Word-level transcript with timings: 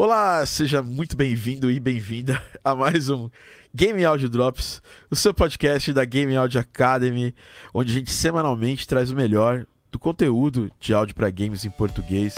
Olá, 0.00 0.46
seja 0.46 0.80
muito 0.80 1.16
bem-vindo 1.16 1.68
e 1.68 1.80
bem-vinda 1.80 2.40
a 2.62 2.72
mais 2.72 3.10
um 3.10 3.28
Game 3.74 4.04
Audio 4.04 4.28
Drops, 4.28 4.80
o 5.10 5.16
seu 5.16 5.34
podcast 5.34 5.92
da 5.92 6.04
Game 6.04 6.36
Audio 6.36 6.60
Academy, 6.60 7.34
onde 7.74 7.90
a 7.90 7.94
gente 7.96 8.12
semanalmente 8.12 8.86
traz 8.86 9.10
o 9.10 9.16
melhor 9.16 9.66
do 9.90 9.98
conteúdo 9.98 10.70
de 10.78 10.94
áudio 10.94 11.16
para 11.16 11.28
games 11.30 11.64
em 11.64 11.70
português. 11.70 12.36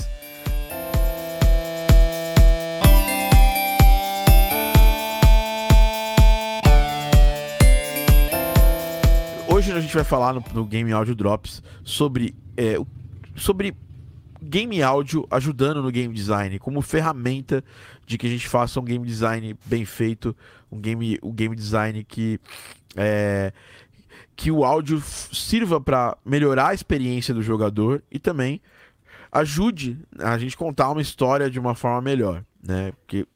Hoje 9.46 9.70
a 9.70 9.80
gente 9.82 9.94
vai 9.94 10.04
falar 10.04 10.32
no, 10.32 10.42
no 10.54 10.64
Game 10.64 10.90
Audio 10.92 11.14
Drops 11.14 11.62
sobre, 11.84 12.34
é, 12.56 12.76
sobre 13.36 13.76
game 14.42 14.82
áudio 14.82 15.26
ajudando 15.30 15.82
no 15.82 15.90
game 15.90 16.14
design, 16.14 16.58
como 16.58 16.80
ferramenta 16.82 17.62
de 18.06 18.16
que 18.16 18.26
a 18.26 18.30
gente 18.30 18.48
faça 18.48 18.80
um 18.80 18.84
game 18.84 19.04
design 19.06 19.56
bem 19.64 19.84
feito, 19.84 20.36
um 20.70 20.80
game, 20.80 21.18
um 21.22 21.32
game 21.32 21.54
design 21.54 22.02
que 22.04 22.40
é, 22.96 23.52
que 24.34 24.50
o 24.50 24.64
áudio 24.64 25.00
sirva 25.00 25.80
para 25.80 26.16
melhorar 26.24 26.68
a 26.68 26.74
experiência 26.74 27.34
do 27.34 27.42
jogador 27.42 28.02
e 28.10 28.18
também 28.18 28.60
ajude 29.30 29.98
a 30.18 30.36
gente 30.38 30.56
contar 30.56 30.90
uma 30.90 31.02
história 31.02 31.50
de 31.50 31.58
uma 31.58 31.74
forma 31.74 32.00
melhor, 32.00 32.44
né? 32.62 32.92
Porque 32.92 33.26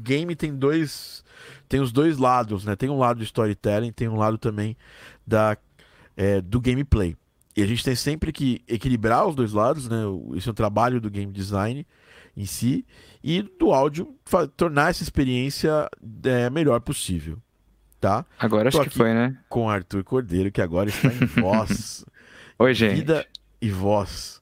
game 0.00 0.36
tem 0.36 0.54
dois 0.54 1.24
tem 1.68 1.80
os 1.80 1.92
dois 1.92 2.18
lados, 2.18 2.64
né? 2.64 2.76
Tem 2.76 2.90
um 2.90 2.98
lado 2.98 3.18
do 3.18 3.24
storytelling, 3.24 3.92
tem 3.92 4.08
um 4.08 4.16
lado 4.16 4.38
também 4.38 4.76
da 5.26 5.56
é, 6.16 6.40
do 6.40 6.60
gameplay. 6.60 7.16
E 7.56 7.62
a 7.62 7.66
gente 7.66 7.84
tem 7.84 7.94
sempre 7.94 8.32
que 8.32 8.62
equilibrar 8.68 9.26
os 9.26 9.34
dois 9.34 9.52
lados, 9.52 9.88
né? 9.88 10.02
Esse 10.36 10.48
é 10.48 10.52
o 10.52 10.54
trabalho 10.54 11.00
do 11.00 11.10
game 11.10 11.32
design 11.32 11.86
em 12.36 12.46
si 12.46 12.86
e 13.22 13.42
do 13.42 13.72
áudio 13.72 14.14
tornar 14.56 14.90
essa 14.90 15.02
experiência 15.02 15.88
é, 16.24 16.48
melhor 16.48 16.80
possível, 16.80 17.36
tá? 18.00 18.24
Agora 18.38 18.70
Tô 18.70 18.80
acho 18.80 18.90
que 18.90 18.96
foi, 18.96 19.12
né? 19.12 19.36
Com 19.48 19.68
Arthur 19.68 20.04
Cordeiro, 20.04 20.52
que 20.52 20.62
agora 20.62 20.88
está 20.88 21.08
em 21.08 21.26
voz. 21.40 22.04
Oi, 22.58 22.72
gente. 22.72 22.96
Vida 22.96 23.26
e 23.60 23.70
voz. 23.70 24.40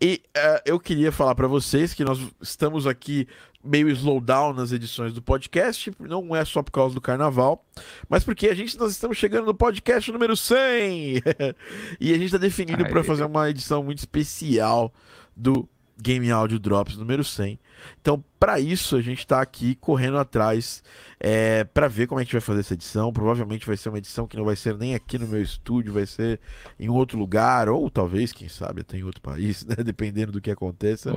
E 0.00 0.22
uh, 0.36 0.62
eu 0.64 0.80
queria 0.80 1.12
falar 1.12 1.34
para 1.34 1.46
vocês 1.46 1.92
que 1.92 2.02
nós 2.04 2.18
estamos 2.40 2.86
aqui 2.86 3.28
meio 3.62 3.88
slowdown 3.90 4.54
nas 4.54 4.72
edições 4.72 5.12
do 5.12 5.20
podcast, 5.20 5.92
não 5.98 6.34
é 6.34 6.44
só 6.44 6.62
por 6.62 6.70
causa 6.70 6.94
do 6.94 7.00
carnaval, 7.00 7.64
mas 8.08 8.24
porque 8.24 8.48
a 8.48 8.54
gente 8.54 8.78
nós 8.78 8.92
estamos 8.92 9.18
chegando 9.18 9.46
no 9.46 9.54
podcast 9.54 10.10
número 10.10 10.36
100 10.36 11.22
e 12.00 12.10
a 12.10 12.14
gente 12.14 12.26
está 12.26 12.38
definindo 12.38 12.84
para 12.88 13.04
fazer 13.04 13.24
uma 13.24 13.50
edição 13.50 13.82
muito 13.82 13.98
especial 13.98 14.92
do 15.36 15.68
Game 16.00 16.30
Audio 16.30 16.58
Drops 16.58 16.96
número 16.96 17.22
100. 17.22 17.58
Então, 18.00 18.22
para 18.38 18.58
isso, 18.58 18.96
a 18.96 19.02
gente 19.02 19.18
está 19.18 19.40
aqui 19.40 19.74
correndo 19.74 20.18
atrás 20.18 20.82
é, 21.18 21.64
para 21.64 21.88
ver 21.88 22.06
como 22.06 22.20
é 22.20 22.24
que 22.24 22.28
a 22.28 22.28
gente 22.28 22.32
vai 22.32 22.40
fazer 22.40 22.60
essa 22.60 22.74
edição. 22.74 23.12
Provavelmente 23.12 23.66
vai 23.66 23.76
ser 23.76 23.90
uma 23.90 23.98
edição 23.98 24.26
que 24.26 24.36
não 24.36 24.44
vai 24.44 24.56
ser 24.56 24.76
nem 24.76 24.94
aqui 24.94 25.18
no 25.18 25.28
meu 25.28 25.42
estúdio, 25.42 25.92
vai 25.92 26.06
ser 26.06 26.40
em 26.78 26.88
outro 26.88 27.18
lugar, 27.18 27.68
ou 27.68 27.90
talvez, 27.90 28.32
quem 28.32 28.48
sabe, 28.48 28.80
até 28.80 28.96
em 28.96 29.04
outro 29.04 29.20
país, 29.20 29.64
né? 29.66 29.76
dependendo 29.84 30.32
do 30.32 30.40
que 30.40 30.50
aconteça. 30.50 31.12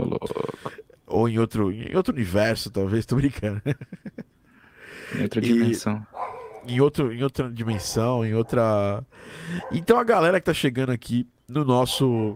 Ou 1.14 1.30
em 1.30 1.38
outro, 1.38 1.72
em 1.72 1.96
outro 1.96 2.12
universo, 2.12 2.72
talvez, 2.72 3.06
tô 3.08 3.16
brincando. 3.16 3.62
Em 5.16 5.22
outra 5.22 5.40
dimensão. 5.40 6.08
E, 6.66 6.74
em, 6.74 6.82
outro, 6.82 7.14
em 7.14 7.22
outra 7.22 7.52
dimensão, 7.52 8.26
em 8.26 8.34
outra. 8.34 9.06
Então 9.72 10.00
a 10.00 10.04
galera 10.04 10.40
que 10.40 10.46
tá 10.46 10.54
chegando 10.54 10.92
aqui 10.92 11.28
no 11.48 11.64
nosso. 11.64 12.36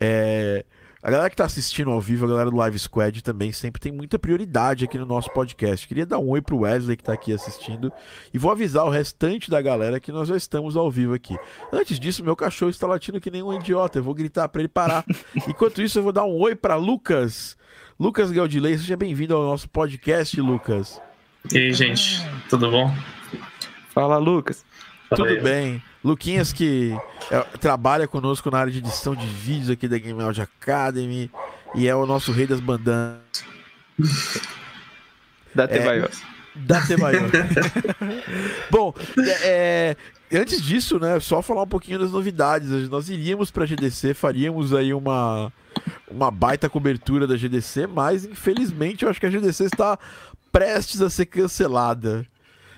É... 0.00 0.64
A 1.02 1.10
galera 1.10 1.30
que 1.30 1.36
tá 1.36 1.44
assistindo 1.44 1.90
ao 1.90 2.00
vivo, 2.00 2.24
a 2.24 2.28
galera 2.28 2.50
do 2.50 2.56
Live 2.56 2.78
Squad 2.78 3.22
também 3.22 3.52
sempre 3.52 3.80
tem 3.80 3.92
muita 3.92 4.18
prioridade 4.18 4.84
aqui 4.84 4.98
no 4.98 5.06
nosso 5.06 5.30
podcast. 5.30 5.86
Queria 5.86 6.06
dar 6.06 6.18
um 6.18 6.30
oi 6.30 6.40
pro 6.40 6.60
Wesley 6.60 6.96
que 6.96 7.04
tá 7.04 7.12
aqui 7.12 7.32
assistindo 7.32 7.92
e 8.34 8.38
vou 8.38 8.50
avisar 8.50 8.84
o 8.84 8.90
restante 8.90 9.48
da 9.48 9.62
galera 9.62 10.00
que 10.00 10.10
nós 10.10 10.26
já 10.26 10.36
estamos 10.36 10.74
ao 10.74 10.90
vivo 10.90 11.14
aqui. 11.14 11.36
Antes 11.70 12.00
disso, 12.00 12.24
meu 12.24 12.34
cachorro 12.34 12.70
está 12.70 12.88
latindo 12.88 13.20
que 13.20 13.30
nem 13.30 13.42
um 13.42 13.52
idiota. 13.52 13.98
Eu 13.98 14.02
vou 14.02 14.14
gritar 14.14 14.48
para 14.48 14.62
ele 14.62 14.68
parar. 14.68 15.04
Enquanto 15.46 15.80
isso, 15.80 15.98
eu 15.98 16.02
vou 16.02 16.12
dar 16.12 16.24
um 16.24 16.40
oi 16.40 16.56
para 16.56 16.74
Lucas 16.74 17.56
Lucas 17.98 18.30
Gaudilei, 18.30 18.76
seja 18.76 18.94
bem-vindo 18.94 19.34
ao 19.34 19.42
nosso 19.42 19.70
podcast, 19.70 20.38
Lucas. 20.38 21.00
E 21.50 21.56
aí, 21.56 21.72
gente, 21.72 22.22
tudo 22.46 22.70
bom? 22.70 22.94
Fala, 23.88 24.18
Lucas. 24.18 24.66
Fala 25.08 25.22
tudo 25.22 25.30
aí. 25.30 25.40
bem. 25.40 25.82
Luquinhas 26.04 26.52
que 26.52 26.94
é, 27.30 27.40
trabalha 27.58 28.06
conosco 28.06 28.50
na 28.50 28.58
área 28.58 28.70
de 28.70 28.80
edição 28.80 29.14
de 29.14 29.26
vídeos 29.26 29.70
aqui 29.70 29.88
da 29.88 29.96
Game 29.96 30.22
Audio 30.22 30.42
Academy 30.42 31.30
e 31.74 31.88
é 31.88 31.96
o 31.96 32.04
nosso 32.04 32.32
rei 32.32 32.46
das 32.46 32.60
bandanas. 32.60 33.22
da 35.54 35.66
Tebaios. 35.66 36.22
É, 36.22 36.58
da 36.58 36.86
Tebaios. 36.86 37.32
Bom, 38.70 38.92
é, 39.18 39.38
é, 39.42 39.96
antes 40.32 40.62
disso, 40.62 40.98
né, 40.98 41.18
só 41.20 41.42
falar 41.42 41.62
um 41.62 41.68
pouquinho 41.68 41.98
das 41.98 42.12
novidades. 42.12 42.88
Nós 42.88 43.08
iríamos 43.08 43.50
para 43.50 43.64
a 43.64 43.66
GDC, 43.66 44.14
faríamos 44.14 44.74
aí 44.74 44.92
uma 44.92 45.52
uma 46.10 46.30
baita 46.30 46.70
cobertura 46.70 47.26
da 47.26 47.36
GDC, 47.36 47.86
mas 47.86 48.24
infelizmente 48.24 49.04
eu 49.04 49.10
acho 49.10 49.20
que 49.20 49.26
a 49.26 49.30
GDC 49.30 49.64
está 49.64 49.98
prestes 50.50 51.02
a 51.02 51.10
ser 51.10 51.26
cancelada. 51.26 52.26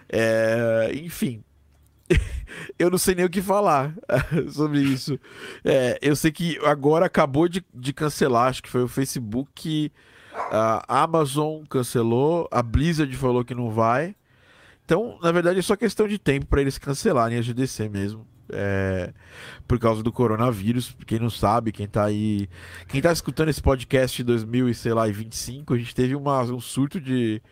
É, 0.09 0.91
enfim, 0.95 1.45
eu 2.79 2.91
não 2.91 2.99
sei 2.99 3.15
nem 3.15 3.25
o 3.25 3.31
que 3.31 3.43
falar 3.43 3.95
sobre 4.51 4.81
isso. 4.81 5.19
É, 5.65 5.99
eu 6.03 6.17
sei 6.17 6.33
que 6.33 6.59
agora 6.65 7.07
acabou 7.07 7.49
de, 7.49 7.65
de 7.75 7.93
cancelar, 7.93 8.49
acho 8.49 8.63
que 8.63 8.71
foi 8.71 8.83
o 8.83 8.89
Facebook, 8.89 9.93
a 10.51 11.03
Amazon 11.03 11.65
cancelou, 11.69 12.49
a 12.51 12.63
Blizzard 12.63 13.15
falou 13.17 13.45
que 13.45 13.55
não 13.55 13.71
vai. 13.71 14.15
Então, 14.89 15.19
na 15.21 15.31
verdade, 15.31 15.59
é 15.59 15.63
só 15.63 15.77
questão 15.77 16.09
de 16.09 16.19
tempo 16.19 16.47
para 16.47 16.63
eles 16.63 16.79
cancelarem 16.79 17.37
a 17.37 17.43
GDC 17.43 17.91
mesmo 17.91 18.27
é, 18.51 19.13
por 19.67 19.79
causa 19.79 20.03
do 20.03 20.11
coronavírus. 20.11 20.97
Quem 21.07 21.19
não 21.19 21.29
sabe, 21.29 21.73
quem 21.73 21.87
tá 21.87 22.07
aí. 22.07 22.49
Quem 22.89 23.03
tá 23.03 23.13
escutando 23.13 23.51
esse 23.51 23.61
podcast 23.61 24.23
em 24.23 24.25
2025, 24.25 25.75
a 25.75 25.77
gente 25.77 25.95
teve 25.95 26.15
uma, 26.15 26.41
um 26.45 26.59
surto 26.59 26.99
de, 26.99 27.43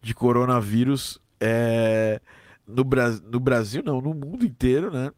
de 0.00 0.12
coronavírus 0.12 1.20
é, 1.40 2.20
no, 2.66 2.82
Bra 2.82 3.10
no 3.30 3.38
Brasil, 3.38 3.80
não, 3.86 4.00
no 4.00 4.12
mundo 4.12 4.44
inteiro, 4.44 4.90
né? 4.90 5.12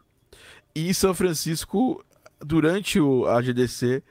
E 0.74 0.90
em 0.90 0.92
São 0.92 1.14
Francisco, 1.14 2.04
durante 2.40 3.00
o, 3.00 3.26
a 3.26 3.40
GDC, 3.40 4.02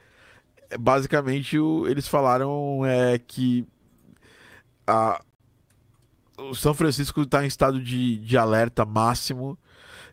basicamente 0.80 1.56
o, 1.56 1.86
eles 1.86 2.08
falaram 2.08 2.84
é, 2.84 3.16
que 3.16 3.64
a, 4.84 5.22
o 6.38 6.54
São 6.54 6.74
Francisco 6.74 7.22
está 7.22 7.44
em 7.44 7.48
estado 7.48 7.80
de, 7.80 8.18
de 8.18 8.36
alerta 8.36 8.84
máximo 8.84 9.58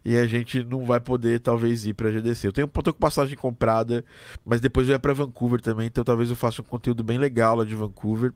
e 0.03 0.17
a 0.17 0.25
gente 0.25 0.63
não 0.63 0.85
vai 0.85 0.99
poder 0.99 1.39
talvez 1.39 1.85
ir 1.85 1.93
para 1.93 2.09
a 2.09 2.11
GDC. 2.11 2.47
Eu 2.47 2.53
tenho, 2.53 2.67
tô 2.67 2.93
com 2.93 2.99
passagem 2.99 3.37
comprada, 3.37 4.03
mas 4.45 4.59
depois 4.59 4.87
eu 4.87 4.93
ia 4.93 4.99
para 4.99 5.13
Vancouver 5.13 5.61
também, 5.61 5.87
então 5.87 6.03
talvez 6.03 6.29
eu 6.29 6.35
faça 6.35 6.61
um 6.61 6.65
conteúdo 6.65 7.03
bem 7.03 7.17
legal 7.17 7.55
lá 7.55 7.65
de 7.65 7.75
Vancouver. 7.75 8.33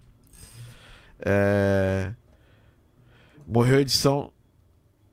É... 1.20 2.14
Morreu 3.48 3.78
a 3.78 3.82
edição 3.82 4.32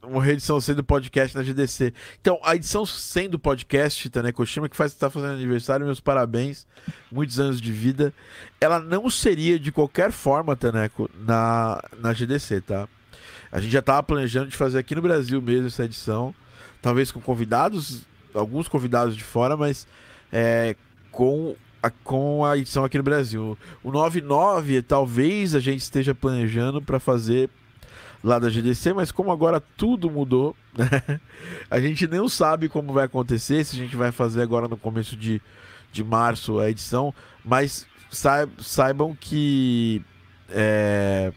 morreu 0.02 0.30
a 0.30 0.34
edição 0.34 0.60
100 0.60 0.76
do 0.76 0.84
podcast 0.84 1.36
na 1.36 1.42
GDC. 1.42 1.92
Então, 2.20 2.38
a 2.42 2.56
edição 2.56 2.84
100 2.84 3.30
do 3.30 3.38
podcast, 3.38 4.10
Taneko 4.10 4.44
Shima, 4.44 4.68
que 4.68 4.76
faz, 4.76 4.94
tá 4.94 5.08
fazendo 5.08 5.34
aniversário, 5.34 5.86
meus 5.86 6.00
parabéns, 6.00 6.66
muitos 7.10 7.38
anos 7.38 7.60
de 7.60 7.72
vida. 7.72 8.12
Ela 8.60 8.78
não 8.78 9.08
seria 9.10 9.58
de 9.58 9.70
qualquer 9.70 10.10
forma, 10.12 10.56
Taneco, 10.56 11.10
na, 11.14 11.80
na 11.98 12.12
GDC, 12.12 12.60
tá? 12.62 12.88
A 13.50 13.60
gente 13.60 13.72
já 13.72 13.80
estava 13.80 14.02
planejando 14.02 14.48
de 14.48 14.56
fazer 14.56 14.78
aqui 14.78 14.94
no 14.94 15.02
Brasil 15.02 15.40
mesmo 15.40 15.66
essa 15.66 15.84
edição 15.84 16.34
talvez 16.82 17.12
com 17.12 17.20
convidados, 17.20 18.02
alguns 18.34 18.66
convidados 18.66 19.16
de 19.16 19.22
fora, 19.22 19.56
mas 19.56 19.86
é, 20.32 20.74
com, 21.12 21.54
a, 21.80 21.88
com 21.88 22.44
a 22.44 22.58
edição 22.58 22.84
aqui 22.84 22.98
no 22.98 23.04
Brasil. 23.04 23.56
O 23.82 23.92
99 23.92 24.82
talvez 24.82 25.54
a 25.54 25.60
gente 25.60 25.80
esteja 25.80 26.12
planejando 26.12 26.82
para 26.82 26.98
fazer 26.98 27.48
lá 28.22 28.38
da 28.38 28.48
GDC, 28.48 28.92
mas 28.92 29.10
como 29.10 29.32
agora 29.32 29.60
tudo 29.60 30.10
mudou, 30.10 30.56
né? 30.76 31.20
a 31.70 31.80
gente 31.80 32.06
não 32.06 32.28
sabe 32.28 32.68
como 32.68 32.92
vai 32.92 33.06
acontecer, 33.06 33.64
se 33.64 33.76
a 33.76 33.78
gente 33.78 33.96
vai 33.96 34.12
fazer 34.12 34.42
agora 34.42 34.68
no 34.68 34.76
começo 34.76 35.16
de, 35.16 35.42
de 35.92 36.04
março 36.04 36.58
a 36.58 36.70
edição, 36.70 37.12
mas 37.44 37.86
saibam 38.60 39.16
que 39.18 40.04
é, 40.50 41.32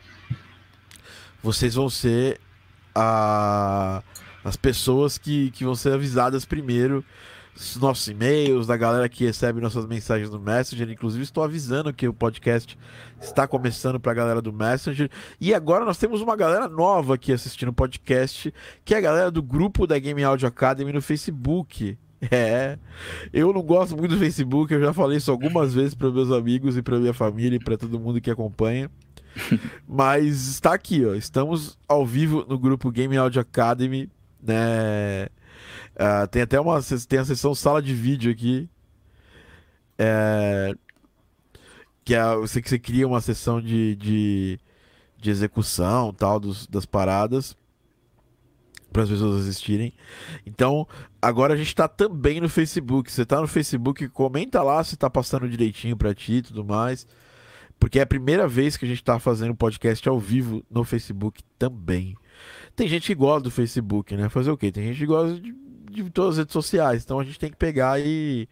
vocês 1.41 1.75
vão 1.75 1.89
ser 1.89 2.39
a 2.93 4.03
as 4.43 4.55
pessoas 4.55 5.17
que, 5.17 5.49
que 5.49 5.65
vão 5.65 5.73
ser 5.73 5.93
avisadas 5.93 6.45
primeiro 6.45 7.03
os 7.55 7.77
nossos 7.77 8.07
e-mails, 8.07 8.67
da 8.67 8.75
galera 8.75 9.07
que 9.07 9.25
recebe 9.25 9.61
nossas 9.61 9.85
mensagens 9.85 10.29
no 10.29 10.39
Messenger. 10.39 10.89
Inclusive, 10.89 11.23
estou 11.23 11.43
avisando 11.43 11.93
que 11.93 12.07
o 12.07 12.13
podcast 12.13 12.77
está 13.21 13.47
começando 13.47 13.99
para 13.99 14.11
a 14.11 14.15
galera 14.15 14.41
do 14.41 14.51
Messenger. 14.51 15.09
E 15.39 15.53
agora 15.53 15.85
nós 15.85 15.97
temos 15.97 16.21
uma 16.21 16.35
galera 16.35 16.67
nova 16.67 17.15
aqui 17.15 17.31
assistindo 17.31 17.69
o 17.69 17.73
podcast, 17.73 18.53
que 18.83 18.93
é 18.93 18.97
a 18.97 19.01
galera 19.01 19.31
do 19.31 19.41
grupo 19.41 19.87
da 19.87 19.97
Game 19.97 20.21
Audio 20.23 20.47
Academy 20.47 20.91
no 20.91 21.01
Facebook. 21.01 21.97
É, 22.31 22.79
eu 23.31 23.53
não 23.53 23.61
gosto 23.61 23.95
muito 23.95 24.15
do 24.15 24.17
Facebook, 24.17 24.73
eu 24.73 24.81
já 24.81 24.91
falei 24.91 25.17
isso 25.17 25.29
algumas 25.29 25.73
vezes 25.75 25.93
para 25.93 26.09
meus 26.09 26.31
amigos 26.31 26.75
e 26.75 26.81
para 26.81 26.97
minha 26.97 27.13
família 27.13 27.57
e 27.57 27.59
para 27.59 27.77
todo 27.77 27.99
mundo 27.99 28.19
que 28.19 28.31
acompanha. 28.31 28.89
Mas 29.87 30.47
está 30.47 30.73
aqui, 30.73 31.05
ó. 31.05 31.13
Estamos 31.13 31.77
ao 31.87 32.05
vivo 32.05 32.45
no 32.47 32.57
grupo 32.57 32.89
Game 32.89 33.15
Audio 33.15 33.41
Academy, 33.41 34.09
né? 34.41 35.27
Uh, 35.95 36.27
tem 36.27 36.41
até 36.41 36.59
uma 36.59 36.81
tem 37.07 37.19
a 37.19 37.25
sessão 37.25 37.55
sala 37.55 37.81
de 37.81 37.93
vídeo 37.93 38.31
aqui. 38.31 38.69
É, 39.97 40.73
que 42.03 42.13
é 42.13 42.35
você 42.35 42.61
você 42.61 42.77
cria 42.77 43.07
uma 43.07 43.21
sessão 43.21 43.61
de, 43.61 43.95
de, 43.95 44.59
de 45.17 45.29
execução 45.29 46.13
tal 46.13 46.39
dos, 46.39 46.67
das 46.67 46.85
paradas 46.85 47.55
para 48.91 49.03
as 49.03 49.09
pessoas 49.09 49.41
assistirem. 49.41 49.93
Então, 50.45 50.87
agora 51.21 51.53
a 51.53 51.57
gente 51.57 51.67
está 51.67 51.85
também 51.85 52.39
no 52.39 52.47
Facebook. 52.47 53.11
Você 53.11 53.23
está 53.23 53.41
no 53.41 53.47
Facebook, 53.47 54.07
comenta 54.09 54.63
lá 54.63 54.81
se 54.85 54.95
está 54.95 55.09
passando 55.09 55.49
direitinho 55.49 55.97
para 55.97 56.15
ti 56.15 56.35
e 56.35 56.41
tudo 56.41 56.63
mais. 56.63 57.05
Porque 57.77 57.99
é 57.99 58.03
a 58.03 58.07
primeira 58.07 58.47
vez 58.47 58.77
que 58.77 58.85
a 58.85 58.87
gente 58.87 59.01
está 59.01 59.19
fazendo 59.19 59.53
podcast 59.53 60.07
ao 60.07 60.17
vivo 60.17 60.63
no 60.69 60.85
Facebook 60.85 61.43
também. 61.59 62.15
Tem 62.73 62.87
gente 62.87 63.07
que 63.07 63.15
gosta 63.15 63.41
do 63.41 63.51
Facebook, 63.51 64.15
né? 64.15 64.29
Fazer 64.29 64.51
o 64.51 64.57
quê? 64.57 64.71
Tem 64.71 64.85
gente 64.85 64.99
que 64.99 65.05
gosta 65.05 65.39
de, 65.41 65.53
de 66.03 66.09
todas 66.09 66.31
as 66.31 66.37
redes 66.39 66.53
sociais. 66.53 67.03
Então 67.03 67.19
a 67.19 67.23
gente 67.23 67.39
tem 67.39 67.49
que 67.49 67.57
pegar 67.57 67.99
e, 67.99 68.47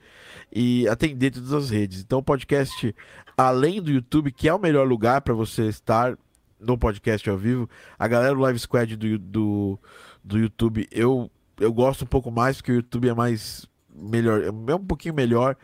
e 0.51 0.87
atender 0.87 1.31
todas 1.31 1.53
as 1.53 1.69
redes. 1.69 2.01
Então 2.01 2.19
o 2.19 2.23
podcast, 2.23 2.95
além 3.37 3.81
do 3.81 3.91
YouTube, 3.91 4.31
que 4.31 4.47
é 4.47 4.53
o 4.53 4.59
melhor 4.59 4.87
lugar 4.87 5.21
para 5.21 5.33
você 5.33 5.67
estar 5.67 6.17
no 6.59 6.77
podcast 6.77 7.29
ao 7.29 7.37
vivo, 7.37 7.69
a 7.99 8.07
galera 8.07 8.33
do 8.33 8.41
Live 8.41 8.59
Squad 8.59 8.95
do, 8.95 9.19
do, 9.19 9.79
do 10.23 10.39
YouTube, 10.39 10.87
eu, 10.91 11.29
eu 11.59 11.73
gosto 11.73 12.03
um 12.03 12.07
pouco 12.07 12.31
mais, 12.31 12.57
porque 12.57 12.71
o 12.71 12.75
YouTube 12.75 13.09
é 13.09 13.13
mais 13.13 13.67
melhor, 13.93 14.43
é 14.43 14.75
um 14.75 14.85
pouquinho 14.85 15.13
melhor 15.13 15.55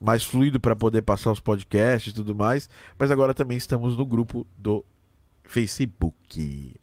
mais 0.00 0.22
fluido 0.22 0.60
para 0.60 0.76
poder 0.76 1.02
passar 1.02 1.32
os 1.32 1.40
podcasts 1.40 2.12
e 2.12 2.14
tudo 2.14 2.34
mais. 2.34 2.68
Mas 2.98 3.10
agora 3.10 3.34
também 3.34 3.56
estamos 3.56 3.96
no 3.96 4.06
grupo 4.06 4.46
do 4.56 4.84
Facebook. 5.44 6.74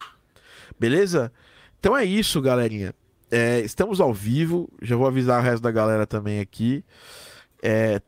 Beleza? 0.79 1.31
Então 1.79 1.95
é 1.95 2.03
isso, 2.03 2.41
galerinha. 2.41 2.93
É, 3.29 3.59
estamos 3.61 3.99
ao 3.99 4.13
vivo. 4.13 4.69
Já 4.81 4.95
vou 4.95 5.07
avisar 5.07 5.39
o 5.39 5.43
resto 5.43 5.63
da 5.63 5.71
galera 5.71 6.05
também 6.05 6.39
aqui. 6.39 6.83
É, 7.61 8.01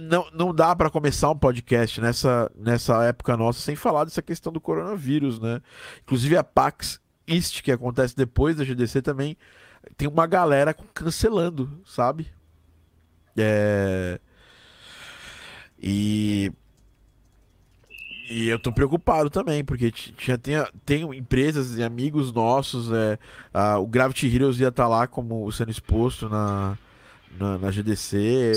não, 0.00 0.28
não 0.32 0.54
dá 0.54 0.74
para 0.76 0.90
começar 0.90 1.30
um 1.30 1.38
podcast 1.38 2.00
nessa, 2.00 2.50
nessa 2.54 3.02
época 3.04 3.36
nossa 3.36 3.60
sem 3.60 3.74
falar 3.74 4.04
dessa 4.04 4.20
questão 4.20 4.52
do 4.52 4.60
coronavírus, 4.60 5.40
né? 5.40 5.60
Inclusive 6.02 6.36
a 6.36 6.44
PAX 6.44 7.00
East, 7.26 7.62
que 7.62 7.72
acontece 7.72 8.16
depois 8.16 8.56
da 8.56 8.64
GDC, 8.64 9.00
também 9.00 9.36
tem 9.96 10.08
uma 10.08 10.26
galera 10.26 10.74
cancelando, 10.92 11.80
sabe? 11.86 12.30
É... 13.36 14.20
E... 15.78 16.52
E 18.28 18.48
eu 18.48 18.58
tô 18.58 18.72
preocupado 18.72 19.28
também, 19.28 19.62
porque 19.62 19.90
tinha, 19.90 20.38
tem, 20.38 20.54
tem 20.86 21.02
empresas 21.14 21.76
e 21.76 21.82
amigos 21.82 22.32
nossos, 22.32 22.90
é, 22.90 23.18
a, 23.52 23.78
o 23.78 23.86
Gravity 23.86 24.34
Heroes 24.34 24.58
ia 24.58 24.68
estar 24.68 24.84
tá 24.84 24.88
lá 24.88 25.06
como 25.06 25.50
sendo 25.52 25.70
exposto 25.70 26.28
na, 26.28 26.78
na, 27.38 27.58
na 27.58 27.70
GDC. 27.70 28.52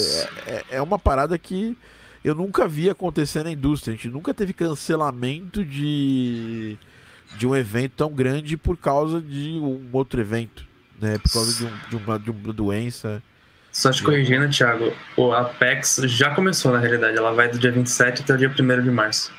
É, 0.46 0.52
é, 0.52 0.66
é, 0.72 0.82
uma 0.82 0.98
parada 0.98 1.38
que 1.38 1.78
eu 2.24 2.34
nunca 2.34 2.66
vi 2.66 2.90
acontecer 2.90 3.44
na 3.44 3.52
indústria. 3.52 3.94
A 3.94 3.98
gente 3.98 4.08
nunca 4.08 4.34
teve 4.34 4.54
cancelamento 4.54 5.66
de, 5.66 6.78
de 7.38 7.46
um 7.46 7.54
evento 7.54 7.92
tão 7.98 8.14
grande 8.14 8.56
por 8.56 8.78
causa 8.78 9.22
de 9.22 9.60
um 9.60 9.90
outro 9.92 10.22
evento, 10.22 10.66
né? 11.00 11.18
Por 11.18 11.32
causa 11.34 11.54
de, 11.54 11.66
um, 11.66 11.90
de, 11.90 11.96
uma, 11.98 12.18
de 12.18 12.32
uma 12.32 12.54
doença. 12.54 13.22
Só 13.70 13.92
te 13.92 14.02
corrigindo, 14.02 14.50
Thiago, 14.50 14.94
o 15.18 15.34
Apex 15.34 16.02
já 16.06 16.34
começou 16.34 16.72
na 16.72 16.80
realidade, 16.80 17.18
ela 17.18 17.34
vai 17.34 17.50
do 17.50 17.60
dia 17.60 17.72
27 17.72 18.22
até 18.22 18.34
o 18.34 18.38
dia 18.38 18.50
1 18.50 18.82
de 18.82 18.90
março. 18.90 19.32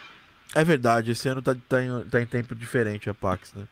É 0.55 0.65
verdade, 0.65 1.11
esse 1.11 1.29
ano 1.29 1.43
tá, 1.43 1.55
tá, 1.69 1.83
em, 1.83 2.05
tá 2.05 2.21
em 2.21 2.27
tempo 2.27 2.55
diferente 2.55 3.11
a 3.11 3.15
Pax, 3.15 3.53
né? 3.55 3.67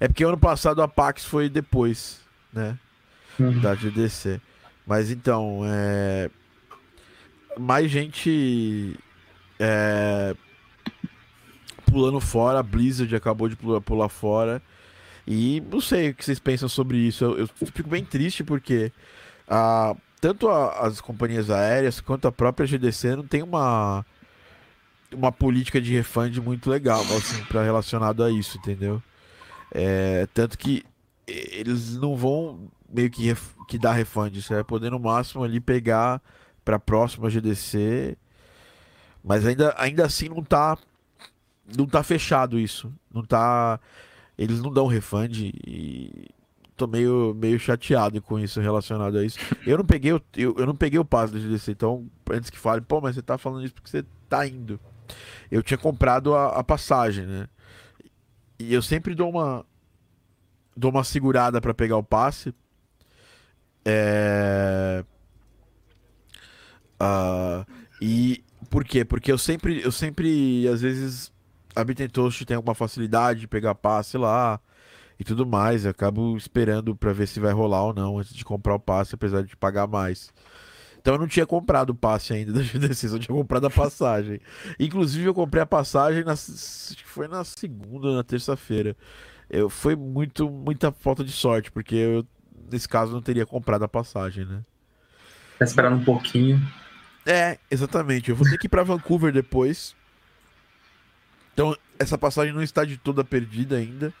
É 0.00 0.08
porque 0.08 0.24
ano 0.24 0.38
passado 0.38 0.82
a 0.82 0.88
Pax 0.88 1.24
foi 1.24 1.48
depois, 1.48 2.20
né? 2.52 2.78
Uhum. 3.38 3.60
Da 3.60 3.74
GDC. 3.74 4.40
Mas 4.86 5.10
então, 5.10 5.60
é. 5.64 6.30
Mais 7.58 7.90
gente. 7.90 8.98
É... 9.58 10.34
Pulando 11.86 12.20
fora, 12.20 12.58
a 12.58 12.62
Blizzard 12.62 13.14
acabou 13.14 13.48
de 13.48 13.56
pular, 13.56 13.80
pular 13.80 14.08
fora. 14.08 14.62
E 15.26 15.62
não 15.70 15.80
sei 15.80 16.10
o 16.10 16.14
que 16.14 16.24
vocês 16.24 16.38
pensam 16.40 16.68
sobre 16.68 16.96
isso. 16.96 17.24
Eu, 17.24 17.38
eu 17.60 17.66
fico 17.66 17.88
bem 17.88 18.04
triste 18.04 18.42
porque 18.42 18.90
a, 19.46 19.94
tanto 20.20 20.48
a, 20.48 20.86
as 20.86 21.00
companhias 21.00 21.50
aéreas 21.50 22.00
quanto 22.00 22.26
a 22.26 22.32
própria 22.32 22.66
GDC 22.66 23.14
não 23.16 23.26
tem 23.26 23.42
uma 23.42 24.04
uma 25.14 25.32
política 25.32 25.80
de 25.80 25.92
refund 25.92 26.36
muito 26.40 26.70
legal 26.70 27.02
assim 27.16 27.42
para 27.44 27.62
relacionado 27.62 28.22
a 28.22 28.30
isso, 28.30 28.58
entendeu? 28.58 29.02
É, 29.70 30.26
tanto 30.34 30.58
que 30.58 30.84
eles 31.26 31.96
não 31.96 32.16
vão 32.16 32.68
meio 32.88 33.10
que, 33.10 33.34
que 33.68 33.78
dar 33.78 33.92
refund, 33.92 34.40
você 34.40 34.54
vai 34.54 34.64
poder 34.64 34.90
no 34.90 34.98
máximo 34.98 35.44
ali 35.44 35.60
pegar 35.60 36.20
para 36.64 36.76
a 36.76 36.80
próxima 36.80 37.30
GDC, 37.30 38.16
mas 39.24 39.46
ainda, 39.46 39.74
ainda 39.78 40.04
assim 40.04 40.28
não 40.28 40.42
tá 40.42 40.76
não 41.76 41.86
tá 41.86 42.02
fechado 42.02 42.58
isso, 42.58 42.92
não 43.12 43.22
tá 43.22 43.80
eles 44.36 44.60
não 44.60 44.72
dão 44.72 44.86
refund 44.86 45.52
e 45.66 46.28
tô 46.76 46.86
meio, 46.86 47.34
meio 47.34 47.58
chateado 47.58 48.20
com 48.20 48.38
isso 48.38 48.60
relacionado 48.60 49.18
a 49.18 49.24
isso. 49.24 49.38
Eu 49.66 49.78
não 49.78 49.84
peguei 49.84 50.12
o, 50.12 50.20
eu, 50.36 50.54
eu 50.58 50.66
não 50.66 50.74
peguei 50.74 50.98
o 50.98 51.04
passe 51.04 51.32
da 51.32 51.38
GDC, 51.38 51.72
então 51.72 52.06
antes 52.30 52.50
que 52.50 52.58
fale, 52.58 52.80
pô, 52.80 53.00
mas 53.00 53.14
você 53.14 53.22
tá 53.22 53.38
falando 53.38 53.64
isso 53.64 53.74
porque 53.74 53.90
você 53.90 54.04
tá 54.28 54.46
indo. 54.46 54.80
Eu 55.50 55.62
tinha 55.62 55.78
comprado 55.78 56.34
a, 56.34 56.58
a 56.58 56.64
passagem, 56.64 57.26
né? 57.26 57.48
E 58.58 58.72
eu 58.72 58.82
sempre 58.82 59.14
dou 59.14 59.30
uma 59.30 59.64
dou 60.76 60.90
uma 60.90 61.04
segurada 61.04 61.60
para 61.60 61.74
pegar 61.74 61.96
o 61.96 62.02
passe. 62.02 62.54
É... 63.84 65.04
Uh, 67.00 67.66
e 68.00 68.44
por 68.70 68.84
quê? 68.84 69.04
Porque 69.04 69.30
eu 69.30 69.38
sempre, 69.38 69.82
eu 69.82 69.92
sempre, 69.92 70.66
às 70.68 70.80
vezes, 70.80 71.32
a 71.74 71.84
Toast 72.08 72.44
tem 72.44 72.56
alguma 72.56 72.74
facilidade 72.74 73.40
de 73.40 73.48
pegar 73.48 73.74
passe 73.74 74.16
lá 74.16 74.60
e 75.18 75.24
tudo 75.24 75.46
mais. 75.46 75.84
Eu 75.84 75.90
acabo 75.90 76.36
esperando 76.36 76.96
para 76.96 77.12
ver 77.12 77.26
se 77.26 77.40
vai 77.40 77.52
rolar 77.52 77.84
ou 77.84 77.94
não 77.94 78.18
antes 78.18 78.34
de 78.34 78.44
comprar 78.44 78.74
o 78.74 78.80
passe, 78.80 79.14
apesar 79.14 79.42
de 79.42 79.56
pagar 79.56 79.86
mais. 79.86 80.32
Então 81.02 81.14
eu 81.14 81.18
não 81.18 81.26
tinha 81.26 81.44
comprado 81.44 81.90
o 81.90 81.94
passe 81.96 82.32
ainda 82.32 82.52
da 82.52 82.62
GDC, 82.62 83.08
só 83.08 83.18
tinha 83.18 83.36
comprado 83.36 83.66
a 83.66 83.70
passagem. 83.70 84.40
Inclusive 84.78 85.26
eu 85.26 85.34
comprei 85.34 85.60
a 85.60 85.66
passagem 85.66 86.22
na, 86.22 86.36
foi 86.36 87.26
na 87.26 87.42
segunda, 87.44 88.14
na 88.14 88.22
terça-feira. 88.22 88.96
Eu 89.50 89.68
foi 89.68 89.96
muito 89.96 90.48
muita 90.48 90.92
falta 90.92 91.24
de 91.24 91.32
sorte, 91.32 91.72
porque 91.72 91.96
eu 91.96 92.26
nesse 92.70 92.88
caso 92.88 93.12
não 93.12 93.20
teria 93.20 93.44
comprado 93.44 93.84
a 93.84 93.88
passagem, 93.88 94.46
né? 94.46 94.62
Tá 95.58 95.64
esperando 95.64 95.96
um 95.96 96.04
pouquinho. 96.04 96.62
É, 97.26 97.58
exatamente. 97.68 98.30
Eu 98.30 98.36
vou 98.36 98.48
ter 98.48 98.56
que 98.56 98.66
ir 98.66 98.70
para 98.70 98.84
Vancouver 98.84 99.32
depois. 99.32 99.96
Então, 101.52 101.76
essa 101.98 102.16
passagem 102.16 102.52
não 102.52 102.62
está 102.62 102.84
de 102.84 102.96
toda 102.96 103.24
perdida 103.24 103.76
ainda. 103.76 104.14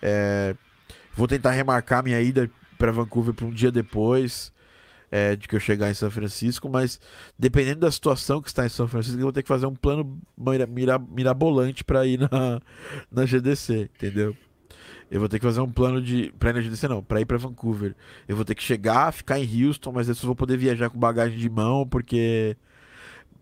É, 0.00 0.54
vou 1.14 1.28
tentar 1.28 1.50
remarcar 1.50 2.02
minha 2.02 2.20
ida 2.20 2.50
para 2.78 2.92
Vancouver 2.92 3.34
para 3.34 3.46
um 3.46 3.50
dia 3.50 3.70
depois 3.70 4.51
é, 5.12 5.36
de 5.36 5.46
que 5.46 5.54
eu 5.54 5.60
chegar 5.60 5.90
em 5.90 5.94
São 5.94 6.10
Francisco, 6.10 6.70
mas 6.70 6.98
dependendo 7.38 7.80
da 7.80 7.90
situação 7.90 8.40
que 8.40 8.48
está 8.48 8.64
em 8.64 8.70
São 8.70 8.88
Francisco, 8.88 9.18
eu 9.18 9.24
vou 9.24 9.32
ter 9.32 9.42
que 9.42 9.48
fazer 9.48 9.66
um 9.66 9.74
plano 9.74 10.18
mira, 10.34 10.66
mira, 10.66 10.98
mirabolante 10.98 11.84
para 11.84 12.06
ir 12.06 12.18
na, 12.18 12.60
na 13.12 13.26
GDC, 13.26 13.90
entendeu? 13.94 14.34
Eu 15.10 15.20
vou 15.20 15.28
ter 15.28 15.38
que 15.38 15.44
fazer 15.44 15.60
um 15.60 15.70
plano 15.70 16.00
de. 16.00 16.32
Pra 16.38 16.48
ir 16.48 16.54
na 16.54 16.62
GDC, 16.62 16.88
não, 16.88 17.02
pra 17.02 17.20
ir 17.20 17.26
pra 17.26 17.36
Vancouver. 17.36 17.94
Eu 18.26 18.34
vou 18.34 18.46
ter 18.46 18.54
que 18.54 18.62
chegar, 18.62 19.12
ficar 19.12 19.38
em 19.38 19.66
Houston, 19.66 19.92
mas 19.92 20.08
eu 20.08 20.14
só 20.14 20.26
vou 20.26 20.34
poder 20.34 20.56
viajar 20.56 20.88
com 20.88 20.98
bagagem 20.98 21.36
de 21.36 21.50
mão, 21.50 21.86
porque. 21.86 22.56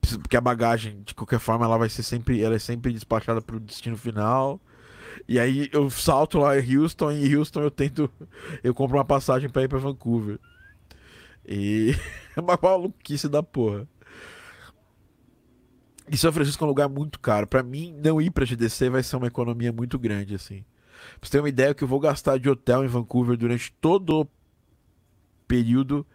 Porque 0.01 0.37
a 0.37 0.41
bagagem, 0.41 1.01
de 1.05 1.15
qualquer 1.15 1.39
forma, 1.39 1.65
ela 1.65 1.79
vai 1.79 1.89
ser 1.89 2.03
sempre. 2.03 2.43
Ela 2.43 2.57
é 2.57 2.59
sempre 2.59 2.93
despachada 2.93 3.41
pro 3.41 3.61
destino 3.61 3.97
final. 3.97 4.61
E 5.29 5.39
aí 5.39 5.69
eu 5.73 5.89
salto 5.91 6.39
lá 6.39 6.59
em 6.59 6.77
Houston, 6.77 7.13
e 7.13 7.29
em 7.29 7.37
Houston 7.37 7.61
eu 7.61 7.71
tento. 7.71 8.11
Eu 8.65 8.75
compro 8.75 8.97
uma 8.99 9.05
passagem 9.05 9.49
para 9.49 9.63
ir 9.63 9.69
para 9.69 9.79
Vancouver. 9.79 10.41
E 11.51 11.97
é 12.37 12.41
uma 12.41 12.59
maluquice 12.61 13.29
da 13.29 13.43
porra. 13.43 13.89
E 16.09 16.17
São 16.17 16.33
Francisco 16.33 16.65
é 16.65 16.67
um 16.67 16.69
lugar 16.69 16.89
muito 16.89 17.19
caro. 17.19 17.47
Para 17.47 17.63
mim, 17.63 17.95
não 18.03 18.21
ir 18.21 18.31
pra 18.31 18.45
GDC 18.45 18.89
vai 18.89 19.03
ser 19.03 19.17
uma 19.17 19.27
economia 19.27 19.73
muito 19.73 19.99
grande, 19.99 20.35
assim. 20.35 20.65
Pra 21.19 21.29
você 21.29 21.33
ter 21.33 21.41
uma 21.41 21.49
ideia, 21.49 21.75
que 21.75 21.85
eu 21.85 21.89
vou 21.89 22.01
gastar 22.01 22.39
de 22.39 22.49
hotel 22.49 22.85
em 22.85 22.89
Vancouver 22.89 23.37
durante 23.37 23.73
todo 23.81 24.23
o 24.23 24.29
período 25.47 26.07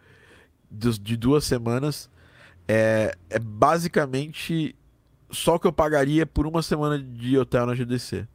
de 0.70 1.16
duas 1.16 1.44
semanas 1.44 2.10
é, 2.68 3.16
é 3.30 3.38
basicamente 3.38 4.74
só 5.30 5.54
o 5.54 5.60
que 5.60 5.66
eu 5.66 5.72
pagaria 5.72 6.26
por 6.26 6.46
uma 6.46 6.62
semana 6.62 6.98
de 6.98 7.38
hotel 7.38 7.66
na 7.66 7.74
GDC. 7.74 8.26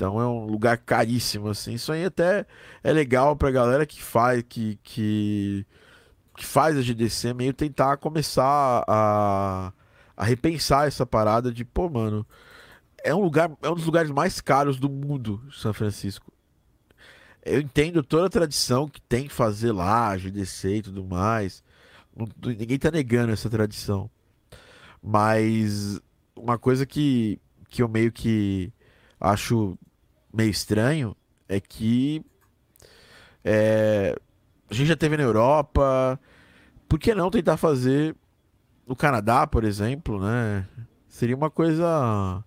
Então 0.00 0.18
é 0.18 0.26
um 0.26 0.46
lugar 0.46 0.78
caríssimo, 0.78 1.48
assim. 1.48 1.74
Isso 1.74 1.92
aí 1.92 2.06
até 2.06 2.46
é 2.82 2.90
legal 2.90 3.36
pra 3.36 3.50
galera 3.50 3.84
que 3.84 4.02
faz, 4.02 4.42
que, 4.48 4.78
que, 4.82 5.66
que 6.34 6.46
faz 6.46 6.74
a 6.78 6.80
GDC 6.80 7.34
meio 7.34 7.52
tentar 7.52 7.98
começar 7.98 8.82
a, 8.88 9.70
a 10.16 10.24
repensar 10.24 10.88
essa 10.88 11.04
parada 11.04 11.52
de, 11.52 11.66
pô, 11.66 11.90
mano, 11.90 12.26
é 13.04 13.14
um 13.14 13.20
lugar, 13.20 13.50
é 13.60 13.68
um 13.68 13.74
dos 13.74 13.84
lugares 13.84 14.10
mais 14.10 14.40
caros 14.40 14.78
do 14.80 14.88
mundo, 14.88 15.42
São 15.52 15.74
Francisco. 15.74 16.32
Eu 17.44 17.60
entendo 17.60 18.02
toda 18.02 18.26
a 18.26 18.30
tradição 18.30 18.88
que 18.88 19.02
tem 19.02 19.28
que 19.28 19.34
fazer 19.34 19.70
lá, 19.70 20.16
GDC 20.16 20.76
e 20.76 20.82
tudo 20.82 21.04
mais. 21.04 21.62
Ninguém 22.42 22.78
tá 22.78 22.90
negando 22.90 23.32
essa 23.32 23.50
tradição. 23.50 24.10
Mas 25.02 26.00
uma 26.34 26.58
coisa 26.58 26.86
que, 26.86 27.38
que 27.68 27.82
eu 27.82 27.88
meio 27.88 28.10
que 28.10 28.72
acho 29.20 29.78
meio 30.32 30.50
estranho 30.50 31.16
é 31.48 31.60
que 31.60 32.24
é, 33.44 34.16
a 34.70 34.74
gente 34.74 34.86
já 34.86 34.96
teve 34.96 35.16
na 35.16 35.22
Europa. 35.22 36.18
Por 36.88 36.98
que 36.98 37.14
não 37.14 37.30
tentar 37.30 37.56
fazer 37.56 38.14
no 38.86 38.96
Canadá, 38.96 39.46
por 39.46 39.64
exemplo, 39.64 40.20
né? 40.20 40.66
Seria 41.08 41.36
uma 41.36 41.50
coisa 41.50 42.44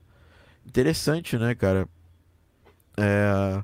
interessante, 0.65 1.37
né, 1.37 1.55
cara? 1.55 1.87
É... 2.97 3.63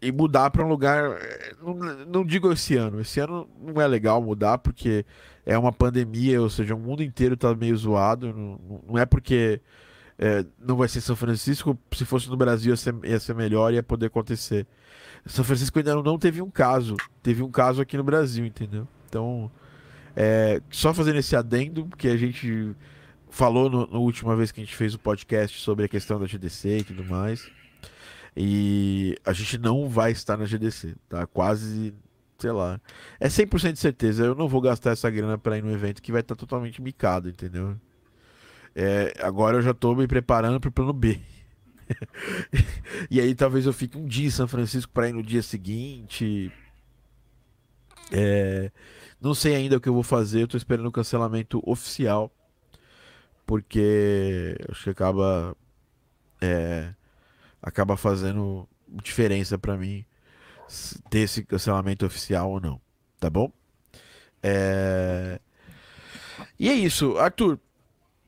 E 0.00 0.12
mudar 0.12 0.50
para 0.50 0.64
um 0.64 0.68
lugar. 0.68 1.18
Não, 1.62 1.74
não, 2.06 2.24
digo 2.24 2.52
esse 2.52 2.76
ano. 2.76 3.00
Esse 3.00 3.20
ano 3.20 3.48
não 3.58 3.80
é 3.80 3.86
legal 3.86 4.22
mudar 4.22 4.58
porque 4.58 5.04
é 5.46 5.56
uma 5.56 5.72
pandemia, 5.72 6.42
ou 6.42 6.50
seja, 6.50 6.74
o 6.74 6.78
mundo 6.78 7.02
inteiro 7.02 7.36
tá 7.36 7.54
meio 7.54 7.76
zoado. 7.76 8.32
Não, 8.34 8.82
não 8.86 8.98
é 8.98 9.06
porque 9.06 9.62
é, 10.18 10.44
não 10.58 10.76
vai 10.76 10.88
ser 10.88 11.00
São 11.00 11.16
Francisco. 11.16 11.78
Se 11.92 12.04
fosse 12.04 12.28
no 12.28 12.36
Brasil 12.36 12.72
ia 12.72 12.76
ser, 12.76 12.94
ia 13.04 13.20
ser 13.20 13.34
melhor 13.34 13.72
ia 13.72 13.82
poder 13.82 14.06
acontecer. 14.06 14.66
São 15.26 15.44
Francisco 15.44 15.78
ainda 15.78 15.94
não 16.02 16.18
teve 16.18 16.42
um 16.42 16.50
caso. 16.50 16.96
Teve 17.22 17.42
um 17.42 17.50
caso 17.50 17.80
aqui 17.80 17.96
no 17.96 18.04
Brasil, 18.04 18.44
entendeu? 18.44 18.86
Então, 19.08 19.50
é, 20.14 20.60
só 20.70 20.92
fazendo 20.92 21.18
esse 21.18 21.34
adendo, 21.34 21.86
porque 21.86 22.08
a 22.08 22.16
gente 22.16 22.74
falou 23.30 23.68
no, 23.68 24.00
última 24.00 24.36
vez 24.36 24.52
que 24.52 24.60
a 24.60 24.64
gente 24.64 24.76
fez 24.76 24.94
o 24.94 24.98
podcast 24.98 25.60
sobre 25.60 25.86
a 25.86 25.88
questão 25.88 26.20
da 26.20 26.26
GDC 26.26 26.78
e 26.78 26.84
tudo 26.84 27.04
mais. 27.04 27.50
E 28.36 29.16
a 29.24 29.32
gente 29.32 29.58
não 29.58 29.88
vai 29.88 30.12
estar 30.12 30.36
na 30.36 30.44
GDC, 30.44 30.94
tá? 31.08 31.26
Quase, 31.26 31.94
sei 32.38 32.52
lá. 32.52 32.80
É 33.18 33.28
100% 33.28 33.72
de 33.72 33.78
certeza. 33.78 34.24
Eu 34.24 34.34
não 34.34 34.48
vou 34.48 34.60
gastar 34.60 34.90
essa 34.90 35.08
grana 35.08 35.38
para 35.38 35.56
ir 35.56 35.62
no 35.62 35.72
evento 35.72 36.02
que 36.02 36.12
vai 36.12 36.20
estar 36.20 36.34
totalmente 36.34 36.82
micado, 36.82 37.28
entendeu? 37.28 37.76
É, 38.74 39.14
agora 39.20 39.58
eu 39.58 39.62
já 39.62 39.72
tô 39.72 39.94
me 39.94 40.06
preparando 40.06 40.60
pro 40.60 40.72
plano 40.72 40.92
B. 40.92 41.20
e 43.10 43.20
aí 43.20 43.34
talvez 43.34 43.66
eu 43.66 43.72
fique 43.72 43.96
um 43.96 44.06
dia 44.06 44.26
em 44.26 44.30
São 44.30 44.48
Francisco 44.48 44.92
para 44.92 45.08
ir 45.08 45.12
no 45.12 45.22
dia 45.22 45.42
seguinte. 45.42 46.50
É, 48.12 48.70
não 49.20 49.34
sei 49.34 49.54
ainda 49.54 49.76
o 49.76 49.80
que 49.80 49.88
eu 49.88 49.94
vou 49.94 50.02
fazer, 50.02 50.42
eu 50.42 50.48
tô 50.48 50.56
esperando 50.56 50.86
o 50.86 50.92
cancelamento 50.92 51.62
oficial 51.64 52.32
porque 53.46 54.56
acho 54.70 54.84
que 54.84 54.90
acaba 54.90 55.56
é, 56.40 56.94
acaba 57.62 57.96
fazendo 57.96 58.68
diferença 58.88 59.58
para 59.58 59.76
mim 59.76 60.04
ter 61.10 61.20
esse 61.20 61.44
cancelamento 61.44 62.06
oficial 62.06 62.50
ou 62.50 62.60
não, 62.60 62.80
tá 63.18 63.28
bom? 63.28 63.52
É... 64.42 65.40
E 66.58 66.68
é 66.68 66.74
isso, 66.74 67.16
Arthur. 67.18 67.58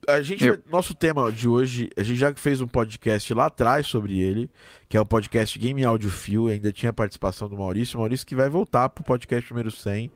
A 0.07 0.23
gente, 0.23 0.45
eu... 0.45 0.59
nosso 0.71 0.95
tema 0.95 1.31
de 1.33 1.49
hoje, 1.49 1.91
a 1.97 2.03
gente 2.03 2.19
já 2.19 2.33
fez 2.35 2.61
um 2.61 2.69
podcast 2.69 3.33
lá 3.35 3.47
atrás 3.47 3.87
sobre 3.87 4.21
ele, 4.21 4.49
que 4.89 4.97
é 4.97 5.01
o 5.01 5.07
podcast 5.07 5.59
Game 5.59 5.85
Audio 5.85 6.11
Fio, 6.11 6.47
ainda 6.47 6.73
tinha 6.73 6.91
a 6.91 6.93
participação 6.93 7.49
do 7.49 7.57
Maurício, 7.57 7.99
Maurício 7.99 8.27
que 8.27 8.37
vai 8.37 8.49
voltar 8.49 8.89
pro 8.89 9.03
podcast 9.03 9.51
número 9.53 9.71
100. 9.71 10.11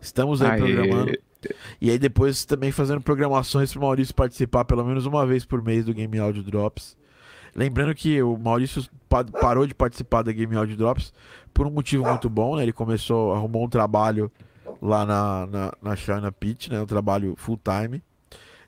Estamos 0.00 0.42
aí 0.42 0.50
Aê. 0.50 0.58
programando 0.58 1.12
e 1.80 1.90
aí 1.90 1.98
depois 1.98 2.44
também 2.44 2.70
fazendo 2.70 3.00
programações 3.00 3.72
para 3.72 3.78
o 3.78 3.82
Maurício 3.82 4.14
participar 4.14 4.64
pelo 4.64 4.84
menos 4.84 5.06
uma 5.06 5.26
vez 5.26 5.44
por 5.44 5.62
mês 5.62 5.84
do 5.84 5.94
Game 5.94 6.18
Audio 6.18 6.42
Drops. 6.42 6.96
Lembrando 7.54 7.94
que 7.94 8.22
o 8.22 8.36
Maurício 8.38 8.84
parou 9.40 9.66
de 9.66 9.74
participar 9.74 10.22
da 10.22 10.32
Game 10.32 10.54
Audio 10.56 10.76
Drops 10.76 11.12
por 11.52 11.66
um 11.66 11.70
motivo 11.70 12.04
muito 12.04 12.30
bom, 12.30 12.56
né? 12.56 12.62
Ele 12.62 12.72
começou, 12.72 13.34
arrumou 13.34 13.64
um 13.64 13.68
trabalho 13.68 14.30
lá 14.80 15.04
na, 15.04 15.46
na, 15.46 15.72
na 15.82 15.96
China 15.96 16.32
Pitch, 16.32 16.68
né? 16.68 16.80
Um 16.80 16.86
trabalho 16.86 17.34
full 17.36 17.58
time. 17.62 18.02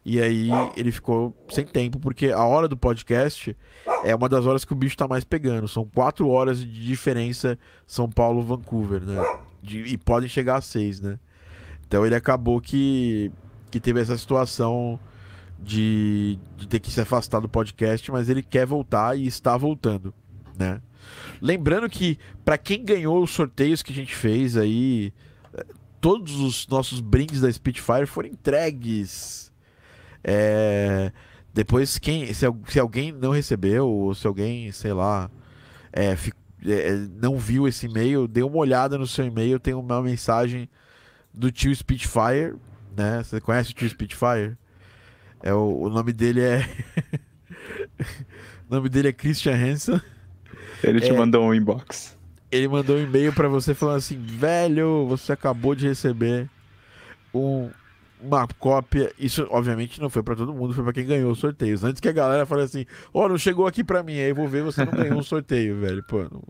E 0.05 0.21
aí 0.21 0.51
ele 0.77 0.93
ficou 0.93 1.35
sem 1.49 1.65
tempo, 1.65 1.99
porque 1.99 2.31
a 2.31 2.45
hora 2.45 2.69
do 2.69 2.77
podcast 2.77 3.57
é 4.05 4.15
uma 4.15 4.29
das 4.29 4.45
horas 4.45 4.65
que 4.65 4.73
o 4.73 4.77
bicho 4.77 4.97
tá 4.97 5.09
mais 5.09 5.25
pegando. 5.25 5.67
São 5.67 5.85
quatro 5.87 6.29
horas 6.29 6.61
de 6.61 6.87
diferença 6.87 7.59
São 7.87 8.09
Paulo-Vancouver, 8.11 9.01
né? 9.03 9.23
De, 9.63 9.81
e 9.81 9.97
podem 9.97 10.29
chegar 10.29 10.57
a 10.57 10.61
seis, 10.61 11.01
né? 11.01 11.19
Então 11.87 12.05
ele 12.05 12.15
acabou 12.15 12.61
que, 12.61 13.33
que 13.71 13.81
teve 13.81 14.01
essa 14.01 14.19
situação 14.19 15.01
de, 15.59 16.39
de 16.57 16.69
ter 16.69 16.81
que 16.81 16.91
se 16.91 17.01
afastar 17.01 17.41
do 17.41 17.49
podcast, 17.49 18.11
mas 18.13 18.29
ele 18.29 18.43
quer 18.43 18.67
voltar 18.67 19.17
e 19.17 19.27
está 19.27 19.57
voltando, 19.57 20.13
né? 20.59 20.83
Lembrando 21.41 21.89
que 21.89 22.19
para 22.45 22.59
quem 22.59 22.85
ganhou 22.85 23.23
os 23.23 23.31
sorteios 23.31 23.83
que 23.83 23.93
a 23.93 23.95
gente 23.95 24.15
fez 24.15 24.57
aí, 24.57 25.13
todos 25.99 26.39
os 26.41 26.67
nossos 26.69 27.01
brindes 27.01 27.41
da 27.41 27.51
Spitfire 27.51 28.07
foram 28.07 28.29
entregues. 28.29 29.51
É, 30.25 31.13
depois, 31.53 31.99
quem, 31.99 32.33
se, 32.33 32.47
se, 32.67 32.81
alguém 32.81 33.13
não 33.13 33.31
recebeu, 33.31 33.87
ou 33.87 34.15
se 34.15 34.27
alguém, 34.27 34.73
sei 34.73 34.93
lá, 34.93 35.31
é, 35.93 36.17
é, 36.67 36.93
não 37.21 37.39
viu 37.39 37.69
esse 37.69 37.87
e-mail, 37.87 38.27
dê 38.27 38.43
uma 38.43 38.57
olhada 38.57 38.97
no 38.97 39.07
seu 39.07 39.25
e-mail, 39.25 39.61
tem 39.61 39.75
uma 39.75 40.03
mensagem 40.03 40.69
do 41.33 41.53
tio 41.53 41.75
Spitfire, 41.75 42.55
né? 42.97 43.23
Você 43.23 43.41
conhece 43.41 43.71
o 43.71 43.75
tio 43.75 43.89
Spitfire? 43.89 44.57
É 45.43 45.53
o, 45.53 45.83
o 45.83 45.91
nome 45.91 46.13
dele 46.13 46.41
é 46.41 46.67
o 48.69 48.75
nome 48.75 48.89
dele 48.89 49.09
é 49.09 49.13
Christian 49.13 49.55
Hansen. 49.55 50.01
Ele 50.83 51.01
te 51.01 51.11
é... 51.11 51.13
mandou 51.13 51.45
um 51.45 51.55
inbox. 51.55 52.17
Ele 52.51 52.69
mandou 52.69 52.97
um 52.97 53.03
e-mail 53.03 53.33
para 53.33 53.49
você 53.49 53.75
falando 53.75 53.99
assim: 53.99 54.17
"Velho, 54.17 55.07
você 55.07 55.33
acabou 55.33 55.75
de 55.75 55.87
receber 55.87 56.49
um, 57.35 57.69
uma 58.21 58.47
cópia. 58.59 59.13
Isso, 59.19 59.47
obviamente, 59.51 60.01
não 60.01 60.09
foi 60.09 60.23
para 60.23 60.37
todo 60.37 60.55
mundo, 60.55 60.75
foi 60.75 60.85
para 60.85 60.93
quem 60.93 61.07
ganhou 61.07 61.33
os 61.33 61.39
sorteios. 61.39 61.85
Antes 61.85 62.01
que 62.01 62.09
a 62.09 62.13
galera 62.13 62.47
fale 62.47 62.63
assim: 62.63 62.87
Ó, 63.13 63.25
oh, 63.25 63.29
não 63.29 63.39
chegou 63.39 63.67
aqui 63.67 63.85
para 63.85 64.03
mim, 64.03 64.19
aí 64.19 64.33
vou 64.33 64.49
ver, 64.49 64.63
você 64.63 64.85
não 64.85 64.93
ganhou 64.93 65.19
um 65.19 65.23
sorteio, 65.23 65.81
velho. 65.81 66.03
Pô, 66.05 66.23
não, 66.23 66.43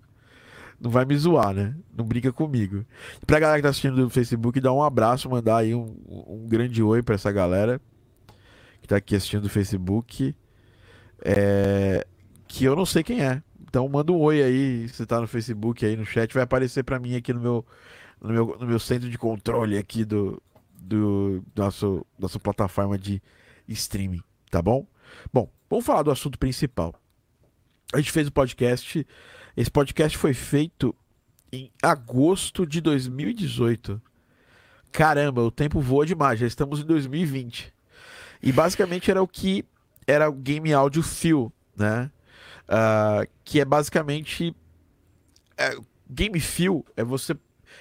não 0.81 0.91
vai 0.91 1.05
me 1.05 1.17
zoar, 1.17 1.53
né? 1.53 1.75
Não 1.97 2.05
brinca 2.05 2.33
comigo. 2.33 2.85
E 3.23 3.27
pra 3.27 3.41
galera 3.41 3.59
que 3.59 3.63
tá 3.63 3.71
assistindo 3.71 3.97
do 3.97 4.11
Facebook, 4.11 4.61
dá 4.61 4.73
um 4.73 4.83
abraço, 4.83 5.29
mandar 5.29 5.59
aí 5.59 5.75
um, 5.75 5.95
um 6.09 6.47
grande 6.47 6.83
oi 6.83 7.03
pra 7.03 7.15
essa 7.15 7.33
galera 7.33 7.81
que 8.81 8.89
tá 8.89 8.97
aqui 8.97 9.17
assistindo 9.17 9.43
do 9.43 9.49
Facebook. 9.49 10.35
É... 11.25 12.07
Que 12.47 12.65
eu 12.65 12.77
não 12.77 12.87
sei 12.87 13.03
quem 13.03 13.25
é. 13.25 13.43
Então 13.63 13.89
manda 13.89 14.13
um 14.13 14.21
oi 14.21 14.43
aí, 14.43 14.89
se 14.89 15.05
tá 15.05 15.21
no 15.21 15.27
Facebook 15.27 15.85
aí 15.85 15.97
no 15.97 16.05
chat, 16.05 16.33
vai 16.33 16.45
aparecer 16.45 16.85
para 16.85 17.01
mim 17.01 17.17
aqui 17.17 17.33
no 17.33 17.41
meu, 17.41 17.67
no 18.21 18.33
meu, 18.33 18.57
no 18.61 18.67
meu 18.67 18.79
centro 18.79 19.11
de 19.11 19.19
controle 19.19 19.77
aqui 19.77 20.05
do, 20.05 20.41
do 20.85 21.43
nosso 21.57 22.07
nossa 22.19 22.39
plataforma 22.39 22.99
de 22.99 23.23
streaming, 23.69 24.23
tá 24.51 24.61
bom? 24.61 24.87
Bom, 25.33 25.51
vamos 25.69 25.85
falar 25.85 26.03
do 26.03 26.11
assunto 26.11 26.39
principal. 26.39 26.95
A 27.93 27.99
gente 27.99 28.13
fez 28.13 28.29
o 28.29 28.33
podcast 28.33 29.07
esse 29.57 29.71
podcast 29.71 30.19
foi 30.19 30.35
feito 30.35 30.95
em 31.53 31.71
agosto 31.81 32.67
de 32.67 32.81
2018. 32.81 34.03
Caramba, 34.91 35.43
o 35.43 35.51
tempo 35.51 35.81
voa 35.81 36.05
demais, 36.05 36.41
já 36.41 36.47
estamos 36.47 36.81
em 36.81 36.85
2020. 36.85 37.73
E 38.43 38.51
basicamente 38.51 39.11
era 39.11 39.23
o 39.23 39.29
que 39.29 39.65
era 40.07 40.29
o 40.29 40.33
Game 40.33 40.73
Audio 40.73 41.05
Feel, 41.05 41.53
né? 41.77 42.11
Uh, 42.65 43.31
que 43.45 43.61
é 43.61 43.65
basicamente. 43.65 44.55
É, 45.57 45.77
game 46.11 46.41
Feel 46.41 46.85
é 46.97 47.05
você. 47.05 47.37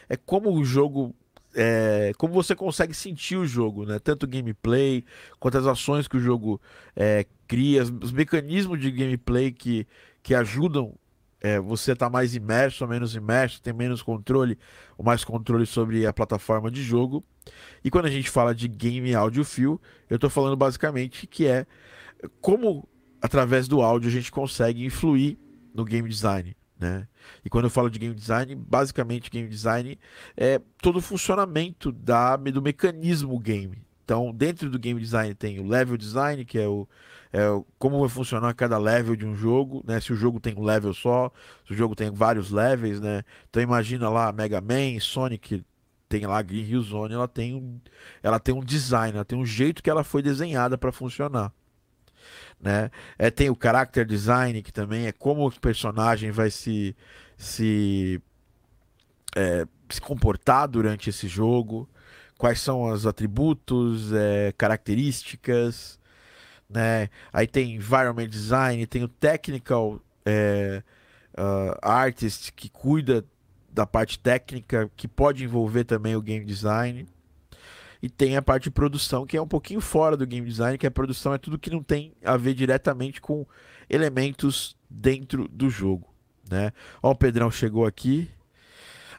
É 0.07 0.15
como 0.15 0.53
o 0.53 0.63
jogo. 0.63 1.15
É, 1.55 2.11
como 2.17 2.33
você 2.33 2.55
consegue 2.55 2.93
sentir 2.93 3.37
o 3.37 3.45
jogo, 3.45 3.85
né? 3.85 3.99
Tanto 3.99 4.23
o 4.23 4.27
gameplay 4.27 5.03
quanto 5.39 5.57
as 5.57 5.67
ações 5.67 6.07
que 6.07 6.17
o 6.17 6.19
jogo 6.19 6.59
é, 6.95 7.25
cria, 7.47 7.83
os 7.83 8.11
mecanismos 8.11 8.79
de 8.79 8.89
gameplay 8.89 9.51
que, 9.51 9.87
que 10.23 10.33
ajudam 10.33 10.95
é, 11.43 11.59
você 11.59 11.91
está 11.91 12.09
mais 12.09 12.33
imerso 12.33 12.85
ou 12.85 12.89
menos 12.89 13.13
imerso, 13.15 13.61
tem 13.61 13.73
menos 13.73 14.01
controle 14.01 14.57
ou 14.97 15.03
mais 15.03 15.25
controle 15.25 15.65
sobre 15.65 16.05
a 16.07 16.13
plataforma 16.13 16.71
de 16.71 16.81
jogo. 16.81 17.21
E 17.83 17.91
quando 17.91 18.05
a 18.05 18.09
gente 18.09 18.29
fala 18.29 18.55
de 18.55 18.69
game 18.69 19.13
áudio 19.13 19.43
fio, 19.43 19.79
eu 20.09 20.15
estou 20.15 20.29
falando 20.29 20.55
basicamente 20.55 21.27
que 21.27 21.45
é 21.45 21.67
como 22.39 22.87
através 23.21 23.67
do 23.67 23.81
áudio 23.81 24.07
a 24.09 24.11
gente 24.11 24.31
consegue 24.31 24.85
influir 24.85 25.37
no 25.75 25.83
game 25.83 26.07
design. 26.07 26.55
Né? 26.83 27.07
E 27.45 27.49
quando 27.49 27.63
eu 27.63 27.69
falo 27.69 27.89
de 27.89 27.97
game 27.97 28.13
design, 28.13 28.55
basicamente 28.55 29.31
game 29.31 29.47
design 29.47 29.97
é 30.35 30.59
todo 30.81 30.97
o 30.97 31.01
funcionamento 31.01 31.93
da, 31.93 32.35
do 32.35 32.61
mecanismo 32.61 33.39
game. 33.39 33.81
Então, 34.03 34.33
dentro 34.33 34.69
do 34.69 34.77
game 34.77 34.99
design 34.99 35.33
tem 35.33 35.61
o 35.61 35.65
level 35.65 35.95
design, 35.95 36.43
que 36.43 36.59
é 36.59 36.67
o 36.67 36.85
é, 37.31 37.47
como 37.79 38.01
vai 38.01 38.09
funcionar 38.09 38.53
cada 38.53 38.77
level 38.77 39.15
de 39.15 39.25
um 39.25 39.33
jogo, 39.33 39.81
né? 39.87 39.99
Se 40.01 40.11
o 40.11 40.15
jogo 40.15 40.41
tem 40.41 40.53
um 40.55 40.61
level 40.61 40.93
só, 40.93 41.31
se 41.65 41.73
o 41.73 41.75
jogo 41.75 41.95
tem 41.95 42.11
vários 42.11 42.51
levels, 42.51 42.99
né? 42.99 43.23
Então 43.49 43.63
imagina 43.63 44.09
lá 44.09 44.31
Mega 44.33 44.59
Man, 44.59 44.99
Sonic 44.99 45.63
tem 46.09 46.27
lá 46.27 46.39
a 46.39 46.41
Green 46.41 46.65
Hill 46.65 46.81
Zone, 46.81 47.13
ela 47.13 47.29
tem 47.29 47.55
um, 47.55 47.79
ela 48.21 48.39
tem 48.39 48.53
um 48.53 48.59
design, 48.59 49.15
ela 49.15 49.25
tem 49.25 49.39
um 49.39 49.45
jeito 49.45 49.81
que 49.81 49.89
ela 49.89 50.03
foi 50.03 50.21
desenhada 50.21 50.77
para 50.77 50.91
funcionar. 50.91 51.51
Né? 52.63 52.89
É, 53.19 53.29
tem 53.29 53.49
o 53.49 53.57
character 53.61 54.05
design, 54.05 54.61
que 54.61 54.71
também 54.71 55.05
é 55.05 55.11
como 55.11 55.45
o 55.45 55.59
personagem 55.59 56.31
vai 56.31 56.49
se, 56.49 56.95
se, 57.37 58.21
é, 59.35 59.67
se 59.89 59.99
comportar 59.99 60.69
durante 60.69 61.09
esse 61.09 61.27
jogo, 61.27 61.89
quais 62.37 62.61
são 62.61 62.83
os 62.83 63.05
atributos, 63.05 64.13
é, 64.13 64.53
características, 64.57 65.99
né? 66.69 67.09
Aí 67.31 67.45
tem 67.45 67.75
environment 67.75 68.27
design, 68.27 68.87
tem 68.87 69.03
o 69.03 69.07
technical 69.07 69.95
uh, 69.95 70.83
artist 71.81 72.51
que 72.53 72.69
cuida 72.69 73.25
da 73.69 73.85
parte 73.85 74.17
técnica, 74.19 74.89
que 74.95 75.07
pode 75.07 75.43
envolver 75.43 75.83
também 75.83 76.15
o 76.15 76.21
game 76.21 76.45
design. 76.45 77.05
E 78.03 78.09
tem 78.09 78.35
a 78.35 78.41
parte 78.41 78.65
de 78.65 78.71
produção, 78.71 79.25
que 79.25 79.37
é 79.37 79.41
um 79.41 79.47
pouquinho 79.47 79.79
fora 79.79 80.17
do 80.17 80.27
game 80.27 80.45
design, 80.45 80.77
que 80.77 80.85
a 80.85 80.91
produção 80.91 81.33
é 81.33 81.37
tudo 81.37 81.57
que 81.57 81.69
não 81.69 81.81
tem 81.81 82.11
a 82.21 82.35
ver 82.35 82.53
diretamente 82.53 83.21
com 83.21 83.47
elementos 83.89 84.75
dentro 84.89 85.47
do 85.47 85.69
jogo. 85.69 86.13
Né? 86.51 86.73
Ó, 87.01 87.11
o 87.11 87.15
Pedrão 87.15 87.49
chegou 87.49 87.85
aqui. 87.85 88.29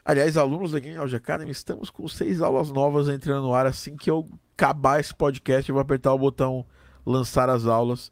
Aliás, 0.05 0.37
alunos 0.37 0.73
da 0.73 0.79
Game 0.79 0.99
Audio 0.99 1.17
Academy, 1.17 1.49
estamos 1.49 1.89
com 1.89 2.07
seis 2.07 2.43
aulas 2.43 2.69
novas 2.69 3.09
entrando 3.09 3.47
no 3.47 3.55
ar. 3.55 3.65
Assim 3.65 3.97
que 3.97 4.07
eu 4.07 4.23
acabar 4.55 4.99
esse 4.99 5.15
podcast, 5.15 5.67
eu 5.67 5.73
vou 5.73 5.81
apertar 5.81 6.13
o 6.13 6.19
botão 6.19 6.63
lançar 7.03 7.49
as 7.49 7.65
aulas 7.65 8.11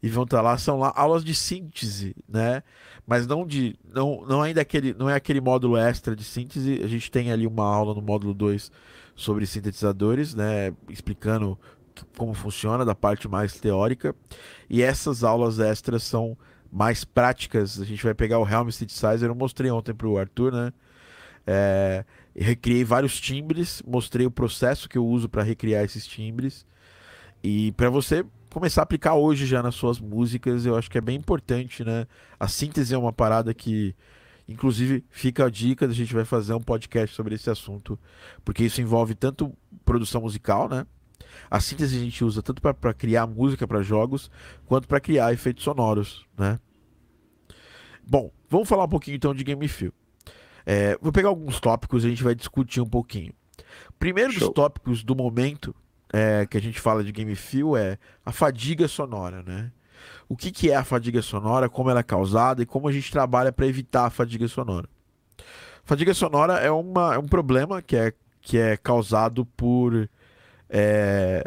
e 0.00 0.08
vão 0.08 0.22
estar 0.22 0.40
lá. 0.40 0.56
São 0.56 0.78
lá 0.78 0.92
aulas 0.94 1.24
de 1.24 1.34
síntese, 1.34 2.14
né? 2.28 2.62
Mas 3.04 3.26
não 3.26 3.44
de. 3.44 3.76
Não, 3.92 4.24
não, 4.24 4.40
ainda 4.40 4.60
aquele, 4.60 4.94
não 4.94 5.10
é 5.10 5.16
aquele 5.16 5.40
módulo 5.40 5.76
extra 5.76 6.14
de 6.14 6.22
síntese. 6.22 6.80
A 6.80 6.86
gente 6.86 7.10
tem 7.10 7.32
ali 7.32 7.44
uma 7.44 7.64
aula 7.64 7.92
no 7.92 8.00
módulo 8.00 8.32
2 8.32 8.70
sobre 9.22 9.46
sintetizadores, 9.46 10.34
né, 10.34 10.72
explicando 10.88 11.58
como 12.16 12.34
funciona 12.34 12.84
da 12.84 12.94
parte 12.94 13.28
mais 13.28 13.58
teórica. 13.58 14.14
E 14.68 14.82
essas 14.82 15.22
aulas 15.22 15.58
extras 15.58 16.02
são 16.02 16.36
mais 16.70 17.04
práticas. 17.04 17.80
A 17.80 17.84
gente 17.84 18.02
vai 18.02 18.14
pegar 18.14 18.38
o 18.38 18.48
Helm 18.48 18.68
Synthesizer, 18.70 19.28
eu 19.28 19.34
mostrei 19.34 19.70
ontem 19.70 19.94
para 19.94 20.08
o 20.08 20.18
Arthur, 20.18 20.52
né? 20.52 20.72
É, 21.46 22.04
recriei 22.34 22.84
vários 22.84 23.20
timbres, 23.20 23.82
mostrei 23.86 24.26
o 24.26 24.30
processo 24.30 24.88
que 24.88 24.96
eu 24.96 25.06
uso 25.06 25.28
para 25.28 25.42
recriar 25.42 25.84
esses 25.84 26.06
timbres. 26.06 26.64
E 27.42 27.72
para 27.72 27.90
você 27.90 28.24
começar 28.48 28.82
a 28.82 28.84
aplicar 28.84 29.14
hoje 29.14 29.46
já 29.46 29.62
nas 29.62 29.74
suas 29.74 29.98
músicas, 29.98 30.64
eu 30.64 30.76
acho 30.76 30.90
que 30.90 30.98
é 30.98 31.00
bem 31.00 31.16
importante, 31.16 31.84
né? 31.84 32.06
A 32.38 32.48
síntese 32.48 32.94
é 32.94 32.98
uma 32.98 33.12
parada 33.12 33.52
que 33.52 33.94
Inclusive, 34.52 35.04
fica 35.10 35.46
a 35.46 35.50
dica, 35.50 35.86
a 35.86 35.92
gente 35.92 36.14
vai 36.14 36.24
fazer 36.24 36.54
um 36.54 36.60
podcast 36.60 37.14
sobre 37.14 37.34
esse 37.34 37.50
assunto, 37.50 37.98
porque 38.44 38.64
isso 38.64 38.80
envolve 38.80 39.14
tanto 39.14 39.52
produção 39.84 40.20
musical, 40.20 40.68
né? 40.68 40.86
A 41.50 41.60
síntese 41.60 41.96
a 41.96 42.00
gente 42.00 42.24
usa 42.24 42.42
tanto 42.42 42.60
para 42.60 42.94
criar 42.94 43.26
música 43.26 43.66
para 43.66 43.82
jogos, 43.82 44.30
quanto 44.66 44.86
para 44.86 45.00
criar 45.00 45.32
efeitos 45.32 45.64
sonoros, 45.64 46.26
né? 46.36 46.58
Bom, 48.06 48.30
vamos 48.48 48.68
falar 48.68 48.84
um 48.84 48.88
pouquinho 48.88 49.16
então 49.16 49.34
de 49.34 49.44
Game 49.44 49.66
Feel. 49.68 49.92
É, 50.66 50.96
vou 51.00 51.12
pegar 51.12 51.28
alguns 51.28 51.60
tópicos 51.60 52.04
e 52.04 52.06
a 52.06 52.10
gente 52.10 52.22
vai 52.22 52.34
discutir 52.34 52.80
um 52.80 52.88
pouquinho. 52.88 53.32
Primeiro 53.98 54.32
Show. 54.32 54.48
dos 54.48 54.54
tópicos 54.54 55.02
do 55.02 55.14
momento 55.14 55.74
é, 56.12 56.46
que 56.46 56.56
a 56.56 56.60
gente 56.60 56.80
fala 56.80 57.02
de 57.02 57.12
Game 57.12 57.34
Feel 57.34 57.76
é 57.76 57.98
a 58.24 58.32
fadiga 58.32 58.86
sonora, 58.86 59.42
né? 59.42 59.72
O 60.32 60.36
que, 60.36 60.50
que 60.50 60.70
é 60.70 60.76
a 60.76 60.82
fadiga 60.82 61.20
sonora, 61.20 61.68
como 61.68 61.90
ela 61.90 62.00
é 62.00 62.02
causada 62.02 62.62
e 62.62 62.66
como 62.66 62.88
a 62.88 62.92
gente 62.92 63.12
trabalha 63.12 63.52
para 63.52 63.66
evitar 63.66 64.06
a 64.06 64.10
fadiga 64.10 64.48
sonora. 64.48 64.88
Fadiga 65.84 66.14
sonora 66.14 66.54
é, 66.54 66.70
uma, 66.70 67.14
é 67.14 67.18
um 67.18 67.26
problema 67.26 67.82
que 67.82 67.94
é, 67.94 68.14
que 68.40 68.56
é 68.56 68.78
causado 68.78 69.44
por, 69.44 70.08
é, 70.70 71.46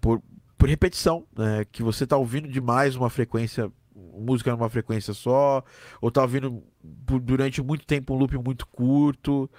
por, 0.00 0.22
por 0.56 0.66
repetição, 0.66 1.26
né? 1.36 1.66
que 1.70 1.82
você 1.82 2.04
está 2.04 2.16
ouvindo 2.16 2.48
demais 2.48 2.96
uma 2.96 3.10
frequência, 3.10 3.70
música 3.94 4.50
numa 4.50 4.70
frequência 4.70 5.12
só, 5.12 5.62
ou 6.00 6.08
está 6.08 6.22
ouvindo 6.22 6.62
durante 6.82 7.60
muito 7.60 7.84
tempo 7.84 8.14
um 8.14 8.16
loop 8.16 8.34
muito 8.38 8.66
curto, 8.66 9.50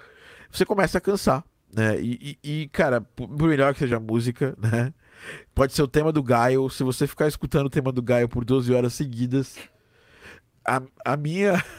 você 0.50 0.66
começa 0.66 0.98
a 0.98 1.00
cansar. 1.00 1.44
Né? 1.72 2.00
E, 2.00 2.36
e, 2.42 2.62
e, 2.62 2.68
cara, 2.70 3.02
por 3.02 3.46
melhor 3.46 3.72
que 3.72 3.78
seja 3.78 3.98
a 3.98 4.00
música, 4.00 4.52
né? 4.58 4.92
Pode 5.54 5.72
ser 5.72 5.82
o 5.82 5.88
tema 5.88 6.12
do 6.12 6.22
Gaio. 6.22 6.68
Se 6.70 6.82
você 6.82 7.06
ficar 7.06 7.28
escutando 7.28 7.66
o 7.66 7.70
tema 7.70 7.92
do 7.92 8.02
Gaio 8.02 8.28
por 8.28 8.44
12 8.44 8.72
horas 8.72 8.94
seguidas, 8.94 9.56
a, 10.64 10.82
a 11.04 11.16
minha. 11.16 11.62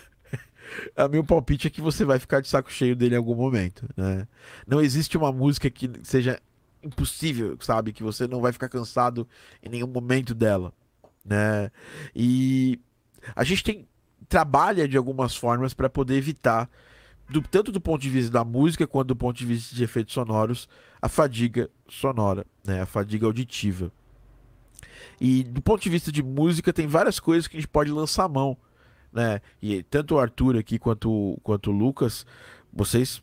A 0.96 1.08
meu 1.08 1.24
palpite 1.24 1.68
é 1.68 1.70
que 1.70 1.82
você 1.82 2.04
vai 2.04 2.18
ficar 2.18 2.42
de 2.42 2.48
saco 2.48 2.72
cheio 2.72 2.96
dele 2.96 3.14
em 3.14 3.18
algum 3.18 3.36
momento, 3.36 3.88
né? 3.96 4.28
Não 4.66 4.82
existe 4.82 5.16
uma 5.16 5.32
música 5.32 5.70
que 5.70 5.92
seja 6.02 6.40
impossível, 6.82 7.56
sabe? 7.60 7.94
Que 7.94 8.02
você 8.02 8.28
não 8.28 8.42
vai 8.42 8.52
ficar 8.52 8.70
cansado 8.70 9.28
em 9.62 9.70
nenhum 9.70 9.88
momento 9.88 10.34
dela, 10.34 10.74
né? 11.24 11.70
E 12.16 12.80
a 13.36 13.44
gente 13.44 13.64
tem 13.64 13.88
trabalha 14.28 14.88
de 14.88 14.98
algumas 14.98 15.36
formas 15.36 15.76
para 15.76 15.90
poder 15.90 16.16
evitar 16.16 16.68
do, 17.30 17.42
tanto 17.42 17.72
do 17.72 17.82
ponto 17.82 18.02
de 18.02 18.10
vista 18.10 18.32
da 18.32 18.44
música 18.44 18.86
quanto 18.86 19.10
do 19.10 19.16
ponto 19.16 19.38
de 19.38 19.46
vista 19.46 19.76
de 19.76 19.84
efeitos 19.84 20.14
sonoros, 20.14 20.68
a 21.02 21.10
fadiga 21.10 21.70
sonora, 21.90 22.46
né? 22.66 22.82
a 22.82 22.86
fadiga 22.86 23.26
auditiva. 23.26 23.92
E 25.20 25.44
do 25.44 25.62
ponto 25.62 25.82
de 25.82 25.90
vista 25.90 26.12
de 26.12 26.24
música, 26.24 26.74
tem 26.74 26.88
várias 26.88 27.20
coisas 27.20 27.48
que 27.48 27.58
a 27.58 27.60
gente 27.60 27.70
pode 27.70 27.92
lançar 27.92 28.26
a 28.26 28.30
mão. 28.30 28.58
Né? 29.12 29.42
E 29.62 29.84
tanto 29.84 30.16
o 30.16 30.20
Arthur 30.20 30.58
aqui 30.58 30.80
quanto, 30.80 31.40
quanto 31.44 31.72
o 31.72 31.74
Lucas, 31.74 32.26
vocês 32.72 33.22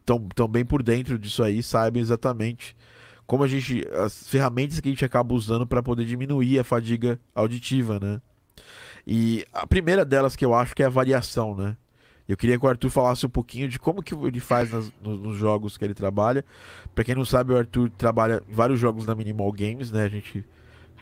estão 0.00 0.20
tão 0.34 0.46
bem 0.46 0.64
por 0.64 0.82
dentro 0.82 1.18
disso 1.18 1.42
aí, 1.42 1.62
sabem 1.62 2.02
exatamente 2.02 2.76
como 3.26 3.42
a 3.42 3.48
gente. 3.48 3.86
as 4.04 4.28
ferramentas 4.28 4.80
que 4.80 4.88
a 4.88 4.92
gente 4.92 5.04
acaba 5.04 5.34
usando 5.34 5.66
para 5.66 5.82
poder 5.82 6.04
diminuir 6.04 6.58
a 6.58 6.64
fadiga 6.64 7.18
auditiva, 7.34 7.98
né? 7.98 8.20
E 9.06 9.46
a 9.52 9.66
primeira 9.66 10.04
delas 10.04 10.36
que 10.36 10.44
eu 10.44 10.54
acho 10.54 10.74
que 10.74 10.82
é 10.82 10.86
a 10.86 10.90
variação, 10.90 11.54
né? 11.54 11.76
Eu 12.28 12.36
queria 12.36 12.58
que 12.58 12.64
o 12.64 12.68
Arthur 12.68 12.90
falasse 12.90 13.26
um 13.26 13.30
pouquinho 13.30 13.68
de 13.68 13.78
como 13.78 14.02
que 14.02 14.14
ele 14.14 14.40
faz 14.40 14.70
nas, 14.72 14.90
nos, 15.02 15.20
nos, 15.20 15.36
jogos 15.36 15.76
que 15.76 15.84
ele 15.84 15.92
trabalha. 15.92 16.44
Para 16.94 17.04
quem 17.04 17.14
não 17.14 17.24
sabe, 17.24 17.52
o 17.52 17.56
Arthur 17.56 17.90
trabalha 17.90 18.42
vários 18.48 18.80
jogos 18.80 19.04
da 19.04 19.14
Minimal 19.14 19.52
Games, 19.52 19.90
né? 19.90 20.04
A 20.04 20.08
gente 20.08 20.44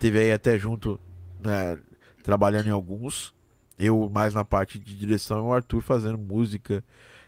teve 0.01 0.19
aí 0.19 0.33
até 0.33 0.59
junto, 0.59 0.99
né, 1.41 1.79
trabalhando 2.25 2.67
em 2.67 2.73
alguns. 2.73 3.33
Eu 3.79 4.11
mais 4.13 4.35
na 4.35 4.45
parte 4.45 4.79
de 4.79 4.97
direção 4.97 5.39
e 5.39 5.43
o 5.43 5.53
Arthur 5.53 5.81
fazendo 5.81 6.19
música. 6.19 6.85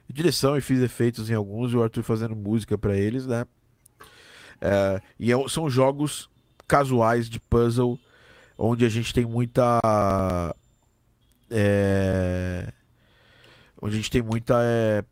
Direção 0.08 0.56
e 0.56 0.60
fiz 0.60 0.80
efeitos 0.80 1.30
em 1.30 1.34
alguns 1.34 1.72
e 1.72 1.76
o 1.76 1.82
Arthur 1.82 2.02
fazendo 2.02 2.34
música 2.34 2.76
para 2.76 2.96
eles, 2.96 3.26
né? 3.26 3.46
É, 4.60 5.00
e 5.18 5.32
é, 5.32 5.48
são 5.48 5.70
jogos 5.70 6.28
casuais 6.66 7.28
de 7.28 7.38
puzzle, 7.38 7.98
onde 8.58 8.84
a 8.84 8.88
gente 8.88 9.14
tem 9.14 9.24
muita. 9.24 9.80
É, 11.50 12.72
onde 13.84 13.96
a 13.96 13.98
gente 13.98 14.10
tem 14.10 14.22
muita, 14.22 14.54
é, 14.62 15.04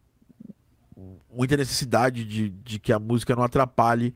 muita 1.30 1.58
necessidade 1.58 2.24
de, 2.24 2.48
de 2.48 2.78
que 2.78 2.90
a 2.90 2.98
música 2.98 3.36
não 3.36 3.42
atrapalhe 3.42 4.14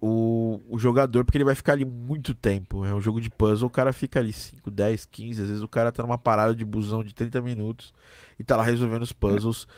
o, 0.00 0.62
o 0.66 0.78
jogador, 0.78 1.26
porque 1.26 1.36
ele 1.36 1.44
vai 1.44 1.54
ficar 1.54 1.74
ali 1.74 1.84
muito 1.84 2.34
tempo. 2.34 2.86
É 2.86 2.94
um 2.94 3.02
jogo 3.02 3.20
de 3.20 3.28
puzzle, 3.28 3.68
o 3.68 3.70
cara 3.70 3.92
fica 3.92 4.18
ali 4.18 4.32
5, 4.32 4.70
10, 4.70 5.04
15, 5.04 5.42
às 5.42 5.48
vezes 5.48 5.62
o 5.62 5.68
cara 5.68 5.92
tá 5.92 6.02
numa 6.02 6.16
parada 6.16 6.54
de 6.54 6.64
busão 6.64 7.04
de 7.04 7.14
30 7.14 7.42
minutos 7.42 7.92
e 8.38 8.44
tá 8.44 8.56
lá 8.56 8.62
resolvendo 8.62 9.02
os 9.02 9.12
puzzles. 9.12 9.68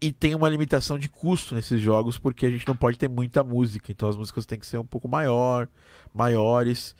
E 0.00 0.10
tem 0.10 0.34
uma 0.34 0.48
limitação 0.48 0.98
de 0.98 1.08
custo 1.08 1.54
nesses 1.54 1.80
jogos, 1.80 2.18
porque 2.18 2.44
a 2.44 2.50
gente 2.50 2.66
não 2.66 2.74
pode 2.74 2.98
ter 2.98 3.08
muita 3.08 3.44
música, 3.44 3.92
então 3.92 4.08
as 4.08 4.16
músicas 4.16 4.44
têm 4.44 4.58
que 4.58 4.66
ser 4.66 4.78
um 4.78 4.84
pouco 4.84 5.06
maior, 5.06 5.68
maiores. 6.12 6.96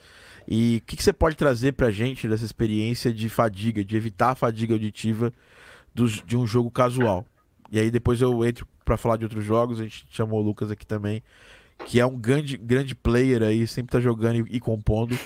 E 0.47 0.77
o 0.77 0.85
que, 0.85 0.95
que 0.95 1.03
você 1.03 1.11
pode 1.11 1.35
trazer 1.35 1.73
pra 1.73 1.91
gente 1.91 2.29
dessa 2.29 2.45
experiência 2.45 3.13
de 3.13 3.27
fadiga, 3.27 3.83
de 3.83 3.97
evitar 3.97 4.29
a 4.29 4.35
fadiga 4.35 4.73
auditiva 4.73 5.33
do, 5.93 6.07
de 6.07 6.37
um 6.37 6.45
jogo 6.45 6.71
casual. 6.71 7.25
E 7.71 7.79
aí 7.79 7.89
depois 7.89 8.21
eu 8.21 8.45
entro 8.45 8.67
para 8.85 8.97
falar 8.97 9.17
de 9.17 9.25
outros 9.25 9.43
jogos, 9.43 9.79
a 9.79 9.83
gente 9.83 10.05
chamou 10.09 10.39
o 10.39 10.43
Lucas 10.43 10.69
aqui 10.69 10.85
também, 10.85 11.23
que 11.85 11.99
é 11.99 12.05
um 12.05 12.17
grande, 12.17 12.57
grande 12.57 12.93
player 12.93 13.41
aí, 13.41 13.65
sempre 13.67 13.91
tá 13.91 13.99
jogando 13.99 14.47
e, 14.47 14.57
e 14.57 14.59
compondo. 14.59 15.17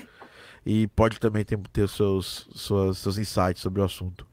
E 0.65 0.87
pode 0.87 1.19
também 1.19 1.45
ter, 1.45 1.57
ter 1.71 1.87
seus, 1.87 2.47
suas, 2.53 2.97
seus 2.97 3.17
insights 3.17 3.61
sobre 3.61 3.81
o 3.81 3.85
assunto. 3.85 4.27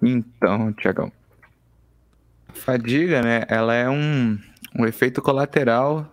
Então, 0.00 0.72
Tiagão. 0.72 1.10
Fadiga, 2.54 3.20
né? 3.20 3.44
Ela 3.48 3.74
é 3.74 3.90
um, 3.90 4.38
um 4.78 4.86
efeito 4.86 5.20
colateral 5.20 6.08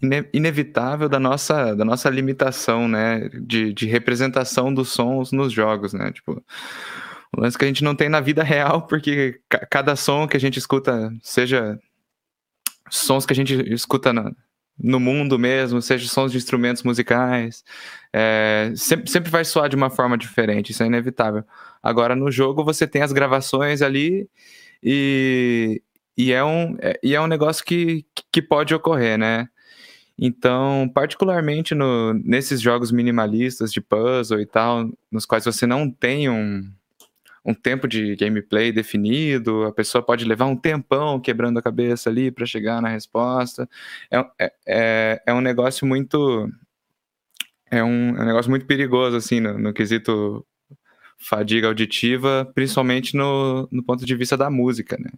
ine 0.00 0.24
inevitável 0.32 1.08
da 1.08 1.18
nossa, 1.18 1.74
da 1.74 1.84
nossa 1.84 2.08
limitação, 2.08 2.88
né? 2.88 3.28
De, 3.28 3.72
de 3.72 3.86
representação 3.86 4.72
dos 4.72 4.90
sons 4.90 5.32
nos 5.32 5.52
jogos, 5.52 5.92
né? 5.92 6.12
Tipo, 6.12 6.42
o 7.36 7.40
lance 7.40 7.56
que 7.56 7.64
a 7.64 7.68
gente 7.68 7.84
não 7.84 7.94
tem 7.94 8.08
na 8.08 8.20
vida 8.20 8.42
real, 8.42 8.86
porque 8.86 9.40
cada 9.70 9.94
som 9.96 10.26
que 10.26 10.36
a 10.36 10.40
gente 10.40 10.58
escuta, 10.58 11.12
seja 11.22 11.78
sons 12.90 13.24
que 13.24 13.32
a 13.32 13.36
gente 13.36 13.54
escuta 13.72 14.12
na, 14.12 14.32
no 14.78 14.98
mundo 14.98 15.38
mesmo, 15.38 15.80
seja 15.80 16.08
sons 16.08 16.32
de 16.32 16.38
instrumentos 16.38 16.82
musicais, 16.82 17.64
é, 18.12 18.72
sempre, 18.74 19.10
sempre 19.10 19.30
vai 19.30 19.44
soar 19.44 19.68
de 19.68 19.76
uma 19.76 19.90
forma 19.90 20.18
diferente, 20.18 20.72
isso 20.72 20.82
é 20.82 20.86
inevitável. 20.86 21.44
Agora, 21.82 22.16
no 22.16 22.30
jogo, 22.30 22.64
você 22.64 22.86
tem 22.86 23.02
as 23.02 23.12
gravações 23.12 23.82
ali 23.82 24.28
e, 24.82 25.82
e, 26.16 26.32
é 26.32 26.42
um, 26.44 26.76
é, 26.80 26.98
e 27.02 27.14
é 27.14 27.20
um 27.20 27.26
negócio 27.26 27.64
que, 27.64 28.04
que 28.32 28.42
pode 28.42 28.74
ocorrer, 28.74 29.18
né? 29.18 29.48
Então, 30.22 30.90
particularmente 30.92 31.74
no, 31.74 32.12
nesses 32.12 32.60
jogos 32.60 32.92
minimalistas 32.92 33.72
de 33.72 33.80
puzzle 33.80 34.40
e 34.40 34.46
tal, 34.46 34.90
nos 35.10 35.24
quais 35.24 35.46
você 35.46 35.66
não 35.66 35.90
tem 35.90 36.28
um, 36.28 36.70
um 37.44 37.54
tempo 37.54 37.88
de 37.88 38.14
gameplay 38.16 38.70
definido, 38.70 39.64
a 39.64 39.72
pessoa 39.72 40.04
pode 40.04 40.24
levar 40.24 40.46
um 40.46 40.56
tempão 40.56 41.20
quebrando 41.20 41.58
a 41.58 41.62
cabeça 41.62 42.10
ali 42.10 42.30
para 42.30 42.46
chegar 42.46 42.82
na 42.82 42.88
resposta. 42.88 43.68
É, 44.10 44.18
é, 44.38 44.52
é, 44.66 45.22
é, 45.26 45.34
um 45.34 45.40
negócio 45.40 45.86
muito. 45.86 46.50
É 47.70 47.82
um, 47.82 48.16
é 48.16 48.22
um 48.22 48.26
negócio 48.26 48.50
muito 48.50 48.66
perigoso, 48.66 49.16
assim, 49.16 49.40
no, 49.40 49.58
no 49.58 49.72
quesito 49.72 50.44
fadiga 51.18 51.68
auditiva, 51.68 52.50
principalmente 52.54 53.16
no, 53.16 53.68
no 53.70 53.82
ponto 53.82 54.04
de 54.04 54.16
vista 54.16 54.36
da 54.36 54.50
música, 54.50 54.96
né? 54.98 55.10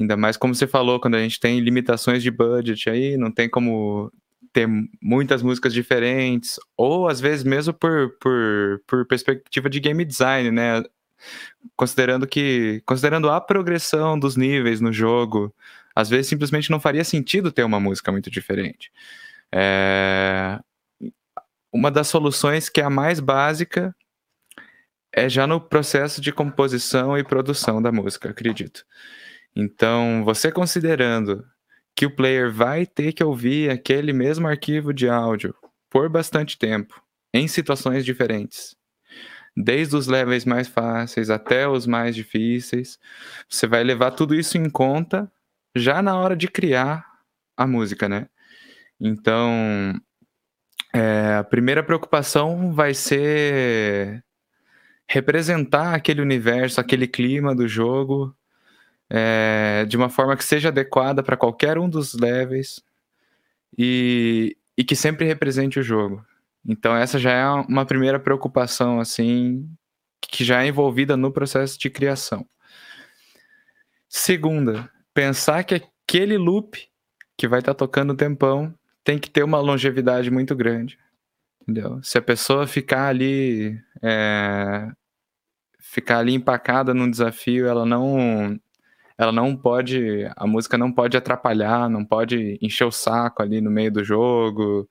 Ainda 0.00 0.16
mais 0.16 0.36
como 0.36 0.54
você 0.54 0.66
falou, 0.66 0.98
quando 0.98 1.14
a 1.16 1.20
gente 1.20 1.38
tem 1.38 1.60
limitações 1.60 2.22
de 2.22 2.30
budget 2.30 2.88
aí, 2.90 3.16
não 3.16 3.30
tem 3.30 3.48
como 3.48 4.10
ter 4.52 4.68
muitas 5.00 5.42
músicas 5.42 5.72
diferentes, 5.72 6.58
ou 6.76 7.08
às 7.08 7.20
vezes 7.20 7.44
mesmo 7.44 7.72
por, 7.72 8.10
por, 8.18 8.82
por 8.86 9.06
perspectiva 9.06 9.70
de 9.70 9.80
game 9.80 10.04
design, 10.04 10.50
né? 10.50 10.82
Considerando 11.76 12.26
que. 12.26 12.82
Considerando 12.86 13.30
a 13.30 13.40
progressão 13.40 14.18
dos 14.18 14.36
níveis 14.36 14.80
no 14.80 14.92
jogo, 14.92 15.54
às 15.94 16.08
vezes 16.08 16.28
simplesmente 16.28 16.70
não 16.70 16.80
faria 16.80 17.04
sentido 17.04 17.52
ter 17.52 17.64
uma 17.64 17.80
música 17.80 18.10
muito 18.12 18.30
diferente. 18.30 18.92
É... 19.50 20.58
Uma 21.72 21.90
das 21.90 22.08
soluções 22.08 22.68
que 22.68 22.80
é 22.80 22.84
a 22.84 22.90
mais 22.90 23.20
básica 23.20 23.94
é 25.12 25.28
já 25.28 25.46
no 25.46 25.60
processo 25.60 26.20
de 26.20 26.32
composição 26.32 27.16
e 27.18 27.24
produção 27.24 27.82
da 27.82 27.92
música, 27.92 28.30
acredito. 28.30 28.84
Então, 29.54 30.22
você 30.24 30.50
considerando 30.50 31.44
que 31.94 32.06
o 32.06 32.14
player 32.14 32.50
vai 32.50 32.86
ter 32.86 33.12
que 33.12 33.22
ouvir 33.22 33.70
aquele 33.70 34.12
mesmo 34.12 34.48
arquivo 34.48 34.92
de 34.92 35.08
áudio 35.08 35.54
por 35.90 36.08
bastante 36.08 36.58
tempo, 36.58 37.02
em 37.34 37.46
situações 37.46 38.04
diferentes, 38.04 38.74
desde 39.56 39.96
os 39.96 40.06
levels 40.06 40.44
mais 40.44 40.68
fáceis 40.68 41.30
até 41.30 41.68
os 41.68 41.86
mais 41.86 42.14
difíceis, 42.14 42.98
você 43.48 43.66
vai 43.66 43.84
levar 43.84 44.12
tudo 44.12 44.34
isso 44.34 44.56
em 44.56 44.68
conta 44.70 45.30
já 45.74 46.02
na 46.02 46.16
hora 46.16 46.36
de 46.36 46.48
criar 46.48 47.06
a 47.56 47.66
música, 47.66 48.08
né? 48.08 48.28
Então, 49.00 49.94
é, 50.94 51.36
a 51.36 51.44
primeira 51.44 51.82
preocupação 51.82 52.72
vai 52.72 52.94
ser 52.94 54.24
representar 55.08 55.94
aquele 55.94 56.22
universo, 56.22 56.80
aquele 56.80 57.06
clima 57.06 57.54
do 57.54 57.68
jogo 57.68 58.34
é, 59.10 59.84
de 59.86 59.96
uma 59.96 60.08
forma 60.08 60.36
que 60.36 60.44
seja 60.44 60.68
adequada 60.68 61.22
para 61.22 61.36
qualquer 61.36 61.78
um 61.78 61.88
dos 61.88 62.14
levels 62.14 62.82
e, 63.76 64.56
e 64.76 64.84
que 64.84 64.96
sempre 64.96 65.26
represente 65.26 65.78
o 65.78 65.82
jogo. 65.82 66.24
Então 66.66 66.96
essa 66.96 67.18
já 67.18 67.32
é 67.32 67.46
uma 67.68 67.84
primeira 67.84 68.20
preocupação 68.20 69.00
assim 69.00 69.68
que 70.20 70.44
já 70.44 70.62
é 70.62 70.68
envolvida 70.68 71.16
no 71.16 71.32
processo 71.32 71.78
de 71.78 71.90
criação. 71.90 72.46
Segunda, 74.08 74.90
pensar 75.12 75.64
que 75.64 75.74
aquele 75.74 76.36
loop 76.38 76.88
que 77.36 77.48
vai 77.48 77.58
estar 77.60 77.74
tá 77.74 77.78
tocando 77.78 78.12
um 78.12 78.16
tempão 78.16 78.74
tem 79.02 79.18
que 79.18 79.28
ter 79.28 79.42
uma 79.42 79.58
longevidade 79.58 80.30
muito 80.30 80.54
grande. 80.54 80.98
Entendeu? 81.62 82.00
Se 82.02 82.18
a 82.18 82.22
pessoa 82.22 82.66
ficar 82.66 83.08
ali 83.08 83.80
é, 84.02 84.88
ficar 85.78 86.18
ali 86.18 86.34
empacada 86.34 86.94
num 86.94 87.10
desafio, 87.10 87.66
ela 87.66 87.84
não 87.84 88.58
ela 89.18 89.30
não 89.32 89.56
pode, 89.56 90.26
a 90.36 90.46
música 90.46 90.78
não 90.78 90.92
pode 90.92 91.16
atrapalhar, 91.16 91.88
não 91.88 92.04
pode 92.04 92.58
encher 92.62 92.84
o 92.84 92.90
saco 92.90 93.42
ali 93.42 93.60
no 93.60 93.70
meio 93.70 93.92
do 93.92 94.02
jogo. 94.02 94.88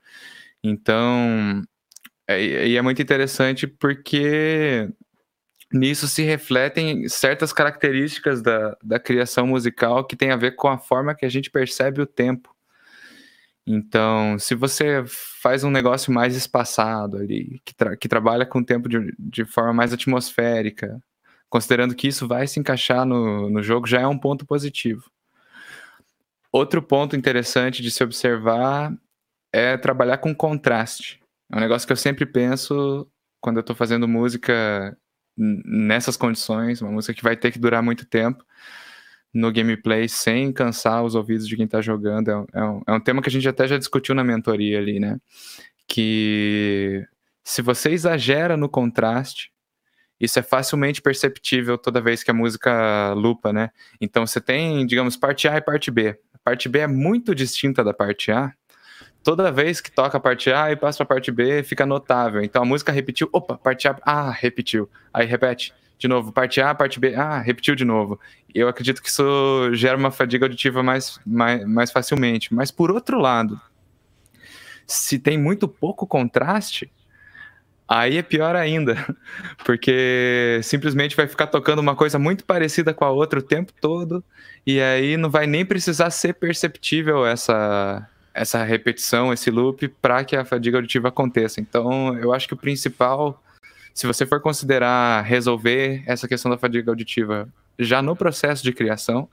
Então, 0.64 1.64
é, 2.28 2.68
e 2.68 2.78
é 2.78 2.82
muito 2.82 3.02
interessante 3.02 3.68
porque 3.68 4.90
nisso 5.72 6.08
se 6.08 6.24
refletem 6.24 7.08
certas 7.08 7.54
características 7.54 8.42
da, 8.42 8.78
da 8.84 9.00
criação 9.00 9.48
musical 9.48 10.06
que 10.06 10.16
tem 10.16 10.32
a 10.32 10.36
ver 10.36 10.56
com 10.56 10.68
a 10.68 10.78
forma 10.78 11.16
que 11.16 11.26
a 11.26 11.30
gente 11.30 11.50
percebe 11.50 12.02
o 12.02 12.06
tempo. 12.06 12.54
Então, 13.66 14.38
se 14.40 14.56
você 14.56 15.04
faz 15.42 15.64
um 15.64 15.70
negócio 15.70 16.12
mais 16.12 16.36
espaçado 16.36 17.18
ali, 17.18 17.62
que, 17.64 17.74
tra 17.76 17.96
que 17.96 18.08
trabalha 18.08 18.46
com 18.46 18.60
o 18.60 18.66
tempo 18.66 18.90
de, 18.90 19.14
de 19.18 19.46
forma 19.46 19.72
mais 19.72 19.94
atmosférica, 19.94 21.02
considerando 21.50 21.96
que 21.96 22.08
isso 22.08 22.28
vai 22.28 22.48
se 22.48 22.60
encaixar 22.60 23.06
no, 23.06 23.50
no 23.50 23.62
jogo, 23.62 23.88
já 23.88 24.02
é 24.02 24.08
um 24.08 24.18
ponto 24.18 24.46
positivo. 24.46 25.10
Outro 26.52 26.82
ponto 26.82 27.16
interessante 27.16 27.82
de 27.82 27.92
se 27.92 28.04
observar 28.04 28.94
é 29.52 29.78
trabalhar 29.78 30.18
com 30.18 30.34
contraste. 30.34 31.20
É 31.52 31.58
um 31.58 31.60
negócio 31.60 31.86
que 31.86 31.94
eu 31.94 31.98
sempre 31.98 32.26
penso 32.26 33.08
quando 33.40 33.58
eu 33.58 33.62
estou 33.62 33.76
fazendo 33.76 34.08
música 34.08 34.98
nessas 35.38 36.16
condições, 36.16 36.82
uma 36.82 36.92
música 36.92 37.14
que 37.14 37.24
vai 37.24 37.36
ter 37.36 37.52
que 37.52 37.60
durar 37.60 37.82
muito 37.82 38.06
tempo 38.06 38.46
no 39.34 39.52
gameplay 39.52 40.10
sem 40.10 40.52
cansar 40.52 41.04
os 41.04 41.16
ouvidos 41.16 41.48
de 41.48 41.56
quem 41.56 41.66
está 41.66 41.82
jogando. 41.82 42.30
É, 42.30 42.60
é, 42.60 42.64
um, 42.64 42.82
é 42.88 42.94
um 42.94 43.00
tema 43.00 43.22
que 43.22 43.30
a 43.30 43.32
gente 43.32 43.48
até 43.48 43.68
já 43.68 43.78
discutiu 43.78 44.14
na 44.14 44.24
mentoria 44.24 44.78
ali, 44.78 45.00
né? 45.00 45.18
Que 45.88 47.06
se 47.44 47.62
você 47.62 47.92
exagera 47.92 48.58
no 48.58 48.70
contraste, 48.70 49.52
isso 50.20 50.38
é 50.38 50.44
facilmente 50.44 51.02
perceptível 51.02 51.78
toda 51.78 52.02
vez 52.02 52.24
que 52.24 52.30
a 52.30 52.34
música 52.34 53.14
lupa, 53.14 53.52
né? 53.52 53.72
Então 54.00 54.28
você 54.28 54.40
tem, 54.40 54.86
digamos, 54.86 55.18
parte 55.18 55.48
A 55.48 55.58
e 55.58 55.62
parte 55.62 55.90
B. 55.90 56.10
A 56.34 56.38
parte 56.44 56.70
B 56.70 56.80
é 56.80 56.88
muito 56.88 57.34
distinta 57.34 57.84
da 57.84 57.94
parte 57.94 58.32
A, 58.32 58.54
toda 59.24 59.52
vez 59.52 59.80
que 59.80 59.92
toca 59.92 60.18
a 60.18 60.22
parte 60.22 60.52
A 60.52 60.72
e 60.72 60.76
passa 60.76 60.98
para 60.98 61.04
a 61.04 61.16
parte 61.16 61.32
B, 61.32 61.64
fica 61.64 61.86
notável. 61.86 62.44
Então 62.44 62.64
a 62.64 62.66
música 62.66 62.92
repetiu, 62.92 63.30
opa, 63.32 63.58
parte 63.58 63.88
A, 63.88 63.98
ah, 64.04 64.32
repetiu. 64.32 64.90
Aí 65.14 65.26
repete 65.26 65.74
de 66.02 66.08
novo, 66.08 66.32
parte 66.32 66.60
A, 66.60 66.74
parte 66.74 67.00
B, 67.00 67.14
ah, 67.14 67.40
repetiu 67.40 67.76
de 67.76 67.86
novo. 67.86 68.20
Eu 68.54 68.68
acredito 68.68 69.04
que 69.04 69.10
isso 69.10 69.70
gera 69.74 69.96
uma 69.96 70.10
fadiga 70.10 70.46
auditiva 70.46 70.82
mais, 70.82 71.20
mais, 71.26 71.64
mais 71.66 71.92
facilmente. 71.92 72.54
Mas 72.54 72.72
por 72.72 72.90
outro 72.92 73.20
lado, 73.20 73.62
se 74.88 75.20
tem 75.20 75.38
muito 75.38 75.68
pouco 75.68 76.08
contraste, 76.08 76.92
aí 77.88 78.18
é 78.18 78.24
pior 78.24 78.56
ainda, 78.56 78.96
porque 79.64 80.60
simplesmente 80.64 81.16
vai 81.16 81.28
ficar 81.28 81.46
tocando 81.46 81.80
uma 81.80 81.96
coisa 81.96 82.18
muito 82.18 82.46
parecida 82.46 82.96
com 82.96 83.06
a 83.06 83.12
outra 83.12 83.40
o 83.40 83.44
tempo 83.44 83.72
todo, 83.80 84.24
e 84.66 84.82
aí 84.82 85.18
não 85.18 85.30
vai 85.30 85.46
nem 85.46 85.64
precisar 85.64 86.10
ser 86.10 86.34
perceptível 86.34 87.28
essa, 87.28 88.10
essa 88.34 88.64
repetição, 88.64 89.34
esse 89.34 89.52
loop, 89.52 89.88
para 90.02 90.24
que 90.24 90.36
a 90.36 90.46
fadiga 90.46 90.78
auditiva 90.78 91.10
aconteça. 91.10 91.60
Então, 91.60 92.18
eu 92.18 92.34
acho 92.34 92.48
que 92.48 92.54
o 92.54 92.58
principal, 92.58 93.42
se 93.94 94.08
você 94.08 94.26
for 94.26 94.40
considerar 94.40 95.24
resolver 95.24 96.04
essa 96.06 96.28
questão 96.28 96.50
da 96.50 96.58
fadiga 96.58 96.92
auditiva 96.92 97.48
já 97.78 98.02
no 98.02 98.16
processo 98.16 98.64
de 98.64 98.72
criação, 98.72 99.28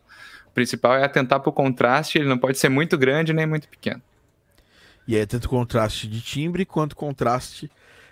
o 0.47 0.51
principal 0.51 0.97
é 0.97 1.05
atentar 1.05 1.41
para 1.41 1.51
o 1.51 1.53
contraste, 1.53 2.19
ele 2.19 2.29
não 2.29 2.39
pode 2.39 2.59
ser 2.59 2.69
muito 2.69 2.99
grande 2.99 3.33
nem 3.33 3.47
muito 3.47 3.69
pequeno. 3.69 4.03
E 5.07 5.17
é 5.17 5.25
tanto 5.25 5.49
contraste 5.49 6.07
de 6.07 6.21
timbre 6.21 6.67
quanto 6.67 6.95
contraste 6.95 7.71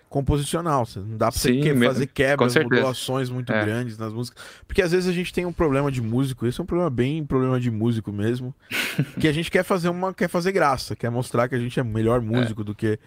composicional. 0.09 0.87
Não 0.97 1.17
dá 1.17 1.31
pra 1.31 1.39
Sim, 1.39 1.61
você 1.61 1.85
fazer 1.85 2.07
quebras, 2.07 2.55
modulações 2.55 3.31
muito 3.31 3.53
é. 3.53 3.65
grandes 3.65 3.99
nas 3.99 4.13
músicas. 4.13 4.43
Porque 4.67 4.83
às 4.83 4.93
vezes 4.93 5.09
a 5.09 5.13
gente 5.13 5.33
tem 5.33 5.45
um 5.45 5.53
problema 5.53 5.91
de 5.91 6.01
músico, 6.01 6.47
esse 6.47 6.61
é 6.61 6.63
um 6.63 6.67
problema 6.67 6.91
bem 6.91 7.25
problema 7.25 7.61
de 7.61 7.71
músico 7.71 8.13
mesmo. 8.13 8.55
que 9.21 9.29
a 9.29 9.33
gente 9.33 9.51
quer 9.51 9.65
fazer 9.65 9.89
uma. 9.89 10.15
quer 10.15 10.29
fazer 10.29 10.53
graça, 10.53 10.95
quer 10.95 11.11
mostrar 11.11 11.49
que 11.49 11.55
a 11.55 11.59
gente 11.59 11.79
é 11.79 11.85
melhor 11.85 12.21
músico 12.21 12.63
é. 12.63 12.65
do 12.65 12.75
que 12.75 12.99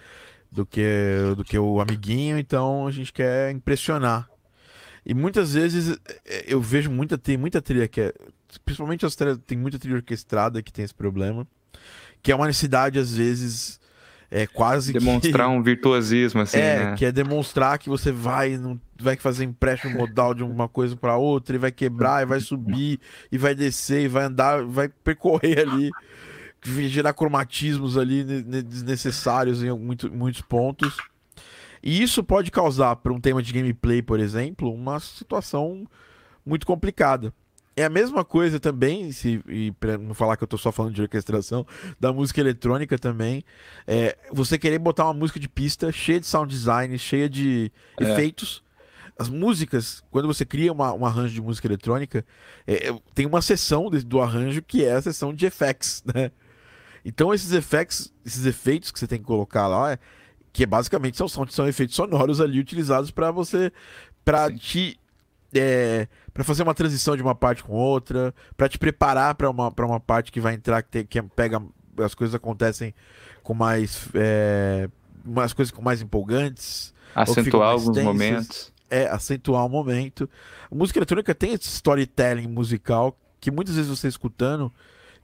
do 0.52 0.66
que 0.66 1.34
do 1.36 1.44
que 1.44 1.58
o 1.58 1.80
amiguinho, 1.80 2.38
então 2.38 2.88
a 2.88 2.92
gente 2.92 3.14
quer 3.14 3.52
impressionar. 3.52 4.30
E 5.06 5.14
muitas 5.14 5.54
vezes 5.54 5.98
é, 6.26 6.46
eu 6.48 6.62
vejo 6.62 6.92
muita 6.92 7.18
tem 7.18 7.38
muita 7.38 7.62
trilha 7.62 7.88
que 7.88 8.02
é, 8.02 8.14
principalmente 8.66 9.06
as 9.06 9.16
trilhas, 9.16 9.40
tem 9.46 9.58
muita 9.58 9.80
trilha 9.80 9.96
orquestrada 9.96 10.62
que 10.62 10.74
tem 10.74 10.84
esse 10.84 10.94
problema, 10.94 11.48
que 12.22 12.32
é 12.32 12.36
uma 12.36 12.48
necessidade 12.48 13.00
às 13.00 13.16
vezes 13.16 13.79
é 14.32 14.46
quase 14.46 14.94
demonstrar 14.94 15.48
que... 15.48 15.54
um 15.54 15.64
virtuosismo 15.64 16.42
assim 16.42 16.60
é 16.60 16.86
né? 16.86 16.96
que 16.96 17.06
é 17.06 17.12
demonstrar 17.12 17.80
que 17.80 17.90
você 17.90 18.12
vai 18.12 18.58
não 18.58 18.80
vai 19.00 19.16
fazer 19.16 19.44
empréstimo 19.44 19.98
modal 19.98 20.34
de 20.34 20.44
uma 20.44 20.68
coisa 20.68 20.96
para 20.96 21.18
outra 21.18 21.56
e 21.56 21.60
vai 21.60 21.72
quebrar 21.72 22.22
e 22.22 22.26
vai 22.26 22.40
subir 22.40 23.00
e 23.32 23.38
vai 23.38 23.56
descer 23.56 24.04
e 24.04 24.08
vai 24.08 24.26
andar 24.26 24.64
vai 24.64 24.88
percorrer 24.88 25.60
ali 25.60 25.90
gerar 26.90 27.14
cromatismos 27.14 27.98
ali 27.98 28.24
desnecessários 28.24 29.64
em 29.64 29.72
muito, 29.72 30.12
muitos 30.12 30.42
pontos 30.42 30.98
e 31.82 32.02
isso 32.04 32.24
pode 32.24 32.52
causar 32.52 32.98
para 32.98 33.14
um 33.14 33.20
tema 33.20 33.42
de 33.42 33.52
gameplay 33.52 34.02
por 34.02 34.20
exemplo 34.20 34.72
uma 34.72 35.00
situação 35.00 35.88
muito 36.46 36.68
complicada 36.68 37.34
é 37.80 37.86
a 37.86 37.90
mesma 37.90 38.26
coisa 38.26 38.60
também, 38.60 39.12
se, 39.12 39.42
e 39.48 39.72
pra 39.72 39.98
não 39.98 40.14
falar 40.14 40.36
que 40.36 40.44
eu 40.44 40.48
tô 40.48 40.58
só 40.58 40.72
falando 40.72 40.94
de 40.94 41.02
orquestração, 41.02 41.66
da 42.00 42.12
música 42.12 42.42
eletrônica 42.42 42.98
também. 43.00 43.44
É, 43.88 44.18
você 44.32 44.58
querer 44.58 44.80
botar 44.80 45.06
uma 45.06 45.14
música 45.14 45.40
de 45.40 45.48
pista 45.48 45.92
cheia 45.92 46.20
de 46.20 46.26
sound 46.26 46.54
design, 46.54 46.98
cheia 46.98 47.30
de 47.30 47.72
é. 48.00 48.04
efeitos, 48.04 48.62
as 49.18 49.30
músicas, 49.30 50.04
quando 50.12 50.28
você 50.28 50.46
cria 50.46 50.72
uma, 50.72 50.94
um 50.94 51.06
arranjo 51.06 51.34
de 51.34 51.42
música 51.42 51.68
eletrônica, 51.68 52.26
é, 52.68 52.90
é 52.90 53.00
tem 53.14 53.26
uma 53.26 53.42
seção 53.42 53.90
do 53.90 54.22
arranjo 54.22 54.62
que 54.62 54.84
é 54.84 54.94
a 54.94 55.02
seção 55.02 55.34
de 55.34 55.46
effects, 55.46 56.04
né? 56.14 56.32
Então 57.06 57.34
esses 57.34 57.54
effects, 57.54 58.14
esses 58.26 58.46
efeitos 58.46 58.92
que 58.92 59.00
você 59.00 59.08
tem 59.08 59.20
que 59.20 59.26
colocar 59.26 59.68
lá, 59.68 59.94
é, 59.94 60.00
que 60.52 60.66
basicamente 60.66 61.16
são, 61.16 61.30
são, 61.30 61.48
são 61.48 61.68
efeitos 61.68 61.96
sonoros 61.96 62.42
ali 62.42 62.60
utilizados 62.60 63.10
para 63.10 63.32
você, 63.32 63.72
para 64.26 64.52
te 64.52 65.00
é, 65.54 66.08
para 66.34 66.44
fazer 66.44 66.64
uma 66.64 66.74
transição 66.74 67.16
de 67.16 67.22
uma 67.22 67.36
parte 67.36 67.64
com 67.64 67.74
outra, 67.74 68.34
para 68.56 68.70
te 68.70 68.78
preparar 68.78 69.36
para 69.36 69.50
uma, 69.50 69.74
uma 69.78 70.00
parte 70.00 70.32
que 70.32 70.40
vai 70.40 70.54
entrar, 70.54 70.82
que, 70.84 70.90
tem, 70.90 71.06
que 71.06 71.22
pega 71.22 71.62
as 72.04 72.14
coisas 72.14 72.36
acontecem 72.36 72.94
com 73.44 73.54
mais. 73.54 74.08
É, 74.14 74.90
umas 75.26 75.54
coisas 75.54 75.72
com 75.72 75.82
mais 75.82 76.02
empolgantes. 76.02 76.94
Acentuar 77.14 77.72
alguns 77.72 77.96
tensas. 77.96 78.04
momentos. 78.04 78.74
É, 78.90 79.08
acentuar 79.08 79.64
o 79.64 79.68
um 79.68 79.70
momento. 79.70 80.30
A 80.72 80.76
música 80.76 81.00
eletrônica 81.00 81.34
tem 81.36 81.54
esse 81.54 81.68
storytelling 81.68 82.48
musical 82.48 83.18
que 83.40 83.52
muitas 83.52 83.76
vezes 83.76 83.90
você 83.90 84.08
escutando 84.08 84.72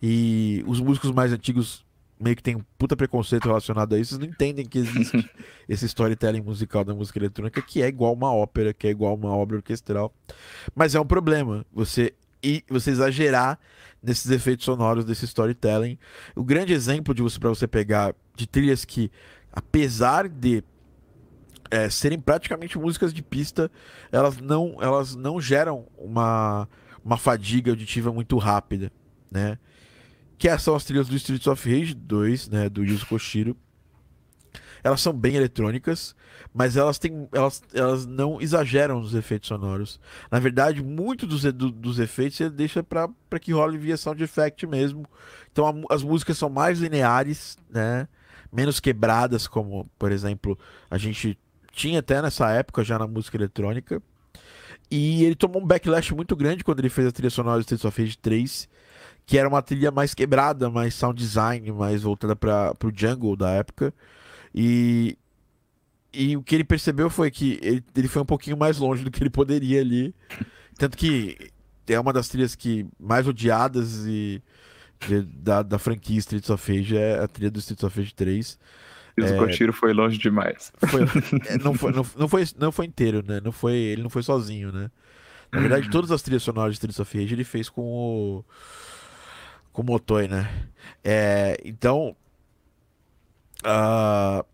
e 0.02 0.64
os 0.68 0.80
músicos 0.80 1.12
mais 1.12 1.34
antigos 1.34 1.86
meio 2.20 2.36
que 2.36 2.44
tem 2.44 2.56
um 2.56 2.64
puta 2.78 2.96
preconceito 2.96 3.46
relacionado 3.46 3.94
a 3.94 4.00
isso, 4.00 4.20
não 4.20 4.26
entendem 4.26 4.66
que 4.66 4.80
existe 4.80 5.30
esse 5.68 5.86
storytelling 5.86 6.42
musical 6.42 6.84
da 6.84 6.94
música 6.94 7.20
eletrônica 7.20 7.62
que 7.62 7.82
é 7.82 7.88
igual 7.88 8.14
uma 8.14 8.34
ópera, 8.34 8.74
que 8.74 8.88
é 8.88 8.90
igual 8.90 9.16
uma 9.16 9.36
obra 9.36 9.58
orquestral. 9.58 10.14
Mas 10.74 10.96
é 10.96 11.00
um 11.00 11.06
problema 11.06 11.66
você 11.74 12.14
e 12.42 12.64
você 12.70 12.92
exagerar 12.92 13.60
nesses 14.02 14.30
efeitos 14.30 14.66
sonoros 14.66 15.04
desse 15.04 15.26
storytelling. 15.26 15.98
O 16.36 16.44
grande 16.44 16.74
exemplo 16.74 17.14
de 17.14 17.22
você 17.22 17.40
para 17.40 17.50
você 17.50 17.68
pegar 17.68 18.14
de 18.36 18.48
trilhas 18.48 18.86
que 18.86 19.12
apesar 19.52 20.30
de 20.30 20.64
é, 21.72 21.90
serem 21.90 22.20
praticamente 22.20 22.78
músicas 22.78 23.14
de 23.14 23.24
pista, 23.24 23.72
elas 24.12 24.38
não 24.38 24.78
elas 24.80 25.16
não 25.16 25.42
geram 25.42 25.88
uma 25.98 26.68
uma 27.04 27.18
fadiga 27.18 27.72
auditiva 27.72 28.12
muito 28.12 28.38
rápida, 28.38 28.92
né? 29.30 29.58
Que 30.38 30.58
são 30.58 30.76
as 30.76 30.84
trilhas 30.84 31.08
do 31.08 31.16
Streets 31.16 31.48
of 31.48 31.70
Rage 31.70 31.94
2, 31.94 32.50
né, 32.50 32.70
do 32.70 32.84
Yuzo 32.84 33.06
Koshiro. 33.06 33.56
Elas 34.84 35.02
são 35.02 35.14
bem 35.14 35.36
eletrônicas, 35.36 36.16
mas 36.54 36.78
elas 36.78 37.00
têm, 37.00 37.28
elas, 37.32 37.64
elas 37.74 38.06
não 38.06 38.40
exageram 38.40 39.00
nos 39.00 39.16
efeitos 39.16 39.48
sonoros. 39.48 40.00
Na 40.30 40.40
verdade, 40.40 40.84
muito 40.84 41.26
dos, 41.26 41.42
do, 41.42 41.72
dos 41.72 41.98
efeitos 41.98 42.40
ele 42.40 42.52
deixa 42.52 42.84
para 42.84 43.10
que 43.42 43.52
role 43.52 43.80
via 43.80 43.98
sound 43.98 44.24
effect 44.24 44.68
mesmo. 44.68 45.08
Então 45.52 45.68
a, 45.68 45.94
as 45.94 46.04
músicas 46.04 46.38
são 46.38 46.50
mais 46.50 46.80
lineares, 46.80 47.58
né, 47.68 48.08
menos 48.54 48.80
quebradas, 48.80 49.48
como 49.48 49.90
por 49.98 50.12
exemplo 50.12 50.58
a 50.90 51.00
gente 51.00 51.38
tinha 51.72 52.00
até 52.00 52.22
nessa 52.22 52.52
época 52.52 52.84
já 52.84 53.00
na 53.00 53.08
música 53.08 53.38
eletrônica. 53.38 54.02
E 54.92 55.24
ele 55.24 55.36
tomou 55.36 55.64
um 55.64 55.66
backlash 55.66 56.14
muito 56.14 56.36
grande 56.36 56.64
quando 56.64 56.80
ele 56.80 56.90
fez 56.90 57.08
a 57.08 57.12
trilha 57.12 57.32
sonora 57.32 57.58
do 57.58 57.62
Streets 57.62 57.86
of 57.86 58.00
Rage 58.00 58.18
3 58.20 58.70
que 59.26 59.38
era 59.38 59.50
uma 59.50 59.62
trilha 59.62 59.92
mais 59.92 60.14
quebrada, 60.14 60.70
mais 60.70 60.94
sound 60.94 61.20
design, 61.20 61.72
mais 61.72 62.04
voltada 62.04 62.36
para 62.36 62.74
o 62.84 62.92
jungle 62.94 63.36
da 63.36 63.50
época. 63.50 63.94
E, 64.54 65.18
e 66.14 66.38
o 66.38 66.44
que 66.44 66.56
ele 66.56 66.64
percebeu 66.64 67.10
foi 67.10 67.32
que 67.32 67.60
ele, 67.62 67.84
ele 67.96 68.08
foi 68.08 68.22
um 68.22 68.26
pouquinho 68.26 68.56
mais 68.56 68.78
longe 68.78 69.04
do 69.04 69.10
que 69.10 69.22
ele 69.22 69.30
poderia 69.30 69.82
ali. 69.82 70.14
Tanto 70.78 70.96
que 70.98 71.38
é 71.88 72.00
uma 72.00 72.14
das 72.14 72.28
trilhas 72.28 72.56
que 72.56 72.86
mais 73.00 73.28
odiadas 73.28 74.06
e 74.06 74.42
de, 75.08 75.22
da, 75.22 75.64
da 75.64 75.80
franquia 75.80 76.20
Streets 76.20 76.50
of 76.50 76.72
Rage 76.72 76.96
é 76.96 77.20
a 77.20 77.28
trilha 77.28 77.52
do 77.52 77.60
Streets 77.60 77.84
of 77.84 78.00
Rage 78.00 78.14
3. 78.14 78.60
E 79.18 79.22
o 79.22 79.26
é, 79.26 79.72
foi 79.72 79.94
longe 79.94 80.18
demais. 80.18 80.72
Foi, 80.88 81.02
é, 81.48 81.58
não, 81.58 81.74
foi, 81.74 81.92
não, 81.92 82.06
não, 82.18 82.28
foi, 82.28 82.44
não 82.60 82.72
foi 82.72 82.86
inteiro, 82.86 83.24
né? 83.26 83.40
Não 83.44 83.52
foi, 83.52 83.74
ele 83.74 84.04
não 84.04 84.10
foi 84.10 84.22
sozinho, 84.22 84.72
né? 84.72 84.92
Na 85.52 85.60
verdade, 85.60 85.90
todas 85.92 86.12
as 86.12 86.22
trilhas 86.22 86.44
sonoras 86.44 86.74
de 86.74 86.76
Streets 86.76 87.00
of 87.00 87.18
Rage 87.18 87.34
ele 87.34 87.44
fez 87.44 87.70
com 87.70 87.82
o 87.82 88.46
com 89.76 89.82
o 89.82 89.86
Motoi, 89.86 90.28
né? 90.30 90.50
É, 91.04 91.58
então, 91.66 92.16
uh, 93.66 94.46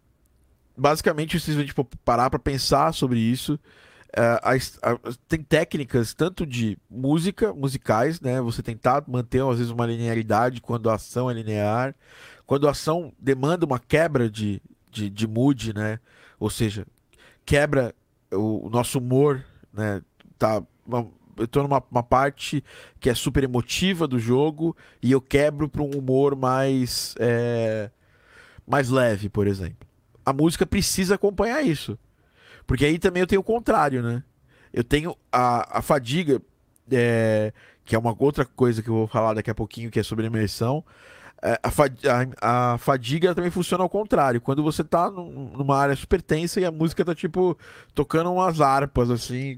basicamente, 0.75 1.37
a 1.37 1.39
gente 1.39 1.73
for 1.73 1.85
parar 2.03 2.31
para 2.31 2.39
pensar 2.39 2.91
sobre 2.91 3.19
isso, 3.19 3.53
uh, 4.17 5.15
tem 5.27 5.43
técnicas 5.43 6.15
tanto 6.15 6.43
de 6.43 6.75
música, 6.89 7.53
musicais, 7.53 8.19
né? 8.19 8.41
Você 8.41 8.63
tentar 8.63 9.03
manter 9.07 9.43
às 9.43 9.59
vezes 9.59 9.71
uma 9.71 9.85
linearidade 9.85 10.59
quando 10.59 10.89
a 10.89 10.95
ação 10.95 11.29
é 11.29 11.33
linear, 11.35 11.95
quando 12.47 12.67
a 12.67 12.71
ação 12.71 13.13
demanda 13.19 13.63
uma 13.63 13.79
quebra 13.79 14.27
de, 14.27 14.59
de, 14.89 15.07
de 15.07 15.27
mood, 15.27 15.71
né? 15.71 15.99
Ou 16.39 16.49
seja, 16.49 16.87
quebra 17.45 17.93
o, 18.31 18.65
o 18.65 18.69
nosso 18.71 18.97
humor, 18.97 19.45
né? 19.71 20.01
Tá 20.39 20.63
eu 21.41 21.47
tô 21.47 21.61
numa 21.63 22.03
parte 22.03 22.63
que 22.99 23.09
é 23.09 23.13
super 23.13 23.43
emotiva 23.43 24.07
do 24.07 24.19
jogo 24.19 24.75
e 25.01 25.11
eu 25.11 25.21
quebro 25.21 25.67
para 25.67 25.81
um 25.81 25.91
humor 25.91 26.35
mais 26.35 27.15
é, 27.19 27.89
mais 28.65 28.89
leve, 28.89 29.29
por 29.29 29.47
exemplo. 29.47 29.87
A 30.25 30.31
música 30.31 30.65
precisa 30.65 31.15
acompanhar 31.15 31.61
isso. 31.61 31.97
Porque 32.65 32.85
aí 32.85 32.97
também 32.97 33.21
eu 33.21 33.27
tenho 33.27 33.41
o 33.41 33.43
contrário, 33.43 34.01
né? 34.01 34.23
Eu 34.71 34.83
tenho 34.83 35.17
a, 35.31 35.79
a 35.79 35.81
fadiga, 35.81 36.41
é, 36.89 37.51
que 37.83 37.95
é 37.95 37.99
uma 37.99 38.15
outra 38.17 38.45
coisa 38.45 38.81
que 38.81 38.89
eu 38.89 38.93
vou 38.93 39.07
falar 39.07 39.33
daqui 39.33 39.49
a 39.49 39.55
pouquinho, 39.55 39.91
que 39.91 39.99
é 39.99 40.03
sobre 40.03 40.27
imersão. 40.27 40.83
É, 41.43 41.59
a, 41.63 42.73
a, 42.73 42.77
fadiga 42.77 43.33
também 43.33 43.49
funciona 43.49 43.83
ao 43.83 43.89
contrário. 43.89 44.39
Quando 44.39 44.61
você 44.63 44.83
tá 44.83 45.09
numa 45.09 45.75
área 45.75 45.95
super 45.95 46.21
tensa 46.21 46.61
e 46.61 46.65
a 46.65 46.71
música 46.71 47.03
tá, 47.03 47.15
tipo, 47.15 47.57
tocando 47.95 48.31
umas 48.31 48.61
harpas, 48.61 49.09
assim. 49.09 49.57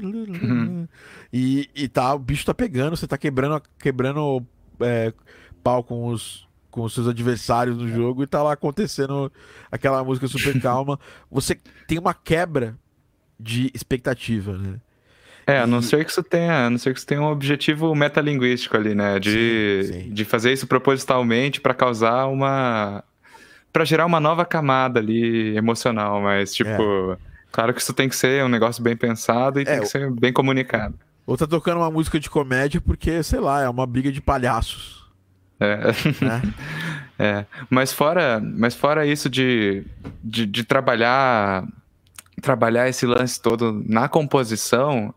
Uhum. 0.00 0.88
E, 1.32 1.68
e 1.74 1.88
tá, 1.88 2.14
o 2.14 2.18
bicho 2.18 2.44
tá 2.44 2.54
pegando, 2.54 2.96
você 2.96 3.06
tá 3.06 3.18
quebrando, 3.18 3.62
quebrando 3.78 4.46
é, 4.80 5.12
pau 5.62 5.82
com 5.82 6.08
os, 6.08 6.46
com 6.70 6.82
os 6.82 6.94
seus 6.94 7.06
adversários 7.08 7.76
no 7.76 7.88
jogo 7.88 8.22
e 8.22 8.26
tá 8.26 8.42
lá 8.42 8.52
acontecendo 8.52 9.30
aquela 9.70 10.02
música 10.02 10.26
super 10.28 10.58
calma. 10.60 10.98
Você 11.30 11.58
tem 11.86 11.98
uma 11.98 12.14
quebra 12.14 12.76
de 13.38 13.70
expectativa, 13.74 14.56
né? 14.56 14.80
É, 15.46 15.58
a 15.58 15.66
não 15.66 15.80
e... 15.80 15.82
ser 15.82 16.04
que 16.04 16.10
isso 16.10 16.22
tenha, 16.22 16.66
a 16.66 16.70
não 16.70 16.78
ser 16.78 16.92
que 16.92 16.98
isso 16.98 17.06
tenha 17.06 17.20
um 17.20 17.30
objetivo 17.30 17.94
metalinguístico 17.94 18.76
ali, 18.76 18.94
né? 18.94 19.18
De, 19.18 19.82
sim, 19.84 19.92
sim. 19.92 20.12
de 20.12 20.24
fazer 20.24 20.52
isso 20.52 20.66
propositalmente 20.66 21.60
para 21.60 21.74
causar 21.74 22.26
uma. 22.26 23.02
para 23.72 23.84
gerar 23.84 24.06
uma 24.06 24.20
nova 24.20 24.44
camada 24.44 25.00
ali 25.00 25.56
emocional, 25.56 26.20
mas 26.20 26.54
tipo. 26.54 27.18
É. 27.28 27.31
Claro 27.52 27.74
que 27.74 27.80
isso 27.80 27.92
tem 27.92 28.08
que 28.08 28.16
ser 28.16 28.42
um 28.42 28.48
negócio 28.48 28.82
bem 28.82 28.96
pensado 28.96 29.60
e 29.60 29.62
é, 29.62 29.66
tem 29.66 29.80
que 29.80 29.86
ser 29.86 30.10
bem 30.10 30.32
comunicado. 30.32 30.98
Ou 31.26 31.36
tá 31.36 31.46
tocando 31.46 31.78
uma 31.78 31.90
música 31.90 32.18
de 32.18 32.28
comédia 32.28 32.80
porque, 32.80 33.22
sei 33.22 33.38
lá, 33.38 33.62
é 33.62 33.68
uma 33.68 33.86
briga 33.86 34.10
de 34.10 34.20
palhaços. 34.20 35.06
É. 35.60 35.76
Né? 36.20 36.42
é. 37.18 37.46
Mas 37.70 37.92
fora, 37.92 38.40
mas 38.42 38.74
fora 38.74 39.06
isso 39.06 39.28
de, 39.28 39.84
de, 40.24 40.46
de 40.46 40.64
trabalhar 40.64 41.64
trabalhar 42.40 42.88
esse 42.88 43.06
lance 43.06 43.40
todo 43.40 43.84
na 43.86 44.08
composição, 44.08 45.14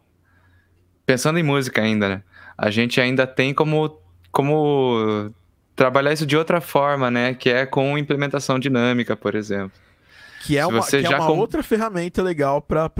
pensando 1.06 1.40
em 1.40 1.44
música 1.44 1.82
ainda, 1.82 2.08
né? 2.08 2.24
A 2.56 2.70
gente 2.70 3.02
ainda 3.02 3.26
tem 3.26 3.54
como, 3.54 4.00
como 4.32 5.32
trabalhar 5.76 6.14
isso 6.14 6.26
de 6.26 6.38
outra 6.38 6.62
forma, 6.62 7.10
né? 7.10 7.34
Que 7.34 7.50
é 7.50 7.66
com 7.66 7.98
implementação 7.98 8.60
dinâmica, 8.60 9.16
por 9.18 9.34
exemplo. 9.34 9.72
Que 10.46 10.58
é 10.58 10.66
uma, 10.66 10.86
que 10.86 10.98
é 10.98 11.10
uma 11.10 11.28
com... 11.28 11.38
outra 11.40 11.64
ferramenta 11.64 12.22
legal 12.22 12.62
para 12.62 12.92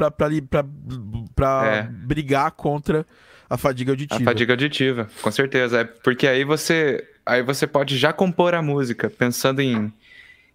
é. 1.66 1.84
brigar 1.84 2.52
contra 2.52 3.06
a 3.48 3.56
fadiga 3.56 3.92
auditiva. 3.92 4.20
A 4.20 4.26
fadiga 4.26 4.54
auditiva, 4.54 5.08
com 5.22 5.32
certeza. 5.32 5.82
É 5.82 5.84
porque 5.84 6.28
aí 6.28 6.44
você, 6.44 7.08
aí 7.26 7.44
você 7.44 7.68
pode 7.68 7.98
já 7.98 8.12
compor 8.12 8.56
a 8.56 8.62
música 8.62 9.10
pensando 9.10 9.62
em, 9.62 9.94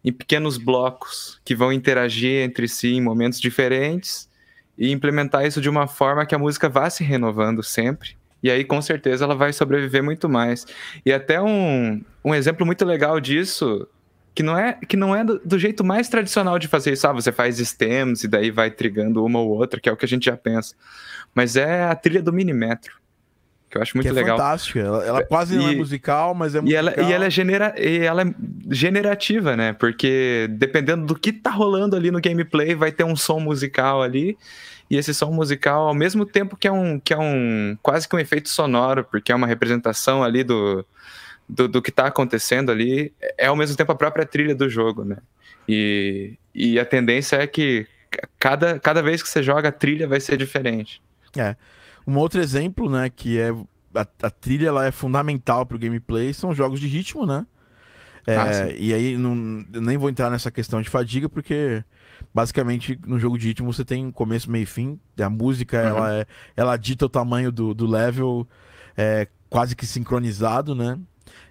em 0.04 0.12
pequenos 0.12 0.58
blocos 0.58 1.40
que 1.44 1.54
vão 1.54 1.72
interagir 1.72 2.42
entre 2.42 2.66
si 2.66 2.94
em 2.94 3.00
momentos 3.00 3.40
diferentes 3.40 4.28
e 4.76 4.90
implementar 4.90 5.46
isso 5.46 5.60
de 5.60 5.68
uma 5.68 5.86
forma 5.86 6.26
que 6.26 6.34
a 6.34 6.38
música 6.38 6.68
vá 6.68 6.90
se 6.90 7.04
renovando 7.04 7.62
sempre. 7.62 8.16
E 8.42 8.50
aí, 8.50 8.64
com 8.64 8.80
certeza, 8.80 9.24
ela 9.24 9.34
vai 9.34 9.52
sobreviver 9.52 10.02
muito 10.02 10.28
mais. 10.28 10.66
E 11.04 11.12
até 11.12 11.40
um, 11.40 12.02
um 12.24 12.34
exemplo 12.34 12.64
muito 12.64 12.84
legal 12.84 13.20
disso, 13.20 13.86
que 14.34 14.42
não 14.42 14.56
é, 14.56 14.74
que 14.74 14.96
não 14.96 15.14
é 15.14 15.24
do, 15.24 15.38
do, 15.40 15.58
jeito 15.58 15.84
mais 15.84 16.08
tradicional 16.08 16.58
de 16.58 16.68
fazer 16.68 16.92
isso. 16.92 17.06
Ah, 17.06 17.12
você 17.12 17.32
faz 17.32 17.58
stems 17.58 18.24
e 18.24 18.28
daí 18.28 18.50
vai 18.50 18.70
trigando 18.70 19.24
uma 19.24 19.38
ou 19.38 19.50
outra, 19.50 19.80
que 19.80 19.88
é 19.88 19.92
o 19.92 19.96
que 19.96 20.04
a 20.04 20.08
gente 20.08 20.26
já 20.26 20.36
pensa. 20.36 20.74
Mas 21.34 21.56
é 21.56 21.84
a 21.84 21.94
trilha 21.94 22.22
do 22.22 22.32
Minimetro 22.32 23.00
que 23.70 23.78
eu 23.78 23.82
acho 23.82 23.96
muito 23.96 24.04
que 24.04 24.10
é 24.10 24.12
legal. 24.12 24.36
fantástica. 24.36 24.80
Ela, 24.80 25.04
ela 25.04 25.24
quase 25.24 25.54
e, 25.54 25.58
não 25.58 25.68
é 25.68 25.74
musical, 25.76 26.34
mas 26.34 26.56
é 26.56 26.60
musical. 26.60 26.84
E 26.84 26.88
ela, 26.88 27.08
e 27.08 27.12
ela, 27.12 27.26
é 27.26 27.30
genera, 27.30 27.74
e 27.78 27.98
ela 28.00 28.22
é 28.22 28.34
generativa, 28.68 29.56
né? 29.56 29.72
Porque 29.72 30.48
dependendo 30.50 31.06
do 31.06 31.14
que 31.14 31.32
tá 31.32 31.50
rolando 31.50 31.94
ali 31.94 32.10
no 32.10 32.20
gameplay, 32.20 32.74
vai 32.74 32.90
ter 32.90 33.04
um 33.04 33.14
som 33.14 33.38
musical 33.38 34.02
ali. 34.02 34.36
E 34.90 34.96
esse 34.96 35.14
som 35.14 35.30
musical, 35.30 35.86
ao 35.86 35.94
mesmo 35.94 36.26
tempo 36.26 36.56
que 36.56 36.66
é 36.66 36.72
um, 36.72 36.98
que 36.98 37.14
é 37.14 37.18
um 37.18 37.78
quase 37.80 38.08
que 38.08 38.16
um 38.16 38.18
efeito 38.18 38.48
sonoro, 38.48 39.04
porque 39.04 39.30
é 39.30 39.34
uma 39.36 39.46
representação 39.46 40.24
ali 40.24 40.42
do, 40.42 40.84
do, 41.50 41.68
do 41.68 41.82
que 41.82 41.90
tá 41.90 42.06
acontecendo 42.06 42.70
ali, 42.70 43.12
é 43.36 43.46
ao 43.46 43.56
mesmo 43.56 43.76
tempo 43.76 43.92
a 43.92 43.94
própria 43.94 44.24
trilha 44.24 44.54
do 44.54 44.68
jogo, 44.68 45.04
né? 45.04 45.16
E, 45.68 46.38
e 46.54 46.78
a 46.78 46.84
tendência 46.84 47.36
é 47.36 47.46
que 47.46 47.86
cada, 48.38 48.78
cada 48.78 49.02
vez 49.02 49.22
que 49.22 49.28
você 49.28 49.42
joga, 49.42 49.68
a 49.68 49.72
trilha 49.72 50.06
vai 50.06 50.20
ser 50.20 50.36
diferente. 50.36 51.02
É. 51.36 51.56
Um 52.06 52.16
outro 52.16 52.40
exemplo, 52.40 52.90
né, 52.90 53.10
que 53.10 53.38
é 53.38 53.50
a, 53.94 54.06
a 54.22 54.30
trilha 54.30 54.68
ela 54.68 54.86
é 54.86 54.90
fundamental 54.90 55.66
para 55.66 55.76
o 55.76 55.80
gameplay, 55.80 56.32
são 56.32 56.54
jogos 56.54 56.80
de 56.80 56.86
ritmo, 56.86 57.26
né? 57.26 57.46
É, 58.26 58.36
ah, 58.36 58.70
e 58.76 58.92
aí 58.92 59.16
não, 59.16 59.34
nem 59.34 59.96
vou 59.96 60.10
entrar 60.10 60.30
nessa 60.30 60.50
questão 60.50 60.82
de 60.82 60.90
fadiga, 60.90 61.28
porque 61.28 61.82
basicamente 62.34 62.98
no 63.06 63.18
jogo 63.18 63.38
de 63.38 63.48
ritmo 63.48 63.72
você 63.72 63.84
tem 63.84 64.10
começo, 64.10 64.50
meio 64.50 64.64
e 64.64 64.66
fim. 64.66 65.00
A 65.18 65.30
música 65.30 65.80
uhum. 65.80 65.88
ela, 65.88 66.14
é, 66.14 66.26
ela 66.56 66.76
dita 66.76 67.06
o 67.06 67.08
tamanho 67.08 67.50
do, 67.50 67.72
do 67.72 67.86
level 67.86 68.46
é, 68.96 69.26
quase 69.48 69.74
que 69.74 69.86
sincronizado, 69.86 70.74
né? 70.74 70.98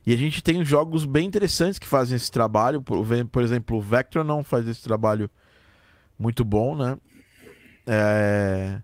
E 0.05 0.13
a 0.13 0.17
gente 0.17 0.43
tem 0.43 0.63
jogos 0.63 1.05
bem 1.05 1.27
interessantes 1.27 1.77
que 1.77 1.87
fazem 1.87 2.15
esse 2.15 2.31
trabalho. 2.31 2.81
Por, 2.81 3.05
por 3.31 3.43
exemplo, 3.43 3.77
o 3.77 3.81
Vector 3.81 4.23
não 4.23 4.43
faz 4.43 4.67
esse 4.67 4.81
trabalho 4.81 5.29
muito 6.17 6.43
bom, 6.43 6.75
né? 6.75 6.97
É... 7.85 8.79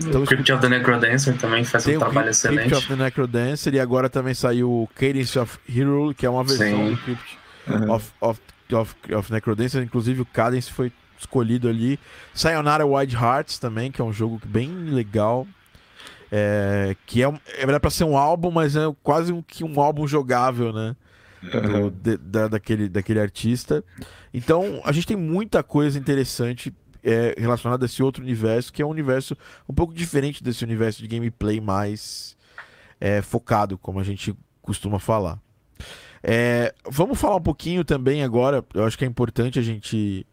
Então, 0.00 0.22
o 0.22 0.26
Crypt 0.26 0.52
of 0.52 0.62
the 0.62 0.68
Necrodancer 0.68 1.36
também 1.38 1.64
faz 1.64 1.86
um 1.86 1.98
trabalho 1.98 2.30
excelente. 2.30 2.68
Crypt 2.68 2.76
of 2.76 2.88
the 2.88 2.96
Necrodancer 2.96 3.74
e 3.74 3.80
agora 3.80 4.08
também 4.08 4.32
saiu 4.32 4.70
o 4.70 4.88
Cadence 4.94 5.36
of 5.38 5.58
Hero, 5.68 6.14
que 6.14 6.24
é 6.24 6.30
uma 6.30 6.44
versão 6.44 6.86
Sim. 6.86 6.90
do 6.90 6.96
Crypt 6.98 7.38
uhum. 7.66 7.92
of, 7.92 8.12
of, 8.20 8.40
of, 8.72 8.94
of 9.12 9.32
Necrodancer. 9.32 9.82
Inclusive 9.82 10.20
o 10.22 10.26
Cadence 10.26 10.70
foi 10.70 10.92
escolhido 11.18 11.68
ali. 11.68 11.98
Sayonara 12.32 12.86
Wild 12.86 13.16
Hearts 13.16 13.58
também, 13.58 13.90
que 13.90 14.00
é 14.00 14.04
um 14.04 14.12
jogo 14.12 14.40
bem 14.44 14.70
legal. 14.70 15.46
É, 16.30 16.94
que 17.06 17.22
é, 17.22 17.32
é 17.58 17.78
para 17.78 17.90
ser 17.90 18.04
um 18.04 18.16
álbum, 18.16 18.50
mas 18.50 18.76
é 18.76 18.80
quase 19.02 19.32
um, 19.32 19.42
um 19.62 19.80
álbum 19.80 20.06
jogável, 20.06 20.72
né? 20.72 20.94
Do, 21.40 21.90
de, 21.90 22.16
da, 22.16 22.48
daquele, 22.48 22.88
daquele 22.88 23.20
artista. 23.20 23.84
Então, 24.34 24.80
a 24.84 24.92
gente 24.92 25.06
tem 25.06 25.16
muita 25.16 25.62
coisa 25.62 25.98
interessante 25.98 26.74
é, 27.02 27.34
relacionada 27.38 27.84
a 27.84 27.86
esse 27.86 28.02
outro 28.02 28.22
universo, 28.22 28.72
que 28.72 28.82
é 28.82 28.86
um 28.86 28.90
universo 28.90 29.36
um 29.68 29.74
pouco 29.74 29.94
diferente 29.94 30.42
desse 30.42 30.64
universo 30.64 31.00
de 31.00 31.08
gameplay 31.08 31.60
mais 31.60 32.36
é, 33.00 33.22
focado, 33.22 33.78
como 33.78 34.00
a 34.00 34.04
gente 34.04 34.34
costuma 34.60 34.98
falar. 34.98 35.38
É, 36.22 36.74
vamos 36.84 37.18
falar 37.20 37.36
um 37.36 37.42
pouquinho 37.42 37.84
também 37.84 38.22
agora, 38.22 38.64
eu 38.74 38.84
acho 38.84 38.98
que 38.98 39.04
é 39.04 39.08
importante 39.08 39.58
a 39.58 39.62
gente 39.62 40.26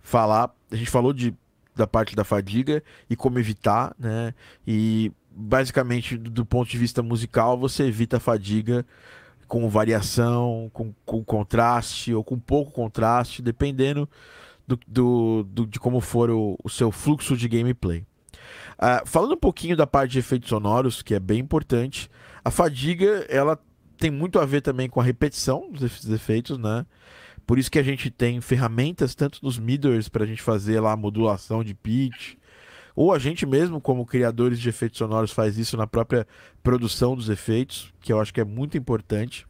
falar. 0.00 0.50
A 0.70 0.76
gente 0.76 0.90
falou 0.90 1.12
de, 1.12 1.34
da 1.76 1.86
parte 1.86 2.16
da 2.16 2.24
fadiga 2.24 2.82
e 3.08 3.14
como 3.14 3.38
evitar, 3.38 3.94
né? 3.98 4.34
E 4.66 5.12
basicamente, 5.30 6.16
do 6.16 6.44
ponto 6.44 6.68
de 6.68 6.78
vista 6.78 7.02
musical, 7.02 7.58
você 7.58 7.84
evita 7.84 8.16
a 8.16 8.20
fadiga 8.20 8.84
com 9.46 9.68
variação, 9.68 10.70
com, 10.72 10.92
com 11.04 11.22
contraste 11.22 12.12
ou 12.12 12.24
com 12.24 12.38
pouco 12.38 12.72
contraste, 12.72 13.42
dependendo 13.42 14.08
do, 14.66 14.78
do, 14.86 15.44
do 15.44 15.66
de 15.66 15.78
como 15.78 16.00
for 16.00 16.30
o, 16.30 16.58
o, 16.64 16.68
seu 16.68 16.90
fluxo 16.90 17.36
de 17.36 17.46
gameplay. 17.48 18.04
Uh, 18.78 19.06
falando 19.06 19.34
um 19.34 19.38
pouquinho 19.38 19.76
da 19.76 19.86
parte 19.86 20.12
de 20.12 20.18
efeitos 20.18 20.48
sonoros, 20.48 21.02
que 21.02 21.14
é 21.14 21.20
bem 21.20 21.38
importante, 21.38 22.10
a 22.44 22.50
fadiga 22.50 23.26
ela 23.28 23.58
tem 23.98 24.10
muito 24.10 24.38
a 24.38 24.46
ver 24.46 24.62
também 24.62 24.88
com 24.88 25.00
a 25.00 25.04
repetição 25.04 25.70
dos 25.70 26.08
efeitos, 26.10 26.58
né? 26.58 26.84
Por 27.46 27.58
isso 27.58 27.70
que 27.70 27.78
a 27.78 27.82
gente 27.82 28.10
tem 28.10 28.40
ferramentas 28.40 29.14
tanto 29.14 29.38
nos 29.42 29.58
miders 29.58 30.08
para 30.08 30.24
a 30.24 30.26
gente 30.26 30.42
fazer 30.42 30.80
lá 30.80 30.92
a 30.92 30.96
modulação 30.96 31.62
de 31.62 31.74
pitch, 31.74 32.34
ou 32.94 33.12
a 33.12 33.18
gente 33.18 33.44
mesmo, 33.46 33.80
como 33.80 34.06
criadores 34.06 34.58
de 34.58 34.68
efeitos 34.68 34.98
sonoros, 34.98 35.30
faz 35.30 35.58
isso 35.58 35.76
na 35.76 35.86
própria 35.86 36.26
produção 36.62 37.14
dos 37.14 37.28
efeitos, 37.28 37.92
que 38.00 38.12
eu 38.12 38.20
acho 38.20 38.32
que 38.32 38.40
é 38.40 38.44
muito 38.44 38.76
importante. 38.76 39.46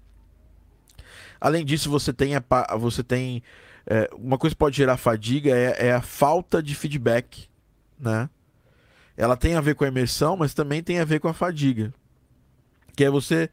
Além 1.41 1.65
disso, 1.65 1.89
você 1.89 2.13
tem, 2.13 2.35
a, 2.35 2.43
você 2.77 3.05
tem 3.05 3.43
é, 3.87 4.11
uma 4.15 4.37
coisa 4.37 4.55
que 4.55 4.59
pode 4.59 4.77
gerar 4.77 4.97
fadiga 4.97 5.57
é, 5.57 5.87
é, 5.89 5.93
a 5.93 6.03
falta 6.03 6.61
de 6.61 6.75
feedback, 6.75 7.49
né? 7.99 8.29
Ela 9.17 9.37
tem 9.37 9.55
a 9.55 9.61
ver 9.61 9.75
com 9.75 9.85
a 9.85 9.89
imersão, 9.89 10.37
mas 10.37 10.53
também 10.53 10.83
tem 10.83 10.99
a 10.99 11.05
ver 11.05 11.21
com 11.21 11.29
a 11.29 11.33
fadiga. 11.33 11.95
Que 12.95 13.05
é 13.05 13.11
você 13.11 13.49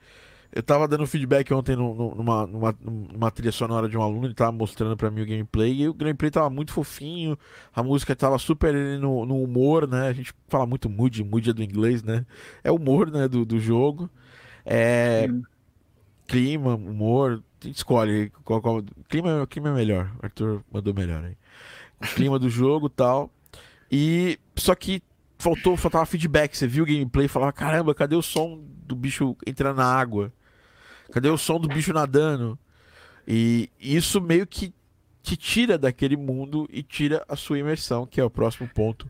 eu 0.56 0.62
tava 0.62 0.88
dando 0.88 1.08
feedback 1.08 1.52
ontem 1.52 1.76
no, 1.76 2.14
numa, 2.14 2.46
numa, 2.46 2.76
numa, 2.80 3.32
trilha 3.32 3.52
sonora 3.52 3.90
de 3.90 3.98
um 3.98 4.04
aluno, 4.04 4.28
ele 4.28 4.36
tava 4.36 4.52
mostrando 4.52 4.96
para 4.96 5.10
mim 5.10 5.22
o 5.22 5.26
gameplay, 5.26 5.82
e 5.82 5.90
o 5.90 5.94
gameplay 5.96 6.30
tava 6.30 6.48
muito 6.48 6.72
fofinho, 6.72 7.36
a 7.74 7.82
música 7.82 8.16
tava 8.16 8.38
super 8.38 8.72
no, 9.00 9.26
no 9.26 9.42
humor, 9.42 9.88
né? 9.88 10.10
A 10.10 10.14
gente 10.14 10.32
fala 10.48 10.68
muito 10.68 10.88
mood, 10.88 11.24
mood 11.24 11.50
é 11.50 11.54
do 11.54 11.64
inglês, 11.64 12.04
né? 12.04 12.24
É 12.64 12.72
humor, 12.72 13.10
né, 13.10 13.28
do, 13.28 13.44
do 13.44 13.60
jogo. 13.60 14.08
É... 14.64 15.28
Clima, 16.28 16.76
humor, 16.76 17.44
escolhe 17.66 18.32
qual, 18.44 18.62
qual... 18.62 18.84
Clima, 19.10 19.48
clima 19.48 19.70
é 19.70 19.74
melhor, 19.74 20.12
o 20.22 20.26
Arthur 20.26 20.64
mandou 20.72 20.94
melhor 20.94 21.24
aí. 21.24 21.36
O 22.00 22.14
clima 22.14 22.38
do 22.38 22.50
jogo 22.50 22.90
tal. 22.90 23.32
E 23.92 24.40
só 24.56 24.76
que 24.76 25.02
faltou, 25.40 25.76
faltava 25.76 26.06
feedback. 26.06 26.56
Você 26.56 26.68
viu 26.68 26.84
o 26.84 26.88
gameplay 26.88 27.26
e 27.26 27.30
falava: 27.30 27.52
caramba, 27.52 27.96
cadê 27.96 28.16
o 28.16 28.22
som 28.22 28.62
do 28.86 28.96
bicho 28.96 29.36
entrando 29.46 29.78
na 29.78 29.86
água? 29.86 30.32
Cadê 31.12 31.30
o 31.30 31.38
som 31.38 31.60
do 31.60 31.68
bicho 31.68 31.94
nadando? 31.94 32.58
E 33.28 33.70
isso 33.80 34.20
meio 34.20 34.46
que 34.46 34.74
te 35.22 35.38
tira 35.38 35.78
daquele 35.78 36.18
mundo 36.18 36.68
e 36.72 36.84
tira 36.84 37.24
a 37.28 37.36
sua 37.36 37.60
imersão, 37.60 38.06
que 38.06 38.20
é 38.20 38.24
o 38.24 38.30
próximo 38.30 38.68
ponto 38.68 39.10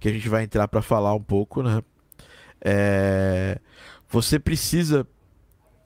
que 0.00 0.08
a 0.08 0.12
gente 0.12 0.28
vai 0.28 0.42
entrar 0.42 0.66
para 0.66 0.82
falar 0.82 1.14
um 1.14 1.22
pouco, 1.22 1.62
né? 1.62 1.80
É... 2.60 3.60
Você 4.08 4.38
precisa 4.38 5.06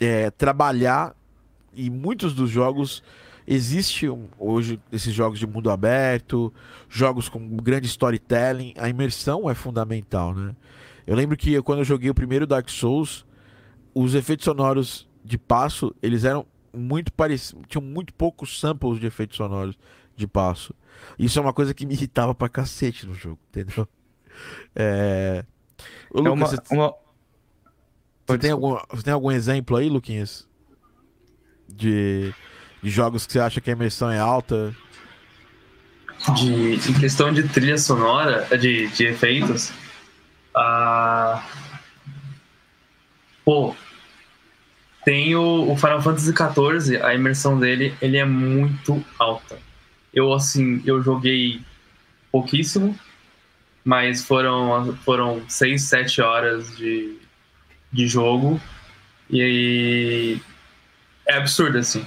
é, 0.01 0.31
trabalhar 0.31 1.15
e 1.75 1.91
muitos 1.91 2.35
dos 2.35 2.51
jogos 2.51 3.03
existe 3.47 4.09
hoje 4.39 4.81
esses 4.91 5.13
jogos 5.13 5.39
de 5.39 5.47
mundo 5.47 5.71
aberto, 5.71 6.53
jogos 6.89 7.29
com 7.29 7.57
grande 7.59 7.87
storytelling, 7.87 8.75
a 8.79 8.89
imersão 8.89 9.49
é 9.49 9.55
fundamental, 9.55 10.35
né? 10.35 10.57
Eu 11.07 11.15
lembro 11.15 11.37
que 11.37 11.61
quando 11.63 11.81
eu 11.81 11.85
joguei 11.85 12.11
o 12.11 12.15
primeiro 12.15 12.47
Dark 12.47 12.69
Souls, 12.69 13.25
os 13.95 14.15
efeitos 14.15 14.45
sonoros 14.45 15.06
de 15.27 15.37
passo, 15.37 15.95
eles 16.01 16.25
eram 16.25 16.47
muito 16.73 17.13
parecidos, 17.13 17.65
tinham 17.69 17.83
muito 17.83 18.15
poucos 18.15 18.61
samples 18.61 19.01
de 19.01 19.07
efeitos 19.07 19.37
sonoros 19.37 19.77
de 20.15 20.27
passo. 20.27 20.73
Isso 21.19 21.39
é 21.39 21.43
uma 21.43 21.53
coisa 21.53 21.75
que 21.75 21.85
me 21.85 21.95
irritava 21.95 22.35
pra 22.35 22.49
cacete 22.49 23.07
no 23.07 23.15
jogo, 23.15 23.39
entendeu? 23.51 23.87
É... 24.75 25.43
Ô, 26.11 26.21
Lucas, 26.21 26.29
é 26.29 26.31
uma, 26.31 26.47
você, 26.47 26.75
uma... 26.75 26.95
Você, 28.27 28.39
tem 28.39 28.51
algum, 28.51 28.79
você 28.91 29.03
tem 29.03 29.15
algum 29.15 29.31
exemplo 29.31 29.79
aí, 29.79 29.89
Luquinhas? 29.89 30.47
De, 31.67 32.35
de 32.83 32.91
jogos 32.91 33.27
que 33.27 33.33
você 33.33 33.41
acha 33.41 33.63
que 33.63 33.71
a 33.71 33.73
imersão 33.73 34.11
é 34.11 34.19
alta? 34.19 34.77
De, 36.35 36.75
em 36.75 37.01
questão 37.01 37.33
de 37.33 37.49
trilha 37.49 37.79
sonora, 37.79 38.47
de, 38.59 38.89
de 38.89 39.07
efeitos, 39.07 39.71
uh... 40.55 41.41
pô, 43.43 43.75
tem 45.07 45.37
o, 45.37 45.71
o, 45.71 45.77
Final 45.77 46.03
Fantasy 46.03 46.33
XIV, 46.33 47.01
a 47.01 47.15
imersão 47.15 47.57
dele, 47.61 47.95
ele 48.03 48.17
é 48.17 48.25
muito 48.25 49.05
alta. 49.17 49.57
Eu, 50.13 50.33
assim, 50.33 50.83
eu 50.85 51.01
joguei 51.01 51.61
pouquíssimo, 52.33 52.99
mas 53.85 54.25
foram, 54.25 54.97
foram 55.05 55.45
6, 55.49 55.81
7 55.81 56.21
horas 56.21 56.77
de, 56.77 57.19
de 57.93 58.09
jogo. 58.09 58.61
E 59.31 59.41
aí, 59.41 60.43
é 61.25 61.37
absurdo, 61.37 61.79
assim. 61.79 62.05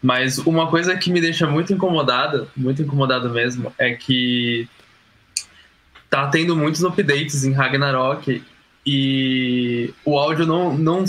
Mas 0.00 0.38
uma 0.38 0.68
coisa 0.68 0.96
que 0.96 1.10
me 1.10 1.20
deixa 1.20 1.48
muito 1.48 1.72
incomodada, 1.72 2.46
muito 2.56 2.80
incomodado 2.80 3.28
mesmo, 3.28 3.74
é 3.76 3.92
que 3.92 4.68
tá 6.08 6.28
tendo 6.28 6.54
muitos 6.54 6.84
updates 6.84 7.42
em 7.42 7.52
Ragnarok 7.52 8.40
e 8.86 9.92
o 10.04 10.16
áudio 10.16 10.46
não, 10.46 10.78
não 10.78 11.04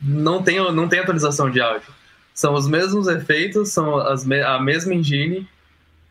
não 0.00 0.42
tem, 0.42 0.56
não 0.72 0.88
tem 0.88 1.00
atualização 1.00 1.50
de 1.50 1.60
áudio. 1.60 1.88
São 2.34 2.54
os 2.54 2.68
mesmos 2.68 3.08
efeitos, 3.08 3.70
são 3.70 3.96
as, 3.96 4.30
a 4.30 4.60
mesma 4.60 4.94
engine 4.94 5.48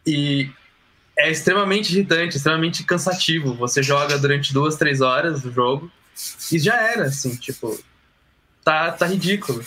e 0.05 0.49
é 1.17 1.31
extremamente 1.31 1.93
irritante, 1.93 2.37
extremamente 2.37 2.83
cansativo. 2.83 3.53
Você 3.55 3.81
joga 3.81 4.17
durante 4.17 4.53
duas, 4.53 4.75
três 4.75 5.01
horas 5.01 5.45
o 5.45 5.51
jogo 5.51 5.91
e 6.51 6.59
já 6.59 6.75
era, 6.75 7.05
assim, 7.05 7.35
tipo, 7.35 7.79
tá, 8.63 8.91
tá 8.91 9.05
ridículo. 9.05 9.63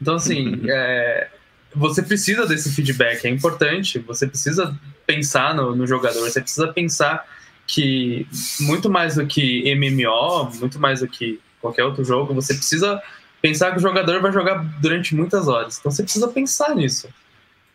Então, 0.00 0.16
assim, 0.16 0.62
é, 0.68 1.28
você 1.74 2.02
precisa 2.02 2.46
desse 2.46 2.72
feedback, 2.72 3.24
é 3.24 3.30
importante. 3.30 3.98
Você 4.00 4.26
precisa 4.26 4.78
pensar 5.06 5.54
no, 5.54 5.74
no 5.74 5.86
jogador, 5.86 6.20
você 6.20 6.40
precisa 6.40 6.68
pensar 6.72 7.26
que 7.66 8.26
muito 8.60 8.88
mais 8.88 9.16
do 9.16 9.26
que 9.26 9.74
MMO, 9.74 10.50
muito 10.58 10.78
mais 10.78 11.00
do 11.00 11.08
que 11.08 11.40
qualquer 11.60 11.84
outro 11.84 12.04
jogo, 12.04 12.32
você 12.32 12.54
precisa 12.54 13.02
pensar 13.46 13.70
que 13.70 13.78
o 13.78 13.80
jogador 13.80 14.20
vai 14.20 14.32
jogar 14.32 14.64
durante 14.80 15.14
muitas 15.14 15.46
horas. 15.46 15.78
Então 15.78 15.90
você 15.92 16.02
precisa 16.02 16.28
pensar 16.28 16.74
nisso. 16.74 17.08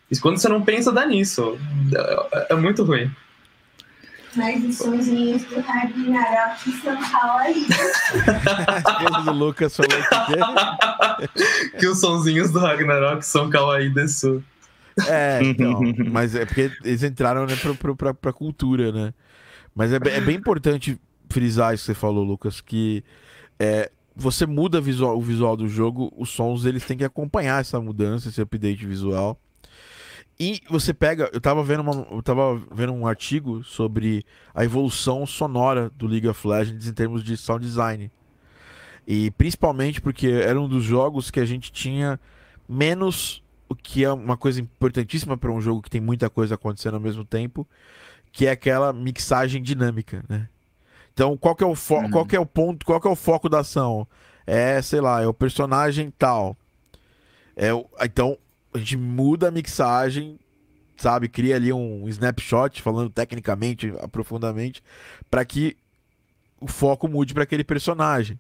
E 0.10 0.20
quando 0.20 0.38
você 0.38 0.50
não 0.50 0.62
pensa, 0.62 0.92
dá 0.92 1.06
nisso. 1.06 1.58
É, 1.96 2.54
é 2.54 2.56
muito 2.56 2.84
ruim. 2.84 3.10
Mas 4.36 4.64
os 4.64 4.78
sonzinhos 4.78 5.44
do 5.44 5.60
Ragnarok 5.60 6.72
são 6.82 6.98
kawaii. 7.12 7.68
o 9.28 9.32
Lucas 9.32 9.76
falou 9.76 9.92
que, 11.72 11.78
que 11.80 11.88
os 11.88 12.00
sonzinhos 12.00 12.52
do 12.52 12.60
Ragnarok 12.60 13.26
são 13.26 13.50
kawaii 13.50 13.90
desu. 13.90 14.44
É, 15.08 15.40
então, 15.42 15.82
mas 16.12 16.36
é 16.36 16.46
porque 16.46 16.72
eles 16.84 17.04
entraram 17.04 17.46
né, 17.46 17.56
pra, 17.56 17.74
pra, 17.74 17.96
pra, 17.96 18.14
pra 18.14 18.34
cultura, 18.34 18.92
né? 18.92 19.14
Mas 19.74 19.94
é, 19.94 19.96
é 19.96 20.22
bem 20.22 20.36
importante 20.36 21.00
frisar 21.30 21.74
isso 21.74 21.84
que 21.84 21.94
você 21.94 21.94
falou, 21.94 22.24
Lucas, 22.24 22.60
que 22.60 23.04
é, 23.58 23.90
você 24.16 24.46
muda 24.46 24.82
visual- 24.82 25.18
o 25.18 25.22
visual 25.22 25.56
do 25.56 25.68
jogo, 25.68 26.12
os 26.18 26.30
sons 26.30 26.66
eles 26.66 26.86
têm 26.86 26.98
que 26.98 27.04
acompanhar 27.04 27.62
essa 27.62 27.80
mudança, 27.80 28.30
esse 28.30 28.42
update 28.42 28.86
visual. 28.86 29.40
E 30.40 30.60
você 30.70 30.94
pega, 30.94 31.30
eu 31.34 31.40
tava 31.40 31.64
vendo, 31.64 31.82
uma, 31.82 32.08
eu 32.10 32.22
tava 32.22 32.60
vendo 32.72 32.94
um 32.94 33.06
artigo 33.06 33.64
sobre 33.64 34.26
a 34.56 34.66
evolução 34.66 35.26
sonora 35.26 35.92
do 35.96 36.08
League 36.08 36.28
of 36.28 36.48
Legends 36.48 36.88
em 36.88 36.94
termos 36.94 37.24
de 37.24 37.38
sound 37.38 37.64
design. 37.64 38.12
E 39.06 39.30
principalmente 39.32 40.02
porque 40.02 40.28
era 40.28 40.60
um 40.60 40.68
dos 40.68 40.84
jogos 40.84 41.30
que 41.30 41.40
a 41.40 41.46
gente 41.46 41.72
tinha 41.72 42.20
menos 42.68 43.44
o 43.70 43.76
que 43.76 44.04
é 44.04 44.12
uma 44.12 44.36
coisa 44.36 44.60
importantíssima 44.60 45.38
para 45.38 45.52
um 45.52 45.62
jogo 45.62 45.82
que 45.82 45.90
tem 45.90 46.02
muita 46.02 46.30
coisa 46.30 46.56
acontecendo 46.56 46.96
ao 46.96 47.00
mesmo 47.00 47.24
tempo, 47.24 47.68
que 48.32 48.46
é 48.48 48.52
aquela 48.52 48.92
mixagem 48.92 49.62
dinâmica, 49.62 50.24
né? 50.28 50.50
Então, 51.22 51.38
qual 51.38 51.56
que 51.56 51.64
é 51.64 51.68
o 51.68 51.76
fo 51.76 51.98
Uhum. 51.98 52.10
qual 52.10 52.26
que 52.26 52.36
é 52.36 52.40
o 52.40 52.46
ponto, 52.48 52.84
qual 52.84 53.00
que 53.00 53.08
é 53.08 53.12
o 53.12 53.16
foco 53.16 53.48
da 53.48 53.60
ação? 53.60 54.08
É, 54.44 54.82
sei 54.82 55.00
lá, 55.00 55.22
é 55.22 55.28
o 55.28 55.34
personagem 55.34 56.12
tal. 56.18 56.58
É 57.56 57.72
o... 57.72 57.86
então 58.02 58.40
a 58.74 58.80
gente 58.80 58.98
muda 58.98 59.50
a 59.50 59.52
mixagem, 59.52 60.40
sabe, 60.98 61.30
cria 61.30 61.58
ali 61.58 61.72
um 61.72 62.10
snapshot 62.10 62.82
falando 62.82 63.12
tecnicamente, 63.12 63.94
aprofundadamente, 64.02 64.82
para 65.30 65.46
que 65.46 65.78
o 66.60 66.66
foco 66.66 67.08
mude 67.08 67.36
para 67.36 67.44
aquele 67.44 67.64
personagem. 67.64 68.40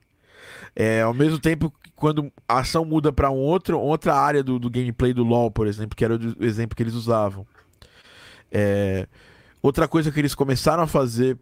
É, 0.75 1.03
ao 1.03 1.13
mesmo 1.13 1.37
tempo, 1.37 1.71
que 1.83 1.91
quando 1.91 2.33
a 2.47 2.61
ação 2.61 2.83
muda 2.83 3.13
para 3.13 3.29
um 3.29 3.37
outro, 3.37 3.79
outra 3.79 4.15
área 4.15 4.41
do, 4.41 4.57
do 4.57 4.71
gameplay 4.71 5.13
do 5.13 5.23
LoL, 5.23 5.51
por 5.51 5.67
exemplo, 5.67 5.95
que 5.95 6.03
era 6.03 6.15
o 6.15 6.43
exemplo 6.43 6.75
que 6.75 6.81
eles 6.81 6.95
usavam. 6.95 7.45
É, 8.51 9.07
outra 9.61 9.87
coisa 9.87 10.11
que 10.11 10.19
eles 10.19 10.33
começaram 10.33 10.81
a 10.81 10.87
fazer 10.87 11.37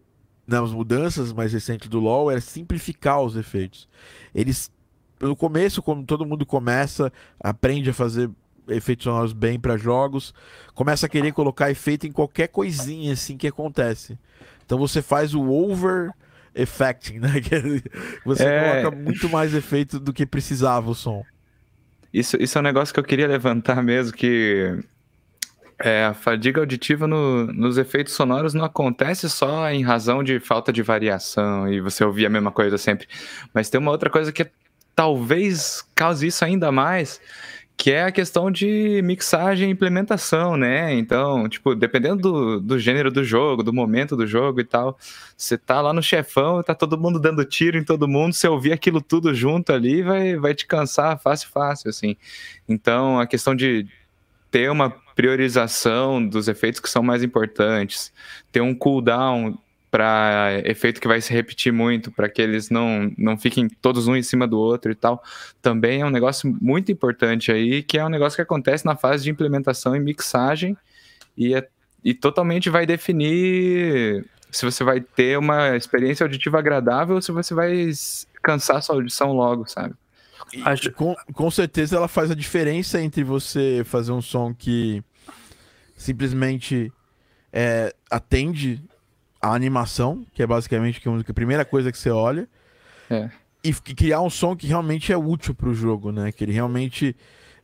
nas 0.50 0.72
mudanças 0.72 1.32
mais 1.32 1.52
recentes 1.52 1.88
do 1.88 2.00
LoL 2.00 2.30
era 2.30 2.40
simplificar 2.40 3.20
os 3.22 3.36
efeitos. 3.36 3.88
Eles, 4.34 4.70
no 5.20 5.36
começo, 5.36 5.82
como 5.82 6.04
todo 6.04 6.26
mundo 6.26 6.44
começa, 6.44 7.12
aprende 7.38 7.90
a 7.90 7.94
fazer 7.94 8.30
efeitos 8.68 9.04
sonoros 9.04 9.32
bem 9.32 9.58
para 9.58 9.76
jogos, 9.76 10.32
começa 10.74 11.06
a 11.06 11.08
querer 11.08 11.32
colocar 11.32 11.70
efeito 11.70 12.06
em 12.06 12.12
qualquer 12.12 12.48
coisinha 12.48 13.12
assim 13.12 13.36
que 13.36 13.48
acontece. 13.48 14.18
Então 14.64 14.78
você 14.78 15.02
faz 15.02 15.34
o 15.34 15.42
over 15.50 16.12
effecting, 16.54 17.18
né? 17.18 17.30
Você 18.24 18.44
É. 18.44 18.82
coloca 18.82 18.96
muito 18.96 19.28
mais 19.28 19.54
efeito 19.54 19.98
do 20.00 20.12
que 20.12 20.26
precisava 20.26 20.90
o 20.90 20.94
som. 20.94 21.24
Isso, 22.12 22.36
isso 22.40 22.58
é 22.58 22.60
um 22.60 22.64
negócio 22.64 22.92
que 22.92 22.98
eu 23.00 23.04
queria 23.04 23.26
levantar 23.28 23.82
mesmo, 23.82 24.12
que 24.16 24.78
é, 25.82 26.04
a 26.04 26.14
fadiga 26.14 26.60
auditiva 26.60 27.06
no- 27.06 27.46
nos 27.46 27.78
efeitos 27.78 28.12
sonoros 28.14 28.52
não 28.54 28.64
acontece 28.64 29.28
só 29.30 29.70
em 29.70 29.82
razão 29.82 30.22
de 30.22 30.38
falta 30.38 30.72
de 30.72 30.82
variação 30.82 31.66
e 31.72 31.80
você 31.80 32.04
ouvir 32.04 32.26
a 32.26 32.30
mesma 32.30 32.52
coisa 32.52 32.76
sempre. 32.78 33.08
Mas 33.54 33.70
tem 33.70 33.80
uma 33.80 33.90
outra 33.90 34.10
coisa 34.10 34.30
que 34.32 34.46
talvez 34.94 35.82
cause 35.94 36.26
isso 36.26 36.44
ainda 36.44 36.70
mais, 36.70 37.20
que 37.76 37.90
é 37.90 38.04
a 38.04 38.12
questão 38.12 38.50
de 38.50 39.00
mixagem 39.02 39.70
e 39.70 39.72
implementação, 39.72 40.54
né? 40.54 40.92
Então, 40.92 41.48
tipo, 41.48 41.74
dependendo 41.74 42.20
do, 42.20 42.60
do 42.60 42.78
gênero 42.78 43.10
do 43.10 43.24
jogo, 43.24 43.62
do 43.62 43.72
momento 43.72 44.14
do 44.14 44.26
jogo 44.26 44.60
e 44.60 44.64
tal, 44.64 44.98
você 45.34 45.56
tá 45.56 45.80
lá 45.80 45.94
no 45.94 46.02
chefão, 46.02 46.62
tá 46.62 46.74
todo 46.74 46.98
mundo 46.98 47.18
dando 47.18 47.42
tiro 47.42 47.78
em 47.78 47.84
todo 47.84 48.06
mundo, 48.06 48.34
você 48.34 48.46
ouvir 48.46 48.72
aquilo 48.72 49.00
tudo 49.00 49.32
junto 49.34 49.72
ali 49.72 50.02
vai, 50.02 50.36
vai 50.36 50.54
te 50.54 50.66
cansar 50.66 51.18
fácil, 51.18 51.48
fácil, 51.48 51.88
assim. 51.88 52.16
Então, 52.68 53.18
a 53.18 53.26
questão 53.26 53.54
de 53.54 53.86
ter 54.50 54.70
uma 54.70 54.94
priorização 55.20 56.26
dos 56.26 56.48
efeitos 56.48 56.80
que 56.80 56.88
são 56.88 57.02
mais 57.02 57.22
importantes, 57.22 58.10
ter 58.50 58.62
um 58.62 58.74
cooldown 58.74 59.58
para 59.90 60.62
efeito 60.64 60.98
que 61.00 61.06
vai 61.08 61.20
se 61.20 61.30
repetir 61.32 61.72
muito, 61.72 62.10
para 62.10 62.26
que 62.28 62.40
eles 62.40 62.70
não, 62.70 63.12
não 63.18 63.36
fiquem 63.36 63.68
todos 63.68 64.06
um 64.08 64.16
em 64.16 64.22
cima 64.22 64.46
do 64.48 64.58
outro 64.58 64.90
e 64.90 64.94
tal, 64.94 65.22
também 65.60 66.00
é 66.00 66.06
um 66.06 66.10
negócio 66.10 66.56
muito 66.62 66.90
importante 66.90 67.52
aí, 67.52 67.82
que 67.82 67.98
é 67.98 68.04
um 68.04 68.08
negócio 68.08 68.36
que 68.36 68.42
acontece 68.42 68.86
na 68.86 68.96
fase 68.96 69.24
de 69.24 69.30
implementação 69.30 69.94
e 69.94 70.00
mixagem 70.00 70.74
e, 71.36 71.54
é, 71.54 71.68
e 72.02 72.14
totalmente 72.14 72.70
vai 72.70 72.86
definir 72.86 74.24
se 74.50 74.64
você 74.64 74.82
vai 74.82 75.00
ter 75.00 75.38
uma 75.38 75.76
experiência 75.76 76.24
auditiva 76.24 76.58
agradável 76.58 77.16
ou 77.16 77.22
se 77.22 77.30
você 77.30 77.52
vai 77.52 77.90
cansar 78.42 78.82
sua 78.82 78.94
audição 78.94 79.32
logo, 79.32 79.66
sabe? 79.68 79.94
Acho- 80.64 80.90
com, 80.92 81.14
com 81.34 81.50
certeza 81.50 81.96
ela 81.96 82.08
faz 82.08 82.30
a 82.30 82.34
diferença 82.34 83.00
entre 83.00 83.22
você 83.22 83.82
fazer 83.84 84.12
um 84.12 84.22
som 84.22 84.54
que 84.54 85.02
simplesmente 86.00 86.90
é, 87.52 87.94
atende 88.10 88.82
a 89.40 89.52
animação, 89.54 90.24
que 90.32 90.42
é 90.42 90.46
basicamente 90.46 91.00
é 91.06 91.10
a 91.30 91.34
primeira 91.34 91.64
coisa 91.64 91.92
que 91.92 91.98
você 91.98 92.10
olha, 92.10 92.48
É. 93.10 93.28
e 93.62 93.72
criar 93.72 94.22
um 94.22 94.30
som 94.30 94.56
que 94.56 94.66
realmente 94.66 95.12
é 95.12 95.16
útil 95.18 95.54
pro 95.54 95.74
jogo, 95.74 96.10
né? 96.10 96.32
Que 96.32 96.44
ele 96.44 96.52
realmente 96.52 97.14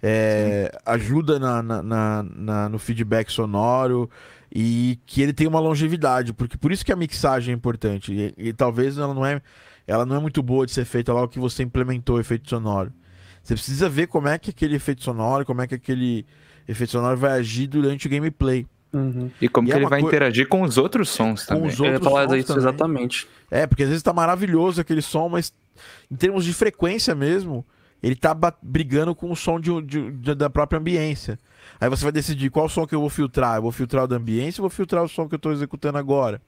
é, 0.02 0.70
ajuda 0.84 1.38
na, 1.38 1.62
na- 1.62 2.22
na- 2.22 2.68
no 2.68 2.78
feedback 2.78 3.32
sonoro 3.32 4.08
e 4.54 4.98
que 5.06 5.22
ele 5.22 5.32
tem 5.32 5.46
uma 5.46 5.58
longevidade, 5.58 6.34
porque 6.34 6.58
por 6.58 6.70
isso 6.70 6.84
que 6.84 6.92
a 6.92 6.96
mixagem 6.96 7.52
é 7.52 7.56
importante. 7.56 8.12
E, 8.12 8.34
e 8.48 8.52
talvez 8.52 8.98
ela 8.98 9.14
não 9.14 9.24
é, 9.24 9.40
ela 9.86 10.04
não 10.04 10.14
é 10.16 10.20
muito 10.20 10.42
boa 10.42 10.66
de 10.66 10.72
ser 10.72 10.84
feita 10.84 11.12
logo 11.12 11.28
que 11.28 11.38
você 11.38 11.62
implementou 11.62 12.16
o 12.16 12.20
efeito 12.20 12.48
sonoro. 12.50 12.92
Você 13.42 13.54
precisa 13.54 13.88
ver 13.88 14.06
como 14.08 14.28
é 14.28 14.38
que 14.38 14.50
aquele 14.50 14.76
efeito 14.76 15.02
sonoro, 15.02 15.46
como 15.46 15.62
é 15.62 15.66
que 15.66 15.74
aquele 15.74 16.26
efeito 16.68 16.92
sonoro 16.92 17.16
vai 17.16 17.32
agir 17.32 17.66
durante 17.66 18.06
o 18.06 18.10
gameplay. 18.10 18.66
Uhum. 18.92 19.30
E 19.40 19.48
como 19.48 19.68
E 19.68 19.70
que 19.70 19.76
é 19.76 19.80
ele 19.80 19.88
vai 19.88 20.00
interagir 20.00 20.48
com 20.48 20.62
os 20.62 20.78
outros 20.78 21.08
sons 21.10 21.44
Com 21.44 21.54
também. 21.56 21.68
os 21.70 21.78
Eu 21.78 21.84
ia 21.86 21.92
outros 21.92 22.08
falar 22.12 22.28
sons 22.28 22.38
isso 22.38 22.46
também. 22.48 22.62
exatamente. 22.62 23.28
É, 23.50 23.66
porque 23.66 23.82
às 23.82 23.88
vezes 23.90 24.02
tá 24.02 24.12
maravilhoso 24.12 24.80
aquele 24.80 25.02
som, 25.02 25.28
mas 25.28 25.52
em 26.10 26.16
termos 26.16 26.44
de 26.44 26.52
frequência 26.54 27.14
mesmo, 27.14 27.64
ele 28.02 28.14
tá 28.16 28.34
brigando 28.62 29.14
com 29.14 29.30
o 29.30 29.36
som 29.36 29.60
de, 29.60 29.70
de- 29.82 30.10
de- 30.12 30.34
da 30.34 30.48
própria 30.48 30.78
ambiência. 30.78 31.38
Aí 31.80 31.90
você 31.90 32.04
vai 32.04 32.12
decidir 32.12 32.48
qual 32.50 32.68
som 32.68 32.86
que 32.86 32.94
eu 32.94 33.00
vou 33.00 33.10
filtrar. 33.10 33.56
Eu 33.56 33.62
vou 33.62 33.72
filtrar 33.72 34.04
o 34.04 34.06
da 34.08 34.16
ambiência 34.16 34.62
ou 34.62 34.68
vou 34.68 34.74
filtrar 34.74 35.02
o 35.04 35.08
som 35.08 35.28
que 35.28 35.34
eu 35.34 35.38
tô 35.38 35.52
executando 35.52 35.98
agora? 35.98 36.40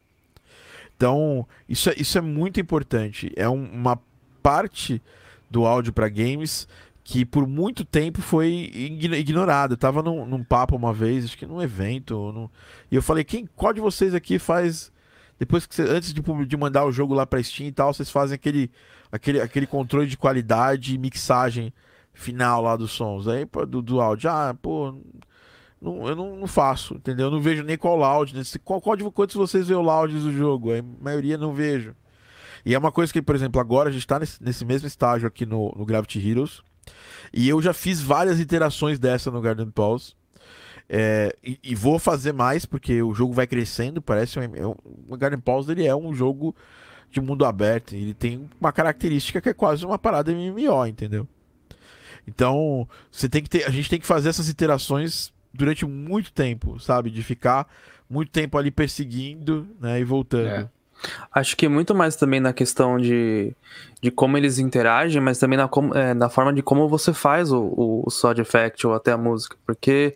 Então, 0.97 1.47
isso 1.69 1.91
é, 1.91 1.95
isso 1.97 2.17
é 2.19 2.21
muito 2.21 2.59
importante. 2.61 3.33
É 3.37 3.49
um- 3.49 3.71
uma 3.73 3.99
parte 4.43 5.03
do 5.51 5.65
áudio 5.67 5.93
para 5.93 6.09
games 6.09 6.67
que 7.11 7.25
por 7.25 7.47
muito 7.47 7.87
tempo 7.87 8.21
foi 8.21 8.71
ign- 8.75 9.17
ignorada. 9.17 9.73
Eu 9.73 9.79
tava 9.79 10.03
num, 10.03 10.27
num 10.27 10.45
papo 10.45 10.77
uma 10.77 10.93
vez, 10.93 11.25
acho 11.25 11.39
que 11.39 11.47
num 11.47 11.63
evento, 11.63 12.31
num- 12.33 12.51
e 12.91 12.97
eu 12.97 13.03
falei, 13.03 13.25
quem, 13.25 13.49
qual 13.57 13.73
de 13.73 13.81
vocês 13.81 14.15
aqui 14.15 14.39
faz 14.39 14.93
depois 15.39 15.65
que 15.65 15.81
antes 15.81 16.13
de, 16.13 16.21
de 16.21 16.57
mandar 16.59 16.85
o 16.85 16.93
jogo 16.93 17.15
lá 17.15 17.25
pra 17.25 17.43
Steam 17.43 17.69
e 17.69 17.73
tal, 17.73 17.95
vocês 17.95 18.11
fazem 18.11 18.35
aquele, 18.35 18.71
aquele, 19.11 19.41
aquele 19.41 19.67
controle 19.67 20.07
de 20.07 20.19
qualidade 20.19 20.95
e 20.95 20.99
mixagem 20.99 21.73
final 22.13 22.61
lá 22.61 22.77
dos 22.77 22.91
sons, 22.93 23.27
aí 23.27 23.47
do, 23.67 23.81
do 23.81 24.03
áudio. 24.03 24.29
Ah, 24.29 24.55
pô, 24.61 24.95
não, 25.81 26.07
eu 26.07 26.15
não, 26.15 26.37
não 26.37 26.47
faço, 26.47 26.97
entendeu? 26.97 27.29
Eu 27.29 27.31
não 27.31 27.41
vejo 27.41 27.63
nem 27.63 27.79
qual 27.79 27.97
loud, 27.97 28.37
né? 28.37 28.43
Qual, 28.63 28.83
qual 28.83 28.97
de 28.97 29.11
quantos 29.11 29.35
vocês 29.35 29.69
vê 29.69 29.75
o 29.75 29.81
loud 29.81 30.13
do 30.13 30.31
jogo? 30.31 30.73
A 30.75 30.83
maioria 31.01 31.39
não 31.39 31.55
vejo. 31.55 31.95
E 32.67 32.75
é 32.75 32.79
uma 32.79 32.93
coisa 32.93 33.11
que, 33.11 33.23
por 33.23 33.35
exemplo, 33.35 33.59
agora 33.59 33.89
a 33.89 33.93
gente 33.93 34.07
tá 34.07 34.19
nesse, 34.19 34.43
nesse 34.45 34.63
mesmo 34.63 34.87
estágio 34.87 35.27
aqui 35.27 35.47
no, 35.47 35.73
no 35.75 35.87
Gravity 35.87 36.19
Heroes. 36.19 36.61
E 37.33 37.49
eu 37.49 37.61
já 37.61 37.73
fiz 37.73 38.01
várias 38.01 38.41
iterações 38.41 38.99
dessa 38.99 39.31
no 39.31 39.41
Garden 39.41 39.71
Pulse. 39.71 40.15
É, 40.89 41.37
e, 41.45 41.59
e 41.63 41.75
vou 41.75 41.99
fazer 41.99 42.33
mais, 42.33 42.65
porque 42.65 43.03
o 43.03 43.13
jogo 43.15 43.33
vai 43.35 43.47
crescendo. 43.47 44.01
Parece 44.01 44.39
um, 44.39 44.43
é 44.43 44.67
um- 44.67 44.75
o 45.09 45.17
Garden 45.17 45.39
Pulse 45.41 45.71
ele 45.71 45.87
é 45.87 45.95
um 45.95 46.15
jogo 46.15 46.57
de 47.11 47.21
mundo 47.21 47.45
aberto. 47.45 47.95
Ele 47.95 48.15
tem 48.15 48.49
uma 48.61 48.73
característica 48.73 49.41
que 49.41 49.49
é 49.51 49.55
quase 49.55 49.85
uma 49.85 49.99
parada 49.99 50.33
MMO, 50.33 50.87
entendeu? 50.87 51.29
Então, 52.27 52.89
você 53.11 53.29
tem 53.29 53.43
que 53.43 53.49
ter, 53.49 53.65
a 53.65 53.71
gente 53.71 53.89
tem 53.89 53.99
que 53.99 54.07
fazer 54.07 54.29
essas 54.29 54.49
iterações 54.49 55.33
durante 55.53 55.87
muito 55.87 56.33
tempo, 56.33 56.79
sabe? 56.79 57.11
De 57.11 57.23
ficar 57.23 57.67
muito 58.09 58.31
tempo 58.31 58.57
ali 58.59 58.71
perseguindo, 58.71 59.67
né, 59.81 60.01
e 60.01 60.05
voltando. 60.05 60.47
É. 60.49 60.69
Acho 61.33 61.57
que 61.57 61.69
muito 61.69 61.95
mais 61.95 62.17
também 62.17 62.41
na 62.41 62.53
questão 62.53 62.99
de, 62.99 63.55
de 64.03 64.11
como 64.11 64.37
eles 64.37 64.59
interagem, 64.59 65.21
mas 65.21 65.39
também 65.39 65.57
na, 65.57 65.69
é, 65.95 66.15
na 66.15 66.29
forma 66.29 66.53
de 66.53 66.63
como 66.63 66.89
você 66.89 67.13
faz 67.13 67.53
o, 67.53 67.61
o, 67.61 68.03
o 68.07 68.11
sound 68.11 68.41
effect 68.41 68.87
ou 68.87 68.95
até 68.95 69.13
a 69.13 69.17
música. 69.17 69.57
Porque 69.65 70.15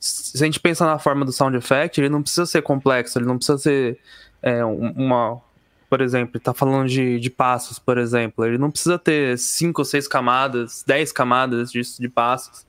se 0.00 0.42
a 0.42 0.46
gente 0.46 0.58
pensa 0.60 0.84
na 0.84 0.98
forma 0.98 1.24
do 1.24 1.32
sound 1.32 1.56
effect, 1.56 2.00
ele 2.00 2.08
não 2.08 2.22
precisa 2.22 2.46
ser 2.46 2.62
complexo, 2.62 3.18
ele 3.18 3.26
não 3.26 3.36
precisa 3.36 3.58
ser 3.58 3.98
é, 4.42 4.64
um- 4.64 4.92
uma. 4.96 5.40
Por 5.88 6.00
exemplo, 6.00 6.40
tá 6.40 6.52
falando 6.52 6.88
de, 6.88 7.20
de 7.20 7.30
passos, 7.30 7.78
por 7.78 7.98
exemplo. 7.98 8.44
Ele 8.44 8.58
não 8.58 8.70
precisa 8.70 8.98
ter 8.98 9.38
cinco 9.38 9.82
ou 9.82 9.84
seis 9.84 10.08
camadas, 10.08 10.82
dez 10.84 11.12
camadas 11.12 11.70
de, 11.70 11.80
de 12.00 12.08
passos 12.08 12.66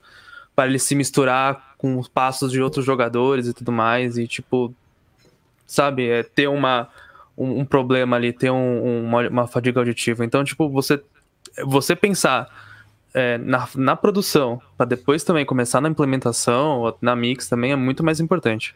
para 0.56 0.68
ele 0.70 0.78
se 0.78 0.94
misturar 0.94 1.74
com 1.78 1.98
os 1.98 2.08
passos 2.08 2.52
de 2.52 2.62
outros 2.62 2.86
jogadores 2.86 3.48
e 3.48 3.54
tudo 3.54 3.72
mais. 3.72 4.18
E, 4.18 4.28
tipo, 4.28 4.74
sabe, 5.66 6.08
é 6.08 6.22
ter 6.24 6.48
uma 6.48 6.88
um, 7.38 7.60
um 7.62 7.66
problema 7.66 8.16
ali, 8.16 8.32
ter 8.34 8.52
um- 8.52 8.86
um- 8.86 9.04
uma, 9.06 9.28
uma 9.30 9.48
fadiga 9.48 9.80
auditiva. 9.80 10.24
Então, 10.26 10.44
tipo, 10.44 10.70
você, 10.70 11.02
você 11.66 11.96
pensar 11.96 12.48
é, 13.14 13.38
na, 13.38 13.68
na 13.76 13.96
produção, 13.96 14.62
para 14.78 14.86
depois 14.86 15.24
também 15.24 15.46
começar 15.46 15.80
na 15.80 15.88
implementação, 15.90 16.96
na 17.02 17.16
mix 17.16 17.48
também 17.48 17.72
é 17.72 17.76
muito 17.76 18.04
mais 18.04 18.20
importante. 18.20 18.76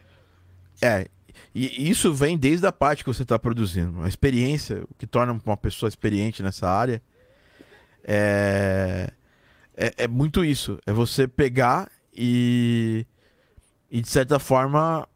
É, 0.80 1.08
e 1.54 1.90
isso 1.90 2.12
vem 2.14 2.38
desde 2.38 2.66
a 2.66 2.72
parte 2.72 3.04
que 3.04 3.12
você 3.12 3.22
está 3.22 3.38
produzindo. 3.38 4.00
A 4.02 4.08
experiência, 4.08 4.82
o 4.90 4.94
que 4.94 5.06
torna 5.06 5.38
uma 5.44 5.56
pessoa 5.56 5.88
experiente 5.88 6.42
nessa 6.42 6.68
área, 6.68 7.02
é, 8.04 9.10
é, 9.76 9.94
é 10.04 10.08
muito 10.08 10.44
isso. 10.44 10.78
É 10.86 10.92
você 10.92 11.28
pegar 11.28 11.90
e, 12.14 13.04
e, 13.90 14.00
de 14.00 14.08
certa 14.08 14.38
forma, 14.38 15.06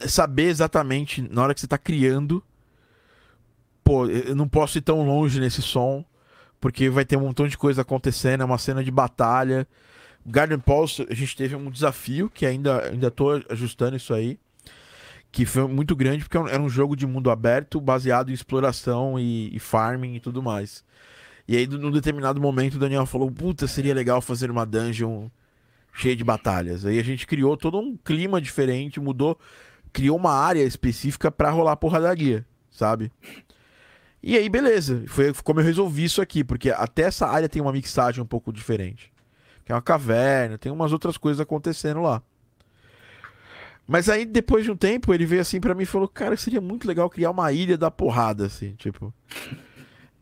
saber 0.00 0.44
exatamente 0.48 1.22
na 1.22 1.42
hora 1.42 1.54
que 1.54 1.60
você 1.60 1.66
está 1.66 1.78
criando. 1.78 2.42
Pô, 3.86 4.06
eu 4.08 4.34
não 4.34 4.48
posso 4.48 4.78
ir 4.78 4.80
tão 4.80 5.06
longe 5.06 5.38
nesse 5.38 5.62
som, 5.62 6.04
porque 6.60 6.90
vai 6.90 7.04
ter 7.04 7.16
um 7.16 7.20
montão 7.20 7.46
de 7.46 7.56
coisa 7.56 7.82
acontecendo, 7.82 8.40
é 8.40 8.44
uma 8.44 8.58
cena 8.58 8.82
de 8.82 8.90
batalha. 8.90 9.64
Garden 10.26 10.58
Pulse, 10.58 11.06
a 11.08 11.14
gente 11.14 11.36
teve 11.36 11.54
um 11.54 11.70
desafio 11.70 12.28
que 12.28 12.44
ainda, 12.44 12.88
ainda 12.88 13.12
tô 13.12 13.40
ajustando 13.48 13.96
isso 13.96 14.12
aí 14.12 14.40
que 15.30 15.44
foi 15.44 15.68
muito 15.68 15.94
grande 15.94 16.24
porque 16.24 16.38
era 16.50 16.60
um 16.62 16.68
jogo 16.68 16.96
de 16.96 17.06
mundo 17.06 17.30
aberto 17.30 17.80
baseado 17.80 18.30
em 18.30 18.32
exploração 18.32 19.20
e, 19.20 19.54
e 19.54 19.58
farming 19.60 20.14
e 20.14 20.20
tudo 20.20 20.42
mais. 20.42 20.82
E 21.46 21.56
aí, 21.56 21.66
num 21.66 21.90
determinado 21.90 22.40
momento, 22.40 22.74
o 22.74 22.78
Daniel 22.78 23.06
falou: 23.06 23.30
Puta, 23.30 23.68
seria 23.68 23.94
legal 23.94 24.20
fazer 24.20 24.50
uma 24.50 24.66
dungeon 24.66 25.28
cheia 25.92 26.16
de 26.16 26.24
batalhas. 26.24 26.84
Aí 26.84 26.98
a 26.98 27.04
gente 27.04 27.26
criou 27.26 27.56
todo 27.56 27.78
um 27.78 27.96
clima 27.96 28.40
diferente, 28.40 28.98
mudou, 28.98 29.38
criou 29.92 30.16
uma 30.16 30.32
área 30.32 30.62
específica 30.62 31.30
para 31.30 31.50
rolar 31.50 31.76
porradaria, 31.76 32.44
sabe? 32.70 33.12
E 34.28 34.36
aí, 34.36 34.48
beleza. 34.48 35.04
Foi 35.06 35.32
como 35.44 35.60
eu 35.60 35.64
resolvi 35.64 36.02
isso 36.02 36.20
aqui, 36.20 36.42
porque 36.42 36.72
até 36.72 37.02
essa 37.02 37.28
área 37.28 37.48
tem 37.48 37.62
uma 37.62 37.70
mixagem 37.70 38.20
um 38.20 38.26
pouco 38.26 38.52
diferente. 38.52 39.12
Que 39.64 39.70
é 39.70 39.74
uma 39.74 39.80
caverna, 39.80 40.58
tem 40.58 40.72
umas 40.72 40.92
outras 40.92 41.16
coisas 41.16 41.40
acontecendo 41.40 42.02
lá. 42.02 42.20
Mas 43.86 44.08
aí, 44.08 44.24
depois 44.24 44.64
de 44.64 44.72
um 44.72 44.76
tempo, 44.76 45.14
ele 45.14 45.24
veio 45.24 45.40
assim 45.40 45.60
para 45.60 45.76
mim 45.76 45.84
e 45.84 45.86
falou: 45.86 46.08
Cara, 46.08 46.36
seria 46.36 46.60
muito 46.60 46.88
legal 46.88 47.08
criar 47.08 47.30
uma 47.30 47.52
ilha 47.52 47.78
da 47.78 47.88
porrada, 47.88 48.46
assim, 48.46 48.74
tipo. 48.74 49.14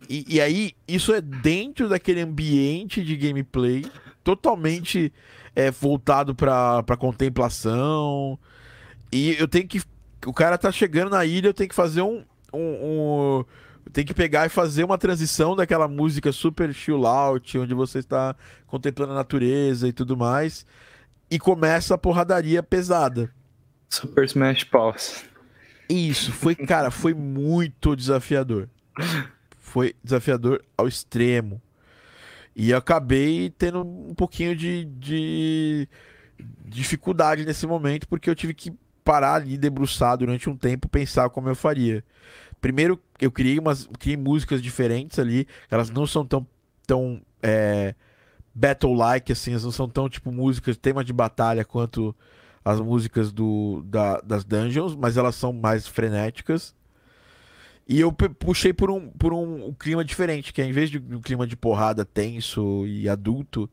E, 0.06 0.34
e, 0.36 0.38
aí, 0.38 0.74
isso 0.86 1.14
é 1.14 1.22
dentro 1.22 1.88
daquele 1.88 2.20
ambiente 2.20 3.02
de 3.02 3.16
gameplay, 3.16 3.86
totalmente 4.22 5.10
é, 5.56 5.70
voltado 5.70 6.34
pra, 6.34 6.82
pra 6.82 6.94
contemplação. 6.94 8.38
E 9.10 9.34
eu 9.38 9.48
tenho 9.48 9.66
que. 9.66 9.80
O 10.26 10.32
cara 10.34 10.58
tá 10.58 10.70
chegando 10.70 11.12
na 11.12 11.24
ilha, 11.24 11.48
eu 11.48 11.54
tenho 11.54 11.70
que 11.70 11.74
fazer 11.74 12.02
um. 12.02 12.22
um, 12.52 13.40
um 13.40 13.44
tem 13.92 14.04
que 14.04 14.14
pegar 14.14 14.46
e 14.46 14.48
fazer 14.48 14.84
uma 14.84 14.98
transição 14.98 15.54
daquela 15.54 15.86
música 15.86 16.32
super 16.32 16.72
chill 16.72 17.06
out, 17.06 17.58
onde 17.58 17.74
você 17.74 17.98
está 17.98 18.34
contemplando 18.66 19.12
a 19.12 19.16
natureza 19.16 19.86
e 19.88 19.92
tudo 19.92 20.16
mais. 20.16 20.66
E 21.30 21.38
começa 21.38 21.94
a 21.94 21.98
porradaria 21.98 22.62
pesada. 22.62 23.30
Super 23.88 24.24
Smash 24.24 24.64
Bros. 24.64 25.24
Isso, 25.88 26.32
foi, 26.32 26.54
cara, 26.54 26.90
foi 26.90 27.14
muito 27.14 27.94
desafiador. 27.94 28.68
Foi 29.58 29.94
desafiador 30.02 30.64
ao 30.76 30.88
extremo. 30.88 31.60
E 32.56 32.72
acabei 32.72 33.50
tendo 33.50 33.82
um 33.82 34.14
pouquinho 34.14 34.54
de, 34.54 34.84
de 34.84 35.88
dificuldade 36.64 37.44
nesse 37.44 37.66
momento, 37.66 38.06
porque 38.08 38.30
eu 38.30 38.34
tive 38.34 38.54
que 38.54 38.72
parar 39.04 39.34
ali, 39.34 39.58
debruçar 39.58 40.16
durante 40.16 40.48
um 40.48 40.56
tempo, 40.56 40.88
pensar 40.88 41.28
como 41.28 41.48
eu 41.48 41.54
faria. 41.54 42.04
Primeiro, 42.64 42.98
eu 43.20 43.30
criei 43.30 43.58
umas 43.58 43.86
criei 43.98 44.16
músicas 44.16 44.62
diferentes 44.62 45.18
ali, 45.18 45.46
elas 45.70 45.90
não 45.90 46.06
são 46.06 46.24
tão, 46.24 46.46
tão 46.86 47.20
é, 47.42 47.94
battle-like, 48.54 49.30
assim, 49.30 49.50
elas 49.50 49.64
não 49.64 49.70
são 49.70 49.86
tão 49.86 50.08
tipo 50.08 50.32
músicas, 50.32 50.74
tema 50.78 51.04
de 51.04 51.12
batalha 51.12 51.62
quanto 51.62 52.16
as 52.64 52.80
músicas 52.80 53.30
do, 53.30 53.82
da, 53.84 54.18
das 54.22 54.46
dungeons, 54.46 54.96
mas 54.96 55.18
elas 55.18 55.34
são 55.34 55.52
mais 55.52 55.86
frenéticas. 55.86 56.74
E 57.86 58.00
eu 58.00 58.10
puxei 58.10 58.72
por 58.72 58.90
um, 58.90 59.10
por 59.10 59.34
um, 59.34 59.66
um, 59.66 59.74
clima 59.74 60.02
diferente, 60.02 60.50
que 60.50 60.62
é 60.62 60.64
em 60.64 60.72
vez 60.72 60.88
de 60.88 60.96
um 60.96 61.20
clima 61.20 61.46
de 61.46 61.56
porrada 61.58 62.02
tenso 62.02 62.86
e 62.86 63.10
adulto, 63.10 63.68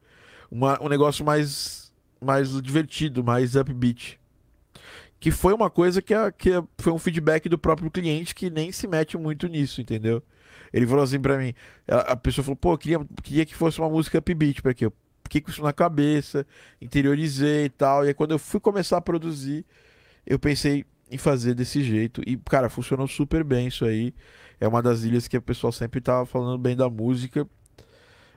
uma, 0.51 0.77
um 0.83 0.89
negócio 0.89 1.23
mais, 1.23 1.93
mais 2.19 2.61
divertido, 2.61 3.23
mais 3.23 3.55
upbeat. 3.55 4.19
Que 5.21 5.31
foi 5.31 5.53
uma 5.53 5.69
coisa 5.69 6.01
que, 6.01 6.13
a, 6.13 6.31
que 6.31 6.51
a, 6.51 6.63
foi 6.77 6.91
um 6.91 6.99
feedback 6.99 7.47
do 7.47 7.57
próprio 7.57 7.89
cliente 7.89 8.35
que 8.35 8.49
nem 8.49 8.73
se 8.73 8.87
mete 8.87 9.17
muito 9.17 9.47
nisso, 9.47 9.79
entendeu? 9.79 10.21
Ele 10.73 10.85
falou 10.85 11.03
assim 11.03 11.19
pra 11.19 11.37
mim, 11.37 11.53
a, 11.87 12.13
a 12.13 12.15
pessoa 12.17 12.43
falou, 12.43 12.57
pô, 12.57 12.77
queria, 12.77 12.99
queria 13.23 13.45
que 13.45 13.55
fosse 13.55 13.79
uma 13.79 13.89
música 13.89 14.17
upbeat, 14.17 14.61
pra 14.61 14.73
quê? 14.73 14.85
Eu, 14.87 14.93
fiquei 15.31 15.39
com 15.39 15.49
isso 15.49 15.63
na 15.63 15.71
cabeça, 15.71 16.45
interiorizei 16.81 17.65
e 17.65 17.69
tal. 17.69 18.03
E 18.03 18.09
aí, 18.09 18.13
quando 18.13 18.31
eu 18.31 18.39
fui 18.39 18.59
começar 18.59 18.97
a 18.97 19.01
produzir, 19.01 19.65
eu 20.25 20.37
pensei 20.37 20.85
em 21.09 21.17
fazer 21.17 21.53
desse 21.53 21.81
jeito. 21.83 22.21
E, 22.27 22.35
cara, 22.37 22.69
funcionou 22.69 23.07
super 23.07 23.43
bem 23.43 23.67
isso 23.67 23.85
aí. 23.85 24.13
É 24.59 24.67
uma 24.67 24.81
das 24.81 25.03
ilhas 25.03 25.27
que 25.27 25.37
o 25.37 25.41
pessoal 25.41 25.71
sempre 25.71 26.01
tava 26.01 26.25
falando 26.25 26.57
bem 26.57 26.75
da 26.75 26.89
música. 26.89 27.47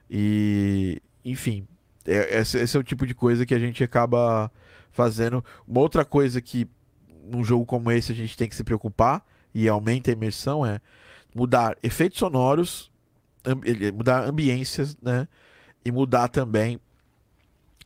E, 0.09 1.03
enfim, 1.25 1.67
é, 2.07 2.41
esse, 2.41 2.59
esse 2.59 2.77
é 2.77 2.81
o 2.81 2.85
tipo 2.85 3.07
de 3.07 3.15
coisa 3.15 3.45
que 3.45 3.55
a 3.55 3.59
gente 3.59 3.83
acaba 3.83 4.51
fazendo. 4.95 5.45
Uma 5.67 5.81
outra 5.81 6.05
coisa 6.05 6.41
que 6.41 6.67
num 7.25 7.45
jogo 7.45 7.67
como 7.67 7.91
esse 7.91 8.13
a 8.13 8.15
gente 8.15 8.37
tem 8.37 8.49
que 8.49 8.57
se 8.57 8.65
preocupar 8.65 9.25
e 9.55 9.69
aumenta 9.69 10.11
a 10.11 10.13
imersão 10.13 10.65
é 10.65 10.81
mudar 11.35 11.77
efeitos 11.83 12.19
sonoros, 12.19 12.91
mudar 13.95 14.25
ambiências, 14.25 14.97
né? 15.03 15.29
E 15.85 15.93
mudar 15.93 16.29
também 16.29 16.81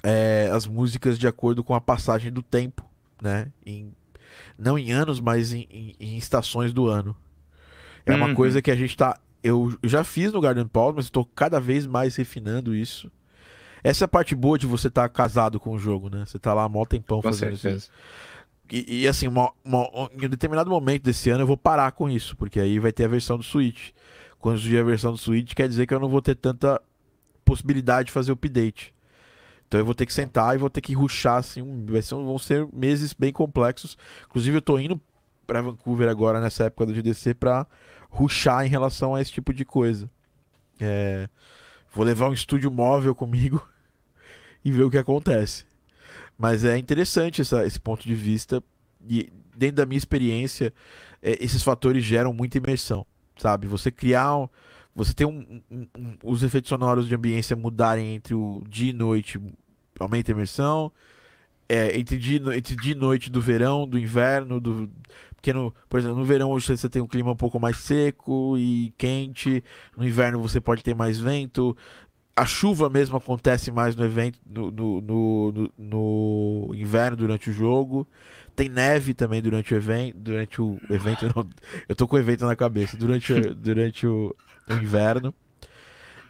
é, 0.02 0.48
as 0.52 0.66
músicas 0.66 1.18
de 1.18 1.26
acordo 1.26 1.64
com 1.64 1.74
a 1.74 1.80
passagem 1.80 2.30
do 2.30 2.42
tempo, 2.42 2.84
né? 3.20 3.50
Em, 3.66 3.92
não 4.56 4.78
em 4.78 4.92
anos, 4.92 5.20
mas 5.20 5.52
em, 5.52 5.66
em, 5.70 5.94
em 5.98 6.16
estações 6.16 6.72
do 6.72 6.86
ano. 6.86 7.16
É 8.06 8.14
uma 8.14 8.28
uhum. 8.28 8.34
coisa 8.34 8.62
que 8.62 8.70
a 8.70 8.76
gente 8.76 8.96
tá. 8.96 9.18
Eu, 9.42 9.76
já 9.84 10.02
fiz 10.02 10.32
no 10.32 10.40
Garden 10.40 10.66
Paul, 10.66 10.94
mas 10.94 11.06
estou 11.06 11.24
cada 11.24 11.60
vez 11.60 11.86
mais 11.86 12.16
refinando 12.16 12.74
isso. 12.74 13.10
Essa 13.82 14.04
é 14.04 14.06
a 14.06 14.08
parte 14.08 14.34
boa 14.34 14.58
de 14.58 14.66
você 14.66 14.88
estar 14.88 15.02
tá 15.02 15.08
casado 15.08 15.58
com 15.60 15.72
o 15.72 15.78
jogo, 15.78 16.08
né? 16.08 16.24
Você 16.26 16.38
tá 16.38 16.52
lá 16.54 16.64
há 16.64 16.68
mó 16.68 16.84
tempão 16.84 17.18
com 17.18 17.28
fazendo 17.28 17.56
certeza. 17.56 17.76
isso. 17.76 17.90
E, 18.70 19.02
e 19.02 19.08
assim, 19.08 19.26
uma, 19.26 19.50
uma, 19.64 19.88
em 20.12 20.26
um 20.26 20.28
determinado 20.28 20.70
momento 20.70 21.02
desse 21.02 21.30
ano 21.30 21.42
eu 21.42 21.46
vou 21.46 21.56
parar 21.56 21.90
com 21.92 22.08
isso, 22.08 22.36
porque 22.36 22.60
aí 22.60 22.78
vai 22.78 22.92
ter 22.92 23.04
a 23.04 23.08
versão 23.08 23.38
do 23.38 23.42
Switch. 23.42 23.90
Quando 24.38 24.58
surgir 24.58 24.78
a 24.78 24.84
versão 24.84 25.12
do 25.12 25.18
Switch, 25.18 25.54
quer 25.54 25.68
dizer 25.68 25.86
que 25.86 25.94
eu 25.94 25.98
não 25.98 26.08
vou 26.08 26.22
ter 26.22 26.36
tanta 26.36 26.80
possibilidade 27.44 28.06
de 28.06 28.12
fazer 28.12 28.30
update. 28.30 28.94
Então 29.66 29.80
eu 29.80 29.84
vou 29.84 29.94
ter 29.94 30.06
que 30.06 30.12
sentar 30.12 30.54
e 30.54 30.58
vou 30.58 30.70
ter 30.70 30.80
que 30.80 30.94
ruxar, 30.94 31.36
assim, 31.36 31.84
vai 31.86 32.02
ser, 32.02 32.14
vão 32.14 32.38
ser 32.38 32.68
meses 32.72 33.12
bem 33.12 33.32
complexos. 33.32 33.98
Inclusive 34.26 34.58
eu 34.58 34.62
tô 34.62 34.78
indo 34.78 35.00
para 35.46 35.62
Vancouver 35.62 36.08
agora, 36.08 36.40
nessa 36.40 36.64
época 36.64 36.86
do 36.86 36.94
GDC, 36.94 37.34
para 37.34 37.66
ruxar 38.10 38.64
em 38.64 38.68
relação 38.68 39.14
a 39.14 39.20
esse 39.20 39.32
tipo 39.32 39.52
de 39.52 39.64
coisa. 39.64 40.10
É, 40.80 41.28
vou 41.92 42.04
levar 42.04 42.28
um 42.28 42.32
estúdio 42.32 42.70
móvel 42.70 43.14
comigo 43.14 43.66
e 44.64 44.70
ver 44.70 44.82
o 44.82 44.90
que 44.90 44.98
acontece. 44.98 45.64
Mas 46.36 46.64
é 46.64 46.78
interessante 46.78 47.40
essa, 47.40 47.66
esse 47.66 47.80
ponto 47.80 48.06
de 48.06 48.14
vista. 48.14 48.62
E 49.08 49.30
dentro 49.56 49.76
da 49.76 49.86
minha 49.86 49.98
experiência, 49.98 50.72
é, 51.20 51.42
esses 51.44 51.62
fatores 51.62 52.04
geram 52.04 52.32
muita 52.32 52.58
imersão, 52.58 53.04
sabe? 53.36 53.66
Você 53.66 53.90
criar 53.90 54.36
um, 54.36 54.48
você 54.94 55.14
tem 55.14 55.26
um, 55.26 55.62
um, 55.70 55.86
os 56.24 56.42
efeitos 56.42 56.68
sonoros 56.68 57.06
de 57.06 57.14
ambiência 57.14 57.54
mudarem 57.54 58.16
entre 58.16 58.34
o 58.34 58.64
dia 58.68 58.90
e 58.90 58.92
noite, 58.92 59.40
aumenta 59.98 60.32
a 60.32 60.34
imersão. 60.34 60.92
É, 61.68 61.98
entre, 61.98 62.16
dia, 62.16 62.40
entre 62.56 62.74
dia 62.74 62.92
e 62.92 62.96
noite 62.96 63.30
do 63.30 63.40
verão, 63.40 63.86
do 63.86 63.98
inverno, 63.98 64.58
do. 64.58 64.90
Porque, 65.38 65.52
no, 65.52 65.72
por 65.88 66.00
exemplo, 66.00 66.16
no 66.16 66.24
verão 66.24 66.50
hoje 66.50 66.76
você 66.76 66.88
tem 66.88 67.00
um 67.00 67.06
clima 67.06 67.30
um 67.30 67.36
pouco 67.36 67.60
mais 67.60 67.76
seco 67.78 68.58
e 68.58 68.92
quente. 68.98 69.62
No 69.96 70.06
inverno 70.06 70.42
você 70.42 70.60
pode 70.60 70.82
ter 70.82 70.96
mais 70.96 71.20
vento. 71.20 71.76
A 72.34 72.44
chuva 72.44 72.90
mesmo 72.90 73.16
acontece 73.16 73.70
mais 73.70 73.94
no 73.94 74.04
evento, 74.04 74.38
no, 74.44 74.70
no, 74.70 75.00
no, 75.00 75.72
no 75.78 76.74
inverno, 76.74 77.16
durante 77.16 77.50
o 77.50 77.52
jogo. 77.52 78.06
Tem 78.56 78.68
neve 78.68 79.14
também 79.14 79.40
durante 79.40 79.72
o 79.72 79.76
evento. 79.76 80.18
Durante 80.18 80.60
o 80.60 80.76
evento, 80.90 81.32
não, 81.34 81.48
eu 81.88 81.94
tô 81.94 82.08
com 82.08 82.16
o 82.16 82.18
evento 82.18 82.44
na 82.44 82.56
cabeça. 82.56 82.96
Durante, 82.96 83.32
durante 83.54 84.08
o, 84.08 84.34
no 84.68 84.82
inverno. 84.82 85.32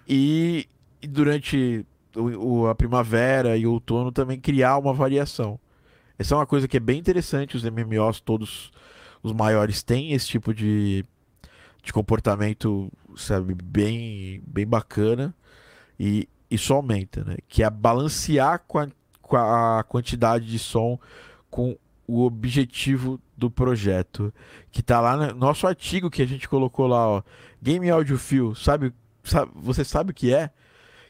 E, 0.07 0.69
e 1.01 1.07
durante 1.07 1.85
o, 2.15 2.65
o, 2.65 2.67
a 2.69 2.75
primavera 2.75 3.57
e 3.57 3.67
o 3.67 3.73
outono 3.73 4.13
também 4.13 4.39
criar 4.39 4.77
uma 4.77 4.93
variação. 4.93 5.59
Essa 6.19 6.35
é 6.35 6.39
uma 6.39 6.47
coisa 6.47 6.69
que 6.69 6.77
é 6.77 6.81
bem 6.81 6.99
interessante, 6.99 7.57
os 7.57 7.65
MMOs 7.65 8.21
todos 8.21 8.71
os 9.23 9.33
maiores 9.33 9.83
têm 9.83 10.13
esse 10.13 10.27
tipo 10.27 10.55
de, 10.55 11.05
de 11.83 11.93
comportamento, 11.93 12.91
sabe, 13.17 13.55
bem, 13.55 14.43
bem 14.47 14.67
bacana 14.67 15.35
e 15.99 16.29
isso 16.51 16.73
aumenta, 16.73 17.25
né? 17.25 17.37
Que 17.49 17.63
é 17.63 17.71
balancear 17.71 18.63
com 18.67 18.79
a, 18.79 18.89
com 19.21 19.37
a 19.37 19.85
quantidade 19.85 20.47
de 20.47 20.59
som 20.59 20.99
com 21.51 21.77
o 22.07 22.25
objetivo 22.25 23.21
do 23.37 23.51
projeto, 23.51 24.33
que 24.71 24.83
tá 24.83 25.01
lá 25.01 25.17
no 25.17 25.35
nosso 25.35 25.67
artigo 25.67 26.11
que 26.11 26.23
a 26.23 26.27
gente 26.27 26.49
colocou 26.49 26.87
lá, 26.87 27.07
ó, 27.07 27.23
Game 27.63 27.89
Audio 27.91 28.19
Feel, 28.19 28.55
sabe, 28.55 28.95
sabe 29.23 29.53
você 29.55 29.85
sabe 29.85 30.13
o 30.13 30.15
que 30.15 30.33
é? 30.33 30.51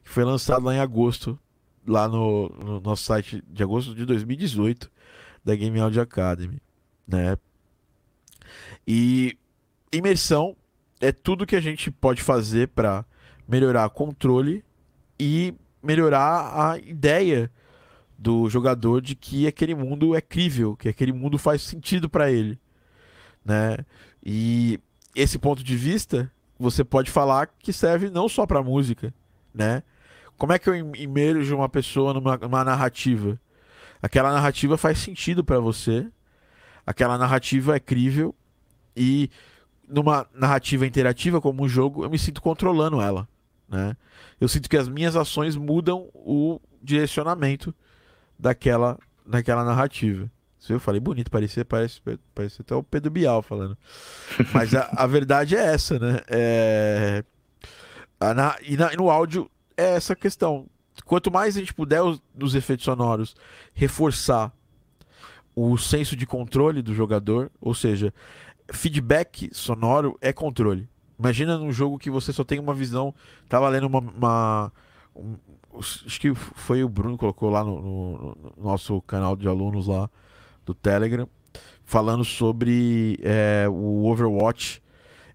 que 0.09 0.15
foi 0.15 0.25
lançado 0.25 0.65
lá 0.65 0.75
em 0.75 0.81
agosto, 0.81 1.39
lá 1.87 2.09
no, 2.09 2.49
no 2.49 2.81
nosso 2.81 3.05
site 3.05 3.45
de 3.47 3.63
agosto 3.63 3.95
de 3.95 4.07
2018, 4.07 4.91
da 5.45 5.55
Game 5.55 5.79
Audio 5.79 6.01
Academy, 6.01 6.63
né? 7.07 7.37
E 8.91 9.37
imersão 9.93 10.57
é 10.99 11.13
tudo 11.13 11.45
que 11.45 11.55
a 11.55 11.61
gente 11.61 11.91
pode 11.91 12.23
fazer 12.23 12.69
para 12.69 13.05
melhorar 13.47 13.91
controle 13.91 14.65
e 15.21 15.53
melhorar 15.83 16.71
a 16.73 16.79
ideia 16.79 17.53
do 18.19 18.49
jogador 18.49 19.03
de 19.03 19.15
que 19.15 19.47
aquele 19.47 19.75
mundo 19.75 20.15
é 20.17 20.23
crível, 20.23 20.75
que 20.75 20.89
aquele 20.89 21.13
mundo 21.13 21.37
faz 21.37 21.61
sentido 21.61 22.09
para 22.09 22.33
ele, 22.33 22.59
né? 23.45 23.77
E 24.25 24.81
esse 25.15 25.39
ponto 25.39 25.63
de 25.63 25.77
vista 25.77 26.33
você 26.59 26.83
pode 26.83 27.11
falar 27.11 27.47
que 27.59 27.75
serve 27.75 28.09
não 28.09 28.27
só 28.27 28.47
para 28.47 28.63
música, 28.63 29.13
né? 29.53 29.83
Como 30.39 30.55
é 30.55 30.59
que 30.59 30.67
eu 30.71 30.75
imerjo 30.97 31.55
uma 31.55 31.69
pessoa 31.69 32.15
numa, 32.15 32.39
numa 32.39 32.65
narrativa? 32.65 33.39
Aquela 34.01 34.33
narrativa 34.33 34.79
faz 34.79 34.99
sentido 34.99 35.45
para 35.45 35.61
você, 35.61 36.07
aquela 36.87 37.19
narrativa 37.19 37.77
é 37.77 37.81
crível 37.81 38.35
e 38.99 39.31
numa 39.89 40.27
narrativa 40.35 40.87
interativa 40.87 41.41
como 41.41 41.63
um 41.63 41.69
jogo 41.69 42.05
eu 42.05 42.11
me 42.11 42.19
sinto 42.19 42.43
controlando 42.43 43.01
ela, 43.01 43.27
né? 43.69 43.97
Eu 44.41 44.49
sinto 44.49 44.69
que 44.69 44.77
as 44.77 44.89
minhas 44.89 45.17
ações 45.17 45.57
mudam 45.57 46.09
o 46.15 46.61
direcionamento 46.83 47.75
daquela, 48.39 48.99
daquela 49.27 49.65
narrativa. 49.65 50.31
Se 50.59 50.73
eu 50.73 50.81
falei 50.81 51.01
bonito, 51.01 51.31
parecia, 51.31 51.65
parece, 51.65 52.01
parece 52.35 52.61
até 52.61 52.75
o 52.75 52.83
Pedro 52.83 53.11
Bial 53.11 53.43
falando. 53.43 53.77
Mas 54.53 54.75
a, 54.75 54.89
a 54.97 55.07
verdade 55.07 55.57
é 55.57 55.61
essa, 55.61 55.99
né? 55.99 56.21
É... 56.29 57.25
Na, 58.35 58.57
e, 58.63 58.77
na, 58.77 58.93
e, 58.93 58.97
no 58.97 59.11
áudio 59.11 59.51
é 59.77 59.95
essa 59.95 60.15
questão. 60.15 60.67
Quanto 61.05 61.31
mais 61.31 61.57
a 61.57 61.61
gente 61.61 61.73
puder, 61.73 62.03
os, 62.03 62.21
nos 62.35 62.55
efeitos 62.55 62.85
sonoros, 62.85 63.37
reforçar 63.73 64.53
o 65.55 65.77
senso 65.77 66.15
de 66.15 66.27
controle 66.27 66.83
do 66.83 66.95
jogador, 66.95 67.51
ou 67.61 67.75
seja, 67.75 68.13
feedback 68.73 69.51
sonoro 69.53 70.17
é 70.21 70.33
controle. 70.33 70.89
Imagina 71.19 71.59
num 71.59 71.73
jogo 71.73 71.99
que 71.99 72.11
você 72.11 72.33
só 72.33 72.45
tem 72.45 72.59
uma 72.59 72.75
visão. 72.75 73.15
Tava 73.49 73.69
lendo 73.69 73.87
uma, 73.87 73.99
uma 73.99 74.73
acho 75.79 76.21
que 76.21 76.35
foi 76.35 76.85
o 76.85 76.89
Bruno 76.89 77.17
que 77.17 77.21
colocou 77.21 77.51
lá 77.51 77.65
no, 77.65 77.81
no, 77.81 78.19
no, 78.19 78.53
nosso 78.57 79.01
canal 79.03 79.37
de 79.37 79.49
alunos 79.49 79.87
lá 79.87 80.09
do 80.65 80.75
Telegram, 80.75 81.29
falando 81.85 82.25
sobre 82.25 83.19
é, 83.23 83.67
o 83.69 84.05
Overwatch 84.07 84.83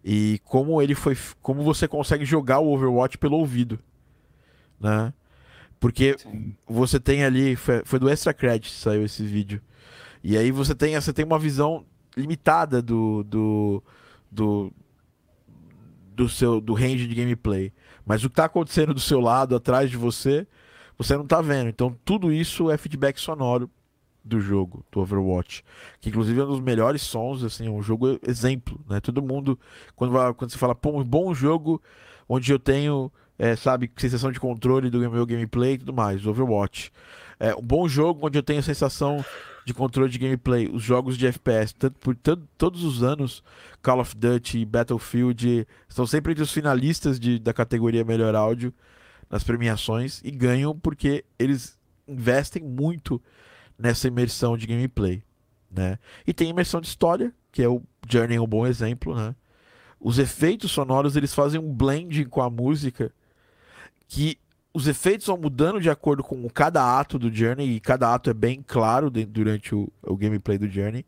e 0.03 0.39
como 0.43 0.81
ele 0.81 0.95
foi, 0.95 1.17
como 1.41 1.63
você 1.63 1.87
consegue 1.87 2.25
jogar 2.25 2.59
o 2.59 2.71
Overwatch 2.73 3.17
pelo 3.17 3.37
ouvido, 3.37 3.79
né? 4.79 5.13
Porque 5.79 6.15
Sim. 6.17 6.55
você 6.65 6.99
tem 6.99 7.25
ali, 7.25 7.55
foi, 7.55 7.81
foi 7.83 7.99
do 7.99 8.09
Extra 8.09 8.33
Credit 8.33 8.71
saiu 8.71 9.03
esse 9.03 9.23
vídeo. 9.23 9.61
E 10.23 10.37
aí 10.37 10.51
você 10.51 10.73
tem, 10.73 10.95
você 10.95 11.11
tem 11.11 11.25
uma 11.25 11.37
visão 11.37 11.85
limitada 12.15 12.81
do, 12.81 13.23
do, 13.23 13.83
do, 14.31 14.73
do 16.15 16.29
seu 16.29 16.61
do 16.61 16.73
range 16.73 17.07
de 17.07 17.15
gameplay. 17.15 17.71
Mas 18.05 18.23
o 18.23 18.29
que 18.29 18.33
está 18.33 18.45
acontecendo 18.45 18.93
do 18.93 18.99
seu 18.99 19.19
lado, 19.19 19.55
atrás 19.55 19.89
de 19.89 19.97
você, 19.97 20.47
você 20.97 21.15
não 21.15 21.23
está 21.23 21.41
vendo. 21.41 21.69
Então 21.69 21.95
tudo 22.03 22.31
isso 22.31 22.69
é 22.69 22.77
feedback 22.77 23.19
sonoro 23.19 23.69
do 24.23 24.39
jogo, 24.39 24.85
do 24.91 25.01
Overwatch. 25.01 25.63
Que 25.99 26.09
inclusive 26.09 26.39
é 26.39 26.43
um 26.43 26.47
dos 26.47 26.59
melhores 26.59 27.01
sons, 27.01 27.43
assim, 27.43 27.67
um 27.67 27.81
jogo 27.81 28.19
exemplo, 28.25 28.79
né? 28.89 28.99
Todo 28.99 29.21
mundo, 29.21 29.59
quando, 29.95 30.13
quando 30.35 30.51
você 30.51 30.57
fala, 30.57 30.73
pô, 30.73 30.99
um 30.99 31.03
bom 31.03 31.33
jogo 31.33 31.81
onde 32.27 32.51
eu 32.51 32.59
tenho, 32.59 33.11
é, 33.37 33.55
sabe, 33.55 33.91
sensação 33.97 34.31
de 34.31 34.39
controle 34.39 34.89
do 34.89 34.99
meu 35.09 35.25
gameplay 35.25 35.73
e 35.73 35.77
tudo 35.79 35.93
mais, 35.93 36.25
Overwatch. 36.25 36.91
É, 37.39 37.53
um 37.53 37.61
bom 37.61 37.87
jogo 37.87 38.25
onde 38.25 38.37
eu 38.37 38.43
tenho 38.43 38.63
sensação 38.63 39.23
de 39.65 39.73
controle 39.73 40.09
de 40.09 40.17
gameplay, 40.17 40.69
os 40.71 40.83
jogos 40.83 41.17
de 41.17 41.25
FPS, 41.27 41.73
tanto 41.73 41.97
por 41.99 42.15
tanto, 42.15 42.47
todos 42.57 42.83
os 42.83 43.01
anos, 43.01 43.43
Call 43.81 43.99
of 43.99 44.15
Duty 44.15 44.59
e 44.59 44.65
Battlefield 44.65 45.67
estão 45.87 46.05
sempre 46.05 46.33
entre 46.33 46.43
os 46.43 46.51
finalistas 46.51 47.19
de, 47.19 47.39
da 47.39 47.53
categoria 47.53 48.03
Melhor 48.03 48.35
Áudio 48.35 48.73
nas 49.29 49.43
premiações 49.43 50.21
e 50.23 50.31
ganham 50.31 50.77
porque 50.77 51.23
eles 51.39 51.77
investem 52.07 52.61
muito 52.61 53.21
nessa 53.77 54.07
imersão 54.07 54.57
de 54.57 54.67
gameplay, 54.67 55.23
né? 55.71 55.97
E 56.27 56.33
tem 56.33 56.49
imersão 56.49 56.81
de 56.81 56.87
história, 56.87 57.33
que 57.51 57.63
é 57.63 57.67
o 57.67 57.81
Journey 58.07 58.37
é 58.37 58.41
um 58.41 58.47
bom 58.47 58.67
exemplo, 58.67 59.15
né? 59.15 59.35
Os 59.99 60.19
efeitos 60.19 60.71
sonoros, 60.71 61.15
eles 61.15 61.33
fazem 61.33 61.59
um 61.59 61.73
blending 61.73 62.25
com 62.25 62.41
a 62.41 62.49
música 62.49 63.11
que 64.07 64.37
os 64.73 64.87
efeitos 64.87 65.27
vão 65.27 65.37
mudando 65.37 65.79
de 65.79 65.89
acordo 65.89 66.23
com 66.23 66.49
cada 66.49 66.99
ato 66.99 67.19
do 67.19 67.31
Journey, 67.31 67.75
e 67.75 67.79
cada 67.79 68.13
ato 68.13 68.29
é 68.29 68.33
bem 68.33 68.63
claro 68.65 69.09
durante 69.09 69.75
o, 69.75 69.87
o, 70.01 70.17
gameplay 70.17 70.57
do 70.57 70.67
Journey. 70.67 71.05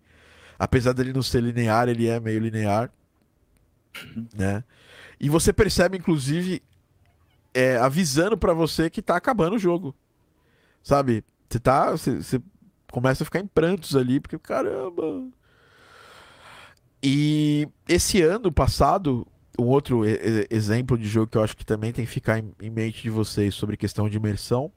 Apesar 0.58 0.94
dele 0.94 1.12
não 1.12 1.24
ser 1.24 1.42
linear, 1.42 1.90
ele 1.90 2.08
é 2.08 2.20
meio 2.20 2.40
linear. 2.40 2.92
Né? 4.36 4.64
E 5.20 5.30
você 5.30 5.52
percebe, 5.52 5.98
inclusive, 5.98 6.62
é, 7.54 7.78
avisando 7.78 8.38
para 8.38 8.54
você 8.54 8.90
que 8.90 9.02
tá 9.02 9.16
acabando 9.16 9.56
o 9.56 9.60
jogo. 9.60 9.96
Sabe? 10.84 11.24
Você 11.50 11.60
tá. 11.60 11.92
Você 11.92 12.42
começa 12.92 13.24
a 13.24 13.26
ficar 13.26 13.40
em 13.40 13.48
prantos 13.48 13.96
ali, 13.96 14.20
porque 14.20 14.38
caramba. 14.38 15.28
E 17.02 17.68
esse 17.88 18.22
ano 18.22 18.52
passado, 18.52 19.26
um 19.60 19.66
outro 19.66 20.04
exemplo 20.50 20.98
de 20.98 21.08
jogo 21.08 21.28
que 21.28 21.38
eu 21.38 21.44
acho 21.44 21.56
que 21.56 21.66
também 21.66 21.92
tem 21.92 22.06
que 22.06 22.12
ficar 22.12 22.40
em, 22.40 22.70
mente 22.70 23.02
de 23.02 23.10
vocês 23.10 23.56
sobre 23.56 23.78
questão 23.78 24.10
de 24.10 24.18
imersão, 24.18 24.72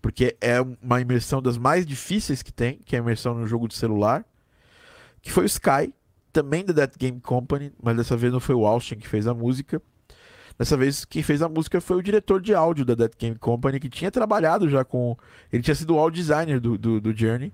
porque 0.00 0.36
é 0.40 0.60
uma 0.82 1.00
imersão 1.00 1.42
das 1.42 1.58
mais 1.58 1.86
difíceis 1.86 2.42
que 2.42 2.52
tem, 2.52 2.78
que 2.84 2.94
é 2.96 2.98
a 2.98 3.02
imersão 3.02 3.34
no 3.34 3.46
jogo 3.46 3.68
de 3.68 3.74
celular, 3.74 4.24
que 5.20 5.32
foi 5.32 5.44
o 5.44 5.46
Sky, 5.46 5.92
também 6.32 6.64
da 6.64 6.72
Dead 6.72 6.92
Game 6.98 7.20
Company, 7.20 7.72
mas 7.82 7.96
dessa 7.96 8.16
vez 8.16 8.32
não 8.32 8.40
foi 8.40 8.54
o 8.54 8.66
Austin 8.66 8.96
que 8.96 9.08
fez 9.08 9.26
a 9.26 9.34
música. 9.34 9.82
Dessa 10.58 10.76
vez 10.76 11.04
quem 11.04 11.22
fez 11.22 11.40
a 11.40 11.48
música 11.48 11.80
foi 11.80 11.96
o 11.96 12.02
diretor 12.02 12.40
de 12.40 12.54
áudio 12.54 12.84
da 12.84 12.94
Dead 12.94 13.12
Game 13.18 13.36
Company, 13.36 13.78
que 13.78 13.88
tinha 13.88 14.10
trabalhado 14.10 14.68
já 14.68 14.84
com. 14.84 15.16
Ele 15.52 15.62
tinha 15.62 15.74
sido 15.74 15.94
o 15.94 15.98
audio 15.98 16.20
designer 16.20 16.60
do, 16.60 16.76
do, 16.76 17.00
do 17.00 17.16
Journey, 17.16 17.52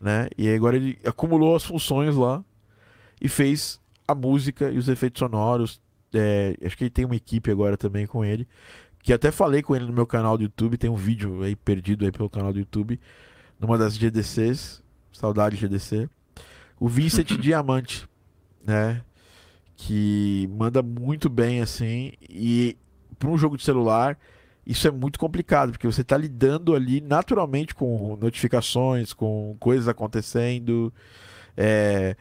né? 0.00 0.28
E 0.36 0.48
agora 0.48 0.76
ele 0.76 0.98
acumulou 1.04 1.54
as 1.54 1.64
funções 1.64 2.14
lá 2.16 2.44
e 3.20 3.28
fez 3.28 3.80
a 4.06 4.14
música 4.14 4.70
e 4.70 4.78
os 4.78 4.88
efeitos 4.88 5.18
sonoros. 5.18 5.80
É, 6.14 6.56
acho 6.64 6.76
que 6.76 6.84
ele 6.84 6.90
tem 6.90 7.04
uma 7.04 7.16
equipe 7.16 7.50
agora 7.50 7.76
também 7.76 8.06
com 8.06 8.24
ele. 8.24 8.46
Que 9.02 9.12
até 9.12 9.30
falei 9.30 9.62
com 9.62 9.74
ele 9.74 9.86
no 9.86 9.92
meu 9.92 10.06
canal 10.06 10.36
do 10.36 10.44
YouTube. 10.44 10.76
Tem 10.76 10.90
um 10.90 10.96
vídeo 10.96 11.42
aí 11.42 11.54
perdido 11.54 12.04
aí 12.04 12.12
pelo 12.12 12.30
canal 12.30 12.52
do 12.52 12.58
YouTube. 12.58 13.00
Numa 13.58 13.78
das 13.78 13.96
GDCs. 13.96 14.82
Saudade 15.12 15.56
GDC. 15.56 16.08
O 16.78 16.88
Vincent 16.88 17.32
Diamante, 17.40 18.06
né? 18.64 19.02
Que 19.76 20.48
manda 20.52 20.82
muito 20.82 21.28
bem 21.28 21.60
assim. 21.60 22.12
E 22.28 22.76
para 23.18 23.30
um 23.30 23.38
jogo 23.38 23.56
de 23.56 23.64
celular, 23.64 24.18
isso 24.66 24.88
é 24.88 24.90
muito 24.90 25.18
complicado, 25.18 25.70
porque 25.70 25.86
você 25.86 26.02
está 26.02 26.16
lidando 26.16 26.74
ali 26.74 27.00
naturalmente 27.00 27.74
com 27.74 28.16
notificações, 28.16 29.12
com 29.12 29.56
coisas 29.60 29.86
acontecendo. 29.86 30.92
É, 31.56 32.16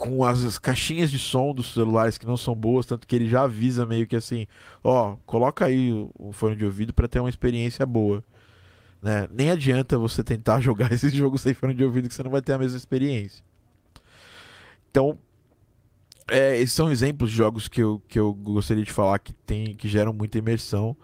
com 0.00 0.24
as 0.24 0.58
caixinhas 0.58 1.10
de 1.10 1.18
som 1.18 1.52
dos 1.52 1.74
celulares 1.74 2.16
que 2.16 2.26
não 2.26 2.38
são 2.38 2.54
boas, 2.54 2.86
tanto 2.86 3.06
que 3.06 3.14
ele 3.14 3.28
já 3.28 3.42
avisa 3.42 3.84
meio 3.84 4.06
que 4.06 4.16
assim, 4.16 4.46
ó, 4.82 5.14
coloca 5.26 5.66
aí 5.66 5.92
o 6.18 6.32
fone 6.32 6.56
de 6.56 6.64
ouvido 6.64 6.94
para 6.94 7.06
ter 7.06 7.20
uma 7.20 7.28
experiência 7.28 7.84
boa. 7.84 8.24
Né? 9.02 9.28
Nem 9.30 9.50
adianta 9.50 9.98
você 9.98 10.24
tentar 10.24 10.58
jogar 10.64 10.90
esse 10.90 11.10
jogo 11.10 11.36
sem 11.36 11.52
fone 11.52 11.74
de 11.74 11.84
ouvido 11.84 12.08
que 12.08 12.14
você 12.14 12.22
não 12.22 12.30
vai 12.30 12.40
ter 12.40 12.54
a 12.54 12.58
mesma 12.58 12.78
experiência. 12.78 13.44
Então, 14.90 15.18
é, 16.30 16.56
esses 16.56 16.72
são 16.72 16.90
exemplos 16.90 17.30
de 17.30 17.36
jogos 17.36 17.68
que 17.68 17.82
eu, 17.82 18.02
que 18.08 18.18
eu 18.18 18.32
gostaria 18.32 18.82
de 18.82 18.92
falar 18.92 19.18
que, 19.18 19.34
tem, 19.34 19.74
que 19.74 19.86
geram 19.86 20.14
muita 20.14 20.38
imersão. 20.38 20.96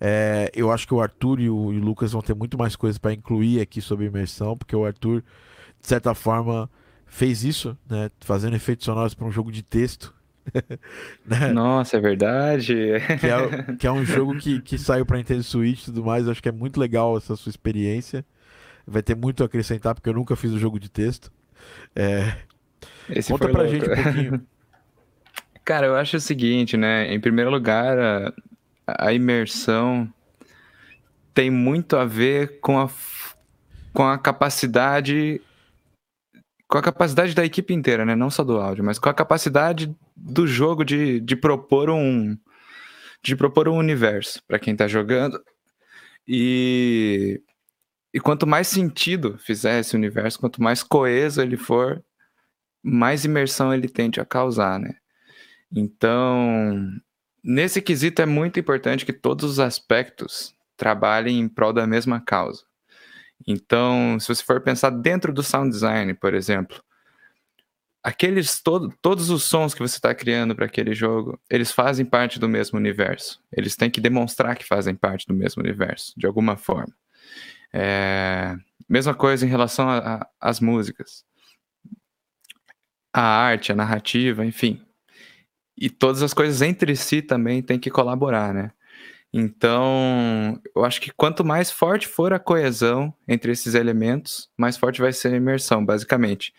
É, 0.00 0.50
eu 0.54 0.72
acho 0.72 0.86
que 0.86 0.94
o 0.94 1.02
Arthur 1.02 1.40
e 1.40 1.50
o, 1.50 1.74
e 1.74 1.78
o 1.78 1.84
Lucas 1.84 2.12
vão 2.12 2.22
ter 2.22 2.34
muito 2.34 2.56
mais 2.56 2.74
coisas 2.74 2.96
para 2.96 3.12
incluir 3.12 3.60
aqui 3.60 3.82
sobre 3.82 4.06
imersão, 4.06 4.56
porque 4.56 4.74
o 4.74 4.86
Arthur, 4.86 5.22
de 5.78 5.86
certa 5.86 6.14
forma, 6.14 6.70
fez 7.10 7.44
isso, 7.44 7.76
né? 7.88 8.10
Fazendo 8.20 8.56
efeitos 8.56 8.84
sonoros 8.84 9.12
para 9.12 9.26
um 9.26 9.32
jogo 9.32 9.50
de 9.50 9.62
texto. 9.62 10.14
né? 11.26 11.52
Nossa, 11.52 11.98
é 11.98 12.00
verdade. 12.00 12.74
que, 13.20 13.26
é, 13.26 13.74
que 13.76 13.86
é 13.86 13.92
um 13.92 14.04
jogo 14.04 14.38
que, 14.38 14.60
que 14.62 14.78
saiu 14.78 15.04
para 15.04 15.18
Nintendo 15.18 15.42
Switch 15.42 15.82
e 15.82 15.84
tudo 15.86 16.04
mais. 16.04 16.24
Eu 16.24 16.30
acho 16.30 16.42
que 16.42 16.48
é 16.48 16.52
muito 16.52 16.80
legal 16.80 17.18
essa 17.18 17.36
sua 17.36 17.50
experiência. 17.50 18.24
Vai 18.86 19.02
ter 19.02 19.14
muito 19.14 19.42
a 19.42 19.46
acrescentar, 19.46 19.94
porque 19.94 20.08
eu 20.08 20.14
nunca 20.14 20.34
fiz 20.36 20.52
o 20.52 20.54
um 20.54 20.58
jogo 20.58 20.78
de 20.78 20.88
texto. 20.88 21.30
É... 21.94 22.32
Esse 23.10 23.30
Conta 23.30 23.48
pra 23.48 23.62
louco. 23.62 23.76
gente 23.76 23.90
um 23.90 24.02
pouquinho. 24.02 24.46
Cara, 25.64 25.86
eu 25.86 25.96
acho 25.96 26.16
o 26.16 26.20
seguinte, 26.20 26.76
né? 26.76 27.12
Em 27.12 27.20
primeiro 27.20 27.50
lugar, 27.50 27.98
a, 27.98 28.32
a 28.86 29.12
imersão 29.12 30.08
tem 31.34 31.50
muito 31.50 31.96
a 31.96 32.04
ver 32.04 32.60
com 32.60 32.80
a, 32.80 32.88
com 33.92 34.04
a 34.04 34.16
capacidade 34.16 35.40
com 36.70 36.78
a 36.78 36.82
capacidade 36.82 37.34
da 37.34 37.44
equipe 37.44 37.74
inteira, 37.74 38.06
né? 38.06 38.14
Não 38.14 38.30
só 38.30 38.44
do 38.44 38.58
áudio, 38.58 38.84
mas 38.84 38.98
com 38.98 39.08
a 39.08 39.14
capacidade 39.14 39.92
do 40.16 40.46
jogo 40.46 40.84
de, 40.84 41.20
de 41.20 41.34
propor 41.34 41.90
um. 41.90 42.38
de 43.22 43.34
propor 43.34 43.68
um 43.68 43.76
universo 43.76 44.40
para 44.46 44.58
quem 44.58 44.72
está 44.72 44.86
jogando. 44.86 45.42
E, 46.28 47.42
e 48.14 48.20
quanto 48.20 48.46
mais 48.46 48.68
sentido 48.68 49.36
fizer 49.38 49.80
esse 49.80 49.96
universo, 49.96 50.38
quanto 50.38 50.62
mais 50.62 50.82
coeso 50.82 51.42
ele 51.42 51.56
for, 51.56 52.02
mais 52.82 53.24
imersão 53.24 53.74
ele 53.74 53.88
tende 53.88 54.20
a 54.20 54.24
causar, 54.24 54.78
né? 54.78 54.94
Então, 55.72 56.88
nesse 57.42 57.82
quesito 57.82 58.22
é 58.22 58.26
muito 58.26 58.60
importante 58.60 59.04
que 59.04 59.12
todos 59.12 59.50
os 59.50 59.58
aspectos 59.58 60.54
trabalhem 60.76 61.40
em 61.40 61.48
prol 61.48 61.72
da 61.72 61.86
mesma 61.86 62.20
causa. 62.20 62.69
Então, 63.46 64.18
se 64.20 64.28
você 64.28 64.42
for 64.42 64.60
pensar 64.60 64.90
dentro 64.90 65.32
do 65.32 65.42
sound 65.42 65.70
design, 65.70 66.12
por 66.14 66.34
exemplo, 66.34 66.82
aqueles 68.02 68.60
todo, 68.60 68.92
todos 69.00 69.30
os 69.30 69.44
sons 69.44 69.74
que 69.74 69.80
você 69.80 69.96
está 69.96 70.14
criando 70.14 70.54
para 70.54 70.66
aquele 70.66 70.94
jogo, 70.94 71.38
eles 71.48 71.72
fazem 71.72 72.04
parte 72.04 72.38
do 72.38 72.48
mesmo 72.48 72.78
universo. 72.78 73.42
Eles 73.52 73.76
têm 73.76 73.90
que 73.90 74.00
demonstrar 74.00 74.56
que 74.56 74.66
fazem 74.66 74.94
parte 74.94 75.26
do 75.26 75.34
mesmo 75.34 75.62
universo, 75.62 76.12
de 76.16 76.26
alguma 76.26 76.56
forma. 76.56 76.94
É... 77.72 78.56
Mesma 78.88 79.14
coisa 79.14 79.46
em 79.46 79.48
relação 79.48 79.86
às 80.40 80.58
músicas, 80.58 81.24
a 83.12 83.22
arte, 83.22 83.70
a 83.70 83.76
narrativa, 83.76 84.44
enfim. 84.44 84.84
E 85.76 85.88
todas 85.88 86.22
as 86.22 86.34
coisas 86.34 86.60
entre 86.60 86.96
si 86.96 87.22
também 87.22 87.62
têm 87.62 87.78
que 87.78 87.90
colaborar, 87.90 88.52
né? 88.52 88.72
Então, 89.32 90.60
eu 90.74 90.84
acho 90.84 91.00
que 91.00 91.12
quanto 91.12 91.44
mais 91.44 91.70
forte 91.70 92.06
for 92.08 92.32
a 92.32 92.38
coesão 92.38 93.14
entre 93.28 93.52
esses 93.52 93.74
elementos, 93.74 94.50
mais 94.56 94.76
forte 94.76 95.00
vai 95.00 95.12
ser 95.12 95.32
a 95.32 95.36
imersão, 95.36 95.84
basicamente. 95.84 96.52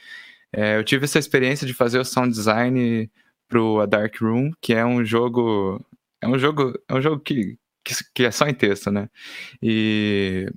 É, 0.53 0.77
eu 0.77 0.83
tive 0.83 1.05
essa 1.05 1.19
experiência 1.19 1.67
de 1.67 1.73
fazer 1.73 1.99
o 1.99 2.05
sound 2.05 2.31
design 2.33 3.09
pro 3.47 3.81
A 3.81 3.85
Dark 3.85 4.15
Room, 4.21 4.51
que 4.61 4.73
é 4.73 4.85
um 4.85 5.03
jogo. 5.03 5.83
É 6.21 6.27
um 6.27 6.39
jogo. 6.39 6.73
É 6.87 6.93
um 6.95 7.01
jogo 7.01 7.19
que, 7.21 7.57
que, 7.83 7.95
que 8.13 8.23
é 8.25 8.31
só 8.31 8.47
em 8.47 8.53
texto, 8.53 8.91
né? 8.91 9.09
E. 9.61 10.47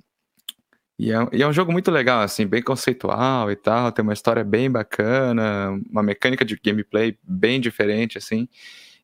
E 0.97 1.11
é, 1.11 1.15
e 1.33 1.43
é, 1.43 1.47
um 1.47 1.51
jogo 1.51 1.73
muito 1.73 1.91
legal, 1.91 2.21
assim, 2.21 2.47
bem 2.47 2.61
conceitual 2.61 3.51
e 3.51 3.55
tal, 3.57 3.91
tem 3.91 4.01
uma 4.01 4.13
história 4.13 4.45
bem 4.45 4.71
bacana, 4.71 5.71
uma 5.89 6.01
mecânica 6.01 6.45
de 6.45 6.57
gameplay 6.63 7.17
bem 7.21 7.59
diferente, 7.59 8.17
assim. 8.17 8.47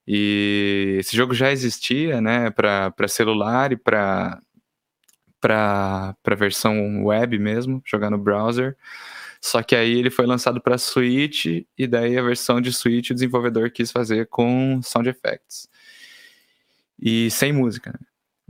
E 0.08 0.98
esse 1.00 1.16
jogo 1.16 1.34
já 1.34 1.52
existia, 1.52 2.22
né, 2.22 2.50
para 2.50 3.08
celular 3.08 3.72
e 3.72 3.78
para 3.78 4.42
para 5.40 6.36
versão 6.38 7.04
web 7.06 7.40
mesmo, 7.40 7.82
jogar 7.86 8.12
no 8.12 8.18
browser. 8.18 8.78
Só 9.42 9.64
que 9.64 9.76
aí 9.76 9.98
ele 9.98 10.12
foi 10.12 10.28
lançado 10.28 10.62
para 10.62 10.78
Switch 10.78 11.46
e 11.78 11.88
daí 11.88 12.18
a 12.18 12.22
versão 12.22 12.62
de 12.62 12.72
Switch 12.72 13.10
o 13.10 13.14
desenvolvedor 13.16 13.72
quis 13.72 13.92
fazer 13.92 14.28
com 14.28 14.80
sound 14.84 15.10
effects. 15.10 15.68
E 17.02 17.32
sem 17.32 17.52
música, 17.52 17.92
né? 17.92 18.00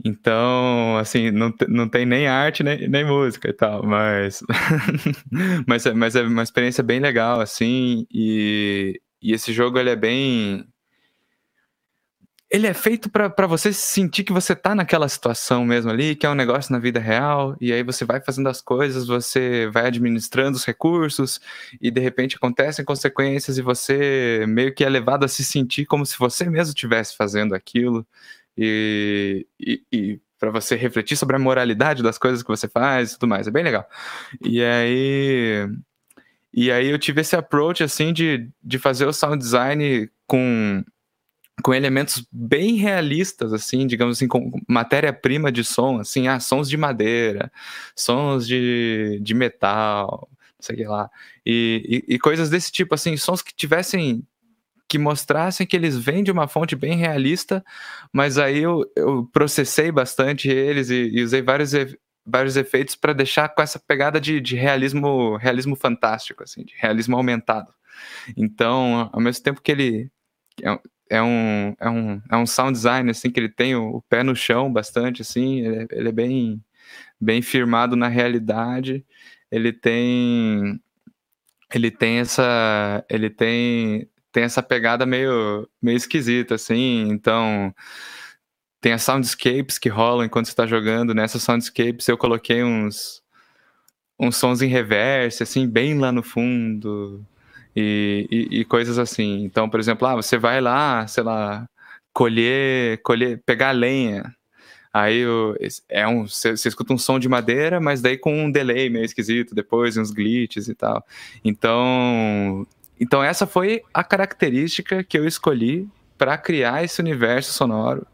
Então, 0.04 0.96
assim, 0.98 1.30
não, 1.30 1.54
não 1.68 1.88
tem 1.88 2.04
nem 2.04 2.26
arte 2.26 2.62
nem, 2.62 2.88
nem 2.88 3.04
música 3.04 3.48
e 3.48 3.52
tal, 3.52 3.84
mas, 3.86 4.42
mas, 5.66 5.86
é, 5.86 5.94
mas 5.94 6.16
é 6.16 6.22
uma 6.22 6.42
experiência 6.42 6.82
bem 6.82 6.98
legal, 6.98 7.40
assim, 7.40 8.06
e, 8.12 9.00
e 9.22 9.32
esse 9.32 9.52
jogo 9.52 9.78
ele 9.78 9.90
é 9.90 9.96
bem 9.96 10.66
ele 12.52 12.66
é 12.66 12.74
feito 12.74 13.08
para 13.08 13.46
você 13.46 13.72
sentir 13.72 14.24
que 14.24 14.32
você 14.32 14.54
tá 14.54 14.74
naquela 14.74 15.08
situação 15.08 15.64
mesmo 15.64 15.90
ali, 15.90 16.14
que 16.14 16.26
é 16.26 16.28
um 16.28 16.34
negócio 16.34 16.70
na 16.70 16.78
vida 16.78 17.00
real, 17.00 17.56
e 17.58 17.72
aí 17.72 17.82
você 17.82 18.04
vai 18.04 18.20
fazendo 18.20 18.46
as 18.50 18.60
coisas, 18.60 19.06
você 19.06 19.70
vai 19.72 19.86
administrando 19.86 20.58
os 20.58 20.64
recursos, 20.64 21.40
e 21.80 21.90
de 21.90 21.98
repente 21.98 22.36
acontecem 22.36 22.84
consequências, 22.84 23.56
e 23.56 23.62
você 23.62 24.44
meio 24.46 24.74
que 24.74 24.84
é 24.84 24.88
levado 24.90 25.24
a 25.24 25.28
se 25.28 25.42
sentir 25.42 25.86
como 25.86 26.04
se 26.04 26.18
você 26.18 26.44
mesmo 26.44 26.72
estivesse 26.74 27.16
fazendo 27.16 27.54
aquilo, 27.54 28.06
e, 28.54 29.46
e, 29.58 29.82
e 29.90 30.20
para 30.38 30.50
você 30.50 30.76
refletir 30.76 31.16
sobre 31.16 31.36
a 31.36 31.38
moralidade 31.38 32.02
das 32.02 32.18
coisas 32.18 32.42
que 32.42 32.48
você 32.48 32.68
faz 32.68 33.12
e 33.12 33.18
tudo 33.18 33.30
mais. 33.30 33.46
É 33.46 33.50
bem 33.50 33.64
legal. 33.64 33.88
E 34.44 34.62
aí. 34.62 35.68
E 36.52 36.70
aí 36.70 36.90
eu 36.90 36.98
tive 36.98 37.22
esse 37.22 37.34
approach 37.34 37.82
assim 37.82 38.12
de, 38.12 38.46
de 38.62 38.78
fazer 38.78 39.06
o 39.06 39.12
sound 39.12 39.38
design 39.38 40.10
com 40.26 40.84
com 41.62 41.72
elementos 41.72 42.26
bem 42.30 42.76
realistas, 42.76 43.52
assim, 43.52 43.86
digamos 43.86 44.18
assim, 44.18 44.28
com 44.28 44.50
matéria-prima 44.68 45.50
de 45.52 45.64
som, 45.64 45.98
assim, 46.00 46.28
ah, 46.28 46.40
sons 46.40 46.68
de 46.68 46.76
madeira, 46.76 47.50
sons 47.96 48.46
de, 48.46 49.18
de 49.22 49.34
metal, 49.34 50.28
sei 50.60 50.84
lá, 50.86 51.10
e, 51.44 52.04
e, 52.08 52.14
e, 52.14 52.18
coisas 52.18 52.50
desse 52.50 52.70
tipo, 52.70 52.94
assim, 52.94 53.16
sons 53.16 53.42
que 53.42 53.54
tivessem, 53.54 54.26
que 54.88 54.98
mostrassem 54.98 55.66
que 55.66 55.76
eles 55.76 55.96
vêm 55.96 56.22
de 56.22 56.30
uma 56.30 56.46
fonte 56.46 56.76
bem 56.76 56.96
realista, 56.96 57.64
mas 58.12 58.38
aí 58.38 58.58
eu, 58.58 58.84
eu 58.96 59.28
processei 59.32 59.90
bastante 59.90 60.48
eles 60.48 60.90
e, 60.90 61.10
e 61.12 61.22
usei 61.22 61.42
vários, 61.42 61.72
vários 62.24 62.56
efeitos 62.56 62.94
para 62.94 63.12
deixar 63.12 63.48
com 63.48 63.62
essa 63.62 63.78
pegada 63.78 64.20
de, 64.20 64.40
de 64.40 64.56
realismo, 64.56 65.36
realismo 65.36 65.76
fantástico, 65.76 66.42
assim, 66.42 66.64
de 66.64 66.74
realismo 66.76 67.16
aumentado. 67.16 67.72
Então, 68.36 69.10
ao 69.12 69.20
mesmo 69.20 69.42
tempo 69.42 69.60
que 69.60 69.72
ele 69.72 70.10
é 71.12 71.22
um, 71.22 71.76
é 71.78 71.90
um, 71.90 72.22
é 72.30 72.36
um 72.38 72.46
sound 72.46 72.72
design, 72.72 73.10
assim, 73.10 73.30
que 73.30 73.38
ele 73.38 73.50
tem 73.50 73.76
o, 73.76 73.96
o 73.96 74.02
pé 74.02 74.22
no 74.22 74.34
chão 74.34 74.72
bastante, 74.72 75.20
assim, 75.20 75.60
ele 75.60 75.76
é, 75.76 75.86
ele 75.92 76.08
é, 76.08 76.12
bem, 76.12 76.64
bem 77.20 77.42
firmado 77.42 77.94
na 77.94 78.08
realidade, 78.08 79.04
ele 79.50 79.74
tem, 79.74 80.80
ele 81.74 81.90
tem 81.90 82.18
essa, 82.18 83.04
ele 83.10 83.28
tem, 83.28 84.08
tem 84.32 84.44
essa 84.44 84.62
pegada 84.62 85.04
meio, 85.04 85.68
meio 85.82 85.96
esquisita, 85.98 86.54
assim, 86.54 87.08
então 87.10 87.74
tem 88.80 88.94
as 88.94 89.02
soundscapes 89.02 89.78
que 89.78 89.90
rolam 89.90 90.24
enquanto 90.24 90.46
você 90.46 90.52
está 90.52 90.66
jogando, 90.66 91.14
nessas 91.14 91.42
soundscapes 91.42 92.08
eu 92.08 92.16
coloquei 92.16 92.64
uns, 92.64 93.22
uns 94.18 94.36
sons 94.36 94.62
em 94.62 94.66
reverse, 94.68 95.42
assim, 95.42 95.68
bem 95.68 95.98
lá 95.98 96.10
no 96.10 96.22
fundo, 96.22 97.22
e, 97.74 98.26
e, 98.30 98.60
e, 98.60 98.64
coisas 98.64 98.98
assim. 98.98 99.44
Então, 99.44 99.68
por 99.68 99.80
exemplo, 99.80 100.06
ah, 100.06 100.16
você 100.16 100.38
vai 100.38 100.60
lá, 100.60 101.06
sei 101.06 101.22
lá, 101.22 101.66
colher, 102.12 103.00
colher, 103.02 103.42
pegar 103.44 103.72
lenha. 103.72 104.34
Aí 104.92 105.22
é 105.88 106.06
um, 106.06 106.26
você, 106.26 106.56
você 106.56 106.68
escuta 106.68 106.92
um 106.92 106.98
som 106.98 107.18
de 107.18 107.28
madeira, 107.28 107.80
mas 107.80 108.02
daí 108.02 108.18
com 108.18 108.44
um 108.44 108.50
delay 108.50 108.90
meio 108.90 109.04
esquisito 109.04 109.54
depois, 109.54 109.96
uns 109.96 110.10
glitches 110.10 110.68
e 110.68 110.74
tal. 110.74 111.04
Então, 111.44 112.66
então 113.00 113.22
essa 113.24 113.46
foi 113.46 113.82
a 113.92 114.04
característica 114.04 115.02
que 115.02 115.18
eu 115.18 115.26
escolhi 115.26 115.88
para 116.18 116.36
criar 116.36 116.84
esse 116.84 117.00
universo 117.00 117.52
sonoro 117.52 118.06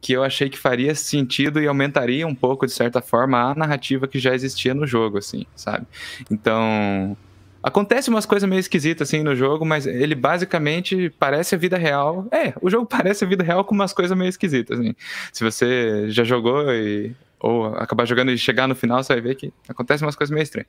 que 0.00 0.12
eu 0.12 0.22
achei 0.22 0.48
que 0.48 0.58
faria 0.58 0.94
sentido 0.94 1.60
e 1.60 1.66
aumentaria 1.66 2.26
um 2.26 2.34
pouco 2.34 2.66
de 2.66 2.72
certa 2.72 3.00
forma 3.02 3.50
a 3.50 3.54
narrativa 3.54 4.06
que 4.06 4.18
já 4.18 4.34
existia 4.34 4.74
no 4.74 4.86
jogo, 4.86 5.18
assim, 5.18 5.44
sabe? 5.56 5.86
Então, 6.30 7.16
Acontece 7.62 8.08
umas 8.08 8.24
coisas 8.24 8.48
meio 8.48 8.60
esquisitas 8.60 9.08
assim 9.08 9.22
no 9.22 9.34
jogo, 9.34 9.64
mas 9.64 9.86
ele 9.86 10.14
basicamente 10.14 11.10
parece 11.18 11.54
a 11.54 11.58
vida 11.58 11.76
real. 11.76 12.26
É, 12.30 12.54
o 12.60 12.70
jogo 12.70 12.86
parece 12.90 13.24
a 13.24 13.28
vida 13.28 13.42
real 13.42 13.64
com 13.64 13.74
umas 13.74 13.92
coisas 13.92 14.16
meio 14.16 14.28
esquisitas, 14.28 14.78
assim. 14.78 14.94
Se 15.32 15.42
você 15.42 16.10
já 16.10 16.24
jogou 16.24 16.72
e 16.72 17.14
ou 17.40 17.66
acabar 17.66 18.04
jogando 18.04 18.30
e 18.32 18.38
chegar 18.38 18.66
no 18.66 18.74
final, 18.74 19.02
você 19.02 19.12
vai 19.12 19.22
ver 19.22 19.34
que 19.36 19.52
acontecem 19.68 20.04
umas 20.06 20.16
coisas 20.16 20.32
meio 20.32 20.42
estranhas. 20.42 20.68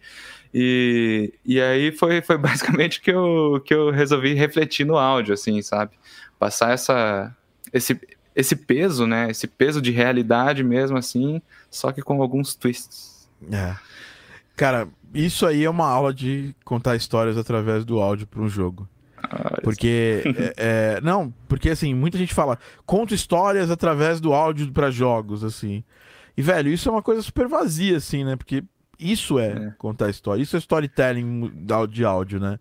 E, 0.54 1.34
e 1.44 1.60
aí 1.60 1.92
foi, 1.92 2.22
foi 2.22 2.38
basicamente 2.40 3.02
que 3.02 3.12
eu, 3.12 3.62
que 3.66 3.74
eu 3.74 3.90
resolvi 3.90 4.34
refletir 4.34 4.86
no 4.86 4.98
áudio, 4.98 5.34
assim, 5.34 5.62
sabe? 5.62 5.92
Passar 6.38 6.72
essa, 6.72 7.36
esse, 7.74 8.00
esse 8.36 8.56
peso, 8.56 9.08
né? 9.08 9.30
Esse 9.32 9.48
peso 9.48 9.82
de 9.82 9.92
realidade 9.92 10.64
mesmo, 10.64 10.98
assim, 10.98 11.42
só 11.70 11.92
que 11.92 12.02
com 12.02 12.22
alguns 12.22 12.54
twists. 12.54 13.28
É. 13.52 13.76
Cara, 14.60 14.90
isso 15.14 15.46
aí 15.46 15.64
é 15.64 15.70
uma 15.70 15.88
aula 15.88 16.14
de 16.14 16.54
contar 16.66 16.98
histórias 16.98 17.38
através 17.38 17.86
do 17.86 18.02
áudio 18.02 18.28
para 18.28 18.42
um 18.42 18.50
jogo. 18.50 18.90
Ah, 19.16 19.58
porque. 19.64 20.22
é, 20.58 20.98
é, 20.98 21.02
não, 21.02 21.34
porque 21.48 21.70
assim, 21.70 21.94
muita 21.94 22.18
gente 22.18 22.34
fala, 22.34 22.60
conta 22.86 23.16
histórias 23.16 23.72
através 23.72 24.20
do 24.20 24.34
áudio 24.34 24.70
para 24.74 24.92
jogos, 24.92 25.46
assim. 25.46 25.82
E, 26.36 26.42
velho, 26.42 26.70
isso 26.70 26.90
é 26.90 26.92
uma 26.92 27.02
coisa 27.02 27.22
super 27.22 27.48
vazia, 27.48 27.96
assim, 27.96 28.26
né? 28.26 28.36
Porque 28.36 28.62
isso 29.00 29.40
é, 29.40 29.48
é. 29.48 29.74
contar 29.78 30.10
história. 30.10 30.44
Isso 30.44 30.58
é 30.58 30.60
storytelling 30.60 31.54
de 31.90 32.04
áudio, 32.04 32.38
né? 32.38 32.60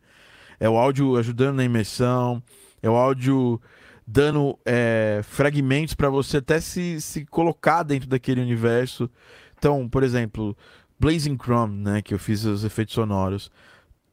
É 0.60 0.70
o 0.70 0.76
áudio 0.76 1.16
ajudando 1.16 1.56
na 1.56 1.64
imersão, 1.64 2.40
é 2.80 2.88
o 2.88 2.94
áudio 2.94 3.60
dando 4.06 4.56
é, 4.64 5.18
fragmentos 5.24 5.94
para 5.94 6.08
você 6.08 6.36
até 6.36 6.60
se, 6.60 7.00
se 7.00 7.26
colocar 7.26 7.82
dentro 7.82 8.08
daquele 8.08 8.40
universo. 8.40 9.10
Então, 9.58 9.88
por 9.88 10.04
exemplo, 10.04 10.56
Blazing 10.98 11.36
Chrome, 11.36 11.76
né, 11.82 12.02
que 12.02 12.12
eu 12.14 12.18
fiz 12.18 12.44
os 12.44 12.64
efeitos 12.64 12.94
sonoros. 12.94 13.50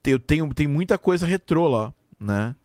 Eu 0.06 0.20
tenho 0.20 0.54
tem 0.54 0.68
muita 0.68 0.98
coisa 0.98 1.26
retrô 1.26 1.68
lá, 1.68 1.94
né? 2.20 2.56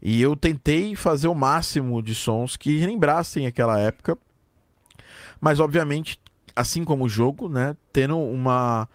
E 0.00 0.22
eu 0.22 0.36
tentei 0.36 0.94
fazer 0.94 1.26
o 1.28 1.34
máximo 1.34 2.00
de 2.00 2.14
sons 2.14 2.56
que 2.56 2.86
lembrassem 2.86 3.46
aquela 3.46 3.78
época. 3.80 4.16
Mas 5.40 5.58
obviamente, 5.60 6.20
assim 6.54 6.84
como 6.84 7.04
o 7.04 7.08
jogo, 7.08 7.48
né, 7.48 7.76
tendo 7.92 8.18
uma 8.18 8.88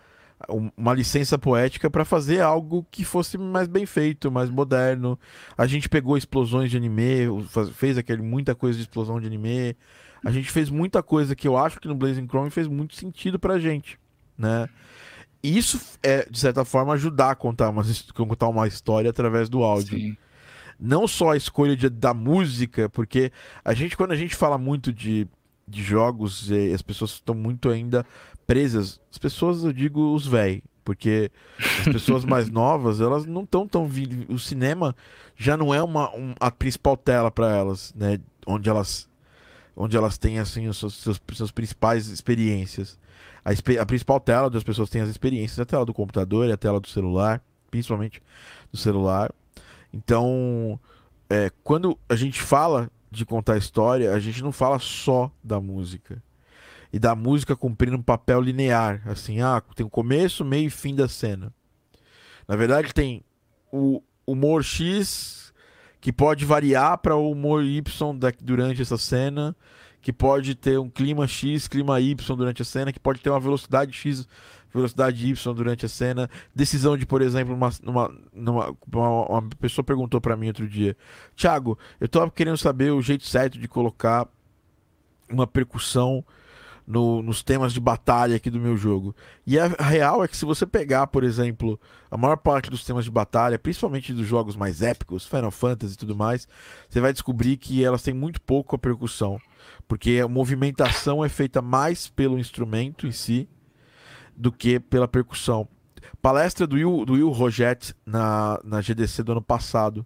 uma 0.77 0.93
licença 0.93 1.37
poética 1.37 1.89
para 1.89 2.03
fazer 2.03 2.41
algo 2.41 2.85
que 2.91 3.05
fosse 3.05 3.37
mais 3.37 3.67
bem 3.67 3.85
feito, 3.85 4.31
mais 4.31 4.49
moderno. 4.49 5.17
A 5.57 5.65
gente 5.65 5.87
pegou 5.87 6.17
explosões 6.17 6.69
de 6.69 6.77
anime, 6.77 7.27
fez 7.73 7.97
aquele 7.97 8.21
muita 8.21 8.53
coisa 8.55 8.77
de 8.77 8.83
explosão 8.83 9.19
de 9.19 9.27
anime. 9.27 9.75
a 10.23 10.31
gente 10.31 10.49
fez 10.51 10.69
muita 10.69 11.03
coisa 11.03 11.35
que 11.35 11.47
eu 11.47 11.57
acho 11.57 11.79
que 11.79 11.87
no 11.87 11.95
Blazing 11.95 12.27
Chrome 12.27 12.49
fez 12.49 12.67
muito 12.67 12.95
sentido 12.95 13.39
pra 13.39 13.59
gente, 13.59 13.99
né? 14.37 14.67
E 15.41 15.57
isso 15.57 15.79
é, 16.01 16.25
de 16.29 16.39
certa 16.39 16.63
forma, 16.63 16.93
ajudar 16.93 17.31
a 17.31 17.35
contar 17.35 17.69
uma, 17.69 17.83
contar 18.15 18.47
uma 18.47 18.67
história 18.67 19.09
através 19.09 19.49
do 19.49 19.61
áudio. 19.63 19.97
Sim. 19.99 20.17
Não 20.79 21.07
só 21.07 21.31
a 21.31 21.37
escolha 21.37 21.75
de- 21.75 21.89
da 21.89 22.13
música, 22.13 22.89
porque 22.89 23.31
a 23.63 23.73
gente, 23.73 23.95
quando 23.95 24.11
a 24.11 24.15
gente 24.15 24.35
fala 24.35 24.57
muito 24.57 24.91
de, 24.91 25.27
de 25.67 25.83
jogos, 25.83 26.49
as 26.73 26.81
pessoas 26.81 27.11
estão 27.11 27.35
muito 27.35 27.69
ainda 27.69 28.05
presas. 28.47 28.99
As 29.11 29.17
pessoas, 29.17 29.63
eu 29.63 29.71
digo 29.73 30.13
os 30.13 30.25
véi, 30.25 30.63
porque 30.83 31.29
as 31.79 31.85
pessoas 31.85 32.25
mais 32.25 32.49
novas, 32.51 32.99
elas 33.01 33.25
não 33.25 33.43
estão 33.43 33.67
tão. 33.67 33.85
vi- 33.87 34.25
O 34.29 34.39
cinema 34.39 34.95
já 35.35 35.55
não 35.57 35.73
é 35.73 35.81
uma, 35.83 36.09
um- 36.15 36.33
a 36.39 36.49
principal 36.49 36.95
tela 36.97 37.29
para 37.31 37.49
elas, 37.55 37.93
né? 37.95 38.17
Onde 38.47 38.69
elas, 38.69 39.09
onde 39.75 39.95
elas 39.95 40.17
têm 40.17 40.39
assim 40.39 40.67
os 40.67 40.77
seus, 40.77 40.95
seus, 40.95 41.21
seus 41.33 41.51
principais 41.51 42.07
experiências. 42.07 42.97
A, 43.43 43.51
a 43.81 43.85
principal 43.85 44.19
tela 44.19 44.49
das 44.49 44.63
pessoas 44.63 44.89
têm 44.89 45.01
as 45.01 45.09
experiências, 45.09 45.59
é 45.59 45.63
a 45.63 45.65
tela 45.65 45.85
do 45.85 45.93
computador 45.93 46.47
e 46.47 46.51
a 46.51 46.57
tela 46.57 46.79
do 46.79 46.87
celular, 46.87 47.41
principalmente 47.69 48.21
do 48.71 48.77
celular. 48.77 49.31
Então, 49.93 50.79
é, 51.29 51.51
quando 51.63 51.97
a 52.07 52.15
gente 52.15 52.41
fala 52.41 52.89
de 53.11 53.25
contar 53.25 53.57
história, 53.57 54.13
a 54.13 54.19
gente 54.19 54.41
não 54.41 54.51
fala 54.51 54.79
só 54.79 55.31
da 55.43 55.59
música. 55.59 56.21
E 56.91 56.99
da 56.99 57.15
música 57.15 57.55
cumprindo 57.55 57.97
um 57.97 58.01
papel 58.01 58.39
linear, 58.39 59.01
assim, 59.05 59.41
ah, 59.41 59.61
tem 59.75 59.85
o 59.85 59.89
começo, 59.89 60.45
meio 60.45 60.67
e 60.67 60.69
fim 60.69 60.95
da 60.95 61.07
cena. 61.07 61.51
Na 62.47 62.55
verdade, 62.55 62.93
tem 62.93 63.23
o 63.71 64.01
humor 64.25 64.63
X 64.63 65.51
que 65.99 66.11
pode 66.11 66.45
variar 66.45 66.97
para 66.97 67.15
o 67.15 67.31
humor 67.31 67.63
Y 67.63 68.17
da- 68.19 68.33
durante 68.41 68.81
essa 68.81 68.97
cena, 68.97 69.55
que 70.03 70.11
pode 70.13 70.53
ter 70.53 70.77
um 70.77 70.89
clima 70.89 71.25
X, 71.25 71.67
clima 71.67 71.99
Y 72.01 72.35
durante 72.35 72.61
a 72.61 72.65
cena, 72.65 72.91
que 72.91 72.99
pode 72.99 73.21
ter 73.21 73.29
uma 73.29 73.39
velocidade 73.39 73.93
X, 73.93 74.27
velocidade 74.71 75.25
Y 75.29 75.53
durante 75.55 75.85
a 75.85 75.89
cena. 75.89 76.29
Decisão 76.53 76.97
de, 76.97 77.05
por 77.05 77.21
exemplo, 77.21 77.55
uma, 77.55 77.69
numa- 77.81 78.75
uma, 78.85 79.25
uma 79.27 79.41
pessoa 79.61 79.83
perguntou 79.83 80.19
para 80.19 80.35
mim 80.35 80.47
outro 80.47 80.67
dia, 80.67 80.95
Thiago, 81.37 81.79
eu 82.01 82.09
tô 82.09 82.29
querendo 82.29 82.57
saber 82.57 82.91
o 82.91 83.01
jeito 83.01 83.25
certo 83.25 83.57
de 83.57 83.67
colocar 83.67 84.27
uma 85.29 85.47
percussão 85.47 86.23
no- 86.85 87.21
nos 87.21 87.41
temas 87.43 87.73
de 87.73 87.79
batalha 87.79 88.35
aqui 88.35 88.49
do 88.49 88.59
meu 88.59 88.75
jogo. 88.77 89.15
E 89.45 89.57
a 89.57 89.67
real 89.67 90.23
é 90.23 90.27
que 90.27 90.35
se 90.37 90.45
você 90.45 90.65
pegar, 90.65 91.07
por 91.07 91.23
exemplo, 91.23 91.79
a 92.11 92.17
maior 92.17 92.35
parte 92.37 92.69
dos 92.69 92.83
temas 92.83 93.05
de 93.05 93.11
batalha, 93.11 93.57
principalmente 93.57 94.13
dos 94.13 94.27
jogos 94.27 94.55
mais 94.55 94.81
épicos, 94.81 95.25
Final 95.25 95.51
Fantasy 95.51 95.93
e 95.93 95.97
tudo 95.97 96.15
mais, 96.15 96.47
você 96.89 96.99
vai 96.99 97.13
descobrir 97.13 97.57
que 97.57 97.83
elas 97.83 98.03
têm 98.03 98.13
muito 98.13 98.41
pouco 98.41 98.75
a 98.75 98.79
percussão. 98.79 99.39
Porque 99.87 100.19
a 100.23 100.27
movimentação 100.27 101.23
é 101.23 101.29
feita 101.29 101.61
mais 101.61 102.07
pelo 102.07 102.37
instrumento 102.37 103.07
em 103.07 103.11
si 103.11 103.47
do 104.35 104.51
que 104.51 104.79
pela 104.79 105.07
percussão. 105.07 105.67
Palestra 106.21 106.65
do 106.67 106.75
Will, 106.75 107.05
do 107.05 107.13
Will 107.13 107.29
Roget 107.29 107.93
na, 108.05 108.59
na 108.63 108.81
GDC 108.81 109.23
do 109.23 109.31
ano 109.33 109.41
passado, 109.41 110.05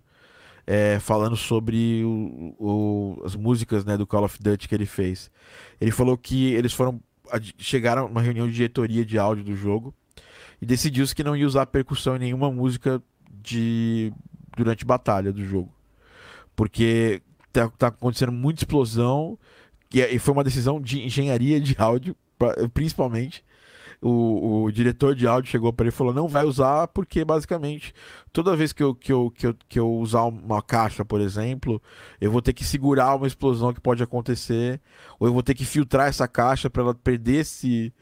é, 0.67 0.99
falando 0.99 1.35
sobre 1.37 2.03
o- 2.03 2.53
o- 2.59 3.21
as 3.25 3.35
músicas 3.35 3.85
né, 3.85 3.95
do 3.97 4.05
Call 4.05 4.25
of 4.25 4.37
Duty 4.41 4.67
que 4.67 4.75
ele 4.75 4.85
fez. 4.85 5.31
Ele 5.79 5.91
falou 5.91 6.17
que 6.17 6.53
eles 6.53 6.73
foram 6.73 7.01
chegaram 7.57 8.07
numa 8.07 8.21
reunião 8.21 8.47
de 8.47 8.53
diretoria 8.53 9.03
de 9.05 9.17
áudio 9.17 9.43
do 9.43 9.55
jogo 9.55 9.93
e 10.61 10.65
decidiu-se 10.65 11.13
que 11.15 11.23
não 11.23 11.35
ia 11.35 11.45
usar 11.47 11.65
percussão 11.65 12.15
em 12.15 12.19
nenhuma 12.19 12.51
música 12.51 13.01
de 13.41 14.13
durante 14.55 14.85
batalha 14.85 15.31
do 15.33 15.43
jogo. 15.45 15.71
Porque 16.55 17.21
tá, 17.51 17.69
tá 17.69 17.87
acontecendo 17.87 18.31
muita 18.31 18.61
explosão 18.61 19.37
e, 19.93 20.01
é- 20.01 20.13
e 20.13 20.19
foi 20.19 20.33
uma 20.33 20.43
decisão 20.43 20.81
de 20.81 21.01
engenharia 21.03 21.59
de 21.59 21.75
áudio, 21.77 22.15
pra- 22.37 22.55
principalmente. 22.73 23.43
O, 23.99 24.63
o 24.63 24.71
diretor 24.71 25.15
de 25.15 25.25
áudio 25.25 25.49
chegou 25.49 25.73
para 25.73 25.85
ele 25.85 25.89
e 25.89 25.95
falou: 25.95 26.13
não 26.13 26.27
vai 26.27 26.45
usar, 26.45 26.87
porque 26.89 27.25
basicamente 27.25 27.93
toda 28.31 28.55
vez 28.55 28.71
que 28.71 28.83
eu, 28.83 28.93
que, 28.93 29.11
eu, 29.11 29.31
que, 29.31 29.47
eu, 29.47 29.55
que 29.67 29.79
eu 29.79 29.91
usar 29.91 30.25
uma 30.25 30.61
caixa, 30.61 31.03
por 31.03 31.19
exemplo, 31.19 31.81
eu 32.21 32.31
vou 32.31 32.41
ter 32.41 32.53
que 32.53 32.63
segurar 32.63 33.15
uma 33.15 33.25
explosão 33.25 33.73
que 33.73 33.81
pode 33.81 34.03
acontecer, 34.03 34.79
ou 35.19 35.27
eu 35.27 35.33
vou 35.33 35.41
ter 35.41 35.55
que 35.55 35.65
filtrar 35.65 36.07
essa 36.07 36.27
caixa 36.27 36.69
para 36.69 36.83
ela 36.83 36.95
perder 36.95 37.41
esse. 37.41 37.93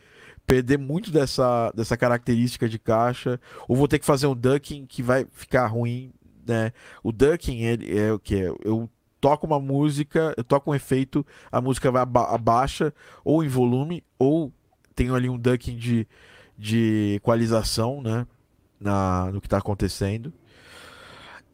Perder 0.46 0.78
muito 0.78 1.10
dessa, 1.10 1.72
dessa 1.72 1.98
característica 1.98 2.70
de 2.70 2.78
caixa, 2.78 3.40
ou 3.68 3.76
vou 3.76 3.88
ter 3.88 3.98
que 3.98 4.06
fazer 4.06 4.28
um 4.28 4.36
ducking 4.36 4.86
que 4.86 5.02
vai 5.02 5.26
ficar 5.32 5.66
ruim, 5.66 6.12
né? 6.46 6.72
O 7.02 7.12
ducking 7.12 7.62
ele 7.62 7.98
é 7.98 8.14
o 8.14 8.20
que? 8.20 8.36
Eu 8.64 8.88
toco 9.20 9.48
uma 9.48 9.60
música, 9.60 10.36
eu 10.38 10.44
toco 10.44 10.70
um 10.70 10.76
efeito, 10.76 11.26
a 11.52 11.60
música 11.60 11.90
vai 11.90 12.04
aba 12.04 12.36
abaixa, 12.36 12.94
ou 13.24 13.44
em 13.44 13.48
volume, 13.48 14.04
ou 14.20 14.54
tenho 14.96 15.14
ali 15.14 15.30
um 15.30 15.38
ducking 15.38 15.76
de, 15.76 16.08
de 16.58 17.16
equalização, 17.18 18.02
né? 18.02 18.26
Na, 18.80 19.32
no 19.32 19.42
que 19.42 19.48
está 19.48 19.58
acontecendo. 19.58 20.34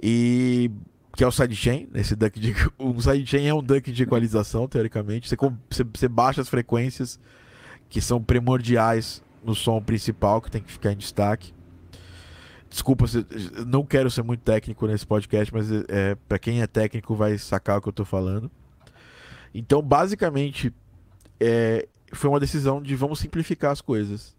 E 0.01 0.71
que 1.15 1.23
é 1.23 1.27
o 1.27 1.31
sidechain, 1.31 1.89
esse 1.93 2.15
duck 2.15 2.39
de 2.39 2.55
um 2.79 2.99
sidechain 2.99 3.45
é 3.45 3.53
um 3.53 3.61
duck 3.61 3.91
de 3.91 4.03
equalização, 4.03 4.67
teoricamente. 4.67 5.27
Você, 5.27 5.35
você, 5.69 5.83
você 5.83 6.07
baixa 6.07 6.41
as 6.41 6.49
frequências 6.49 7.19
que 7.89 7.99
são 7.99 8.23
primordiais 8.23 9.21
no 9.43 9.53
som 9.53 9.81
principal, 9.81 10.41
que 10.41 10.49
tem 10.49 10.61
que 10.61 10.71
ficar 10.71 10.93
em 10.93 10.97
destaque. 10.97 11.53
Desculpa, 12.69 13.05
não 13.67 13.85
quero 13.85 14.09
ser 14.09 14.23
muito 14.23 14.41
técnico 14.41 14.87
nesse 14.87 15.05
podcast, 15.05 15.53
mas 15.53 15.69
é, 15.89 16.15
para 16.27 16.39
quem 16.39 16.61
é 16.61 16.67
técnico 16.67 17.13
vai 17.13 17.37
sacar 17.37 17.77
o 17.77 17.81
que 17.81 17.89
eu 17.89 17.93
tô 17.93 18.05
falando. 18.05 18.49
Então, 19.53 19.81
basicamente, 19.81 20.73
é, 21.37 21.87
foi 22.15 22.29
uma 22.29 22.39
decisão 22.39 22.81
de 22.81 22.95
vamos 22.95 23.19
simplificar 23.19 23.71
as 23.71 23.81
coisas. 23.81 24.35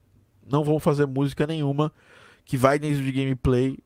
Não 0.49 0.65
vamos 0.65 0.83
fazer 0.83 1.07
música 1.07 1.47
nenhuma 1.47 1.93
que 2.45 2.57
vai 2.57 2.79
dentro 2.79 3.03
de 3.03 3.13
gameplay 3.13 3.79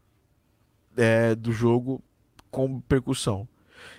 é, 0.97 1.35
do 1.35 1.53
jogo 1.53 2.03
com 2.51 2.81
percussão. 2.81 3.47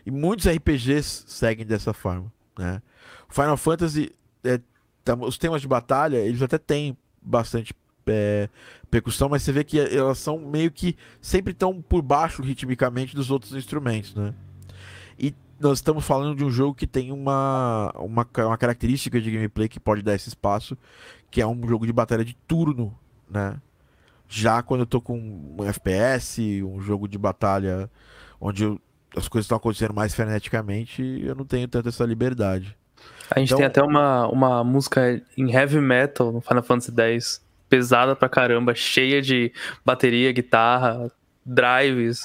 E 0.05 0.11
muitos 0.11 0.47
RPGs 0.47 1.25
seguem 1.27 1.65
dessa 1.65 1.93
forma. 1.93 2.31
Né? 2.57 2.81
Final 3.29 3.57
Fantasy, 3.57 4.11
é, 4.43 4.59
tá- 5.03 5.15
os 5.15 5.37
temas 5.37 5.61
de 5.61 5.67
batalha, 5.67 6.17
eles 6.17 6.41
até 6.41 6.57
têm 6.57 6.97
bastante 7.21 7.73
é, 8.07 8.49
percussão, 8.89 9.27
mas 9.27 9.43
você 9.43 9.51
vê 9.51 9.63
que 9.63 9.77
elas 9.79 10.17
são 10.17 10.39
meio 10.39 10.71
que 10.71 10.95
sempre 11.21 11.51
estão 11.51 11.81
por 11.81 12.01
baixo 12.01 12.41
ritmicamente 12.41 13.13
dos 13.15 13.29
outros 13.29 13.53
instrumentos, 13.53 14.15
né? 14.15 14.33
E 15.19 15.35
nós 15.59 15.79
estamos 15.79 16.05
falando 16.05 16.35
de 16.35 16.43
um 16.43 16.49
jogo 16.51 16.73
que 16.75 16.85
tem 16.87 17.11
uma, 17.11 17.91
uma, 17.95 18.27
uma 18.45 18.57
característica 18.57 19.19
de 19.19 19.31
gameplay 19.31 19.67
que 19.67 19.79
pode 19.79 20.01
dar 20.01 20.13
esse 20.15 20.29
espaço, 20.29 20.77
que 21.31 21.41
é 21.41 21.47
um 21.47 21.67
jogo 21.67 21.85
de 21.85 21.93
batalha 21.93 22.23
de 22.23 22.35
turno, 22.47 22.97
né? 23.29 23.57
Já 24.29 24.61
quando 24.61 24.81
eu 24.81 24.85
tô 24.85 24.99
com 25.01 25.17
um 25.57 25.63
FPS, 25.63 26.61
um 26.63 26.81
jogo 26.81 27.07
de 27.07 27.17
batalha 27.17 27.89
onde 28.41 28.63
eu- 28.63 28.79
as 29.15 29.27
coisas 29.27 29.45
estão 29.45 29.57
acontecendo 29.57 29.93
mais 29.93 30.13
freneticamente, 30.13 31.01
eu 31.23 31.33
não 31.33 31.45
tenho 31.45 31.67
tanta 31.67 31.89
essa 31.89 32.03
liberdade. 32.05 32.75
A 33.31 33.39
gente 33.39 33.47
Então- 33.49 33.57
tem 33.57 33.65
até 33.67 33.81
uma, 33.81 34.27
uma 34.27 34.63
música 34.63 35.21
em 35.37 35.51
heavy 35.51 35.79
metal 35.79 36.31
no 36.31 36.41
Final 36.41 36.61
Fantasy 36.63 36.91
X, 36.95 37.41
pesada 37.69 38.15
pra 38.15 38.27
caramba, 38.29 38.75
cheia 38.75 39.21
de 39.21 39.51
bateria, 39.85 40.31
guitarra, 40.31 41.09
drives, 41.45 42.21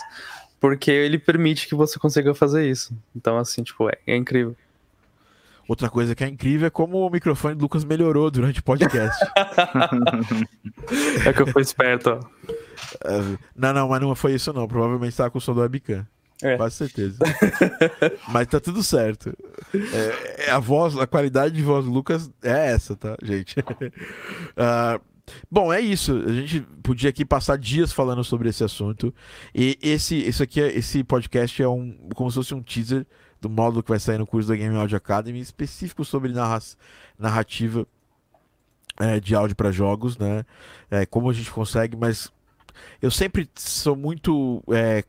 porque 0.63 0.93
ele 0.93 1.19
permite 1.19 1.67
que 1.67 1.75
você 1.75 1.99
consiga 1.99 2.33
fazer 2.37 2.71
isso. 2.71 2.97
Então, 3.17 3.37
assim, 3.37 3.65
tipo, 3.65 3.89
é, 3.89 3.99
é 4.07 4.17
incrível. 4.17 4.55
Outra 5.67 5.91
coisa 5.91 6.15
que 6.15 6.23
é 6.23 6.29
incrível 6.29 6.69
é 6.69 6.71
como 6.71 7.05
o 7.05 7.11
microfone 7.11 7.57
do 7.57 7.63
Lucas 7.63 7.85
melhorou 7.85 8.31
durante 8.31 8.61
o 8.61 8.63
podcast. 8.63 9.21
É 11.27 11.33
que 11.33 11.43
eu 11.43 11.47
fui 11.49 11.63
esperto, 11.63 12.11
ó. 12.11 12.21
É, 13.05 13.39
não, 13.57 13.73
não, 13.73 13.89
mas 13.89 14.01
não 14.01 14.15
foi 14.15 14.35
isso 14.35 14.53
não. 14.53 14.69
Provavelmente 14.69 15.11
estava 15.11 15.31
com 15.31 15.39
o 15.39 15.41
som 15.41 15.55
do 15.55 15.61
webcam. 15.61 16.07
É. 16.43 16.57
Quase 16.57 16.77
certeza. 16.77 17.19
mas 18.29 18.47
tá 18.47 18.61
tudo 18.61 18.83
certo. 18.83 19.37
É, 19.75 20.47
é 20.47 20.51
a 20.51 20.59
voz, 20.59 20.97
a 20.97 21.07
qualidade 21.07 21.55
de 21.55 21.63
voz 21.63 21.85
do 21.85 21.91
Lucas 21.91 22.31
é 22.43 22.73
essa, 22.73 22.97
tá, 22.97 23.17
gente? 23.23 23.57
Ah, 24.57 25.01
bom, 25.51 25.73
é 25.73 25.81
isso. 25.81 26.13
A 26.27 26.33
gente 26.33 26.61
podia 26.83 27.11
aqui 27.11 27.25
passar 27.25 27.57
dias 27.59 27.93
falando 27.93 28.23
sobre 28.25 28.49
esse 28.49 28.65
assunto. 28.65 29.15
E 29.55 29.79
esse, 29.83 30.17
isso 30.17 30.43
aqui, 30.43 30.61
é- 30.61 30.77
esse 30.77 31.03
podcast 31.05 31.63
é 31.63 31.69
um 31.69 31.93
como 32.15 32.31
se 32.31 32.37
fosse 32.37 32.55
um 32.55 32.63
teaser 32.63 33.07
do 33.41 33.51
módulo 33.51 33.83
que 33.83 33.91
vai 33.91 33.99
sair 33.99 34.19
no 34.19 34.27
curso 34.27 34.49
da 34.49 34.57
Game 34.57 34.77
Audio 34.77 34.97
Academy, 34.97 35.41
específico 35.41 36.05
sobre 36.05 36.33
narra 36.33 36.61
narrativa 37.19 37.87
é, 39.01 39.19
de 39.19 39.35
áudio 39.35 39.57
para 39.57 39.73
jogos, 39.73 40.17
né? 40.17 40.45
É, 40.91 41.07
como 41.07 41.29
a 41.29 41.33
gente 41.33 41.51
consegue, 41.51 41.97
mas 41.97 42.31
eu 43.01 43.11
sempre 43.11 43.49
sou 43.57 43.97
muito 43.97 44.63
é, 44.73 45.03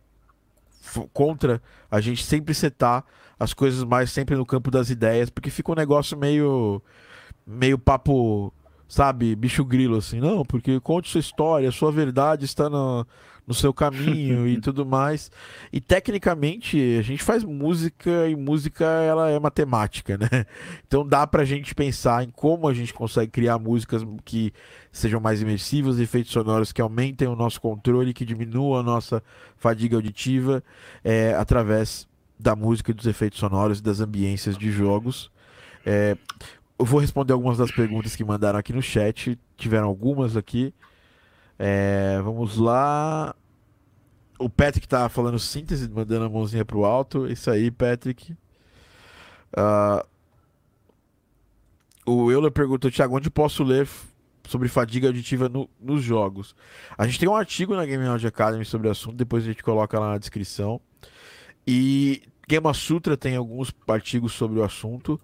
contra 1.13 1.61
a 1.89 2.01
gente 2.01 2.23
sempre 2.23 2.53
setar 2.53 3.05
as 3.39 3.53
coisas 3.53 3.83
mais 3.83 4.11
sempre 4.11 4.35
no 4.35 4.45
campo 4.45 4.71
das 4.71 4.89
ideias, 4.89 5.29
porque 5.29 5.49
fica 5.49 5.71
um 5.71 5.75
negócio 5.75 6.17
meio 6.17 6.81
meio 7.45 7.77
papo 7.77 8.53
sabe, 8.87 9.35
bicho 9.35 9.63
grilo, 9.65 9.97
assim, 9.97 10.19
não, 10.19 10.43
porque 10.43 10.79
conte 10.79 11.09
sua 11.09 11.19
história, 11.19 11.71
sua 11.71 11.91
verdade 11.91 12.45
está 12.45 12.69
no, 12.69 13.05
no 13.45 13.53
seu 13.53 13.73
caminho 13.73 14.47
e 14.47 14.59
tudo 14.59 14.85
mais. 14.85 15.31
E 15.71 15.81
tecnicamente, 15.81 16.77
a 16.97 17.01
gente 17.01 17.23
faz 17.23 17.43
música 17.43 18.27
e 18.27 18.35
música 18.35 18.85
ela 18.85 19.29
é 19.29 19.39
matemática, 19.39 20.17
né? 20.17 20.27
Então 20.87 21.07
dá 21.07 21.25
pra 21.25 21.43
gente 21.43 21.73
pensar 21.73 22.23
em 22.23 22.29
como 22.29 22.67
a 22.67 22.73
gente 22.73 22.93
consegue 22.93 23.31
criar 23.31 23.57
músicas 23.57 24.05
que 24.23 24.53
sejam 24.91 25.19
mais 25.19 25.41
imersivas, 25.41 25.99
efeitos 25.99 26.31
sonoros 26.31 26.71
que 26.71 26.81
aumentem 26.81 27.27
o 27.27 27.35
nosso 27.35 27.59
controle, 27.59 28.13
que 28.13 28.25
diminuam 28.25 28.79
a 28.79 28.83
nossa 28.83 29.23
fadiga 29.57 29.95
auditiva, 29.95 30.63
é, 31.03 31.33
através 31.33 32.07
da 32.39 32.55
música 32.55 32.91
e 32.91 32.93
dos 32.93 33.07
efeitos 33.07 33.39
sonoros 33.39 33.79
e 33.79 33.83
das 33.83 34.01
ambiências 34.01 34.55
de 34.57 34.71
jogos. 34.71 35.31
É, 35.85 36.15
eu 36.83 36.85
vou 36.85 36.99
responder 36.99 37.31
algumas 37.31 37.57
das 37.57 37.71
perguntas 37.71 38.13
que 38.13 38.25
mandaram 38.25 38.59
aqui 38.59 38.73
no 38.73 38.81
chat. 38.81 39.39
Tiveram 39.55 39.87
algumas 39.87 40.35
aqui. 40.35 40.73
É, 41.57 42.19
vamos 42.21 42.57
lá. 42.57 43.33
O 44.37 44.49
Patrick 44.49 44.85
tá 44.85 45.07
falando 45.07 45.39
síntese, 45.39 45.89
mandando 45.89 46.25
a 46.25 46.29
mãozinha 46.29 46.65
pro 46.65 46.83
alto. 46.83 47.25
Isso 47.25 47.49
aí, 47.49 47.71
Patrick. 47.71 48.35
Uh, 49.55 50.05
o 52.05 52.29
Euler 52.29 52.51
perguntou, 52.51 52.91
Thiago, 52.91 53.15
onde 53.15 53.29
posso 53.29 53.63
ler 53.63 53.87
sobre 54.45 54.67
fadiga 54.67 55.07
auditiva 55.07 55.47
no, 55.47 55.69
nos 55.79 56.03
jogos? 56.03 56.53
A 56.97 57.07
gente 57.07 57.17
tem 57.17 57.29
um 57.29 57.35
artigo 57.35 57.73
na 57.77 57.85
Game 57.85 58.05
Audio 58.05 58.27
Academy 58.27 58.65
sobre 58.65 58.89
o 58.89 58.91
assunto, 58.91 59.15
depois 59.15 59.45
a 59.45 59.47
gente 59.47 59.63
coloca 59.63 59.97
lá 59.97 60.09
na 60.11 60.17
descrição. 60.17 60.81
E 61.65 62.23
Game 62.45 62.73
Sutra 62.73 63.15
tem 63.15 63.37
alguns 63.37 63.73
artigos 63.87 64.33
sobre 64.33 64.59
o 64.59 64.63
assunto. 64.63 65.17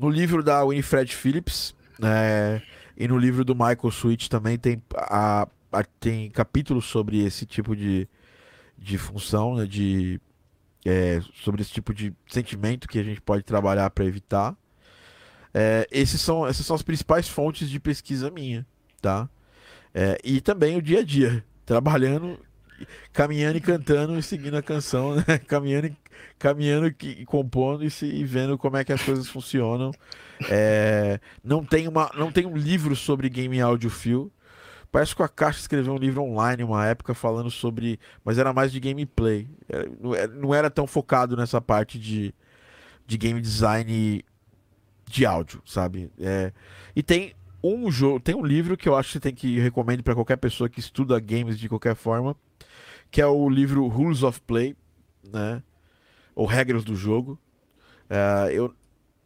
No 0.00 0.08
livro 0.08 0.42
da 0.42 0.64
Winifred 0.64 1.14
Phillips 1.14 1.74
é, 2.02 2.62
e 2.96 3.06
no 3.06 3.18
livro 3.18 3.44
do 3.44 3.54
Michael 3.54 3.90
Switch 3.90 4.28
também 4.28 4.56
tem, 4.56 4.82
a, 4.96 5.46
a, 5.70 5.84
tem 6.00 6.30
capítulos 6.30 6.86
sobre 6.86 7.22
esse 7.22 7.44
tipo 7.44 7.76
de, 7.76 8.08
de 8.78 8.96
função, 8.96 9.56
né, 9.56 9.66
de, 9.66 10.18
é, 10.86 11.20
sobre 11.34 11.60
esse 11.60 11.70
tipo 11.70 11.92
de 11.92 12.14
sentimento 12.26 12.88
que 12.88 12.98
a 12.98 13.02
gente 13.02 13.20
pode 13.20 13.42
trabalhar 13.42 13.90
para 13.90 14.06
evitar. 14.06 14.56
É, 15.52 15.86
esses 15.90 16.18
são, 16.22 16.46
essas 16.46 16.64
são 16.64 16.74
as 16.74 16.82
principais 16.82 17.28
fontes 17.28 17.68
de 17.68 17.78
pesquisa 17.78 18.30
minha, 18.30 18.66
tá? 19.02 19.28
É, 19.92 20.18
e 20.24 20.40
também 20.40 20.78
o 20.78 20.82
dia 20.82 21.00
a 21.00 21.04
dia, 21.04 21.44
trabalhando, 21.66 22.38
caminhando 23.12 23.58
e 23.58 23.60
cantando 23.60 24.18
e 24.18 24.22
seguindo 24.22 24.56
a 24.56 24.62
canção, 24.62 25.16
né? 25.16 25.24
caminhando 25.46 25.88
e 25.88 25.96
caminhando 26.38 26.94
e 27.02 27.24
compondo 27.26 27.84
e, 27.84 27.90
se, 27.90 28.06
e 28.06 28.24
vendo 28.24 28.56
como 28.58 28.76
é 28.76 28.84
que 28.84 28.92
as 28.92 29.02
coisas 29.02 29.28
funcionam. 29.28 29.92
É, 30.48 31.20
não, 31.44 31.64
tem 31.64 31.86
uma, 31.86 32.10
não 32.14 32.32
tem 32.32 32.46
um 32.46 32.56
livro 32.56 32.96
sobre 32.96 33.28
game 33.28 33.60
audiofil. 33.60 34.32
Parece 34.90 35.14
que 35.14 35.22
a 35.22 35.28
Caixa 35.28 35.60
escreveu 35.60 35.92
um 35.92 35.98
livro 35.98 36.22
online 36.22 36.64
uma 36.64 36.86
época 36.86 37.14
falando 37.14 37.50
sobre. 37.50 38.00
Mas 38.24 38.38
era 38.38 38.52
mais 38.52 38.72
de 38.72 38.80
gameplay. 38.80 39.48
Não 40.34 40.54
era 40.54 40.70
tão 40.70 40.86
focado 40.86 41.36
nessa 41.36 41.60
parte 41.60 41.98
de, 41.98 42.34
de 43.06 43.16
game 43.16 43.40
design 43.40 44.24
de 45.06 45.26
áudio, 45.26 45.62
sabe? 45.66 46.10
É, 46.18 46.52
e 46.94 47.02
tem 47.02 47.34
um 47.62 47.90
jogo, 47.90 48.20
tem 48.20 48.34
um 48.34 48.44
livro 48.44 48.76
que 48.76 48.88
eu 48.88 48.96
acho 48.96 49.12
que 49.12 49.20
tem 49.20 49.34
que 49.34 49.58
recomendo 49.58 50.02
para 50.02 50.14
qualquer 50.14 50.36
pessoa 50.36 50.68
que 50.68 50.80
estuda 50.80 51.18
games 51.20 51.58
de 51.58 51.68
qualquer 51.68 51.94
forma, 51.94 52.34
que 53.10 53.20
é 53.20 53.26
o 53.26 53.48
livro 53.48 53.86
Rules 53.86 54.22
of 54.22 54.40
Play, 54.42 54.76
né? 55.22 55.62
ou 56.34 56.46
regras 56.46 56.84
do 56.84 56.96
jogo. 56.96 57.38
Uh, 58.08 58.50
eu, 58.50 58.74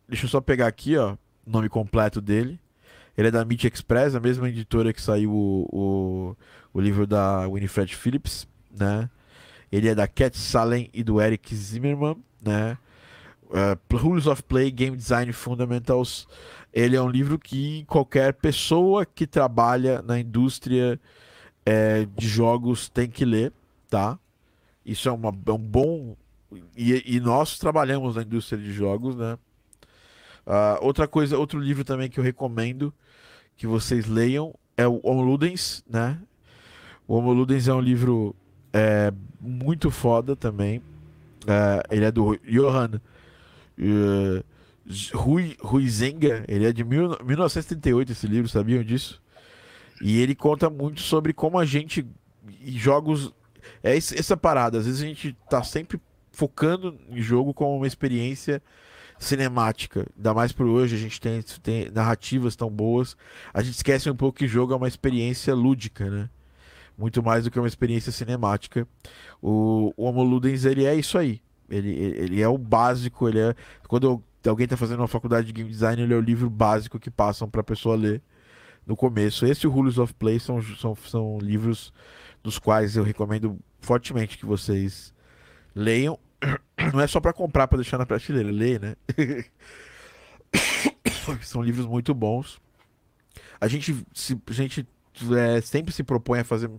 deixa 0.08 0.24
eu 0.24 0.28
só 0.28 0.40
pegar 0.40 0.66
aqui, 0.66 0.96
ó, 0.96 1.14
o 1.46 1.50
nome 1.50 1.68
completo 1.68 2.20
dele. 2.20 2.58
Ele 3.16 3.28
é 3.28 3.30
da 3.30 3.44
Meet 3.44 3.64
Express, 3.64 4.16
a 4.16 4.20
mesma 4.20 4.48
editora 4.48 4.92
que 4.92 5.00
saiu 5.00 5.30
o, 5.30 5.68
o, 5.72 6.36
o 6.72 6.80
livro 6.80 7.06
da 7.06 7.46
Winifred 7.46 7.94
Phillips, 7.94 8.48
né? 8.76 9.08
Ele 9.70 9.88
é 9.88 9.94
da 9.94 10.08
Cat 10.08 10.36
Salen 10.36 10.90
e 10.92 11.04
do 11.04 11.20
Eric 11.20 11.54
Zimmerman, 11.54 12.16
né? 12.42 12.76
Uh, 13.44 13.96
Rules 13.96 14.26
of 14.26 14.42
Play, 14.42 14.72
Game 14.72 14.96
Design 14.96 15.32
Fundamentals. 15.32 16.26
Ele 16.72 16.96
é 16.96 17.00
um 17.00 17.08
livro 17.08 17.38
que 17.38 17.84
qualquer 17.84 18.34
pessoa 18.34 19.06
que 19.06 19.24
trabalha 19.24 20.02
na 20.02 20.18
indústria 20.18 21.00
é, 21.64 22.08
de 22.16 22.26
jogos 22.26 22.88
tem 22.88 23.08
que 23.08 23.24
ler, 23.24 23.52
tá? 23.94 24.18
Isso 24.84 25.08
é, 25.08 25.12
uma, 25.12 25.28
é 25.28 25.52
um 25.52 25.58
bom 25.58 26.16
e, 26.76 27.16
e, 27.16 27.20
nós 27.20 27.58
trabalhamos 27.58 28.16
na 28.16 28.22
indústria 28.22 28.60
de 28.60 28.72
jogos, 28.72 29.14
né? 29.14 29.38
Uh, 30.44 30.82
outra 30.84 31.06
coisa, 31.06 31.38
outro 31.38 31.60
livro 31.60 31.84
também 31.84 32.10
que 32.10 32.18
eu 32.18 32.24
recomendo 32.24 32.92
que 33.56 33.68
vocês 33.68 34.06
leiam 34.06 34.52
é 34.76 34.86
o 34.86 35.00
Homo 35.04 35.22
Ludens, 35.22 35.84
né? 35.88 36.18
O 37.06 37.14
Homo 37.14 37.32
Ludens 37.32 37.68
é 37.68 37.72
um 37.72 37.80
livro 37.80 38.34
é, 38.72 39.12
muito 39.40 39.92
foda 39.92 40.34
também. 40.34 40.78
Uh, 40.78 41.82
ele 41.88 42.04
é 42.04 42.10
do 42.10 42.36
Johann 42.44 42.96
uh, 43.78 44.44
Rui, 45.14 45.56
Ruizenga, 45.60 46.44
ele 46.48 46.66
é 46.66 46.72
de 46.72 46.82
mil, 46.82 47.16
1938 47.24 48.10
esse 48.10 48.26
livro, 48.26 48.48
sabiam 48.48 48.82
disso? 48.82 49.22
E 50.02 50.20
ele 50.20 50.34
conta 50.34 50.68
muito 50.68 51.00
sobre 51.00 51.32
como 51.32 51.58
a 51.58 51.64
gente 51.64 52.04
jogos 52.64 53.32
é 53.82 53.96
essa 53.96 54.36
parada, 54.36 54.78
às 54.78 54.86
vezes 54.86 55.02
a 55.02 55.06
gente 55.06 55.36
tá 55.48 55.62
sempre 55.62 56.00
focando 56.32 56.98
em 57.08 57.22
jogo 57.22 57.54
como 57.54 57.76
uma 57.76 57.86
experiência 57.86 58.62
cinemática. 59.18 60.06
Ainda 60.16 60.34
mais 60.34 60.52
por 60.52 60.66
hoje, 60.66 60.96
a 60.96 60.98
gente 60.98 61.20
tem, 61.20 61.42
tem 61.62 61.90
narrativas 61.90 62.56
tão 62.56 62.68
boas. 62.68 63.16
A 63.52 63.62
gente 63.62 63.74
esquece 63.76 64.10
um 64.10 64.16
pouco 64.16 64.38
que 64.38 64.48
jogo 64.48 64.72
é 64.72 64.76
uma 64.76 64.88
experiência 64.88 65.54
lúdica, 65.54 66.10
né? 66.10 66.28
Muito 66.96 67.22
mais 67.22 67.44
do 67.44 67.50
que 67.50 67.58
uma 67.58 67.68
experiência 67.68 68.12
cinemática. 68.12 68.86
O, 69.40 69.92
o 69.96 70.04
Homo 70.04 70.22
Ludens, 70.22 70.64
ele 70.64 70.84
é 70.84 70.94
isso 70.94 71.16
aí. 71.18 71.40
Ele, 71.68 71.90
ele 71.90 72.42
é 72.42 72.48
o 72.48 72.58
básico, 72.58 73.28
ele 73.28 73.40
é... 73.40 73.54
Quando 73.88 74.22
alguém 74.46 74.64
está 74.64 74.76
fazendo 74.76 75.00
uma 75.00 75.08
faculdade 75.08 75.46
de 75.46 75.52
game 75.52 75.70
design, 75.70 76.02
ele 76.02 76.14
é 76.14 76.16
o 76.16 76.20
livro 76.20 76.50
básico 76.50 76.98
que 76.98 77.10
passam 77.10 77.48
para 77.48 77.62
a 77.62 77.64
pessoa 77.64 77.96
ler 77.96 78.22
no 78.86 78.94
começo. 78.94 79.46
Esse 79.46 79.64
e 79.64 79.68
o 79.68 79.70
Rules 79.70 79.98
of 79.98 80.12
Play 80.14 80.38
são, 80.38 80.62
são, 80.62 80.94
são 80.94 81.38
livros 81.38 81.92
dos 82.44 82.58
quais 82.58 82.94
eu 82.94 83.02
recomendo 83.02 83.58
fortemente 83.80 84.36
que 84.36 84.44
vocês 84.44 85.12
leiam. 85.74 86.18
Não 86.92 87.00
é 87.00 87.06
só 87.06 87.18
para 87.18 87.32
comprar 87.32 87.66
para 87.66 87.78
deixar 87.78 87.96
na 87.96 88.04
prateleira, 88.04 88.50
lê, 88.52 88.78
né? 88.78 88.94
São 91.42 91.62
livros 91.62 91.86
muito 91.86 92.14
bons. 92.14 92.60
A 93.58 93.66
gente, 93.66 93.96
se, 94.12 94.38
a 94.46 94.52
gente 94.52 94.86
é, 95.36 95.60
sempre 95.62 95.92
se 95.92 96.04
propõe 96.04 96.40
a 96.40 96.44
fazer, 96.44 96.70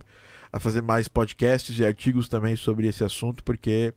a 0.52 0.60
fazer 0.60 0.82
mais 0.82 1.08
podcasts 1.08 1.76
e 1.76 1.84
artigos 1.84 2.28
também 2.28 2.54
sobre 2.54 2.86
esse 2.86 3.02
assunto, 3.02 3.42
porque 3.42 3.92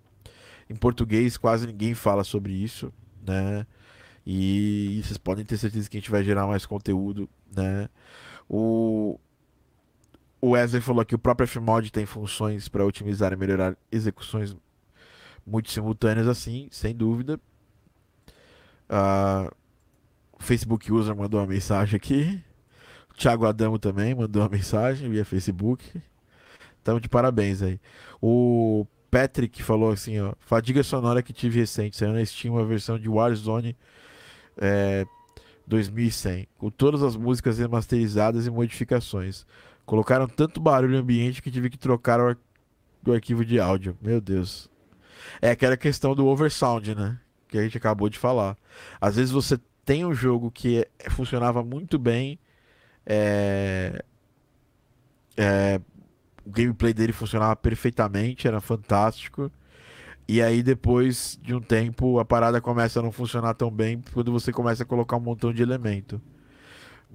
em 0.68 0.76
português 0.76 1.38
quase 1.38 1.68
ninguém 1.68 1.94
fala 1.94 2.24
sobre 2.24 2.52
isso, 2.52 2.92
né? 3.26 3.66
E, 4.26 4.98
e 4.98 5.04
vocês 5.04 5.20
podem 5.20 5.46
ter 5.46 5.58
certeza 5.58 5.88
que 5.88 5.98
a 5.98 6.00
gente 6.00 6.10
vai 6.10 6.24
gerar 6.24 6.48
mais 6.48 6.66
conteúdo, 6.66 7.30
né? 7.56 7.88
O, 8.50 9.20
o 10.42 10.52
Wesley 10.52 10.82
falou 10.82 11.04
que 11.06 11.16
o 11.16 11.20
próprio 11.20 11.48
Fmod 11.48 11.92
tem 11.92 12.06
funções 12.06 12.68
para 12.68 12.86
otimizar 12.86 13.34
e 13.34 13.36
melhorar 13.36 13.76
execuções 13.92 14.56
muito 15.46 15.72
simultâneas 15.72 16.28
assim, 16.28 16.68
sem 16.72 16.96
dúvida. 16.96 17.40
Uh, 18.90 19.54
Facebook 20.40 20.92
User 20.92 21.16
mandou 21.16 21.40
uma 21.40 21.48
mensagem 21.48 21.96
aqui. 21.96 22.42
O 23.10 23.14
Thiago 23.14 23.46
Adamo 23.46 23.78
também 23.78 24.16
mandou 24.16 24.42
uma 24.42 24.50
mensagem 24.50 25.10
via 25.10 25.26
Facebook. 25.26 26.02
Então, 26.82 27.00
de 27.00 27.10
parabéns 27.10 27.62
aí. 27.62 27.80
O 28.22 28.86
Patrick 29.12 29.62
falou 29.62 29.92
assim, 29.92 30.20
ó. 30.20 30.34
Fadiga 30.40 30.82
sonora 30.84 31.22
que 31.22 31.34
tive 31.34 31.60
recente. 31.60 31.98
Saiu 31.98 32.14
na 32.14 32.26
Steam 32.26 32.54
uma 32.54 32.66
versão 32.66 32.98
de 32.98 33.10
Warzone 33.10 33.76
é, 34.58 35.06
2100. 35.68 36.48
Com 36.58 36.70
todas 36.70 37.04
as 37.04 37.16
músicas 37.16 37.60
remasterizadas 37.60 38.48
e 38.48 38.50
modificações. 38.50 39.46
Colocaram 39.90 40.28
tanto 40.28 40.62
barulho 40.62 41.00
ambiente 41.00 41.42
que 41.42 41.50
tive 41.50 41.68
que 41.68 41.76
trocar 41.76 42.20
o, 42.20 42.28
ar 42.28 42.38
o 43.08 43.12
arquivo 43.12 43.44
de 43.44 43.60
áudio. 43.60 43.98
Meu 44.00 44.22
Deus. 44.22 44.70
É 45.42 45.50
aquela 45.50 45.76
questão 45.76 46.14
do 46.14 46.28
oversound, 46.28 46.94
né? 46.94 47.20
Que 47.48 47.58
a 47.58 47.64
gente 47.64 47.76
acabou 47.76 48.08
de 48.08 48.20
falar. 48.20 48.56
Às 49.02 49.16
vezes 49.16 49.32
você 49.32 49.60
tem 49.84 50.06
um 50.06 50.14
jogo 50.14 50.52
que 50.52 50.88
é, 51.00 51.10
funcionava 51.10 51.64
muito 51.64 51.98
bem, 51.98 52.38
é, 53.04 54.06
é, 55.36 55.82
o 56.46 56.52
gameplay 56.52 56.94
dele 56.94 57.12
funcionava 57.12 57.56
perfeitamente, 57.56 58.48
era 58.48 58.62
fantástico. 58.62 59.52
E 60.28 60.40
aí, 60.40 60.62
depois 60.62 61.40
de 61.42 61.56
um 61.56 61.62
tempo, 61.62 62.20
a 62.20 62.26
parada 62.26 62.62
começa 62.62 63.00
a 63.00 63.02
não 63.02 63.12
funcionar 63.12 63.56
tão 63.56 63.72
bem 63.72 64.04
quando 64.14 64.32
você 64.32 64.52
começa 64.52 64.84
a 64.84 64.86
colocar 64.86 65.18
um 65.18 65.22
montão 65.22 65.52
de 65.52 65.64
elemento. 65.64 66.22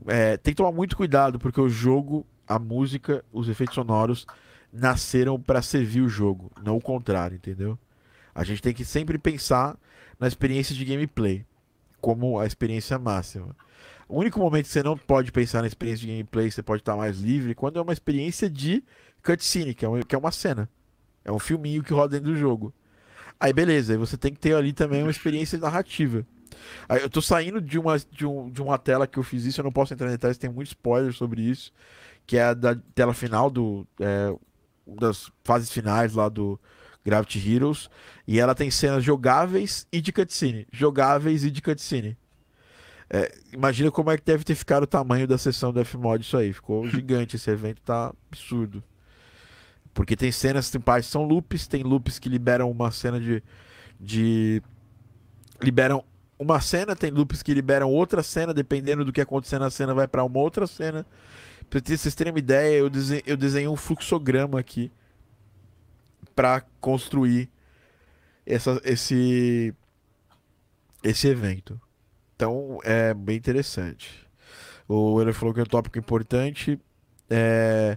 É, 0.08 0.36
tem 0.36 0.52
que 0.52 0.56
tomar 0.56 0.72
muito 0.72 0.96
cuidado, 0.96 1.38
porque 1.38 1.60
o 1.60 1.68
jogo, 1.68 2.26
a 2.46 2.58
música, 2.58 3.24
os 3.32 3.48
efeitos 3.48 3.74
sonoros 3.74 4.26
nasceram 4.72 5.40
para 5.40 5.62
servir 5.62 6.00
o 6.00 6.08
jogo, 6.08 6.50
não 6.62 6.76
o 6.76 6.80
contrário, 6.80 7.36
entendeu? 7.36 7.78
A 8.34 8.42
gente 8.42 8.60
tem 8.60 8.74
que 8.74 8.84
sempre 8.84 9.18
pensar 9.18 9.76
na 10.18 10.26
experiência 10.26 10.74
de 10.74 10.84
gameplay. 10.84 11.46
como 12.00 12.38
a 12.38 12.44
experiência 12.46 12.98
máxima. 12.98 13.56
O 14.06 14.18
único 14.18 14.38
momento 14.38 14.66
que 14.66 14.72
você 14.72 14.82
não 14.82 14.94
pode 14.96 15.32
pensar 15.32 15.62
na 15.62 15.66
experiência 15.66 16.06
de 16.06 16.12
gameplay, 16.12 16.50
você 16.50 16.62
pode 16.62 16.82
estar 16.82 16.94
mais 16.96 17.18
livre, 17.18 17.54
quando 17.54 17.78
é 17.78 17.82
uma 17.82 17.94
experiência 17.94 18.50
de 18.50 18.84
cutscene, 19.22 19.74
que 19.74 19.86
é, 19.86 19.88
uma, 19.88 20.02
que 20.02 20.14
é 20.14 20.18
uma 20.18 20.30
cena. 20.30 20.68
É 21.24 21.32
um 21.32 21.38
filminho 21.38 21.82
que 21.82 21.94
roda 21.94 22.18
dentro 22.18 22.34
do 22.34 22.38
jogo. 22.38 22.74
Aí 23.40 23.52
beleza, 23.52 23.94
aí 23.94 23.98
você 23.98 24.18
tem 24.18 24.32
que 24.32 24.38
ter 24.38 24.54
ali 24.54 24.72
também 24.72 25.02
uma 25.02 25.10
experiência 25.10 25.58
narrativa. 25.58 26.26
Aí 26.88 27.00
eu 27.02 27.10
tô 27.10 27.22
saindo 27.22 27.60
de 27.60 27.78
uma, 27.78 27.98
de, 27.98 28.26
um, 28.26 28.50
de 28.50 28.62
uma 28.62 28.78
tela 28.78 29.06
que 29.06 29.18
eu 29.18 29.22
fiz 29.22 29.44
isso, 29.44 29.60
eu 29.60 29.64
não 29.64 29.72
posso 29.72 29.94
entrar 29.94 30.08
em 30.08 30.12
detalhes, 30.12 30.38
tem 30.38 30.50
muito 30.50 30.68
spoiler 30.68 31.12
sobre 31.12 31.42
isso, 31.42 31.72
que 32.26 32.36
é 32.36 32.44
a 32.44 32.54
da 32.54 32.76
tela 32.94 33.14
final 33.14 33.50
do. 33.50 33.86
É, 34.00 34.34
das 34.86 35.30
fases 35.42 35.70
finais 35.70 36.12
lá 36.14 36.28
do 36.28 36.60
Gravity 37.04 37.52
Heroes. 37.52 37.88
E 38.26 38.38
ela 38.38 38.54
tem 38.54 38.70
cenas 38.70 39.04
jogáveis 39.04 39.86
e 39.92 40.00
de 40.00 40.12
cutscene. 40.12 40.66
Jogáveis 40.72 41.44
e 41.44 41.50
de 41.50 41.60
cutscene. 41.62 42.16
É, 43.10 43.32
imagina 43.52 43.90
como 43.90 44.10
é 44.10 44.16
que 44.16 44.24
deve 44.24 44.44
ter 44.44 44.54
ficado 44.54 44.84
o 44.84 44.86
tamanho 44.86 45.26
da 45.26 45.36
sessão 45.36 45.72
do 45.72 45.84
Fmod 45.84 46.24
isso 46.24 46.36
aí. 46.36 46.52
Ficou 46.52 46.86
gigante, 46.88 47.36
esse 47.36 47.50
evento 47.50 47.80
tá 47.82 48.12
absurdo. 48.30 48.82
Porque 49.92 50.16
tem 50.16 50.32
cenas, 50.32 50.70
tem 50.70 50.80
partes 50.80 51.08
são 51.08 51.24
loops, 51.24 51.66
tem 51.66 51.82
loops 51.82 52.18
que 52.18 52.28
liberam 52.28 52.70
uma 52.70 52.90
cena 52.90 53.20
de. 53.20 53.42
de 54.00 54.62
liberam 55.62 56.04
uma 56.36 56.60
cena, 56.60 56.96
tem 56.96 57.12
loops 57.12 57.42
que 57.42 57.54
liberam 57.54 57.88
outra 57.88 58.22
cena, 58.22 58.52
dependendo 58.52 59.04
do 59.04 59.12
que 59.12 59.20
acontecer 59.20 59.58
na 59.58 59.70
cena, 59.70 59.94
vai 59.94 60.08
para 60.08 60.24
uma 60.24 60.40
outra 60.40 60.66
cena. 60.66 61.06
Pra 61.68 61.80
vocês 61.84 62.14
terem 62.14 62.32
uma 62.32 62.38
ideia, 62.38 62.78
eu 62.78 62.90
desenhei, 62.90 63.22
eu 63.26 63.36
desenhei 63.36 63.68
um 63.68 63.76
fluxograma 63.76 64.58
aqui 64.58 64.90
para 66.34 66.62
construir 66.80 67.48
essa, 68.46 68.80
esse, 68.84 69.74
esse 71.02 71.28
evento. 71.28 71.80
Então 72.36 72.78
é 72.82 73.14
bem 73.14 73.36
interessante. 73.36 74.24
O 74.88 75.18
Euler 75.18 75.34
falou 75.34 75.54
que 75.54 75.60
é 75.60 75.62
um 75.62 75.66
tópico 75.66 75.98
importante. 75.98 76.78
É, 77.30 77.96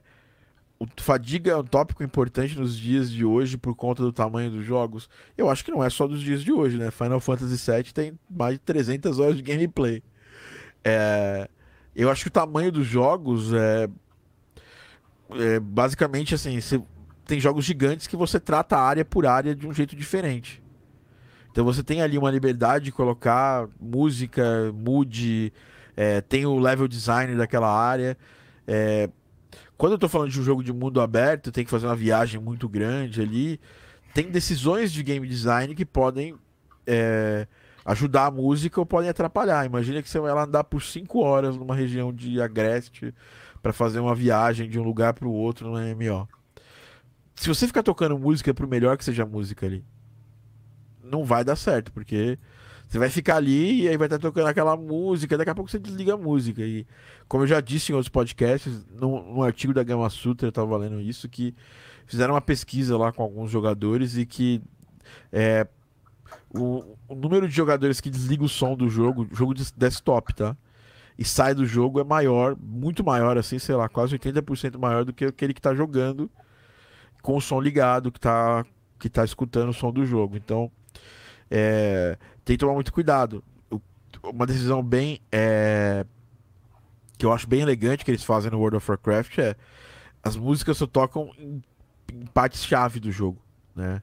o 0.79 0.85
fadiga 0.97 1.51
é 1.51 1.57
um 1.57 1.63
tópico 1.63 2.03
importante 2.03 2.57
nos 2.57 2.77
dias 2.77 3.11
de 3.11 3.25
hoje 3.25 3.57
por 3.57 3.75
conta 3.75 4.01
do 4.03 4.13
tamanho 4.13 4.51
dos 4.51 4.65
jogos. 4.65 5.09
Eu 5.37 5.49
acho 5.49 5.65
que 5.65 5.71
não 5.71 5.83
é 5.83 5.89
só 5.89 6.07
dos 6.07 6.21
dias 6.21 6.43
de 6.43 6.51
hoje, 6.51 6.77
né? 6.77 6.91
Final 6.91 7.19
Fantasy 7.19 7.71
VII 7.71 7.93
tem 7.93 8.19
mais 8.29 8.53
de 8.53 8.59
300 8.59 9.19
horas 9.19 9.35
de 9.35 9.41
gameplay. 9.41 10.03
É, 10.83 11.49
eu 12.03 12.11
acho 12.11 12.23
que 12.23 12.27
o 12.27 12.31
tamanho 12.31 12.71
dos 12.71 12.85
jogos 12.85 13.53
é, 13.53 13.89
é 15.31 15.59
basicamente 15.59 16.35
assim, 16.35 16.61
você, 16.61 16.81
tem 17.25 17.39
jogos 17.39 17.65
gigantes 17.65 18.07
que 18.07 18.15
você 18.15 18.39
trata 18.39 18.77
área 18.77 19.03
por 19.03 19.25
área 19.25 19.55
de 19.55 19.67
um 19.67 19.73
jeito 19.73 19.95
diferente. 19.95 20.63
Então 21.51 21.65
você 21.65 21.81
tem 21.81 22.01
ali 22.01 22.17
uma 22.17 22.29
liberdade 22.29 22.85
de 22.85 22.91
colocar 22.91 23.67
música, 23.79 24.71
mood, 24.73 25.51
é, 25.95 26.21
tem 26.21 26.45
o 26.45 26.59
level 26.59 26.87
design 26.87 27.35
daquela 27.35 27.67
área. 27.67 28.15
É, 28.67 29.09
quando 29.75 29.93
eu 29.93 29.97
tô 29.97 30.07
falando 30.07 30.29
de 30.29 30.39
um 30.39 30.43
jogo 30.43 30.63
de 30.63 30.71
mundo 30.71 31.01
aberto, 31.01 31.51
tem 31.51 31.65
que 31.65 31.71
fazer 31.71 31.87
uma 31.87 31.95
viagem 31.95 32.39
muito 32.39 32.69
grande 32.69 33.21
ali. 33.21 33.59
Tem 34.13 34.29
decisões 34.29 34.91
de 34.91 35.01
game 35.01 35.27
design 35.27 35.73
que 35.73 35.85
podem 35.85 36.35
é, 36.85 37.47
ajudar 37.87 38.25
a 38.25 38.31
música 38.31 38.81
ou 38.81 38.85
podem 38.85 39.09
atrapalhar. 39.09 39.65
Imagina 39.65 40.03
que 40.03 40.09
você 40.09 40.19
vai 40.19 40.33
lá 40.33 40.43
andar 40.43 40.65
por 40.65 40.81
5 40.81 41.19
horas 41.19 41.55
numa 41.55 41.73
região 41.73 42.13
de 42.13 42.41
Agreste 42.41 43.13
para 43.61 43.71
fazer 43.71 44.01
uma 44.01 44.13
viagem 44.13 44.69
de 44.69 44.77
um 44.77 44.83
lugar 44.83 45.13
para 45.13 45.25
o 45.25 45.31
outro 45.31 45.69
no 45.69 45.79
MMO. 45.79 46.27
Se 47.33 47.47
você 47.47 47.65
ficar 47.65 47.83
tocando 47.83 48.19
música, 48.19 48.53
por 48.53 48.67
melhor 48.67 48.97
que 48.97 49.05
seja 49.05 49.25
música 49.25 49.65
ali, 49.65 49.85
não 51.01 51.23
vai 51.23 51.45
dar 51.45 51.55
certo, 51.55 51.93
porque 51.93 52.37
você 52.89 52.99
vai 52.99 53.09
ficar 53.09 53.37
ali 53.37 53.83
e 53.83 53.87
aí 53.87 53.95
vai 53.95 54.07
estar 54.07 54.19
tocando 54.19 54.47
aquela 54.47 54.75
música, 54.75 55.37
daqui 55.37 55.49
a 55.49 55.55
pouco 55.55 55.71
você 55.71 55.79
desliga 55.79 56.15
a 56.15 56.17
música. 56.17 56.61
E 56.63 56.85
como 57.25 57.43
eu 57.43 57.47
já 57.47 57.61
disse 57.61 57.93
em 57.93 57.95
outros 57.95 58.09
podcasts, 58.09 58.85
num, 58.89 59.33
num 59.33 59.43
artigo 59.43 59.73
da 59.73 59.81
Gama 59.81 60.09
Sutra, 60.09 60.47
eu 60.47 60.49
estava 60.49 60.75
lendo 60.75 60.99
isso, 60.99 61.29
que 61.29 61.55
fizeram 62.05 62.33
uma 62.33 62.41
pesquisa 62.41 62.97
lá 62.97 63.13
com 63.13 63.23
alguns 63.23 63.49
jogadores 63.49 64.17
e 64.17 64.25
que 64.25 64.61
é, 65.31 65.65
o, 66.49 66.97
o, 67.07 67.15
número 67.15 67.47
de 67.47 67.55
jogadores 67.55 68.01
que 68.01 68.09
desliga 68.09 68.43
o 68.43 68.49
som 68.49 68.75
do 68.75 68.89
jogo, 68.89 69.27
jogo 69.31 69.53
de 69.53 69.63
desktop, 69.75 70.33
tá? 70.33 70.55
E 71.17 71.25
sai 71.25 71.53
do 71.53 71.65
jogo 71.65 71.99
é 71.99 72.03
maior, 72.03 72.55
muito 72.59 73.03
maior, 73.03 73.37
assim, 73.37 73.57
sei 73.57 73.75
lá, 73.75 73.89
quase 73.89 74.17
80% 74.17 74.77
maior 74.77 75.03
do 75.03 75.13
que 75.13 75.25
aquele 75.25 75.53
que 75.53 75.61
tá 75.61 75.73
jogando 75.73 76.29
com 77.21 77.35
o 77.35 77.41
som 77.41 77.59
ligado, 77.59 78.11
que 78.11 78.19
tá, 78.19 78.65
que 78.99 79.09
tá 79.09 79.25
escutando 79.25 79.69
o 79.69 79.73
som 79.73 79.91
do 79.91 80.05
jogo. 80.05 80.37
Então, 80.37 80.71
é, 81.49 82.17
tem 82.45 82.55
que 82.55 82.59
tomar 82.59 82.73
muito 82.73 82.93
cuidado. 82.93 83.43
Uma 84.23 84.45
decisão 84.45 84.83
bem. 84.83 85.19
É, 85.31 86.05
que 87.17 87.25
eu 87.25 87.33
acho 87.33 87.47
bem 87.47 87.61
elegante 87.61 88.05
que 88.05 88.11
eles 88.11 88.23
fazem 88.23 88.51
no 88.51 88.59
World 88.59 88.77
of 88.77 88.91
Warcraft 88.91 89.39
é 89.39 89.55
as 90.23 90.35
músicas 90.35 90.77
só 90.77 90.85
tocam 90.85 91.31
em, 91.37 91.63
em 92.13 92.25
partes-chave 92.27 92.99
do 92.99 93.11
jogo, 93.11 93.41
né? 93.75 94.01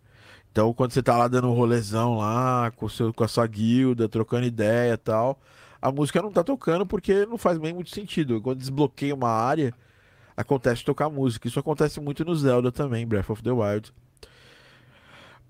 Então, 0.54 0.72
quando 0.72 0.92
você 0.92 1.02
tá 1.02 1.18
lá 1.18 1.26
dando 1.26 1.48
um 1.48 1.52
rolezão 1.52 2.18
lá, 2.18 2.70
com, 2.76 2.88
seu, 2.88 3.12
com 3.12 3.24
a 3.24 3.26
sua 3.26 3.44
guilda, 3.44 4.08
trocando 4.08 4.46
ideia 4.46 4.92
e 4.92 4.96
tal, 4.96 5.36
a 5.82 5.90
música 5.90 6.22
não 6.22 6.30
tá 6.30 6.44
tocando 6.44 6.86
porque 6.86 7.26
não 7.26 7.36
faz 7.36 7.58
bem 7.58 7.74
muito 7.74 7.90
sentido. 7.90 8.40
Quando 8.40 8.60
desbloqueia 8.60 9.16
uma 9.16 9.30
área, 9.30 9.74
acontece 10.36 10.84
tocar 10.84 11.10
música. 11.10 11.48
Isso 11.48 11.58
acontece 11.58 11.98
muito 11.98 12.24
no 12.24 12.36
Zelda 12.36 12.70
também, 12.70 13.04
Breath 13.04 13.30
of 13.30 13.42
the 13.42 13.50
Wild. 13.50 13.92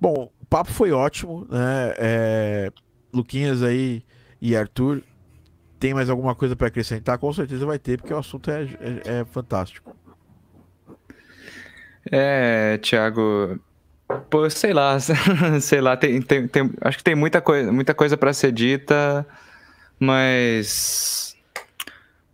Bom, 0.01 0.33
o 0.41 0.47
papo 0.47 0.73
foi 0.73 0.91
ótimo, 0.91 1.47
né? 1.51 1.95
É... 1.99 2.73
Luquinhas 3.13 3.63
aí 3.63 4.03
e 4.41 4.57
Arthur, 4.57 5.03
tem 5.79 5.93
mais 5.93 6.09
alguma 6.09 6.35
coisa 6.35 6.57
para 6.57 6.69
acrescentar? 6.69 7.19
Com 7.19 7.31
certeza 7.31 7.67
vai 7.67 7.79
ter, 7.79 7.99
porque 8.01 8.15
o 8.15 8.17
assunto 8.17 8.51
é, 8.51 8.63
é, 8.63 9.19
é 9.21 9.25
fantástico. 9.27 9.95
É, 12.11 12.79
Thiago, 12.79 13.61
Pô, 14.31 14.49
sei 14.51 14.73
lá, 14.73 14.99
sei 15.61 15.81
lá, 15.81 15.97
tem, 15.97 16.21
tem, 16.21 16.47
tem, 16.47 16.71
acho 16.83 16.99
que 16.99 17.05
tem 17.05 17.15
muita 17.15 17.41
coisa, 17.41 17.73
muita 17.73 17.95
coisa 17.95 18.17
para 18.17 18.33
ser 18.33 18.53
dita, 18.53 19.27
mas 19.99 21.35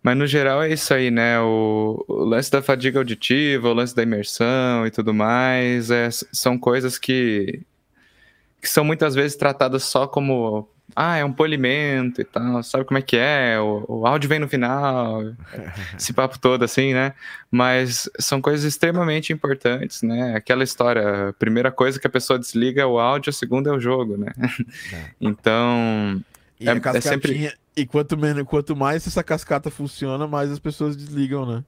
mas 0.03 0.17
no 0.17 0.25
geral 0.25 0.63
é 0.63 0.73
isso 0.73 0.93
aí, 0.93 1.11
né? 1.11 1.39
O, 1.41 2.03
o, 2.07 2.23
lance 2.25 2.49
da 2.51 2.61
fadiga 2.61 2.99
auditiva, 2.99 3.69
o 3.69 3.73
lance 3.73 3.95
da 3.95 4.01
imersão 4.03 4.85
e 4.87 4.91
tudo 4.91 5.13
mais, 5.13 5.91
é, 5.91 6.09
são 6.11 6.57
coisas 6.57 6.97
que, 6.97 7.61
que 8.61 8.67
são 8.67 8.83
muitas 8.83 9.13
vezes 9.15 9.37
tratadas 9.37 9.83
só 9.83 10.07
como 10.07 10.67
ah, 10.95 11.17
é 11.17 11.25
um 11.25 11.31
polimento 11.31 12.21
e 12.21 12.23
tal, 12.23 12.61
sabe 12.63 12.85
como 12.85 12.97
é 12.97 13.01
que 13.01 13.17
é? 13.17 13.59
O, 13.59 13.85
o 13.87 14.07
áudio 14.07 14.29
vem 14.29 14.39
no 14.39 14.47
final, 14.47 15.23
esse 15.97 16.13
papo 16.13 16.39
todo 16.39 16.63
assim, 16.63 16.93
né? 16.93 17.13
Mas 17.49 18.09
são 18.19 18.41
coisas 18.41 18.63
extremamente 18.63 19.33
importantes, 19.33 20.01
né? 20.01 20.35
Aquela 20.35 20.63
história, 20.63 21.29
a 21.29 21.33
primeira 21.33 21.71
coisa 21.71 21.99
que 21.99 22.07
a 22.07 22.09
pessoa 22.09 22.39
desliga 22.39 22.81
é 22.81 22.85
o 22.85 22.99
áudio, 22.99 23.29
a 23.29 23.33
segunda 23.33 23.69
é 23.69 23.73
o 23.73 23.79
jogo, 23.79 24.17
né? 24.17 24.31
É. 24.93 25.11
Então. 25.21 26.21
E, 26.59 26.67
é, 26.67 26.73
é 26.73 27.01
sempre... 27.01 27.51
e 27.75 27.85
quanto, 27.85 28.17
menos, 28.17 28.43
quanto 28.43 28.75
mais 28.75 29.05
essa 29.07 29.23
cascata 29.23 29.71
funciona, 29.71 30.27
mais 30.27 30.51
as 30.51 30.59
pessoas 30.59 30.95
desligam, 30.95 31.45
né? 31.45 31.63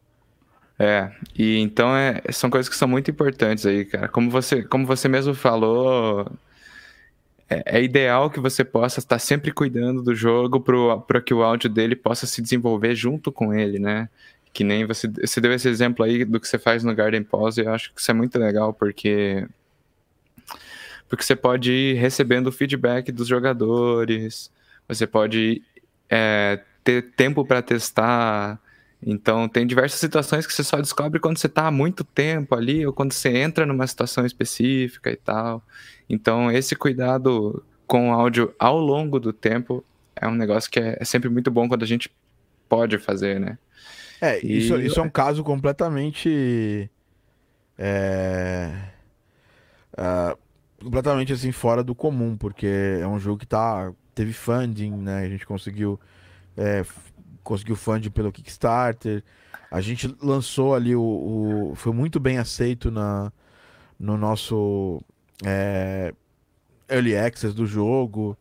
É, 0.78 1.12
e 1.38 1.60
então 1.60 1.96
é, 1.96 2.22
são 2.32 2.50
coisas 2.50 2.68
que 2.68 2.76
são 2.76 2.88
muito 2.88 3.10
importantes 3.10 3.66
aí, 3.66 3.86
cara. 3.86 4.08
Como 4.08 4.30
você, 4.30 4.64
como 4.64 4.86
você 4.86 5.08
mesmo 5.08 5.34
falou, 5.34 6.30
é, 7.66 7.78
é, 7.80 7.84
ideal 7.84 8.30
que 8.30 8.40
você 8.40 8.64
possa 8.64 9.00
estar 9.00 9.20
sempre 9.20 9.52
cuidando 9.52 10.02
do 10.02 10.16
jogo 10.16 10.60
para 11.06 11.22
que 11.22 11.34
o 11.34 11.44
áudio 11.44 11.70
dele 11.70 11.96
possa 11.96 12.26
se 12.26 12.42
desenvolver 12.42 12.96
junto 12.96 13.32
com 13.32 13.54
ele, 13.54 13.80
né? 13.80 14.10
Que 14.52 14.64
nem 14.64 14.86
você, 14.86 15.08
você 15.08 15.42
deu 15.42 15.54
esse 15.54 15.68
exemplo 15.68 16.06
aí 16.06 16.26
do 16.26 16.40
que 16.40 16.48
você 16.48 16.60
faz 16.60 16.84
no 16.84 16.96
Garden 16.96 17.24
Pause, 17.24 17.62
eu 17.62 17.74
acho 17.74 17.94
que 17.94 18.02
isso 18.02 18.12
é 18.12 18.14
muito 18.14 18.38
legal, 18.40 18.74
porque 18.74 19.48
porque 21.08 21.24
você 21.24 21.36
pode 21.36 21.72
ir 21.72 21.94
recebendo 21.94 22.52
feedback 22.52 23.12
dos 23.12 23.28
jogadores, 23.28 24.52
você 24.88 25.06
pode 25.06 25.62
é, 26.10 26.60
ter 26.84 27.14
tempo 27.16 27.46
para 27.46 27.62
testar. 27.62 28.60
Então, 29.06 29.50
tem 29.50 29.68
diversas 29.68 30.00
situações 30.00 30.48
que 30.48 30.54
você 30.54 30.64
só 30.64 30.78
descobre 30.78 31.20
quando 31.20 31.38
você 31.38 31.48
está 31.48 31.68
há 31.68 31.72
muito 31.72 32.04
tempo 32.04 32.56
ali, 32.56 32.86
ou 32.86 32.94
quando 32.94 33.12
você 33.14 33.30
entra 33.30 33.66
numa 33.66 33.86
situação 33.88 34.26
específica 34.26 35.12
e 35.12 35.16
tal. 35.16 35.64
Então, 36.10 36.52
esse 36.52 36.76
cuidado 36.76 37.64
com 37.86 38.10
o 38.10 38.14
áudio 38.14 38.54
ao 38.58 38.80
longo 38.80 39.20
do 39.20 39.34
tempo 39.34 39.84
é 40.16 40.28
um 40.28 40.36
negócio 40.36 40.70
que 40.70 40.80
é, 40.80 40.98
é 41.00 41.06
sempre 41.06 41.30
muito 41.30 41.52
bom 41.52 41.68
quando 41.68 41.84
a 41.84 41.88
gente 41.88 42.10
pode 42.70 42.98
fazer, 42.98 43.40
né? 43.40 43.58
É, 44.22 44.44
e... 44.44 44.58
isso, 44.58 44.80
isso 44.80 45.00
é 45.00 45.04
um 45.04 45.10
caso 45.10 45.44
completamente. 45.44 46.90
É, 47.78 48.72
é, 49.98 50.38
completamente 50.82 51.34
assim, 51.34 51.52
fora 51.52 51.84
do 51.84 51.94
comum, 51.94 52.38
porque 52.38 53.00
é 53.02 53.08
um 53.08 53.20
jogo 53.20 53.40
que 53.40 53.48
tá, 53.48 53.92
teve 54.16 54.34
funding, 54.34 54.92
né? 54.92 55.26
A 55.26 55.30
gente 55.30 55.46
conseguiu. 55.46 56.00
É, 56.56 56.86
conseguiu 57.44 57.76
funding 57.76 58.10
pelo 58.10 58.32
Kickstarter. 58.32 59.24
A 59.70 59.82
gente 59.82 60.16
lançou 60.22 60.76
ali 60.76 60.96
o, 60.96 61.02
o, 61.02 61.74
Foi 61.76 61.92
muito 61.92 62.20
bem 62.20 62.38
aceito 62.38 62.92
na, 62.92 63.32
no 64.00 64.18
nosso 64.18 65.02
é, 65.44 66.14
early 66.90 67.18
access 67.18 67.54
do 67.56 67.66
jogo. 67.66 68.38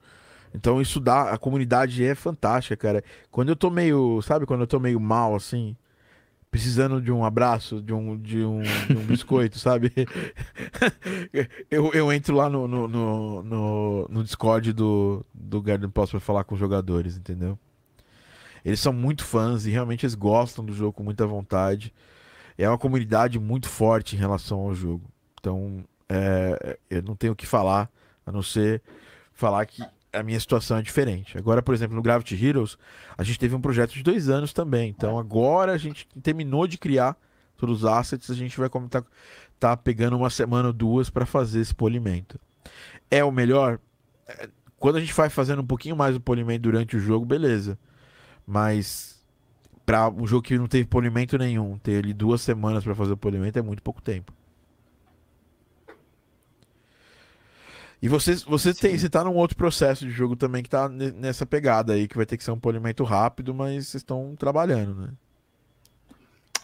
Então 0.54 0.80
isso 0.80 1.00
dá, 1.00 1.30
a 1.30 1.38
comunidade 1.38 2.04
é 2.04 2.14
fantástica, 2.14 2.76
cara. 2.76 3.04
Quando 3.30 3.48
eu 3.48 3.56
tô 3.56 3.70
meio, 3.70 4.20
sabe, 4.22 4.44
quando 4.44 4.60
eu 4.60 4.66
tô 4.66 4.78
meio 4.78 5.00
mal 5.00 5.34
assim, 5.34 5.74
precisando 6.50 7.00
de 7.00 7.10
um 7.10 7.24
abraço, 7.24 7.80
de 7.80 7.94
um, 7.94 8.18
de 8.18 8.44
um, 8.44 8.60
de 8.60 8.96
um 8.96 9.04
biscoito, 9.06 9.56
sabe? 9.58 9.90
eu, 11.70 11.90
eu 11.94 12.12
entro 12.12 12.36
lá 12.36 12.50
no, 12.50 12.68
no, 12.68 12.86
no, 12.86 13.42
no, 13.42 14.08
no 14.08 14.22
Discord 14.22 14.72
do, 14.74 15.24
do 15.32 15.62
Garden 15.62 15.88
Post 15.88 16.12
pra 16.12 16.20
falar 16.20 16.44
com 16.44 16.54
os 16.54 16.60
jogadores, 16.60 17.16
entendeu? 17.16 17.58
Eles 18.64 18.80
são 18.80 18.92
muito 18.92 19.24
fãs 19.24 19.66
e 19.66 19.70
realmente 19.70 20.04
eles 20.04 20.14
gostam 20.14 20.64
do 20.64 20.72
jogo 20.72 20.92
com 20.92 21.02
muita 21.02 21.26
vontade. 21.26 21.92
É 22.56 22.68
uma 22.68 22.78
comunidade 22.78 23.38
muito 23.38 23.68
forte 23.68 24.14
em 24.14 24.18
relação 24.18 24.60
ao 24.60 24.74
jogo. 24.74 25.10
Então, 25.40 25.84
é, 26.08 26.78
eu 26.88 27.02
não 27.02 27.16
tenho 27.16 27.32
o 27.32 27.36
que 27.36 27.46
falar, 27.46 27.90
a 28.24 28.30
não 28.30 28.42
ser 28.42 28.82
falar 29.32 29.66
que 29.66 29.82
a 30.12 30.22
minha 30.22 30.38
situação 30.38 30.76
é 30.76 30.82
diferente. 30.82 31.38
Agora, 31.38 31.62
por 31.62 31.74
exemplo, 31.74 31.96
no 31.96 32.02
Gravity 32.02 32.34
Heroes, 32.44 32.76
a 33.16 33.24
gente 33.24 33.38
teve 33.38 33.54
um 33.54 33.60
projeto 33.60 33.92
de 33.92 34.02
dois 34.02 34.28
anos 34.28 34.52
também. 34.52 34.90
Então, 34.90 35.18
agora 35.18 35.72
a 35.72 35.78
gente 35.78 36.06
terminou 36.22 36.66
de 36.66 36.76
criar 36.76 37.16
todos 37.56 37.82
os 37.82 37.84
assets, 37.84 38.30
a 38.30 38.34
gente 38.34 38.58
vai 38.58 38.68
comentar, 38.68 39.04
tá 39.58 39.76
pegando 39.76 40.16
uma 40.16 40.28
semana 40.28 40.68
ou 40.68 40.72
duas 40.72 41.08
para 41.08 41.24
fazer 41.24 41.60
esse 41.60 41.74
polimento. 41.74 42.38
É 43.10 43.24
o 43.24 43.30
melhor? 43.30 43.78
É, 44.26 44.48
quando 44.76 44.96
a 44.96 45.00
gente 45.00 45.14
vai 45.14 45.30
fazendo 45.30 45.62
um 45.62 45.66
pouquinho 45.66 45.96
mais 45.96 46.14
o 46.14 46.20
polimento 46.20 46.62
durante 46.62 46.96
o 46.96 47.00
jogo, 47.00 47.24
beleza. 47.24 47.78
Mas 48.46 49.20
para 49.84 50.08
um 50.08 50.26
jogo 50.26 50.42
que 50.42 50.58
não 50.58 50.66
teve 50.66 50.84
polimento 50.86 51.36
nenhum, 51.36 51.78
ter 51.78 51.98
ali 51.98 52.12
duas 52.12 52.40
semanas 52.40 52.84
para 52.84 52.94
fazer 52.94 53.12
o 53.12 53.16
polimento 53.16 53.58
é 53.58 53.62
muito 53.62 53.82
pouco 53.82 54.00
tempo. 54.00 54.32
E 58.00 58.08
você, 58.08 58.34
você 58.34 58.74
tem, 58.74 58.98
você 58.98 59.08
tá 59.08 59.22
num 59.22 59.34
outro 59.34 59.56
processo 59.56 60.04
de 60.04 60.10
jogo 60.10 60.34
também 60.34 60.60
que 60.62 60.68
tá 60.68 60.88
nessa 60.88 61.46
pegada 61.46 61.92
aí, 61.92 62.08
que 62.08 62.16
vai 62.16 62.26
ter 62.26 62.36
que 62.36 62.42
ser 62.42 62.50
um 62.50 62.58
polimento 62.58 63.04
rápido, 63.04 63.54
mas 63.54 63.86
vocês 63.86 64.02
estão 64.02 64.34
trabalhando, 64.36 64.94
né? 64.94 65.08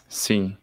Sim. 0.09 0.57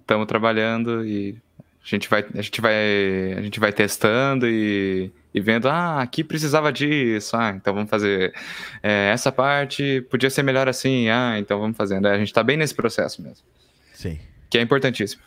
Estamos 0.00 0.24
é, 0.24 0.26
trabalhando 0.26 1.04
e 1.04 1.40
a 1.84 1.88
gente 1.88 2.08
vai, 2.08 2.26
a 2.34 2.42
gente 2.42 2.60
vai, 2.60 3.34
a 3.36 3.42
gente 3.42 3.60
vai 3.60 3.72
testando 3.72 4.48
e, 4.48 5.12
e 5.36 5.40
vendo, 5.40 5.68
ah, 5.68 6.00
aqui 6.00 6.24
precisava 6.24 6.72
disso, 6.72 7.36
ah, 7.36 7.50
então 7.50 7.74
vamos 7.74 7.90
fazer 7.90 8.34
é, 8.82 9.10
essa 9.10 9.30
parte, 9.30 10.00
podia 10.10 10.30
ser 10.30 10.42
melhor 10.42 10.66
assim, 10.66 11.10
ah, 11.10 11.38
então 11.38 11.60
vamos 11.60 11.76
fazendo. 11.76 12.08
É, 12.08 12.14
a 12.14 12.18
gente 12.18 12.28
está 12.28 12.42
bem 12.42 12.56
nesse 12.56 12.74
processo 12.74 13.20
mesmo. 13.20 13.44
Sim. 13.92 14.18
Que 14.48 14.56
é 14.56 14.62
importantíssimo. 14.62 15.22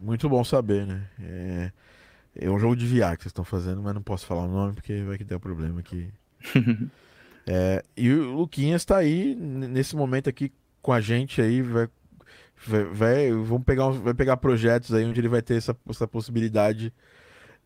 Muito 0.00 0.26
bom 0.26 0.42
saber, 0.42 0.86
né? 0.86 1.02
É... 1.22 1.72
É 2.38 2.50
um 2.50 2.58
jogo 2.58 2.76
de 2.76 2.86
VR 2.86 3.16
que 3.16 3.22
vocês 3.22 3.26
estão 3.26 3.44
fazendo, 3.44 3.82
mas 3.82 3.94
não 3.94 4.02
posso 4.02 4.26
falar 4.26 4.42
o 4.42 4.48
nome 4.48 4.74
porque 4.74 5.02
vai 5.02 5.16
que 5.16 5.34
um 5.34 5.38
problema 5.40 5.80
aqui. 5.80 6.10
é, 7.46 7.82
e 7.96 8.12
o 8.12 8.32
Luquinhas 8.32 8.82
está 8.82 8.98
aí 8.98 9.34
nesse 9.34 9.96
momento 9.96 10.28
aqui 10.28 10.52
com 10.82 10.92
a 10.92 11.00
gente 11.00 11.40
aí, 11.40 11.62
vai, 11.62 11.88
vai, 12.66 12.84
vai, 12.84 13.32
vamos 13.32 13.64
pegar, 13.64 13.88
vai 13.88 14.12
pegar 14.12 14.36
projetos 14.36 14.92
aí 14.92 15.04
onde 15.06 15.18
ele 15.18 15.28
vai 15.28 15.40
ter 15.40 15.56
essa, 15.56 15.74
essa 15.88 16.06
possibilidade 16.06 16.92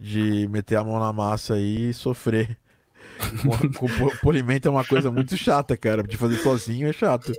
de 0.00 0.48
meter 0.48 0.76
a 0.76 0.84
mão 0.84 0.98
na 0.98 1.12
massa 1.12 1.58
e 1.58 1.92
sofrer. 1.92 2.56
polimento 4.22 4.66
é 4.66 4.70
uma 4.70 4.84
coisa 4.84 5.10
muito 5.10 5.36
chata, 5.36 5.76
cara. 5.76 6.02
De 6.02 6.16
fazer 6.16 6.36
sozinho 6.38 6.88
é 6.88 6.92
chato. 6.92 7.32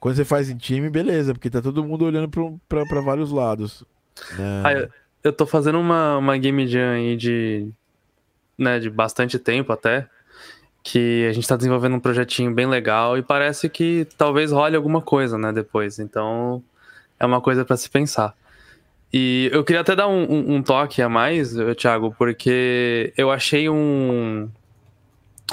Quando 0.00 0.16
você 0.16 0.24
faz 0.24 0.50
em 0.50 0.56
time, 0.56 0.90
beleza, 0.90 1.32
porque 1.32 1.48
tá 1.48 1.62
todo 1.62 1.84
mundo 1.84 2.04
olhando 2.04 2.28
para 2.68 3.00
vários 3.00 3.30
lados. 3.30 3.84
Né? 4.36 4.62
Ah, 4.64 4.72
eu, 4.72 4.88
eu 5.22 5.32
tô 5.32 5.46
fazendo 5.46 5.78
uma, 5.78 6.16
uma 6.16 6.36
game 6.36 6.66
jam 6.66 6.94
aí 6.94 7.16
de, 7.16 7.68
né, 8.58 8.80
de 8.80 8.90
bastante 8.90 9.38
tempo 9.38 9.72
até, 9.72 10.08
que 10.82 11.26
a 11.28 11.32
gente 11.32 11.46
tá 11.46 11.56
desenvolvendo 11.56 11.94
um 11.96 12.00
projetinho 12.00 12.52
bem 12.52 12.66
legal 12.66 13.16
e 13.16 13.22
parece 13.22 13.68
que 13.68 14.08
talvez 14.16 14.50
role 14.50 14.74
alguma 14.74 15.00
coisa, 15.00 15.38
né, 15.38 15.52
depois. 15.52 15.98
Então, 15.98 16.64
é 17.20 17.26
uma 17.26 17.40
coisa 17.40 17.64
para 17.64 17.76
se 17.76 17.88
pensar. 17.88 18.34
E 19.12 19.50
eu 19.52 19.64
queria 19.64 19.80
até 19.80 19.96
dar 19.96 20.06
um, 20.06 20.22
um, 20.22 20.54
um 20.56 20.62
toque 20.62 21.02
a 21.02 21.08
mais, 21.08 21.54
Thiago, 21.76 22.14
porque 22.16 23.12
eu 23.16 23.30
achei 23.30 23.68
um, 23.68 24.48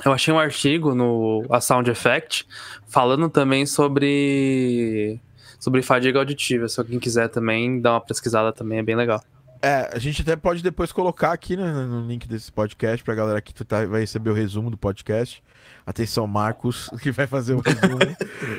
eu 0.05 0.11
achei 0.11 0.33
um 0.33 0.39
artigo 0.39 0.93
no 0.93 1.45
a 1.49 1.59
Sound 1.59 1.89
Effect 1.89 2.45
falando 2.87 3.29
também 3.29 3.65
sobre 3.65 5.19
sobre 5.59 5.81
fadiga 5.81 6.19
auditiva. 6.19 6.67
Se 6.67 6.79
alguém 6.79 6.99
quiser 6.99 7.29
também 7.29 7.81
dar 7.81 7.93
uma 7.93 8.01
pesquisada 8.01 8.53
também 8.53 8.79
é 8.79 8.83
bem 8.83 8.95
legal. 8.95 9.21
É, 9.61 9.89
a 9.91 9.97
gente 9.97 10.21
até 10.21 10.35
pode 10.35 10.61
depois 10.61 10.91
colocar 10.91 11.31
aqui 11.31 11.57
né, 11.57 11.71
no 11.71 12.05
link 12.05 12.27
desse 12.27 12.51
podcast 12.51 13.03
pra 13.03 13.15
galera 13.15 13.41
que 13.41 13.51
tá, 13.65 13.85
vai 13.85 14.01
receber 14.01 14.29
o 14.29 14.33
resumo 14.33 14.69
do 14.69 14.77
podcast. 14.77 15.43
Atenção, 15.87 16.27
Marcos, 16.27 16.89
que 17.01 17.11
vai 17.11 17.25
fazer 17.25 17.53
o 17.53 17.61
resumo. 17.61 17.97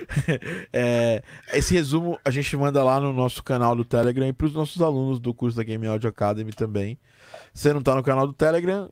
é, 0.72 1.22
esse 1.52 1.74
resumo 1.74 2.18
a 2.24 2.30
gente 2.30 2.56
manda 2.56 2.82
lá 2.82 2.98
no 2.98 3.12
nosso 3.12 3.42
canal 3.44 3.76
do 3.76 3.84
Telegram 3.84 4.26
e 4.26 4.32
pros 4.32 4.52
nossos 4.54 4.80
alunos 4.82 5.20
do 5.20 5.34
curso 5.34 5.56
da 5.56 5.62
Game 5.62 5.86
Audio 5.86 6.08
Academy 6.08 6.52
também. 6.52 6.98
Se 7.52 7.62
você 7.62 7.72
não 7.72 7.82
tá 7.82 7.94
no 7.94 8.02
canal 8.02 8.26
do 8.26 8.32
Telegram, 8.32 8.90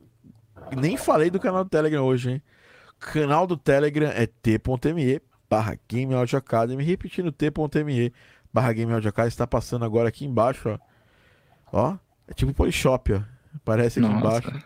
nem 0.75 0.95
falei 0.95 1.29
do 1.29 1.39
canal 1.39 1.63
do 1.63 1.69
Telegram 1.69 2.03
hoje, 2.03 2.31
hein? 2.31 2.41
canal 2.99 3.45
do 3.45 3.57
Telegram 3.57 4.09
é 4.09 4.25
t.me 4.25 5.21
barra 5.49 5.77
Game 5.87 6.13
Audio 6.13 6.37
Academy, 6.37 6.83
repetindo 6.83 7.31
t.me 7.31 8.13
barra 8.53 8.73
Game 8.73 8.93
Audio 8.93 9.09
Academy, 9.09 9.29
está 9.29 9.47
passando 9.47 9.83
agora 9.83 10.09
aqui 10.09 10.25
embaixo, 10.25 10.69
ó 10.69 10.79
Ó, 11.71 11.97
é 12.27 12.33
tipo 12.33 12.53
Polishop, 12.53 13.13
ó. 13.13 13.21
Aparece 13.55 13.99
aqui 13.99 14.07
Nossa. 14.07 14.19
embaixo. 14.19 14.63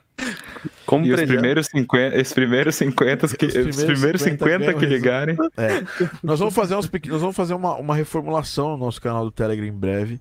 Como 0.86 1.06
e 1.06 1.14
os 1.14 1.22
primeiros 1.22 1.68
50, 1.68 2.22
os 2.22 2.34
primeiros 2.34 2.76
50 2.76 3.28
que, 3.28 3.46
os 3.46 3.54
primeiros, 3.54 3.78
os 3.78 3.84
primeiros 3.84 4.22
50, 4.22 4.66
50 4.66 4.74
que 4.80 4.86
ligarem. 4.86 5.38
É. 5.58 5.84
Nós 6.22 6.40
vamos 6.40 6.54
fazer, 6.54 6.76
uns, 6.76 6.90
nós 7.08 7.22
vamos 7.22 7.36
fazer 7.36 7.54
uma, 7.54 7.76
uma 7.76 7.96
reformulação 7.96 8.72
no 8.72 8.78
nosso 8.78 9.02
canal 9.02 9.24
do 9.24 9.32
Telegram 9.32 9.66
em 9.66 9.72
breve. 9.72 10.20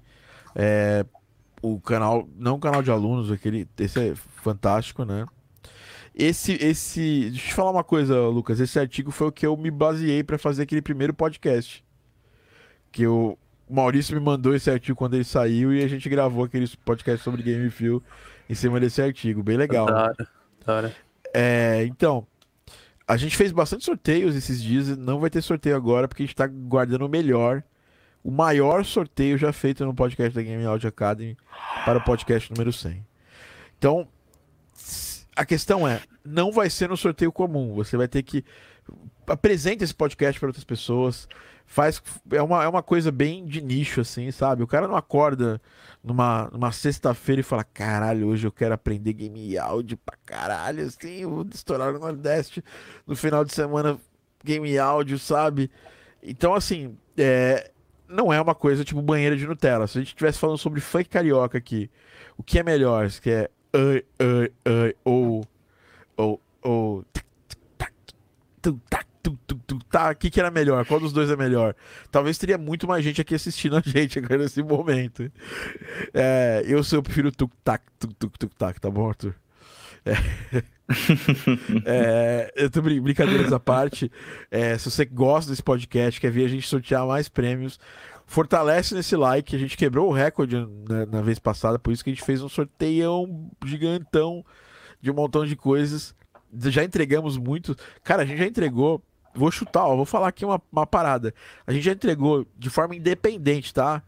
É, 0.54 1.04
o 1.62 1.80
canal, 1.80 2.28
não 2.36 2.54
o 2.54 2.58
canal 2.60 2.82
de 2.82 2.90
alunos, 2.90 3.30
aquele, 3.30 3.68
esse 3.78 3.98
é 3.98 4.14
fantástico, 4.14 5.04
né? 5.04 5.26
Esse, 6.14 6.52
esse, 6.52 7.30
deixa 7.30 7.46
eu 7.46 7.48
te 7.48 7.54
falar 7.54 7.70
uma 7.70 7.84
coisa, 7.84 8.20
Lucas. 8.28 8.60
Esse 8.60 8.78
artigo 8.78 9.10
foi 9.10 9.28
o 9.28 9.32
que 9.32 9.46
eu 9.46 9.56
me 9.56 9.70
baseei 9.70 10.22
para 10.22 10.38
fazer 10.38 10.62
aquele 10.62 10.82
primeiro 10.82 11.14
podcast. 11.14 11.84
Que 12.92 13.02
eu, 13.02 13.38
o 13.68 13.74
Maurício 13.74 14.14
me 14.14 14.20
mandou 14.20 14.54
esse 14.54 14.70
artigo 14.70 14.96
quando 14.96 15.14
ele 15.14 15.24
saiu 15.24 15.72
e 15.72 15.82
a 15.82 15.88
gente 15.88 16.08
gravou 16.08 16.44
aquele 16.44 16.68
podcast 16.84 17.22
sobre 17.22 17.42
Game 17.42 17.70
Feel 17.70 18.02
em 18.50 18.54
cima 18.54 18.80
desse 18.80 19.00
artigo. 19.00 19.44
Bem 19.44 19.56
legal. 19.56 19.86
Claro, 19.86 20.26
É, 21.32 21.84
então, 21.86 22.26
a 23.06 23.16
gente 23.16 23.36
fez 23.36 23.52
bastante 23.52 23.84
sorteios 23.84 24.34
esses 24.34 24.60
dias. 24.60 24.96
Não 24.98 25.20
vai 25.20 25.30
ter 25.30 25.40
sorteio 25.40 25.76
agora 25.76 26.08
porque 26.08 26.24
a 26.24 26.26
gente 26.26 26.34
tá 26.34 26.48
guardando 26.48 27.06
o 27.06 27.08
melhor. 27.08 27.62
O 28.24 28.30
maior 28.30 28.84
sorteio 28.84 29.38
já 29.38 29.52
feito 29.52 29.86
no 29.86 29.94
podcast 29.94 30.34
da 30.34 30.42
Game 30.42 30.64
Audio 30.66 30.88
Academy 30.88 31.36
para 31.84 31.98
o 31.98 32.04
podcast 32.04 32.50
número 32.52 32.72
100. 32.72 33.06
Então, 33.78 34.08
a 35.36 35.44
questão 35.46 35.86
é, 35.86 36.02
não 36.24 36.50
vai 36.50 36.68
ser 36.68 36.88
no 36.88 36.96
sorteio 36.96 37.30
comum. 37.30 37.72
Você 37.74 37.96
vai 37.96 38.08
ter 38.08 38.24
que 38.24 38.44
apresente 39.28 39.84
esse 39.84 39.94
podcast 39.94 40.38
para 40.40 40.48
outras 40.48 40.64
pessoas 40.64 41.28
faz 41.70 42.02
é 42.32 42.42
uma, 42.42 42.64
é 42.64 42.68
uma 42.68 42.82
coisa 42.82 43.12
bem 43.12 43.46
de 43.46 43.60
nicho 43.60 44.00
assim, 44.00 44.28
sabe? 44.32 44.60
O 44.64 44.66
cara 44.66 44.88
não 44.88 44.96
acorda 44.96 45.62
numa, 46.02 46.50
numa 46.52 46.72
sexta-feira 46.72 47.40
e 47.40 47.44
fala: 47.44 47.62
"Caralho, 47.62 48.26
hoje 48.26 48.44
eu 48.44 48.50
quero 48.50 48.74
aprender 48.74 49.12
game 49.12 49.56
áudio 49.56 49.96
pra 49.96 50.16
caralho, 50.26 50.84
assim, 50.84 51.24
vou 51.24 51.46
estourar 51.54 51.92
no 51.92 52.00
Nordeste 52.00 52.62
no 53.06 53.14
final 53.14 53.44
de 53.44 53.54
semana 53.54 53.96
game 54.44 54.76
áudio, 54.76 55.16
sabe?" 55.16 55.70
Então 56.20 56.54
assim, 56.54 56.98
é 57.16 57.70
não 58.08 58.32
é 58.32 58.40
uma 58.40 58.54
coisa 58.56 58.84
tipo 58.84 59.00
banheira 59.00 59.36
de 59.36 59.46
Nutella. 59.46 59.86
Se 59.86 59.98
a 59.98 60.00
gente 60.00 60.08
estivesse 60.08 60.40
falando 60.40 60.58
sobre 60.58 60.80
funk 60.80 61.08
carioca 61.08 61.56
aqui, 61.56 61.88
o 62.36 62.42
que 62.42 62.58
é 62.58 62.64
melhor? 62.64 63.08
Se 63.08 63.22
que 63.22 63.30
é 63.30 63.48
ai, 63.72 64.04
ai, 64.18 64.52
ai, 64.64 64.94
ou 65.04 65.44
ou 66.16 66.40
ou 66.62 67.04
tu, 69.22 69.38
tu, 69.46 69.54
tu, 69.66 69.78
tá, 69.84 70.10
o 70.10 70.16
que, 70.16 70.30
que 70.30 70.40
era 70.40 70.50
melhor? 70.50 70.84
Qual 70.86 71.00
dos 71.00 71.12
dois 71.12 71.30
é 71.30 71.36
melhor? 71.36 71.74
Talvez 72.10 72.38
teria 72.38 72.58
muito 72.58 72.86
mais 72.86 73.04
gente 73.04 73.20
aqui 73.20 73.34
assistindo 73.34 73.76
a 73.76 73.82
gente 73.84 74.18
agora 74.18 74.38
nesse 74.38 74.62
momento. 74.62 75.30
É, 76.12 76.62
eu, 76.66 76.80
eu 76.92 77.02
prefiro 77.02 77.30
tuk-tac, 77.30 77.84
tuk-tuk-tuk-tac, 77.98 78.80
tá 78.80 78.90
bom, 78.90 79.08
Arthur? 79.08 79.34
É. 80.04 80.14
é, 81.84 82.52
eu 82.56 82.70
tô 82.70 82.82
brincadeiras 82.82 83.52
à 83.52 83.60
parte. 83.60 84.10
É, 84.50 84.76
se 84.78 84.90
você 84.90 85.04
gosta 85.04 85.50
desse 85.50 85.62
podcast, 85.62 86.20
quer 86.20 86.30
ver 86.30 86.46
a 86.46 86.48
gente 86.48 86.66
sortear 86.66 87.06
mais 87.06 87.28
prêmios, 87.28 87.78
fortalece 88.26 88.94
nesse 88.94 89.16
like. 89.16 89.54
A 89.54 89.58
gente 89.58 89.76
quebrou 89.76 90.08
o 90.08 90.12
recorde 90.12 90.56
na, 90.88 91.06
na 91.06 91.20
vez 91.20 91.38
passada, 91.38 91.78
por 91.78 91.92
isso 91.92 92.02
que 92.02 92.10
a 92.10 92.12
gente 92.12 92.24
fez 92.24 92.42
um 92.42 92.48
sorteio 92.48 93.26
gigantão 93.64 94.44
de 95.00 95.10
um 95.10 95.14
montão 95.14 95.44
de 95.44 95.56
coisas. 95.56 96.14
Já 96.66 96.82
entregamos 96.82 97.36
muito. 97.36 97.76
Cara, 98.02 98.22
a 98.22 98.26
gente 98.26 98.38
já 98.38 98.46
entregou 98.46 99.02
Vou 99.34 99.50
chutar, 99.50 99.86
ó, 99.86 99.96
vou 99.96 100.04
falar 100.04 100.28
aqui 100.28 100.44
uma, 100.44 100.60
uma 100.72 100.86
parada. 100.86 101.34
A 101.66 101.72
gente 101.72 101.84
já 101.84 101.92
entregou 101.92 102.46
de 102.58 102.68
forma 102.68 102.96
independente, 102.96 103.72
tá? 103.72 104.02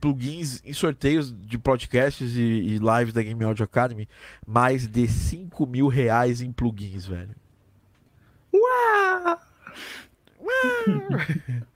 Plugins 0.00 0.60
em 0.64 0.72
sorteios 0.72 1.32
de 1.32 1.58
podcasts 1.58 2.34
e, 2.34 2.40
e 2.40 2.78
lives 2.78 3.12
da 3.12 3.22
Game 3.22 3.44
Audio 3.44 3.64
Academy. 3.64 4.08
Mais 4.46 4.86
de 4.86 5.06
5 5.06 5.66
mil 5.66 5.88
reais 5.88 6.40
em 6.40 6.52
plugins, 6.52 7.06
velho. 7.06 7.34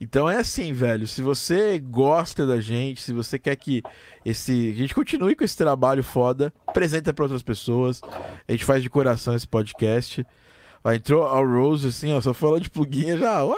Então 0.00 0.28
é 0.28 0.36
assim, 0.36 0.72
velho. 0.72 1.06
Se 1.06 1.22
você 1.22 1.78
gosta 1.78 2.46
da 2.46 2.60
gente, 2.60 3.02
se 3.02 3.12
você 3.12 3.38
quer 3.38 3.56
que 3.56 3.82
esse 4.24 4.72
a 4.74 4.74
gente 4.74 4.94
continue 4.94 5.34
com 5.34 5.44
esse 5.44 5.56
trabalho 5.56 6.02
foda, 6.02 6.52
apresenta 6.66 7.12
para 7.12 7.24
outras 7.24 7.42
pessoas. 7.42 8.00
A 8.48 8.52
gente 8.52 8.64
faz 8.64 8.82
de 8.82 8.90
coração 8.90 9.34
esse 9.34 9.46
podcast. 9.46 10.26
Entrou 10.86 11.26
a 11.26 11.38
Rose 11.40 11.88
assim, 11.88 12.12
ó, 12.12 12.20
só 12.20 12.32
falou 12.32 12.58
de 12.58 12.70
pluguinha 12.70 13.16
já. 13.16 13.44
Uau! 13.44 13.56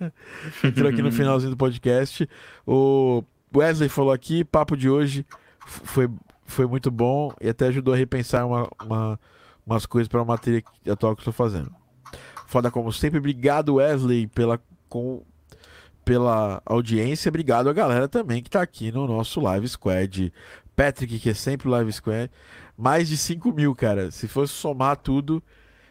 entrou 0.64 0.90
aqui 0.90 1.02
no 1.02 1.12
finalzinho 1.12 1.50
do 1.50 1.56
podcast. 1.56 2.28
O 2.66 3.22
Wesley 3.54 3.88
falou 3.88 4.12
aqui, 4.12 4.44
papo 4.44 4.76
de 4.76 4.88
hoje 4.88 5.26
foi, 5.66 6.08
foi 6.44 6.66
muito 6.66 6.90
bom 6.90 7.32
e 7.40 7.48
até 7.48 7.66
ajudou 7.66 7.94
a 7.94 7.96
repensar 7.96 8.46
uma, 8.46 8.68
uma 8.82 9.20
umas 9.70 9.86
coisas 9.86 10.08
para 10.08 10.20
a 10.20 10.24
matéria 10.24 10.62
atual 10.90 11.14
que 11.14 11.20
estou 11.20 11.32
fazendo. 11.32 11.72
Foda 12.46 12.70
como 12.70 12.92
sempre. 12.92 13.18
Obrigado, 13.18 13.76
Wesley, 13.76 14.26
pela, 14.26 14.60
com, 14.88 15.22
pela 16.04 16.60
audiência. 16.66 17.28
Obrigado 17.28 17.68
a 17.68 17.72
galera 17.72 18.08
também 18.08 18.42
que 18.42 18.48
está 18.48 18.60
aqui 18.60 18.90
no 18.90 19.06
nosso 19.06 19.40
Live 19.40 19.68
Squad. 19.68 20.32
Patrick, 20.74 21.20
que 21.20 21.30
é 21.30 21.34
sempre 21.34 21.68
o 21.68 21.70
Live 21.70 21.92
Squad. 21.92 22.30
Mais 22.76 23.08
de 23.08 23.16
5 23.16 23.52
mil, 23.52 23.74
cara. 23.74 24.10
Se 24.10 24.26
fosse 24.26 24.52
somar 24.52 24.96
tudo. 24.96 25.42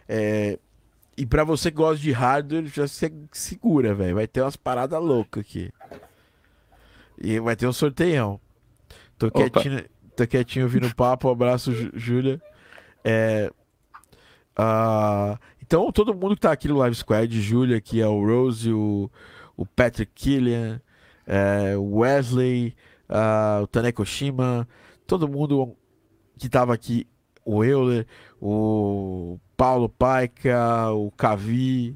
É... 0.10 0.58
E 1.16 1.26
para 1.26 1.44
você 1.44 1.70
que 1.70 1.78
gosta 1.78 2.02
de 2.02 2.12
hardware, 2.12 2.66
já 2.66 2.88
se 2.88 3.14
segura, 3.32 3.94
velho. 3.94 4.16
Vai 4.16 4.28
ter 4.28 4.42
umas 4.42 4.56
paradas 4.56 5.00
loucas 5.02 5.42
aqui. 5.42 5.72
E 7.22 7.40
vai 7.40 7.56
ter 7.56 7.68
um 7.68 7.74
sorteião. 7.74 8.40
Tô 9.18 9.30
quietinho, 9.30 9.86
tô 10.16 10.26
quietinho 10.26 10.66
ouvindo 10.66 10.88
o 10.88 10.96
papo. 10.96 11.28
Um 11.28 11.32
abraço, 11.32 11.72
Júlia. 11.94 12.42
É, 13.04 13.52
uh, 14.58 15.38
então, 15.62 15.92
todo 15.92 16.16
mundo 16.16 16.36
que 16.36 16.42
tá 16.42 16.52
aqui 16.52 16.68
no 16.68 16.78
Live 16.78 16.96
Squad, 16.96 17.42
Júlia, 17.42 17.80
que 17.80 18.02
é 18.02 18.08
o 18.08 18.26
Rose, 18.26 18.72
o, 18.72 19.12
o 19.56 19.66
Patrick 19.66 20.12
Killian, 20.16 20.82
é, 21.28 21.78
o 21.78 21.98
Wesley, 21.98 22.74
uh, 23.10 23.64
o 23.64 23.68
Taneko 23.68 24.04
Shima, 24.04 24.68
todo 25.06 25.28
mundo 25.28 25.76
que 26.38 26.50
tava 26.50 26.74
aqui, 26.74 27.06
o 27.46 27.64
Euler, 27.64 28.08
o 28.42 29.38
Paulo 29.60 29.90
Paica, 29.90 30.90
o 30.94 31.12
Cavi, 31.12 31.94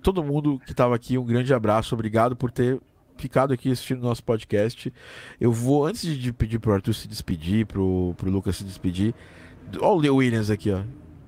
todo 0.00 0.22
mundo 0.22 0.60
que 0.64 0.72
tava 0.72 0.94
aqui, 0.94 1.18
um 1.18 1.24
grande 1.24 1.52
abraço, 1.52 1.96
obrigado 1.96 2.36
por 2.36 2.52
ter 2.52 2.80
ficado 3.16 3.52
aqui 3.52 3.72
assistindo 3.72 4.00
nosso 4.00 4.22
podcast. 4.22 4.92
Eu 5.40 5.50
vou, 5.50 5.84
antes 5.84 6.16
de 6.16 6.32
pedir 6.32 6.60
pro 6.60 6.72
Arthur 6.72 6.94
se 6.94 7.08
despedir, 7.08 7.66
pro, 7.66 8.14
pro 8.16 8.30
Lucas 8.30 8.54
se 8.54 8.62
despedir, 8.62 9.12
olha 9.80 10.12
o 10.12 10.18
Williams 10.18 10.48
aqui, 10.48 10.70
ó. 10.70 10.84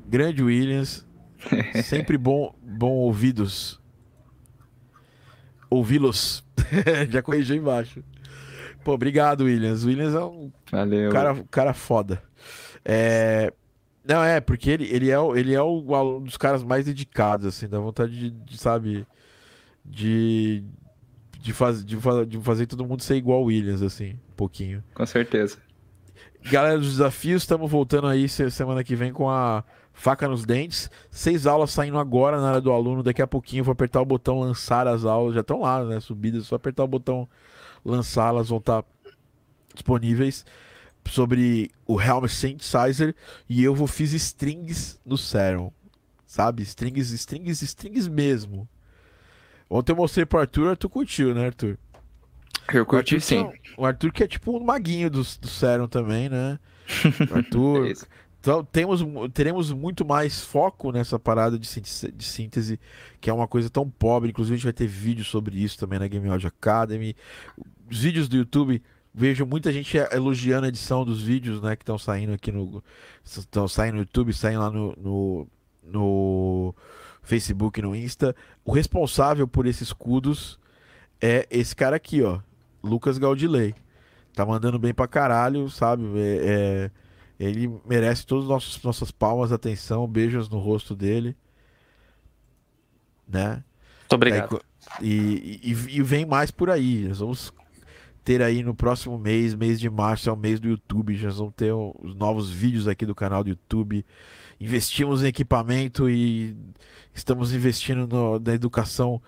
Grande 0.07 0.45
Williams. 0.45 1.05
Sempre 1.83 2.17
bom, 2.17 2.55
bom 2.63 2.93
ouvidos. 2.93 3.81
Ouvi-los. 5.69 6.45
Já 7.11 7.21
corrigiu 7.21 7.57
embaixo. 7.57 8.01
Pô, 8.85 8.93
obrigado, 8.93 9.43
Williams. 9.43 9.85
Williams 9.85 10.15
é 10.15 10.21
um 10.21 10.53
Valeu. 10.71 11.11
cara, 11.11 11.45
cara 11.51 11.75
foda. 11.75 12.23
É... 12.85 13.53
Não, 14.05 14.23
é, 14.23 14.41
porque 14.41 14.71
ele, 14.71 14.85
ele 14.85 15.11
é, 15.11 15.17
ele 15.39 15.55
é 15.55 15.63
o, 15.63 16.17
um 16.17 16.23
dos 16.23 16.37
caras 16.37 16.65
mais 16.65 16.87
dedicados, 16.87 17.47
assim, 17.47 17.69
dá 17.69 17.79
vontade 17.79 18.19
de, 18.19 18.31
de 18.31 18.59
sabe, 18.59 19.07
de, 19.85 20.65
de, 21.39 21.53
faz, 21.53 21.85
de, 21.85 21.97
de 22.27 22.41
fazer 22.41 22.67
todo 22.67 22.85
mundo 22.85 23.03
ser 23.03 23.17
igual 23.17 23.43
o 23.43 23.47
Williams, 23.47 23.83
assim, 23.83 24.15
um 24.15 24.37
pouquinho. 24.37 24.83
Com 24.95 25.07
certeza. 25.07 25.59
Galera 26.51 26.77
dos 26.77 26.91
desafios, 26.91 27.43
estamos 27.43 27.71
voltando 27.71 28.09
aí 28.09 28.29
semana 28.29 28.83
que 28.83 28.97
vem 28.97 29.13
com 29.13 29.31
a 29.31 29.63
faca 29.93 30.27
nos 30.27 30.45
dentes. 30.45 30.91
Seis 31.11 31.47
aulas 31.47 31.71
saindo 31.71 31.99
agora 31.99 32.41
na 32.41 32.49
área 32.49 32.61
do 32.61 32.73
aluno. 32.73 33.03
Daqui 33.03 33.23
a 33.23 33.27
pouquinho 33.27 33.61
eu 33.61 33.65
vou 33.65 33.73
apertar 33.73 34.01
o 34.01 34.05
botão 34.05 34.41
lançar 34.41 34.89
as 34.89 35.05
aulas. 35.05 35.35
Já 35.35 35.41
estão 35.41 35.61
lá, 35.61 35.85
né? 35.85 36.01
Subidas. 36.01 36.47
Só 36.47 36.57
apertar 36.57 36.83
o 36.83 36.89
botão 36.89 37.29
lançar, 37.85 38.31
elas 38.31 38.49
vão 38.49 38.59
estar 38.59 38.85
disponíveis. 39.73 40.45
Sobre 41.09 41.71
o 41.87 42.01
Helm 42.01 42.27
Synthesizer. 42.27 43.15
E 43.49 43.63
eu 43.63 43.75
vou 43.75 43.87
fiz 43.87 44.13
strings 44.13 44.99
no 45.05 45.19
Serum. 45.19 45.71
Sabe? 46.27 46.63
Strings, 46.63 47.11
strings, 47.11 47.63
strings 47.63 48.09
mesmo. 48.09 48.69
Ontem 49.69 49.93
eu 49.93 49.97
mostrei 49.97 50.25
pro 50.25 50.39
Arthur, 50.39 50.69
Arthur 50.69 50.89
curtiu, 50.89 51.35
né, 51.35 51.47
Arthur? 51.47 51.79
Eu 52.73 52.87
curti 52.87 53.21
sim. 53.21 53.51
o 53.77 53.85
Arthur 53.85 54.13
que 54.13 54.23
é 54.23 54.29
tipo 54.29 54.57
um 54.57 54.63
maguinho 54.63 55.11
do, 55.11 55.23
do 55.23 55.49
Serum 55.49 55.89
também, 55.89 56.29
né? 56.29 56.59
O 57.31 57.35
Arthur. 57.37 57.87
é 57.87 57.93
então 58.43 58.65
temos, 58.65 59.01
teremos 59.33 59.71
muito 59.73 60.05
mais 60.05 60.41
foco 60.45 60.91
nessa 60.91 61.17
parada 61.17 61.57
de 61.57 61.65
síntese, 61.65 62.11
de 62.11 62.25
síntese, 62.25 62.81
que 63.21 63.31
é 63.31 63.33
uma 63.33 63.47
coisa 63.47 63.71
tão 63.71 63.89
pobre. 63.89 64.31
Inclusive, 64.31 64.55
a 64.55 64.57
gente 64.57 64.65
vai 64.65 64.73
ter 64.73 64.89
vídeo 64.89 65.25
sobre 65.25 65.63
isso 65.63 65.79
também 65.79 66.01
na 66.01 66.09
Game 66.09 66.29
Audio 66.29 66.49
Academy. 66.49 67.15
Os 67.89 68.03
vídeos 68.03 68.29
do 68.29 68.37
YouTube, 68.37 68.83
vejo 69.15 69.45
muita 69.45 69.73
gente 69.73 69.97
elogiando 70.11 70.67
a 70.67 70.69
edição 70.69 71.05
dos 71.05 71.23
vídeos, 71.23 71.61
né? 71.61 71.77
Que 71.77 71.83
estão 71.83 71.99
saindo 71.99 72.33
aqui 72.33 72.51
no. 72.51 72.83
Estão 73.25 73.69
saindo 73.69 73.95
no 73.95 74.01
YouTube, 74.01 74.33
saem 74.33 74.59
lá 74.59 74.71
no, 74.71 74.95
no, 74.97 75.47
no 75.83 76.75
Facebook 77.23 77.81
no 77.83 77.95
Insta. 77.95 78.35
O 78.65 78.73
responsável 78.73 79.47
por 79.47 79.67
esses 79.67 79.89
escudos 79.89 80.59
é 81.21 81.47
esse 81.51 81.75
cara 81.75 81.97
aqui, 81.97 82.23
ó. 82.23 82.41
Lucas 82.83 83.19
Gaudilei. 83.19 83.75
Tá 84.35 84.47
mandando 84.47 84.79
bem 84.79 84.95
pra 84.95 85.07
caralho, 85.07 85.69
sabe? 85.69 86.05
É, 86.17 86.41
é, 86.45 86.91
ele 87.39 87.71
merece 87.87 88.27
todas 88.27 88.51
as 88.51 88.83
nossas 88.83 89.11
palmas, 89.11 89.53
atenção, 89.53 90.09
beijos 90.09 90.49
no 90.49 90.59
rosto 90.59 90.95
dele. 90.97 91.37
Né? 93.29 93.63
Muito 94.01 94.15
obrigado. 94.15 94.63
E, 95.01 95.61
e, 95.63 95.71
e, 95.71 96.03
vem 96.03 96.27
mais 96.27 96.51
por 96.51 96.71
aí. 96.71 97.07
Nós 97.09 97.19
vamos 97.19 97.53
ter 98.25 98.43
aí 98.43 98.63
no 98.63 98.75
próximo 98.75 99.19
mês, 99.19 99.55
mês 99.55 99.81
de 99.81 99.91
março, 99.91 100.29
é 100.29 100.33
o 100.33 100.37
mês 100.37 100.61
do 100.61 100.69
YouTube. 100.69 101.17
Já 101.17 101.31
vamos 101.31 101.55
ter 101.55 101.73
os 101.73 102.15
novos 102.15 102.51
vídeos 102.51 102.87
aqui 102.89 103.05
do 103.05 103.15
canal 103.15 103.43
do 103.43 103.51
YouTube. 103.51 104.05
Investimos 104.61 105.23
em 105.23 105.27
equipamento 105.27 106.09
e 106.09 106.57
estamos 107.13 107.53
investindo 107.53 108.07
no, 108.07 108.39
na 108.39 108.55
educação 108.55 109.21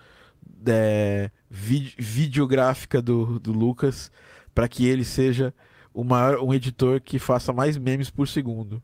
é, 0.66 1.31
vid 1.51 1.95
videográfica 1.99 3.03
do, 3.03 3.39
do 3.41 3.53
Lucas 3.53 4.11
para 4.55 4.69
que 4.69 4.87
ele 4.87 5.05
seja 5.05 5.53
o 5.93 6.05
maior, 6.05 6.41
um 6.41 6.55
editor 6.55 7.01
que 7.01 7.19
faça 7.19 7.53
mais 7.53 7.77
memes 7.77 8.11
por 8.11 8.29
segundo. 8.29 8.83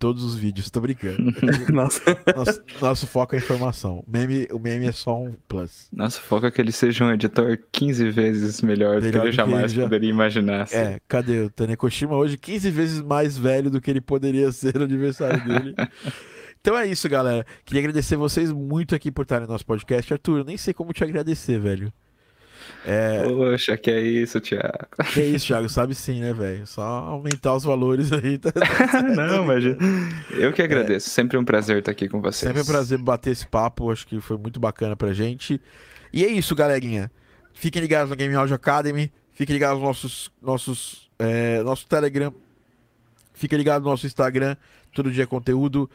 Todos 0.00 0.24
os 0.24 0.34
vídeos, 0.34 0.70
tô 0.70 0.80
brincando. 0.80 1.30
Nossa. 1.70 2.00
Nosso, 2.34 2.62
nosso, 2.80 3.06
foco 3.06 3.34
é 3.34 3.38
informação. 3.38 3.98
O 3.98 4.10
meme, 4.10 4.48
o 4.50 4.58
meme 4.58 4.86
é 4.86 4.92
só 4.92 5.14
um 5.14 5.34
plus. 5.46 5.88
Nosso 5.92 6.22
foco 6.22 6.46
é 6.46 6.50
que 6.50 6.58
ele 6.58 6.72
seja 6.72 7.04
um 7.04 7.12
editor 7.12 7.58
15 7.70 8.08
vezes 8.08 8.62
melhor, 8.62 8.98
melhor 8.98 9.02
do 9.02 9.10
que 9.10 9.26
ele 9.26 9.32
jamais 9.32 9.58
que 9.58 9.66
ele 9.66 9.74
já... 9.74 9.82
poderia 9.82 10.08
imaginar. 10.08 10.62
Assim. 10.62 10.76
É, 10.76 11.00
cadê 11.06 11.42
o 11.42 11.50
Tanekoshima 11.50 12.16
hoje 12.16 12.38
15 12.38 12.70
vezes 12.70 13.02
mais 13.02 13.36
velho 13.36 13.70
do 13.70 13.78
que 13.78 13.90
ele 13.90 14.00
poderia 14.00 14.50
ser 14.52 14.74
no 14.78 14.84
aniversário 14.84 15.44
dele. 15.44 15.74
Então 16.62 16.78
é 16.78 16.86
isso, 16.86 17.06
galera. 17.06 17.44
Queria 17.66 17.82
agradecer 17.82 18.16
vocês 18.16 18.50
muito 18.50 18.94
aqui 18.94 19.12
por 19.12 19.22
estarem 19.22 19.46
no 19.46 19.52
nosso 19.52 19.66
podcast. 19.66 20.14
Arthur, 20.14 20.38
eu 20.38 20.44
nem 20.44 20.56
sei 20.56 20.72
como 20.72 20.94
te 20.94 21.04
agradecer, 21.04 21.60
velho. 21.60 21.92
É... 22.84 23.22
Poxa, 23.22 23.76
que 23.76 23.90
é 23.90 24.00
isso, 24.00 24.40
Thiago. 24.40 24.86
Que 25.12 25.20
é 25.20 25.26
isso, 25.26 25.46
Thiago, 25.46 25.68
sabe 25.68 25.94
sim, 25.94 26.20
né, 26.20 26.32
velho? 26.32 26.66
Só 26.66 26.82
aumentar 26.82 27.54
os 27.54 27.64
valores 27.64 28.12
aí. 28.12 28.38
Tá... 28.38 28.52
Não, 29.16 29.44
mas 29.44 29.64
eu 30.30 30.52
que 30.52 30.62
agradeço. 30.62 31.08
É... 31.08 31.10
Sempre 31.10 31.36
um 31.36 31.44
prazer 31.44 31.78
estar 31.78 31.92
aqui 31.92 32.08
com 32.08 32.20
vocês. 32.20 32.48
Sempre 32.48 32.62
um 32.62 32.66
prazer 32.66 32.98
bater 32.98 33.30
esse 33.30 33.46
papo. 33.46 33.90
Acho 33.90 34.06
que 34.06 34.20
foi 34.20 34.36
muito 34.36 34.58
bacana 34.58 34.96
pra 34.96 35.12
gente. 35.12 35.60
E 36.12 36.24
é 36.24 36.28
isso, 36.28 36.54
galerinha. 36.54 37.10
Fiquem 37.52 37.82
ligados 37.82 38.10
no 38.10 38.16
Game 38.16 38.34
Audio 38.34 38.54
Academy. 38.54 39.12
Fiquem 39.32 39.54
ligados 39.54 39.80
no 39.80 39.86
nossos, 39.86 40.30
nossos, 40.40 41.10
é, 41.18 41.62
nosso 41.62 41.86
Telegram. 41.86 42.32
Fiquem 43.34 43.58
ligados 43.58 43.84
no 43.84 43.90
nosso 43.90 44.06
Instagram. 44.06 44.56
Todo 44.92 45.10
dia 45.10 45.24
é 45.24 45.26
conteúdo. 45.26 45.88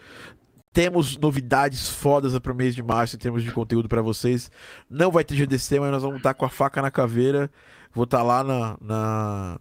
Temos 0.76 1.16
novidades 1.16 1.88
fodas 1.88 2.38
para 2.38 2.52
o 2.52 2.56
mês 2.56 2.76
de 2.76 2.84
março 2.84 3.16
em 3.16 3.20
termos 3.20 3.42
de 3.42 3.50
conteúdo 3.50 3.88
para 3.88 4.02
vocês. 4.02 4.52
Não 4.90 5.10
vai 5.10 5.24
ter 5.24 5.34
GDC, 5.34 5.80
mas 5.80 5.90
nós 5.90 6.04
vamos 6.04 6.18
estar 6.18 6.34
com 6.34 6.44
a 6.44 6.50
faca 6.50 6.82
na 6.82 6.92
caveira. 6.92 7.50
Vou 7.94 8.04
estar 8.04 8.22
lá 8.22 8.44
na, 8.44 8.78
na 8.82 9.60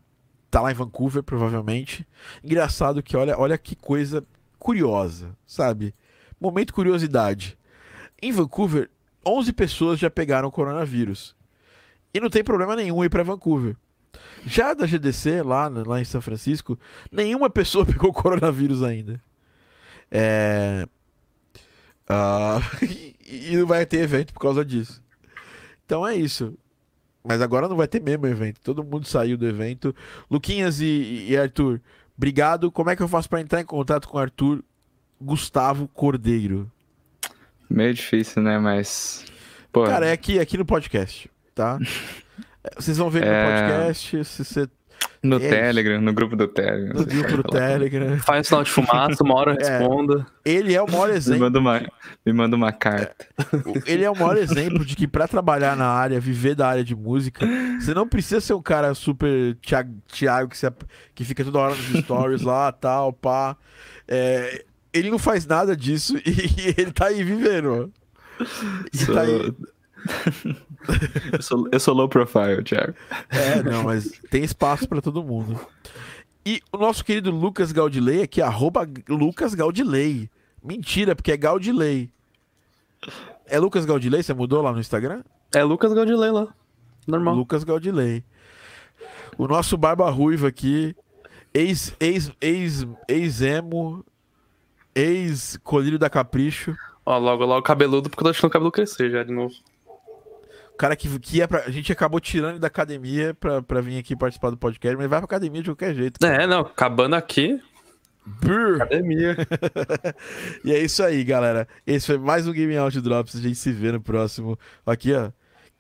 tá 0.51 0.61
lá 0.61 0.73
em 0.73 0.75
Vancouver, 0.75 1.23
provavelmente. 1.23 2.05
Engraçado 2.43 3.01
que 3.01 3.17
olha, 3.17 3.39
olha 3.39 3.57
que 3.57 3.77
coisa 3.77 4.27
curiosa, 4.59 5.39
sabe? 5.47 5.95
Momento 6.41 6.75
curiosidade. 6.75 7.57
Em 8.21 8.33
Vancouver, 8.33 8.91
11 9.25 9.53
pessoas 9.53 10.01
já 10.01 10.11
pegaram 10.11 10.49
o 10.49 10.53
coronavírus. 10.53 11.37
E 12.13 12.19
não 12.19 12.29
tem 12.29 12.43
problema 12.43 12.75
nenhum 12.75 13.05
ir 13.05 13.09
para 13.09 13.23
Vancouver. 13.23 13.77
Já 14.45 14.75
da 14.75 14.85
GDC, 14.85 15.45
lá, 15.45 15.69
lá 15.69 16.01
em 16.01 16.05
São 16.05 16.21
Francisco, 16.21 16.77
nenhuma 17.13 17.49
pessoa 17.49 17.87
pegou 17.87 18.13
coronavírus 18.13 18.83
ainda. 18.83 19.23
É... 20.11 20.89
Uh, 22.09 22.61
e 23.25 23.57
não 23.57 23.67
vai 23.67 23.85
ter 23.87 23.99
evento 23.99 24.33
por 24.33 24.41
causa 24.41 24.65
disso. 24.65 25.03
Então 25.85 26.07
é 26.07 26.15
isso. 26.15 26.55
Mas 27.23 27.41
agora 27.41 27.69
não 27.69 27.77
vai 27.77 27.89
ter 27.89 28.01
mesmo 28.03 28.27
evento. 28.27 28.61
Todo 28.61 28.85
mundo 28.85 29.07
saiu 29.07 29.37
do 29.39 29.47
evento. 29.47 29.95
Luquinhas 30.31 30.81
e, 30.81 31.27
e 31.29 31.37
Arthur, 31.37 31.81
obrigado. 32.17 32.71
Como 32.71 32.91
é 32.91 32.97
que 32.97 33.03
eu 33.03 33.09
faço 33.09 33.29
para 33.29 33.41
entrar 33.41 33.61
em 33.61 33.65
contato 33.65 34.09
com 34.09 34.19
o 34.19 34.21
Arthur 34.21 34.63
Gustavo 35.21 35.89
Cordeiro? 35.89 36.71
Meio 37.69 37.95
difícil, 37.95 38.43
né? 38.43 38.59
Mas. 38.59 39.25
Pô, 39.73 39.85
Cara, 39.85 40.07
é 40.07 40.13
aqui, 40.13 40.39
aqui 40.39 40.59
no 40.59 40.67
podcast, 40.67 41.31
tá? 41.55 41.79
Vocês 42.77 42.97
vão 42.99 43.11
ver 43.11 43.21
no 43.21 43.27
É. 43.33 43.45
podcast, 43.45 44.25
se 44.25 44.45
você 44.45 44.69
no 45.25 45.37
é 45.37 45.41
isso. 45.41 45.49
Telegram, 45.49 46.01
no 46.01 46.13
grupo 46.13 46.37
do 46.37 46.47
Telegram. 46.47 46.95
no 47.01 47.05
grupo 47.07 47.37
do 47.39 47.43
Telegram. 47.45 48.19
Faz 48.19 48.47
sinal 48.47 48.63
de 48.63 48.71
fumaça, 48.71 49.25
uma 49.25 49.35
hora 49.35 49.57
É. 49.61 49.79
responda. 49.79 50.27
Ele 50.45 50.75
é 50.75 50.83
o 50.83 50.87
maior 50.91 51.09
Me 51.11 51.15
exemplo. 51.17 51.41
manda, 51.41 51.59
uma, 51.59 51.83
me 52.25 52.33
manda 52.33 52.55
uma 52.57 52.73
carta. 52.73 53.27
Ele 53.87 54.05
é 54.05 54.11
o 54.11 54.15
maior 54.15 54.37
exemplo 54.37 54.85
de 54.85 54.95
que 54.95 55.09
pra 55.09 55.27
trabalhar 55.27 55.77
na 55.77 55.87
área, 55.89 56.21
viver 56.21 56.55
da 56.55 56.69
área 56.69 56.85
de 56.85 56.95
música, 56.95 57.47
você 57.81 57.93
não 57.95 58.07
precisa 58.07 58.41
ser 58.41 58.55
um 58.55 58.63
cara 58.63 58.95
super 58.95 59.57
Thiago, 59.63 59.95
Thiago 60.13 60.51
que, 60.51 60.67
ap- 60.67 60.83
que 61.15 61.25
fica 61.25 61.45
toda 61.45 61.59
hora 61.59 61.75
nos 61.75 62.05
stories 62.05 62.43
lá, 62.43 62.71
tal, 62.71 63.13
pá. 63.13 63.57
É, 64.07 64.65
ele 64.93 65.11
não 65.11 65.19
faz 65.19 65.47
nada 65.47 65.75
disso 65.77 66.17
e, 66.25 66.75
ele 66.77 66.93
tá 66.93 67.07
aí 67.07 67.25
vivendo. 67.25 67.91
E 68.93 68.97
Sou- 68.99 69.15
tá 69.15 69.23
aí. 69.23 69.55
Eu, 71.33 71.43
sou, 71.43 71.69
eu 71.71 71.81
sou 71.81 71.95
low 71.95 72.09
profile, 72.09 72.63
Thiago. 72.63 72.95
É, 73.31 73.63
não, 73.63 73.85
mas 73.85 74.21
tem 74.31 74.43
espaço 74.43 74.89
pra 74.89 75.01
todo 75.01 75.23
mundo. 75.23 75.59
E 76.47 76.61
o 76.73 76.77
nosso 76.77 77.05
querido 77.05 77.31
Lucas 77.31 77.73
Gaudilei 77.73 78.23
aqui, 78.23 78.43
arroba 78.43 78.89
Lucas 79.09 79.55
Gaudilei. 79.55 80.29
Mentira, 80.63 81.15
porque 81.17 81.33
é 81.33 81.37
Gaudilei. 81.37 82.11
É 83.47 83.59
Lucas 83.59 83.85
Gaudilei? 83.85 84.23
Você 84.23 84.35
mudou 84.35 84.63
lá 84.63 84.73
no 84.73 84.81
Instagram? 84.81 85.23
É 85.55 85.63
Lucas 85.63 85.93
Gaudilei 85.93 86.31
lá. 86.31 86.49
Normal. 87.07 87.35
Lucas 87.35 87.65
Gaudilei. 87.65 88.25
O 89.37 89.47
nosso 89.47 89.77
Barba 89.77 90.09
Ruiva 90.11 90.49
aqui, 90.49 90.95
ex, 91.53 91.95
ex, 91.99 92.31
ex, 92.41 92.87
ex-emo, 93.09 94.05
ex-colírio 94.95 95.99
da 95.99 96.09
Capricho. 96.09 96.75
Ó, 97.05 97.19
logo, 97.19 97.45
logo 97.45 97.63
cabeludo, 97.63 98.09
porque 98.09 98.23
eu 98.23 98.25
tô 98.25 98.31
deixando 98.31 98.49
o 98.49 98.53
cabelo 98.53 98.73
crescer 98.73 99.11
já 99.11 99.23
de 99.23 99.33
novo. 99.33 99.55
O 100.75 100.77
cara 100.77 100.97
que, 100.97 101.19
que 101.21 101.37
ia 101.37 101.47
pra, 101.47 101.61
a 101.61 101.71
gente 101.71 101.93
acabou 101.93 102.19
tirando 102.19 102.51
ele 102.51 102.59
da 102.59 102.67
academia 102.67 103.33
pra, 103.35 103.63
pra 103.63 103.81
vir 103.81 103.97
aqui 103.97 104.17
participar 104.17 104.51
do 104.51 104.57
podcast, 104.57 104.97
mas 104.97 105.09
vai 105.09 105.21
pra 105.21 105.25
academia 105.25 105.63
de 105.63 105.71
qualquer 105.71 105.95
jeito. 105.95 106.25
É, 106.25 106.49
não, 106.49 106.61
acabando 106.61 107.15
aqui, 107.15 107.61
Brrr. 108.27 108.83
academia. 108.83 109.37
E 110.65 110.73
é 110.73 110.79
isso 110.81 111.03
aí, 111.03 111.23
galera. 111.23 111.69
Esse 111.87 112.07
foi 112.07 112.19
mais 112.19 112.49
um 112.49 112.53
Game 112.53 112.77
Out 112.77 113.01
Drops. 113.01 113.37
A 113.37 113.41
gente 113.41 113.55
se 113.55 113.71
vê 113.71 113.93
no 113.93 114.01
próximo. 114.01 114.59
Aqui, 114.85 115.13
ó. 115.13 115.31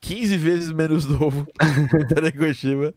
15 0.00 0.36
vezes 0.36 0.70
menos 0.70 1.06
novo. 1.06 1.46
Tanegoshima. 2.14 2.94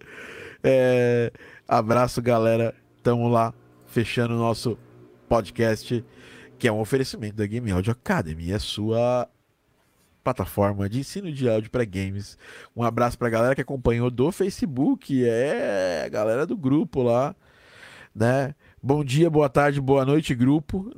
É... 0.64 1.32
Abraço, 1.68 2.22
galera. 2.22 2.76
Tamo 3.02 3.28
lá, 3.28 3.53
fechando 3.88 4.36
o 4.36 4.38
nosso 4.38 4.78
podcast, 5.30 6.03
que 6.60 6.68
é 6.68 6.72
um 6.72 6.80
oferecimento 6.80 7.38
da 7.38 7.48
Game 7.48 7.72
Audio 7.72 7.91
Academy, 7.91 8.53
a 8.53 8.60
sua 8.60 9.28
plataforma 10.27 10.89
de 10.89 10.99
ensino 10.99 11.31
de 11.31 11.47
áudio 11.47 11.71
para 11.71 11.85
games. 11.85 12.37
Um 12.75 12.83
abraço 12.83 13.17
pra 13.17 13.29
galera 13.29 13.55
que 13.55 13.61
acompanhou 13.61 14.11
do 14.11 14.29
Facebook, 14.31 15.25
é 15.25 16.03
a 16.05 16.09
galera 16.09 16.45
do 16.45 16.57
grupo 16.57 17.01
lá, 17.01 17.33
né? 18.13 18.53
Bom 18.83 19.05
dia, 19.05 19.29
boa 19.29 19.47
tarde, 19.47 19.79
boa 19.79 20.05
noite, 20.05 20.35
grupo. 20.35 20.91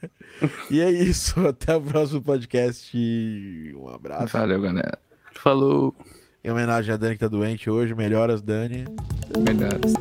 e 0.70 0.80
é 0.80 0.90
isso. 0.90 1.38
Até 1.46 1.76
o 1.76 1.82
próximo 1.82 2.22
podcast. 2.22 2.96
Um 3.76 3.88
abraço. 3.88 4.32
Valeu, 4.32 4.60
galera. 4.60 4.98
Falou. 5.34 5.94
Em 6.42 6.50
homenagem 6.50 6.92
a 6.92 6.96
Dani 6.96 7.14
que 7.14 7.20
tá 7.20 7.28
doente 7.28 7.70
hoje. 7.70 7.94
Melhoras, 7.94 8.42
Dani. 8.42 8.84
Melhoras. 9.38 9.92